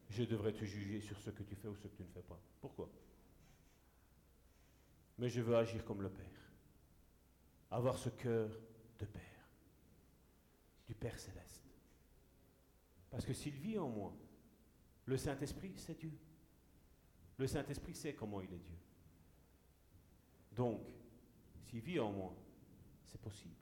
je 0.09 0.23
devrais 0.23 0.53
te 0.53 0.65
juger 0.65 1.01
sur 1.01 1.19
ce 1.19 1.29
que 1.29 1.43
tu 1.43 1.55
fais 1.55 1.67
ou 1.67 1.75
ce 1.75 1.81
que 1.81 1.95
tu 1.95 2.03
ne 2.03 2.07
fais 2.07 2.21
pas. 2.21 2.39
Pourquoi? 2.61 2.89
Mais 5.17 5.29
je 5.29 5.41
veux 5.41 5.55
agir 5.55 5.83
comme 5.83 6.01
le 6.01 6.09
Père. 6.09 6.51
Avoir 7.71 7.97
ce 7.97 8.09
cœur 8.09 8.49
de 8.99 9.05
Père, 9.05 9.49
du 10.87 10.95
Père 10.95 11.19
céleste. 11.19 11.63
Parce 13.09 13.25
que 13.25 13.33
s'il 13.33 13.55
vit 13.55 13.77
en 13.77 13.89
moi, 13.89 14.13
le 15.05 15.17
Saint-Esprit, 15.17 15.73
c'est 15.77 15.97
Dieu. 15.97 16.17
Le 17.37 17.47
Saint-Esprit 17.47 17.95
sait 17.95 18.13
comment 18.13 18.41
il 18.41 18.53
est 18.53 18.59
Dieu. 18.59 18.77
Donc, 20.51 20.81
s'il 21.65 21.81
vit 21.81 21.99
en 21.99 22.11
moi, 22.11 22.35
c'est 23.05 23.21
possible. 23.21 23.55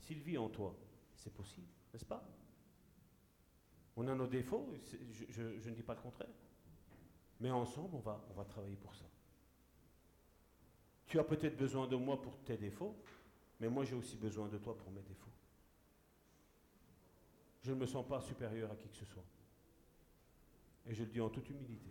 S'il 0.00 0.20
vit 0.20 0.38
en 0.38 0.48
toi, 0.48 0.76
c'est 1.14 1.32
possible, 1.32 1.68
n'est-ce 1.92 2.04
pas? 2.04 2.28
On 3.96 4.06
a 4.08 4.14
nos 4.14 4.26
défauts, 4.26 4.68
je, 5.30 5.42
ne 5.42 5.74
dis 5.74 5.82
pas 5.82 5.94
le 5.94 6.00
contraire. 6.00 6.28
Mais 7.40 7.50
ensemble, 7.50 7.96
on 7.96 8.00
va, 8.00 8.22
on 8.30 8.34
va 8.34 8.44
travailler 8.44 8.76
pour 8.76 8.94
ça. 8.94 9.06
Tu 11.06 11.18
as 11.18 11.24
peut-être 11.24 11.56
besoin 11.56 11.86
de 11.86 11.96
moi 11.96 12.20
pour 12.20 12.38
tes 12.42 12.56
défauts, 12.56 12.96
mais 13.58 13.68
moi 13.68 13.84
j'ai 13.84 13.94
aussi 13.94 14.16
besoin 14.16 14.48
de 14.48 14.58
toi 14.58 14.76
pour 14.76 14.90
mes 14.90 15.02
défauts. 15.02 15.30
Je 17.62 17.72
ne 17.72 17.78
me 17.78 17.86
sens 17.86 18.06
pas 18.06 18.20
supérieur 18.20 18.70
à 18.70 18.76
qui 18.76 18.88
que 18.88 18.96
ce 18.96 19.04
soit. 19.06 19.24
Et 20.86 20.94
je 20.94 21.02
le 21.02 21.10
dis 21.10 21.20
en 21.20 21.30
toute 21.30 21.48
humilité. 21.48 21.90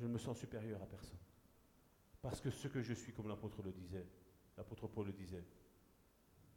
Je 0.00 0.04
ne 0.04 0.12
me 0.12 0.18
sens 0.18 0.38
supérieur 0.38 0.82
à 0.82 0.86
personne. 0.86 1.18
Parce 2.20 2.40
que 2.40 2.50
ce 2.50 2.68
que 2.68 2.82
je 2.82 2.92
suis, 2.92 3.12
comme 3.12 3.28
l'apôtre 3.28 3.62
le 3.62 3.72
disait, 3.72 4.06
l'apôtre 4.56 4.88
Paul 4.88 5.06
le 5.06 5.12
disait, 5.12 5.44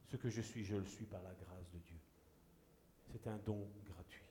ce 0.07 0.17
que 0.17 0.29
je 0.29 0.41
suis, 0.41 0.65
je 0.65 0.75
le 0.75 0.85
suis 0.85 1.05
par 1.05 1.21
la 1.21 1.33
grâce 1.35 1.69
de 1.71 1.77
Dieu 1.79 1.99
c'est 3.11 3.27
un 3.27 3.37
don 3.37 3.67
gratuit. 3.85 4.23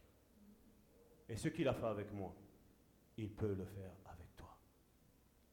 Et 1.29 1.37
ce 1.37 1.49
qu'il 1.49 1.69
a 1.69 1.75
fait 1.75 1.87
avec 1.87 2.13
moi, 2.13 2.35
il 3.17 3.31
peut 3.31 3.55
le 3.55 3.65
faire 3.65 3.93
avec 4.07 4.37
toi. 4.37 4.57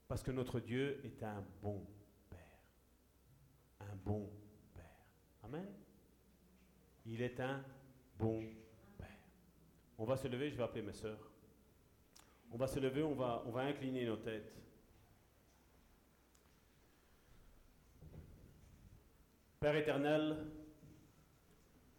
Parce 0.07 0.23
que 0.23 0.31
notre 0.31 0.59
Dieu 0.59 1.01
est 1.03 1.21
un 1.23 1.43
bon 1.61 1.85
Père. 2.29 2.59
Un 3.81 3.95
bon 3.95 4.29
Père. 4.73 5.05
Amen. 5.43 5.67
Il 7.05 7.21
est 7.21 7.39
un 7.39 7.63
bon 8.17 8.43
Père. 8.97 9.07
On 9.97 10.05
va 10.05 10.17
se 10.17 10.27
lever, 10.27 10.49
je 10.49 10.55
vais 10.55 10.63
appeler 10.63 10.83
mes 10.83 10.93
sœurs. 10.93 11.31
On 12.51 12.57
va 12.57 12.67
se 12.67 12.79
lever, 12.79 13.03
on 13.03 13.15
va, 13.15 13.43
on 13.45 13.51
va 13.51 13.61
incliner 13.63 14.05
nos 14.05 14.17
têtes. 14.17 14.53
Père 19.59 19.75
éternel, 19.75 20.45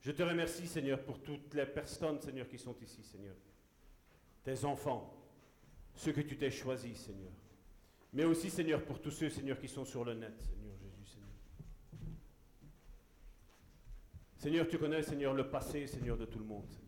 je 0.07 0.12
te 0.12 0.23
remercie, 0.23 0.69
Seigneur, 0.69 1.03
pour 1.03 1.20
toutes 1.20 1.53
les 1.53 1.66
personnes, 1.66 2.20
Seigneur, 2.20 2.47
qui 2.47 2.59
sont 2.59 2.77
ici, 2.81 3.03
Seigneur. 3.03 3.35
Tes 4.45 4.65
enfants, 4.65 5.12
ceux 5.97 6.12
que 6.12 6.20
tu 6.20 6.37
t'es 6.37 6.53
choisis, 6.53 6.97
Seigneur. 6.97 7.33
Mais 8.12 8.23
aussi, 8.23 8.49
Seigneur, 8.49 8.85
pour 8.85 9.01
tous 9.01 9.11
ceux, 9.11 9.28
Seigneur, 9.28 9.59
qui 9.59 9.66
sont 9.66 9.85
sur 9.85 10.05
le 10.05 10.15
net, 10.15 10.41
Seigneur 10.41 10.77
Jésus, 10.78 11.07
Seigneur. 11.07 11.28
Seigneur, 14.37 14.69
tu 14.69 14.78
connais, 14.78 15.03
Seigneur, 15.03 15.35
le 15.35 15.51
passé, 15.51 15.89
Seigneur, 15.89 16.16
de 16.16 16.27
tout 16.27 16.39
le 16.39 16.45
monde, 16.45 16.69
Seigneur. 16.69 16.87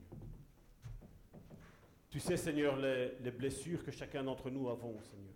Tu 2.11 2.20
sais, 2.20 2.36
Seigneur, 2.36 2.77
les, 2.77 3.19
les 3.19 3.32
blessures 3.32 3.82
que 3.82 3.90
chacun 3.90 4.23
d'entre 4.23 4.49
nous 4.49 4.69
avons, 4.69 4.97
Seigneur. 5.03 5.35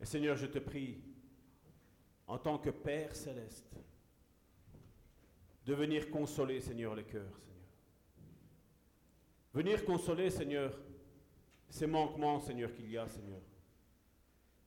Et 0.00 0.04
Seigneur, 0.04 0.36
je 0.36 0.46
te 0.46 0.58
prie, 0.58 1.04
en 2.26 2.36
tant 2.36 2.58
que 2.58 2.70
Père 2.70 3.14
céleste, 3.14 3.76
de 5.64 5.74
venir 5.74 6.10
consoler, 6.10 6.60
Seigneur, 6.60 6.94
les 6.94 7.04
cœurs, 7.04 7.38
Seigneur. 7.38 7.64
Venir 9.54 9.84
consoler, 9.84 10.30
Seigneur, 10.30 10.78
ces 11.68 11.86
manquements, 11.86 12.40
Seigneur, 12.40 12.72
qu'il 12.74 12.90
y 12.90 12.98
a, 12.98 13.08
Seigneur. 13.08 13.40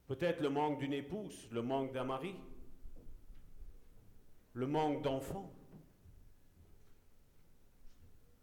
Peut-être 0.07 0.41
le 0.41 0.49
manque 0.49 0.79
d'une 0.79 0.93
épouse, 0.93 1.47
le 1.51 1.61
manque 1.61 1.93
d'un 1.93 2.05
mari, 2.05 2.35
le 4.53 4.65
manque 4.65 5.03
d'enfants, 5.03 5.53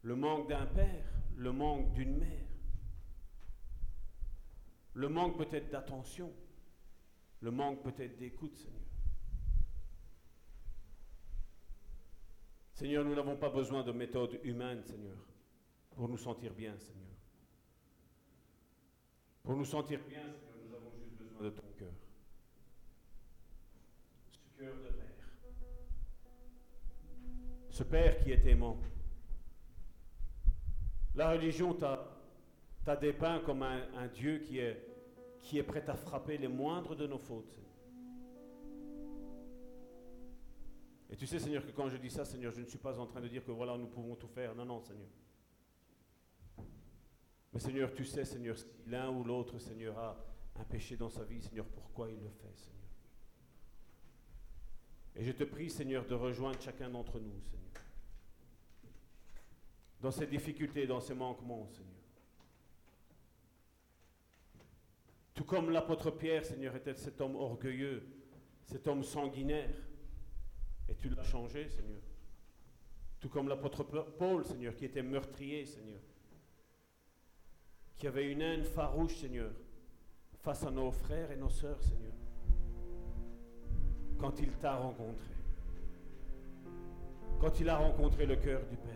le 0.03 0.15
manque 0.15 0.49
d'un 0.49 0.67
père, 0.67 1.05
le 1.37 1.51
manque 1.51 1.93
d'une 1.95 2.19
mère, 2.19 2.47
le 4.93 5.09
manque 5.09 5.39
peut-être 5.39 5.71
d'attention, 5.71 6.33
le 7.41 7.51
manque 7.51 7.83
peut-être 7.83 8.17
d'écoute, 8.17 8.57
Seigneur. 8.57 8.74
Seigneur, 12.75 13.05
nous 13.05 13.15
n'avons 13.15 13.37
pas 13.37 13.51
besoin 13.51 13.85
de 13.85 13.93
méthodes 13.93 14.41
humaines, 14.43 14.83
Seigneur, 14.83 15.17
pour 15.95 16.09
nous 16.09 16.19
sentir 16.19 16.53
bien, 16.53 16.77
Seigneur. 16.77 17.05
Pour 19.45 19.55
nous 19.55 19.65
sentir 19.65 20.01
bien, 20.09 20.23
Seigneur, 20.23 20.57
nous 20.67 20.75
avons 20.75 20.91
juste 20.99 21.17
besoin 21.17 21.43
de 21.43 21.51
ton 21.51 21.69
cœur. 21.79 21.93
Ce 24.29 24.59
cœur 24.59 24.75
de 24.75 24.89
Père. 24.89 25.29
Ce 27.71 27.83
Père 27.85 28.19
qui 28.25 28.33
est 28.33 28.45
aimant. 28.47 28.77
La 31.15 31.31
religion 31.31 31.75
t'a 31.75 32.97
dépeint 32.97 33.39
comme 33.47 33.63
un, 33.63 34.09
Dieu 34.09 34.39
qui 34.39 34.59
est, 34.59 34.85
qui 35.43 35.59
est 35.59 35.63
prêt 35.63 35.89
à 35.89 35.95
frapper 35.95 36.39
les 36.39 36.49
moindres 36.49 36.97
de 36.97 37.07
nos 37.07 37.19
fautes. 37.19 37.64
Et 41.15 41.17
tu 41.17 41.29
sais, 41.29 41.39
Seigneur, 41.39 41.65
que 41.65 41.71
quand 41.71 41.89
je 41.89 41.97
dis 41.97 42.11
ça, 42.11 42.25
Seigneur, 42.25 42.53
je 42.53 42.61
ne 42.61 42.67
suis 42.67 42.79
pas 42.79 42.99
en 42.99 43.07
train 43.07 43.21
de 43.21 43.29
dire 43.29 43.45
que 43.45 43.53
voilà, 43.53 43.79
nous 43.79 43.87
pouvons 43.87 44.17
tout 44.17 44.27
faire. 44.27 44.53
Non, 44.57 44.65
non, 44.65 44.81
Seigneur. 44.81 45.07
Mais 47.53 47.61
Seigneur, 47.61 47.95
tu 47.95 48.05
sais, 48.05 48.25
Seigneur, 48.25 48.59
si 48.59 48.67
l'un 48.89 49.11
ou 49.11 49.23
l'autre, 49.23 49.57
Seigneur, 49.61 49.97
a 49.97 50.17
un 50.57 50.65
péché 50.65 50.97
dans 50.97 51.09
sa 51.09 51.23
vie, 51.23 51.41
Seigneur, 51.41 51.67
pourquoi 51.67 52.11
il 52.11 52.21
le 52.21 52.31
fait, 52.31 52.57
Seigneur? 52.57 52.89
Et 55.15 55.23
je 55.23 55.31
te 55.31 55.45
prie, 55.45 55.71
Seigneur, 55.71 56.05
de 56.05 56.15
rejoindre 56.17 56.61
chacun 56.61 56.91
d'entre 56.91 57.21
nous, 57.21 57.41
Seigneur. 57.43 57.85
Dans 60.01 60.11
ces 60.11 60.27
difficultés, 60.27 60.85
dans 60.85 60.99
ces 60.99 61.15
manquements, 61.15 61.69
Seigneur. 61.69 61.95
Tout 65.33 65.45
comme 65.45 65.71
l'apôtre 65.71 66.11
Pierre, 66.11 66.45
Seigneur, 66.45 66.75
était 66.75 66.95
cet 66.95 67.21
homme 67.21 67.37
orgueilleux, 67.37 68.03
cet 68.67 68.89
homme 68.89 69.05
sanguinaire. 69.05 69.71
Et 70.89 70.95
tu 70.95 71.09
l'as 71.09 71.23
changé, 71.23 71.69
Seigneur. 71.69 72.01
Tout 73.21 73.29
comme 73.29 73.49
l'apôtre 73.49 73.85
Paul, 73.85 74.45
Seigneur, 74.45 74.75
qui 74.75 74.85
était 74.85 75.03
meurtrier, 75.03 75.65
Seigneur. 75.65 76.01
Qui 77.97 78.07
avait 78.07 78.31
une 78.31 78.43
haine 78.43 78.65
farouche, 78.65 79.17
Seigneur, 79.17 79.53
face 80.43 80.65
à 80.65 80.71
nos 80.71 80.91
frères 80.91 81.31
et 81.31 81.37
nos 81.37 81.49
sœurs, 81.49 81.83
Seigneur. 81.83 82.13
Quand 84.19 84.39
il 84.41 84.51
t'a 84.59 84.77
rencontré. 84.77 85.31
Quand 87.41 87.61
il 87.61 87.69
a 87.69 87.79
rencontré 87.79 88.27
le 88.27 88.37
cœur 88.37 88.61
du 88.67 88.77
Père. 88.77 88.95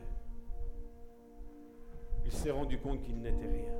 Il 2.24 2.32
s'est 2.32 2.50
rendu 2.50 2.78
compte 2.78 3.00
qu'il 3.02 3.18
n'était 3.20 3.46
rien. 3.46 3.72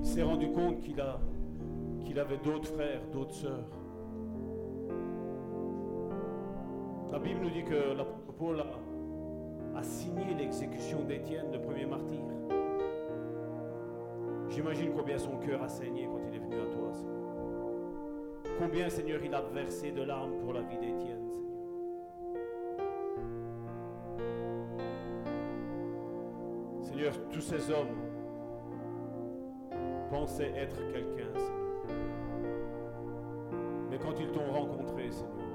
Il 0.00 0.06
s'est 0.06 0.22
rendu 0.22 0.50
compte 0.52 0.80
qu'il 0.80 2.18
avait 2.18 2.38
d'autres 2.38 2.68
frères, 2.68 3.00
d'autres 3.10 3.34
sœurs. 3.34 3.77
La 7.10 7.18
Bible 7.18 7.40
nous 7.40 7.50
dit 7.50 7.64
que 7.64 7.96
l'apôtre 7.96 8.32
Paul 8.36 8.62
a, 9.74 9.82
signé 9.82 10.34
l'exécution 10.34 11.04
d'Étienne, 11.04 11.50
le 11.52 11.60
premier 11.60 11.86
martyr. 11.86 12.20
J'imagine 14.50 14.92
combien 14.94 15.16
son 15.16 15.38
cœur 15.38 15.62
a 15.62 15.68
saigné 15.68 16.06
quand 16.06 16.20
il 16.28 16.34
est 16.36 16.38
venu 16.38 16.56
à 16.56 16.66
toi, 16.66 16.92
Seigneur. 16.92 17.14
Combien, 18.58 18.88
Seigneur, 18.90 19.20
il 19.24 19.34
a 19.34 19.40
versé 19.40 19.90
de 19.90 20.02
larmes 20.02 20.36
pour 20.38 20.52
la 20.52 20.60
vie 20.60 20.76
d'Étienne, 20.76 21.30
Seigneur. 21.30 21.48
Seigneur, 26.82 27.12
tous 27.32 27.40
ces 27.40 27.70
hommes 27.70 27.96
pensaient 30.10 30.52
être 30.56 30.76
quelqu'un, 30.92 31.32
Seigneur. 31.34 31.58
Mais 33.90 33.98
quand 33.98 34.20
ils 34.20 34.30
t'ont 34.30 34.52
rencontré, 34.52 35.10
Seigneur, 35.10 35.47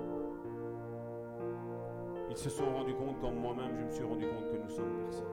ils 2.34 2.40
se 2.40 2.50
sont 2.50 2.66
rendus 2.66 2.96
compte, 2.96 3.20
comme 3.22 3.36
moi-même, 3.36 3.78
je 3.80 3.86
me 3.86 3.92
suis 3.92 4.04
rendu 4.04 4.26
compte 4.26 4.50
que 4.52 4.58
nous 4.58 4.70
sommes 4.70 4.98
personne. 5.06 5.26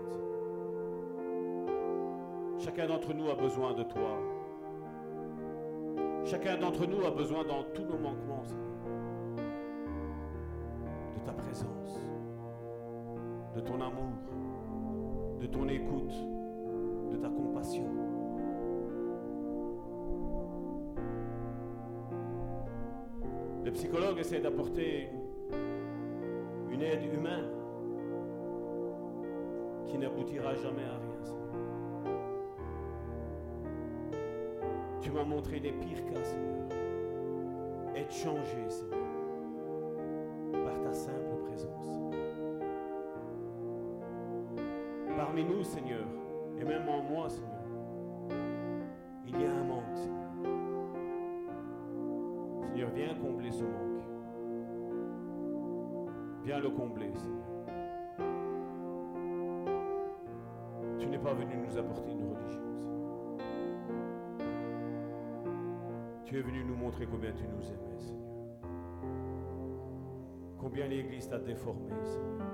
Chacun 2.59 2.87
d'entre 2.87 3.15
nous 3.15 3.31
a 3.31 3.35
besoin 3.35 3.73
de 3.73 3.85
toi. 3.85 4.19
Chacun 6.27 6.59
d'entre 6.59 6.85
nous 6.87 7.07
a 7.07 7.11
besoin 7.11 7.43
dans 7.45 7.63
tous 7.75 7.85
nos 7.85 7.97
manquements, 7.99 8.43
de 11.15 11.21
ta 11.25 11.33
présence, 11.33 11.99
de 13.57 13.61
ton 13.61 13.81
amour, 13.81 14.13
de 15.41 15.47
ton 15.47 15.67
écoute, 15.69 16.13
de 17.13 17.17
ta 17.17 17.29
compassion. 17.31 17.87
Le 23.65 23.71
psychologue 23.73 24.19
essaie 24.19 24.41
d'apporter 24.41 25.09
une, 25.13 25.20
une 26.81 26.86
aide 26.86 27.12
humaine 27.12 27.51
qui 29.86 29.98
n'aboutira 29.98 30.55
jamais 30.55 30.85
à 30.85 30.97
rien. 30.97 31.23
Seigneur. 31.23 31.51
Tu 35.01 35.11
m'as 35.11 35.24
montré 35.24 35.59
les 35.59 35.73
pires 35.73 36.05
cas, 36.07 36.23
Seigneur. 36.23 36.69
Être 37.94 38.12
changé, 38.12 38.69
Seigneur, 38.69 38.98
par 40.65 40.81
ta 40.81 40.93
simple 40.93 41.36
présence. 41.44 42.01
Parmi 45.16 45.44
nous, 45.44 45.62
Seigneur, 45.62 46.07
et 46.59 46.65
même 46.65 46.89
en 46.89 47.02
moi, 47.02 47.28
Seigneur, 47.28 47.51
il 49.27 49.39
y 49.39 49.44
a 49.44 49.52
un 49.52 49.65
manque, 49.65 49.97
Seigneur. 49.97 50.31
Seigneur, 52.62 52.90
viens 52.94 53.15
combler 53.16 53.51
ce 53.51 53.65
manque. 53.65 53.90
Viens 56.51 56.59
le 56.59 56.71
combler, 56.71 57.13
Seigneur. 57.15 57.47
Tu 60.99 61.07
n'es 61.07 61.19
pas 61.19 61.33
venu 61.33 61.57
nous 61.57 61.79
apporter 61.79 62.11
une 62.11 62.25
religion, 62.25 62.77
Seigneur. 62.77 63.47
Tu 66.25 66.39
es 66.39 66.43
venu 66.43 66.65
nous 66.65 66.75
montrer 66.75 67.07
combien 67.07 67.31
tu 67.35 67.45
nous 67.45 67.65
aimais, 67.71 68.01
Seigneur. 68.01 68.67
Combien 70.59 70.89
l'Église 70.89 71.29
t'a 71.29 71.39
déformé, 71.39 71.95
Seigneur. 72.03 72.49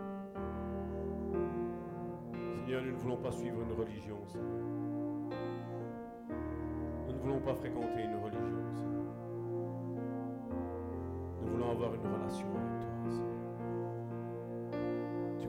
Seigneur, 2.66 2.82
nous 2.82 2.92
ne 2.92 2.98
voulons 2.98 3.16
pas 3.16 3.32
suivre 3.32 3.62
une 3.62 3.72
religion, 3.72 4.18
Seigneur. 4.26 4.58
Nous 7.06 7.14
ne 7.14 7.18
voulons 7.18 7.40
pas 7.40 7.54
fréquenter 7.54 8.02
une 8.02 8.16
religion, 8.16 8.74
Seigneur. 8.74 9.14
Nous 11.40 11.48
voulons 11.50 11.70
avoir 11.70 11.94
une 11.94 12.02
relation 12.02 12.65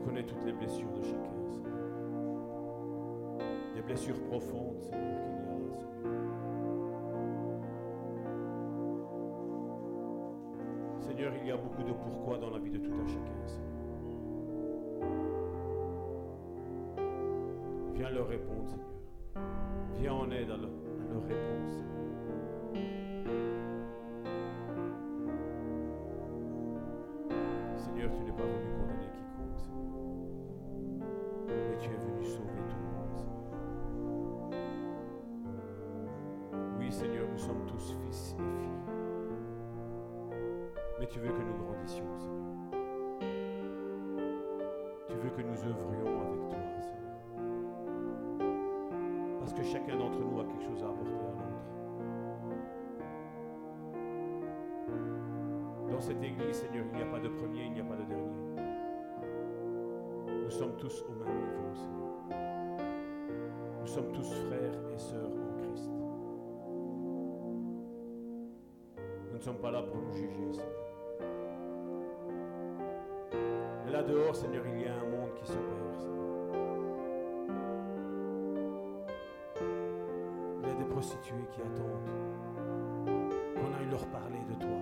connais 0.08 0.24
toutes 0.24 0.44
les 0.46 0.52
blessures 0.52 0.90
de 0.92 1.02
chacun, 1.02 1.36
Seigneur. 1.44 1.74
Des 3.74 3.82
blessures 3.82 4.18
profondes, 4.22 4.80
Seigneur, 4.80 5.20
qu'il 5.20 5.42
y 5.42 5.50
a 5.50 5.74
Seigneur. 5.74 6.14
Seigneur, 11.00 11.32
il 11.42 11.48
y 11.48 11.50
a 11.50 11.56
beaucoup 11.58 11.82
de 11.82 11.92
pourquoi 11.92 12.38
dans 12.38 12.48
la 12.48 12.58
vie 12.58 12.70
de 12.70 12.78
tout 12.78 12.94
un 12.94 13.06
chacun, 13.06 13.46
Seigneur. 13.46 13.68
Viens 17.94 18.10
leur 18.10 18.28
répondre, 18.28 18.66
Seigneur. 18.66 18.86
Viens 19.98 20.14
en 20.14 20.30
aide 20.30 20.50
à 20.50 20.56
leur, 20.56 20.70
à 20.70 21.20
réponse, 21.26 21.74
Seigneur. 21.74 21.98
Seigneur, 27.76 28.10
tu 28.10 28.22
n'es 28.22 28.32
pas 28.32 28.44
venu 28.44 28.77
tu 41.10 41.20
veux 41.20 41.32
que 41.32 41.42
nous 41.42 41.64
grandissions, 41.64 42.18
Seigneur. 42.18 42.38
Tu 45.08 45.14
veux 45.16 45.30
que 45.30 45.42
nous 45.42 45.64
œuvrions 45.66 46.20
avec 46.20 46.48
toi, 46.50 46.58
Seigneur. 46.82 47.18
Parce 49.38 49.52
que 49.54 49.62
chacun 49.62 49.96
d'entre 49.96 50.18
nous 50.18 50.40
a 50.40 50.44
quelque 50.44 50.64
chose 50.64 50.82
à 50.82 50.88
apporter 50.88 51.10
à 51.10 51.14
l'autre. 51.14 51.38
Dans 55.90 56.00
cette 56.00 56.22
église, 56.22 56.56
Seigneur, 56.56 56.84
il 56.92 56.96
n'y 56.96 57.02
a 57.02 57.06
pas 57.06 57.20
de 57.20 57.28
premier, 57.28 57.64
il 57.64 57.72
n'y 57.72 57.80
a 57.80 57.84
pas 57.84 57.96
de 57.96 58.04
dernier. 58.04 58.36
Nous 60.44 60.50
sommes 60.50 60.76
tous 60.76 61.04
au 61.08 61.12
même 61.12 61.34
niveau, 61.34 61.74
Seigneur. 61.74 62.08
Nous 63.80 63.86
sommes 63.86 64.12
tous 64.12 64.30
frères 64.46 64.78
et 64.94 64.98
sœurs 64.98 65.30
en 65.30 65.56
Christ. 65.56 65.90
Nous 69.30 69.38
ne 69.38 69.42
sommes 69.42 69.58
pas 69.58 69.70
là 69.70 69.82
pour 69.82 69.96
nous 69.96 70.12
juger, 70.12 70.52
Seigneur. 70.52 70.77
Dehors, 74.08 74.34
Seigneur, 74.34 74.64
il 74.66 74.80
y 74.80 74.86
a 74.86 74.94
un 74.94 75.04
monde 75.10 75.34
qui 75.34 75.46
se 75.46 75.52
perd, 75.52 75.98
Seigneur. 75.98 76.18
Il 80.62 80.68
y 80.68 80.72
a 80.72 80.74
des 80.74 80.84
prostituées 80.84 81.46
qui 81.52 81.60
attendent 81.60 82.08
qu'on 83.54 83.72
aille 83.74 83.90
leur 83.90 84.06
parler 84.06 84.40
de 84.48 84.54
toi, 84.54 84.80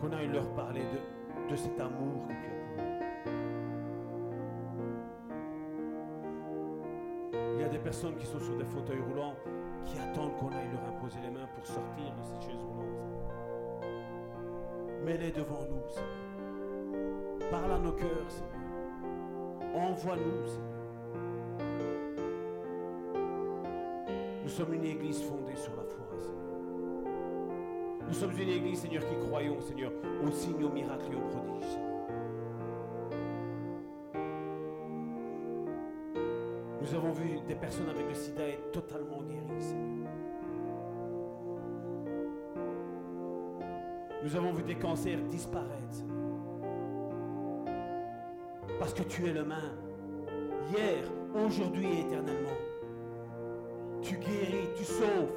qu'on 0.00 0.12
aille 0.12 0.28
leur 0.28 0.48
parler 0.54 0.82
de, 0.82 1.56
cet 1.56 1.80
amour 1.80 2.26
que 2.26 2.32
tu 2.32 2.48
as 2.48 2.64
pour 2.74 2.84
eux. 2.84 2.94
Il 7.54 7.60
y 7.60 7.64
a 7.64 7.68
des 7.68 7.78
personnes 7.78 8.16
qui 8.16 8.26
sont 8.26 8.40
sur 8.40 8.56
des 8.56 8.64
fauteuils 8.64 9.00
roulants 9.00 9.36
qui 9.84 9.98
attendent 9.98 10.34
qu'on 10.36 10.48
aille 10.48 10.70
leur 10.72 10.84
imposer 10.96 11.20
les 11.22 11.30
mains 11.30 11.46
pour 11.54 11.64
sortir 11.64 12.12
de 12.18 12.22
ces 12.24 12.40
chaises 12.46 12.62
roulantes. 12.62 12.84
Mets-les 15.04 15.30
devant 15.30 15.64
nous. 15.70 16.33
Parle 17.54 17.70
à 17.70 17.78
nos 17.78 17.92
cœurs, 17.92 18.28
Seigneur. 18.28 19.76
Envoie-nous, 19.76 20.44
Seigneur. 20.44 20.74
Nous 24.42 24.48
sommes 24.48 24.74
une 24.74 24.84
église 24.84 25.22
fondée 25.22 25.54
sur 25.54 25.70
la 25.76 25.84
foi, 25.84 26.04
Seigneur. 26.20 27.12
Nous 28.08 28.12
sommes 28.12 28.32
une 28.40 28.48
église, 28.48 28.80
Seigneur, 28.80 29.04
qui 29.06 29.14
croyons, 29.28 29.60
Seigneur, 29.60 29.92
aux 30.26 30.32
signes, 30.32 30.64
aux 30.64 30.68
miracles 30.68 31.12
et 31.12 31.14
aux 31.14 31.28
prodiges. 31.28 31.78
Nous 36.80 36.92
avons 36.92 37.12
vu 37.12 37.38
des 37.46 37.54
personnes 37.54 37.88
avec 37.88 38.08
le 38.08 38.14
sida 38.14 38.48
être 38.48 38.72
totalement 38.72 39.22
guéries, 39.22 39.62
Seigneur. 39.62 40.12
Nous 44.24 44.34
avons 44.34 44.52
vu 44.52 44.64
des 44.64 44.74
cancers 44.74 45.22
disparaître, 45.28 45.92
Seigneur. 45.92 46.23
Parce 48.84 48.92
que 48.92 49.02
tu 49.04 49.26
es 49.26 49.32
le 49.32 49.44
même, 49.46 49.78
hier, 50.68 51.04
aujourd'hui 51.34 51.86
et 51.86 52.00
éternellement. 52.00 52.58
Tu 54.02 54.18
guéris, 54.18 54.68
tu 54.76 54.84
sauves, 54.84 55.32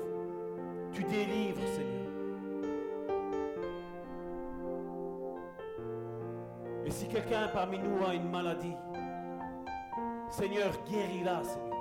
tu 0.91 1.01
délivres, 1.05 1.65
Seigneur. 1.65 2.11
Et 6.85 6.91
si 6.91 7.07
quelqu'un 7.07 7.47
parmi 7.53 7.79
nous 7.79 8.05
a 8.05 8.15
une 8.15 8.29
maladie, 8.29 8.75
Seigneur, 10.29 10.73
guéris-la, 10.91 11.41
Seigneur. 11.45 11.77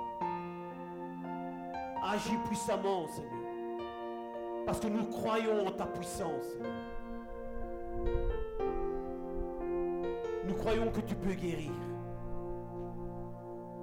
Agis 2.01 2.37
puissamment, 2.47 3.07
Seigneur. 3.09 3.83
Parce 4.65 4.79
que 4.79 4.87
nous 4.87 5.03
croyons 5.07 5.67
en 5.67 5.71
ta 5.71 5.85
puissance. 5.85 6.55
Nous 10.47 10.55
croyons 10.55 10.89
que 10.91 11.01
tu 11.01 11.15
peux 11.15 11.33
guérir. 11.33 11.71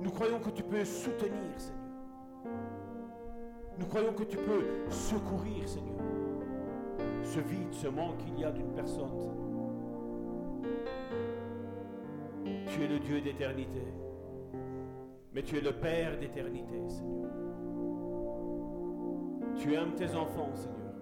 Nous 0.00 0.10
croyons 0.10 0.38
que 0.38 0.50
tu 0.50 0.62
peux 0.62 0.84
soutenir, 0.84 1.58
Seigneur. 1.58 1.80
Nous 3.78 3.86
croyons 3.86 4.12
que 4.12 4.24
tu 4.24 4.36
peux 4.36 4.64
secourir, 4.90 5.68
Seigneur. 5.68 5.94
Ce 7.22 7.40
vide, 7.40 7.72
ce 7.72 7.88
manque 7.88 8.18
qu'il 8.18 8.38
y 8.38 8.44
a 8.44 8.50
d'une 8.50 8.72
personne. 8.72 9.10
Tu 12.44 12.82
es 12.82 12.88
le 12.88 12.98
Dieu 12.98 13.20
d'éternité. 13.20 13.82
Mais 15.34 15.42
tu 15.42 15.58
es 15.58 15.60
le 15.60 15.72
Père 15.72 16.18
d'éternité, 16.18 16.88
Seigneur. 16.88 17.30
Tu 19.56 19.74
aimes 19.74 19.94
tes 19.94 20.14
enfants, 20.14 20.54
Seigneur. 20.54 20.94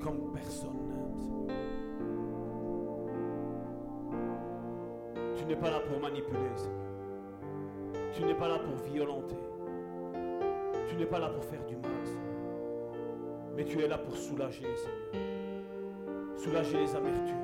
Comme 0.00 0.32
personne 0.32 0.88
n'aime, 0.88 1.18
Seigneur. 1.18 1.63
Tu 5.44 5.50
n'es 5.50 5.56
pas 5.56 5.70
là 5.70 5.80
pour 5.80 6.00
manipuler, 6.00 6.38
Seigneur. 6.56 6.80
Tu 8.14 8.24
n'es 8.24 8.32
pas 8.32 8.48
là 8.48 8.58
pour 8.58 8.76
violenter. 8.90 9.36
Tu 10.88 10.96
n'es 10.96 11.04
pas 11.04 11.18
là 11.18 11.28
pour 11.28 11.44
faire 11.44 11.62
du 11.66 11.76
mal, 11.76 11.90
Seigneur. 12.02 12.94
Mais 13.54 13.64
tu 13.66 13.78
es 13.82 13.86
là 13.86 13.98
pour 13.98 14.16
soulager, 14.16 14.64
Seigneur. 14.74 16.38
Soulager 16.38 16.78
les 16.78 16.96
amertumes. 16.96 17.36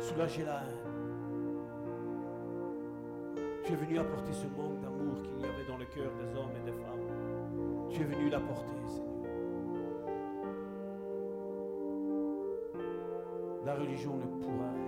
Soulager 0.00 0.44
la 0.44 0.56
haine. 0.56 0.76
Tu 3.64 3.72
es 3.72 3.76
venu 3.76 3.98
apporter 3.98 4.32
ce 4.34 4.46
manque 4.48 4.80
d'amour 4.82 5.22
qu'il 5.22 5.40
y 5.40 5.44
avait 5.44 5.64
dans 5.66 5.78
le 5.78 5.86
cœur 5.86 6.12
des 6.12 6.38
hommes 6.38 6.52
et 6.60 6.70
des 6.70 6.76
femmes. 6.76 7.88
Tu 7.88 8.02
es 8.02 8.04
venu 8.04 8.28
l'apporter, 8.28 8.76
Seigneur. 8.86 9.08
La 13.64 13.74
religion 13.76 14.14
ne 14.18 14.26
pourra 14.42 14.87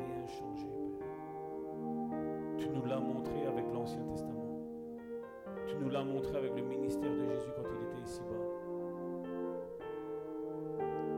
nous 5.80 5.88
l'as 5.88 6.04
montré 6.04 6.36
avec 6.36 6.54
le 6.54 6.62
ministère 6.62 7.10
de 7.10 7.24
Jésus 7.24 7.50
quand 7.56 7.62
il 7.62 7.82
était 7.88 8.02
ici-bas. 8.04 8.36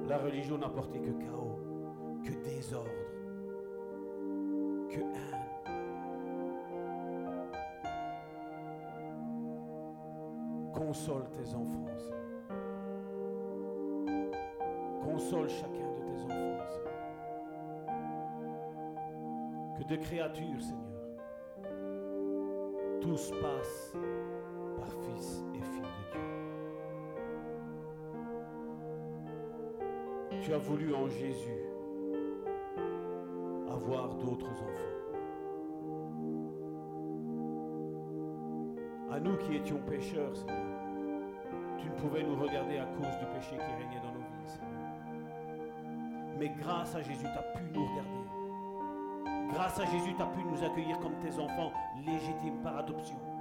La 0.09 0.19
religion 0.19 0.59
n'a 0.59 0.69
porté 0.69 1.01
que 1.01 1.11
chaos, 1.11 1.59
que 2.25 2.33
désordre, 2.45 2.91
que 4.89 5.01
haine. 5.01 5.49
Console 10.73 11.29
tes 11.31 11.55
enfants. 11.55 11.87
Console 15.05 15.49
chacun 15.49 15.91
de 15.93 16.03
tes 16.07 16.25
enfants. 16.25 16.59
Que 19.79 19.85
de 19.85 19.97
créatures, 19.97 20.61
Seigneur, 20.61 20.93
tous 23.01 23.33
passent 23.41 23.97
Tu 30.43 30.53
as 30.53 30.59
voulu 30.59 30.93
en 30.93 31.07
Jésus 31.07 31.63
avoir 33.71 34.17
d'autres 34.17 34.51
enfants. 34.51 34.83
À 39.13 39.21
nous 39.21 39.37
qui 39.37 39.55
étions 39.55 39.79
pécheurs, 39.89 40.33
tu 41.79 41.89
ne 41.89 41.95
pouvais 41.95 42.25
nous 42.25 42.35
regarder 42.35 42.79
à 42.79 42.87
cause 42.87 43.17
du 43.21 43.27
péché 43.37 43.57
qui 43.57 43.83
régnait 43.85 44.01
dans 44.03 44.13
nos 44.13 44.19
vies. 44.19 44.59
Mais 46.41 46.49
grâce 46.61 46.97
à 46.97 47.03
Jésus, 47.03 47.23
tu 47.23 47.39
as 47.39 47.57
pu 47.57 47.63
nous 47.73 47.87
regarder. 47.87 49.53
Grâce 49.53 49.79
à 49.79 49.85
Jésus, 49.85 50.13
tu 50.17 50.23
as 50.23 50.27
pu 50.27 50.43
nous 50.43 50.65
accueillir 50.65 50.99
comme 50.99 51.15
tes 51.21 51.39
enfants 51.39 51.73
légitimes 52.05 52.61
par 52.65 52.79
adoption. 52.79 53.32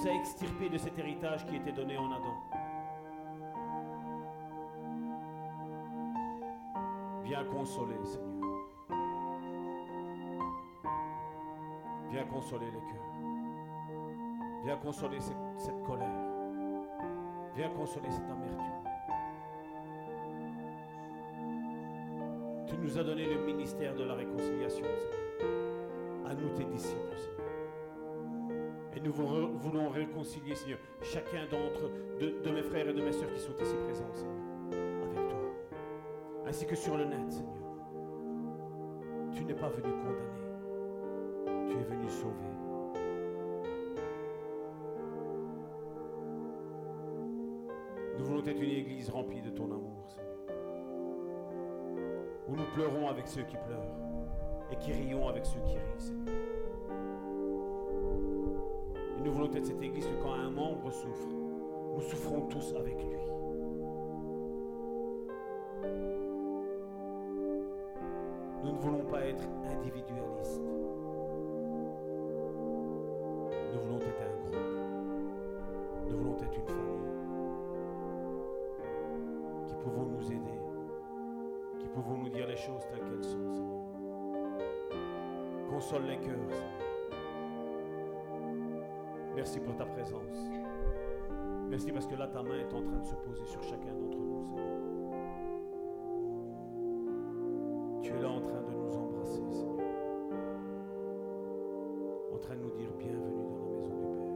Nous 0.00 0.08
as 0.08 0.14
extirpés 0.14 0.68
de 0.68 0.78
cet 0.78 0.98
héritage 0.98 1.46
qui 1.46 1.56
était 1.56 1.72
donné 1.72 1.96
en 1.96 2.10
Adam. 2.12 2.36
Viens 7.24 7.44
consoler, 7.44 7.96
Seigneur. 8.04 8.28
Viens 12.10 12.24
consoler 12.24 12.66
les 12.66 12.72
cœurs. 12.72 13.10
Viens 14.64 14.76
consoler 14.76 15.20
cette, 15.20 15.36
cette 15.58 15.82
colère. 15.84 16.08
Viens 17.54 17.70
consoler 17.70 18.10
cette 18.10 18.30
amertume. 18.30 18.66
Tu 22.66 22.76
nous 22.76 22.98
as 22.98 23.04
donné 23.04 23.26
le 23.26 23.44
ministère 23.44 23.94
de 23.94 24.04
la 24.04 24.14
réconciliation, 24.14 24.84
Seigneur. 24.84 26.26
À 26.26 26.34
nous, 26.34 26.48
tes 26.56 26.64
disciples, 26.64 27.16
Seigneur. 27.16 27.39
Et 29.00 29.06
nous 29.06 29.12
voulons 29.12 29.88
réconcilier, 29.88 30.54
Seigneur, 30.54 30.78
chacun 31.02 31.46
d'entre 31.50 31.90
de, 32.20 32.42
de 32.44 32.50
mes 32.50 32.62
frères 32.62 32.86
et 32.86 32.92
de 32.92 33.00
mes 33.00 33.12
sœurs 33.12 33.32
qui 33.32 33.40
sont 33.40 33.56
ici 33.58 33.74
présents, 33.86 34.12
Seigneur, 34.12 34.36
avec 35.04 35.28
toi. 35.28 35.40
Ainsi 36.46 36.66
que 36.66 36.76
sur 36.76 36.98
le 36.98 37.06
net, 37.06 37.32
Seigneur. 37.32 37.54
Tu 39.32 39.44
n'es 39.44 39.54
pas 39.54 39.68
venu 39.68 39.90
condamner. 39.90 41.66
Tu 41.66 41.78
es 41.78 41.84
venu 41.84 42.10
sauver. 42.10 42.34
Nous 48.18 48.24
voulons 48.26 48.44
être 48.44 48.60
une 48.60 48.70
église 48.70 49.08
remplie 49.08 49.40
de 49.40 49.50
ton 49.50 49.64
amour, 49.64 50.10
Seigneur. 50.10 50.30
où 52.48 52.56
nous 52.56 52.66
pleurons 52.74 53.08
avec 53.08 53.26
ceux 53.28 53.44
qui 53.44 53.56
pleurent 53.56 53.96
et 54.70 54.76
qui 54.76 54.92
rions 54.92 55.28
avec 55.28 55.46
ceux 55.46 55.60
qui 55.60 55.76
rient, 55.76 55.98
Seigneur. 55.98 56.59
Être 59.42 59.64
cette 59.64 59.82
église 59.82 60.06
que 60.06 60.22
quand 60.22 60.34
un 60.34 60.50
membre 60.50 60.92
souffre, 60.92 61.26
nous 61.94 62.00
souffrons 62.02 62.42
tous 62.42 62.74
avec 62.76 63.02
lui. 63.02 63.18
Nous 68.62 68.72
ne 68.72 68.78
voulons 68.78 69.04
pas 69.06 69.24
être 69.24 69.42
individualistes. 69.64 70.62
Nous 73.72 73.80
voulons 73.80 73.96
être 73.96 74.22
un 74.22 74.36
groupe. 74.42 74.56
Nous 76.08 76.16
voulons 76.18 76.36
être 76.36 76.56
une 76.56 76.68
famille 76.68 77.10
qui 79.66 79.74
pouvons 79.74 80.04
nous 80.04 80.26
aider, 80.26 80.60
qui 81.78 81.88
pouvons 81.88 82.18
nous 82.18 82.28
dire 82.28 82.46
les 82.46 82.56
choses 82.56 82.82
telles 82.90 83.04
qu'elles 83.08 83.24
sont, 83.24 83.52
Seigneur. 83.54 83.88
Console 85.70 86.04
les 86.04 86.18
cœurs. 86.18 86.79
Merci 89.50 89.66
pour 89.66 89.74
ta 89.74 89.84
présence. 89.84 90.48
Merci 91.68 91.90
parce 91.90 92.06
que 92.06 92.14
là, 92.14 92.28
ta 92.28 92.40
main 92.40 92.54
est 92.54 92.72
en 92.72 92.82
train 92.82 93.00
de 93.00 93.04
se 93.04 93.16
poser 93.16 93.44
sur 93.46 93.60
chacun 93.64 93.92
d'entre 93.94 94.16
nous, 94.16 94.46
Seigneur. 94.46 94.78
Tu 98.00 98.12
es 98.12 98.20
là 98.20 98.28
en 98.28 98.40
train 98.40 98.62
de 98.62 98.70
nous 98.70 98.96
embrasser, 98.96 99.42
Seigneur. 99.50 99.88
En 102.32 102.38
train 102.38 102.54
de 102.54 102.60
nous 102.60 102.70
dire 102.70 102.92
bienvenue 102.96 103.42
dans 103.42 103.56
la 103.56 103.66
maison 103.72 103.88
du 103.88 104.06
Père. 104.06 104.30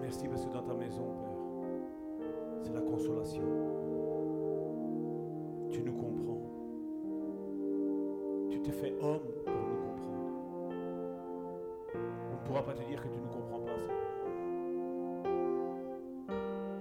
Merci 0.00 0.28
parce 0.28 0.46
que 0.46 0.52
dans 0.52 0.62
ta 0.62 0.74
maison, 0.74 1.08
Père, 1.18 2.28
c'est 2.60 2.72
la 2.72 2.82
consolation. 2.82 3.81
Tu 8.62 8.70
t'es 8.70 8.76
fait 8.76 8.94
homme 9.00 9.18
pour 9.44 9.54
nous 9.54 9.76
comprendre. 9.88 10.74
On 11.94 12.34
ne 12.40 12.46
pourra 12.46 12.62
pas 12.64 12.74
te 12.74 12.82
dire 12.84 13.02
que 13.02 13.08
tu 13.08 13.18
ne 13.18 13.26
comprends 13.26 13.58
pas. 13.58 13.72
Seigneur. 13.74 14.12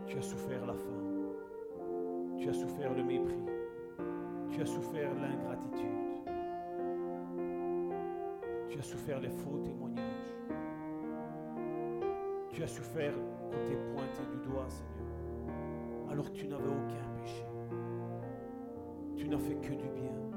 Tu 0.06 0.18
as 0.18 0.22
souffert 0.22 0.66
la 0.68 0.74
faim. 0.74 1.02
Tu 2.38 2.50
as 2.50 2.54
souffert 2.54 2.94
le 2.94 3.04
mépris. 3.04 3.44
Tu 4.52 4.62
as 4.62 4.66
souffert 4.68 5.10
l'ingratitude. 5.16 5.88
Tu 8.70 8.78
as 8.78 8.84
souffert 8.84 9.20
les 9.20 9.30
faux 9.30 9.58
témoignages. 9.58 10.36
Tu 12.52 12.62
as 12.62 12.68
souffert 12.68 13.14
qu'on 13.14 13.58
t'ait 13.66 13.80
pointé 13.96 14.22
du 14.32 14.38
doigt, 14.48 14.70
Seigneur, 14.70 16.12
alors 16.12 16.32
tu 16.32 16.48
n'avais 16.48 16.68
aucun 16.68 17.10
péché. 17.24 17.46
Tu 19.16 19.28
n'as 19.28 19.40
fait 19.40 19.56
que 19.56 19.74
du 19.74 19.90
bien. 19.90 20.31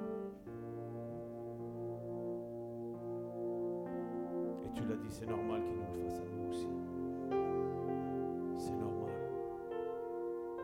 C'est 5.09 5.27
normal 5.27 5.63
qu'il 5.63 5.75
nous 5.75 5.87
le 5.95 6.09
fasse 6.09 6.21
à 6.21 6.25
nous 6.25 6.51
aussi. 6.51 6.69
C'est 8.57 8.77
normal. 8.77 9.13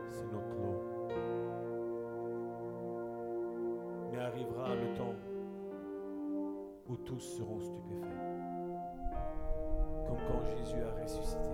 C'est 0.09 0.31
notre 0.31 0.55
lot. 0.55 0.81
Mais 4.11 4.19
arrivera 4.19 4.75
le 4.75 4.93
temps 4.97 5.15
où 6.87 6.95
tous 6.97 7.19
seront 7.19 7.59
stupéfaits. 7.59 8.07
Comme 10.07 10.17
quand 10.27 10.43
Jésus 10.57 10.81
a 10.81 11.01
ressuscité. 11.01 11.49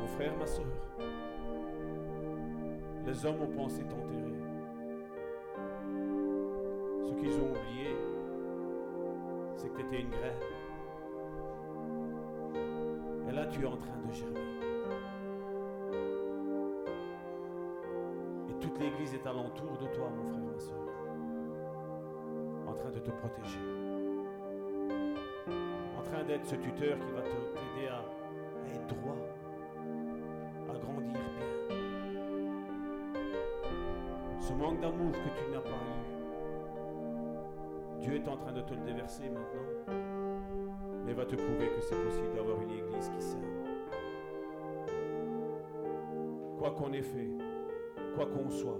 Mon 0.00 0.06
frère, 0.06 0.36
ma 0.38 0.46
soeur, 0.46 0.66
les 3.06 3.26
hommes 3.26 3.42
ont 3.42 3.56
pensé 3.56 3.82
t'enterrer. 3.84 4.47
De 14.06 14.12
germer. 14.12 14.40
Et 18.48 18.54
toute 18.60 18.78
l'Église 18.78 19.14
est 19.14 19.26
alentour 19.26 19.78
de 19.78 19.86
toi, 19.94 20.10
mon 20.16 20.24
frère, 20.24 20.40
ma 20.40 20.58
soeur, 20.58 20.88
en 22.66 22.72
train 22.74 22.90
de 22.90 22.98
te 22.98 23.10
protéger. 23.10 23.58
En 25.98 26.02
train 26.02 26.24
d'être 26.24 26.46
ce 26.46 26.56
tuteur 26.56 26.98
qui 26.98 27.10
va 27.12 27.22
t'aider 27.22 27.88
à, 27.88 27.98
à 27.98 28.68
être 28.74 28.86
droit, 28.86 29.16
à 30.68 30.78
grandir 30.78 31.12
bien. 31.12 31.48
Ce 34.40 34.52
manque 34.52 34.80
d'amour 34.80 35.12
que 35.12 35.18
tu 35.18 35.50
n'as 35.52 35.60
pas 35.60 35.70
eu, 35.70 36.18
Dieu 38.00 38.14
est 38.14 38.28
en 38.28 38.36
train 38.36 38.52
de 38.52 38.62
te 38.62 38.74
le 38.74 38.80
déverser 38.80 39.28
maintenant, 39.28 39.94
mais 41.04 41.12
va 41.12 41.24
te 41.26 41.34
prouver 41.34 41.68
que 41.68 41.80
c'est 41.80 42.02
possible 42.02 42.34
d'avoir 42.34 42.60
une 42.62 42.70
église 42.70 43.10
qui 43.10 43.20
s'aime. 43.20 43.57
Quoi 46.68 46.76
qu'on 46.76 46.92
ait 46.92 47.00
fait, 47.00 47.30
quoi 48.14 48.26
qu'on 48.26 48.50
soit, 48.50 48.78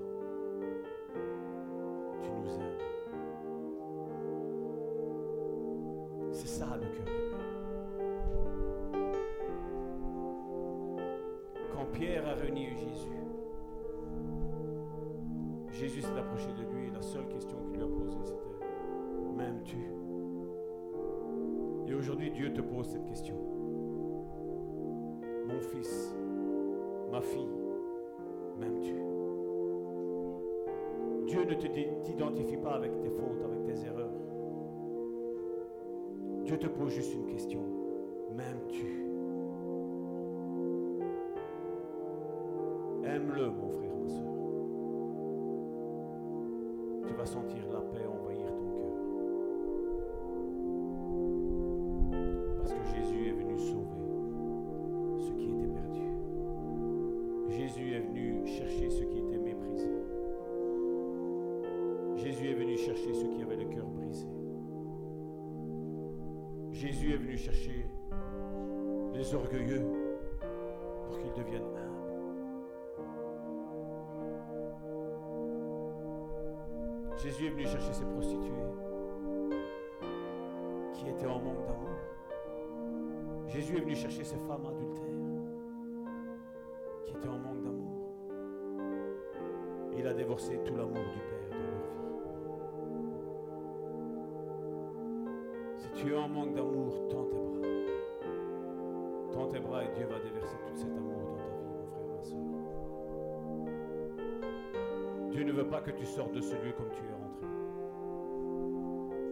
tu 105.91 106.07
sortes 106.07 106.33
de 106.33 106.41
ce 106.41 106.55
lieu 106.55 106.73
comme 106.77 106.91
tu 106.91 107.03
es 107.03 107.13
rentré. 107.13 107.47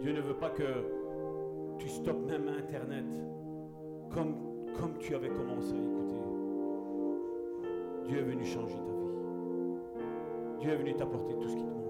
Dieu 0.01 0.13
ne 0.13 0.21
veut 0.21 0.37
pas 0.37 0.51
que 0.51 0.63
tu 1.79 1.89
stoppes 1.89 2.27
même 2.27 2.49
Internet 2.49 3.05
comme, 4.11 4.37
comme 4.79 4.97
tu 4.99 5.15
avais 5.15 5.29
commencé 5.29 5.73
à 5.75 5.79
écouter. 5.79 6.15
Dieu 8.07 8.19
est 8.19 8.23
venu 8.23 8.45
changer 8.45 8.75
ta 8.75 8.93
vie. 8.93 10.61
Dieu 10.61 10.71
est 10.71 10.77
venu 10.77 10.95
t'apporter 10.95 11.35
tout 11.35 11.49
ce 11.49 11.57
qui 11.57 11.63
te 11.65 11.71
manquait. 11.71 11.86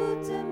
to. 0.00 0.49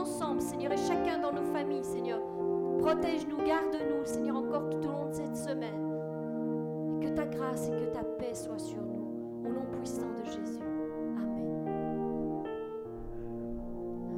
Seigneur, 0.00 0.40
tous 0.40 0.59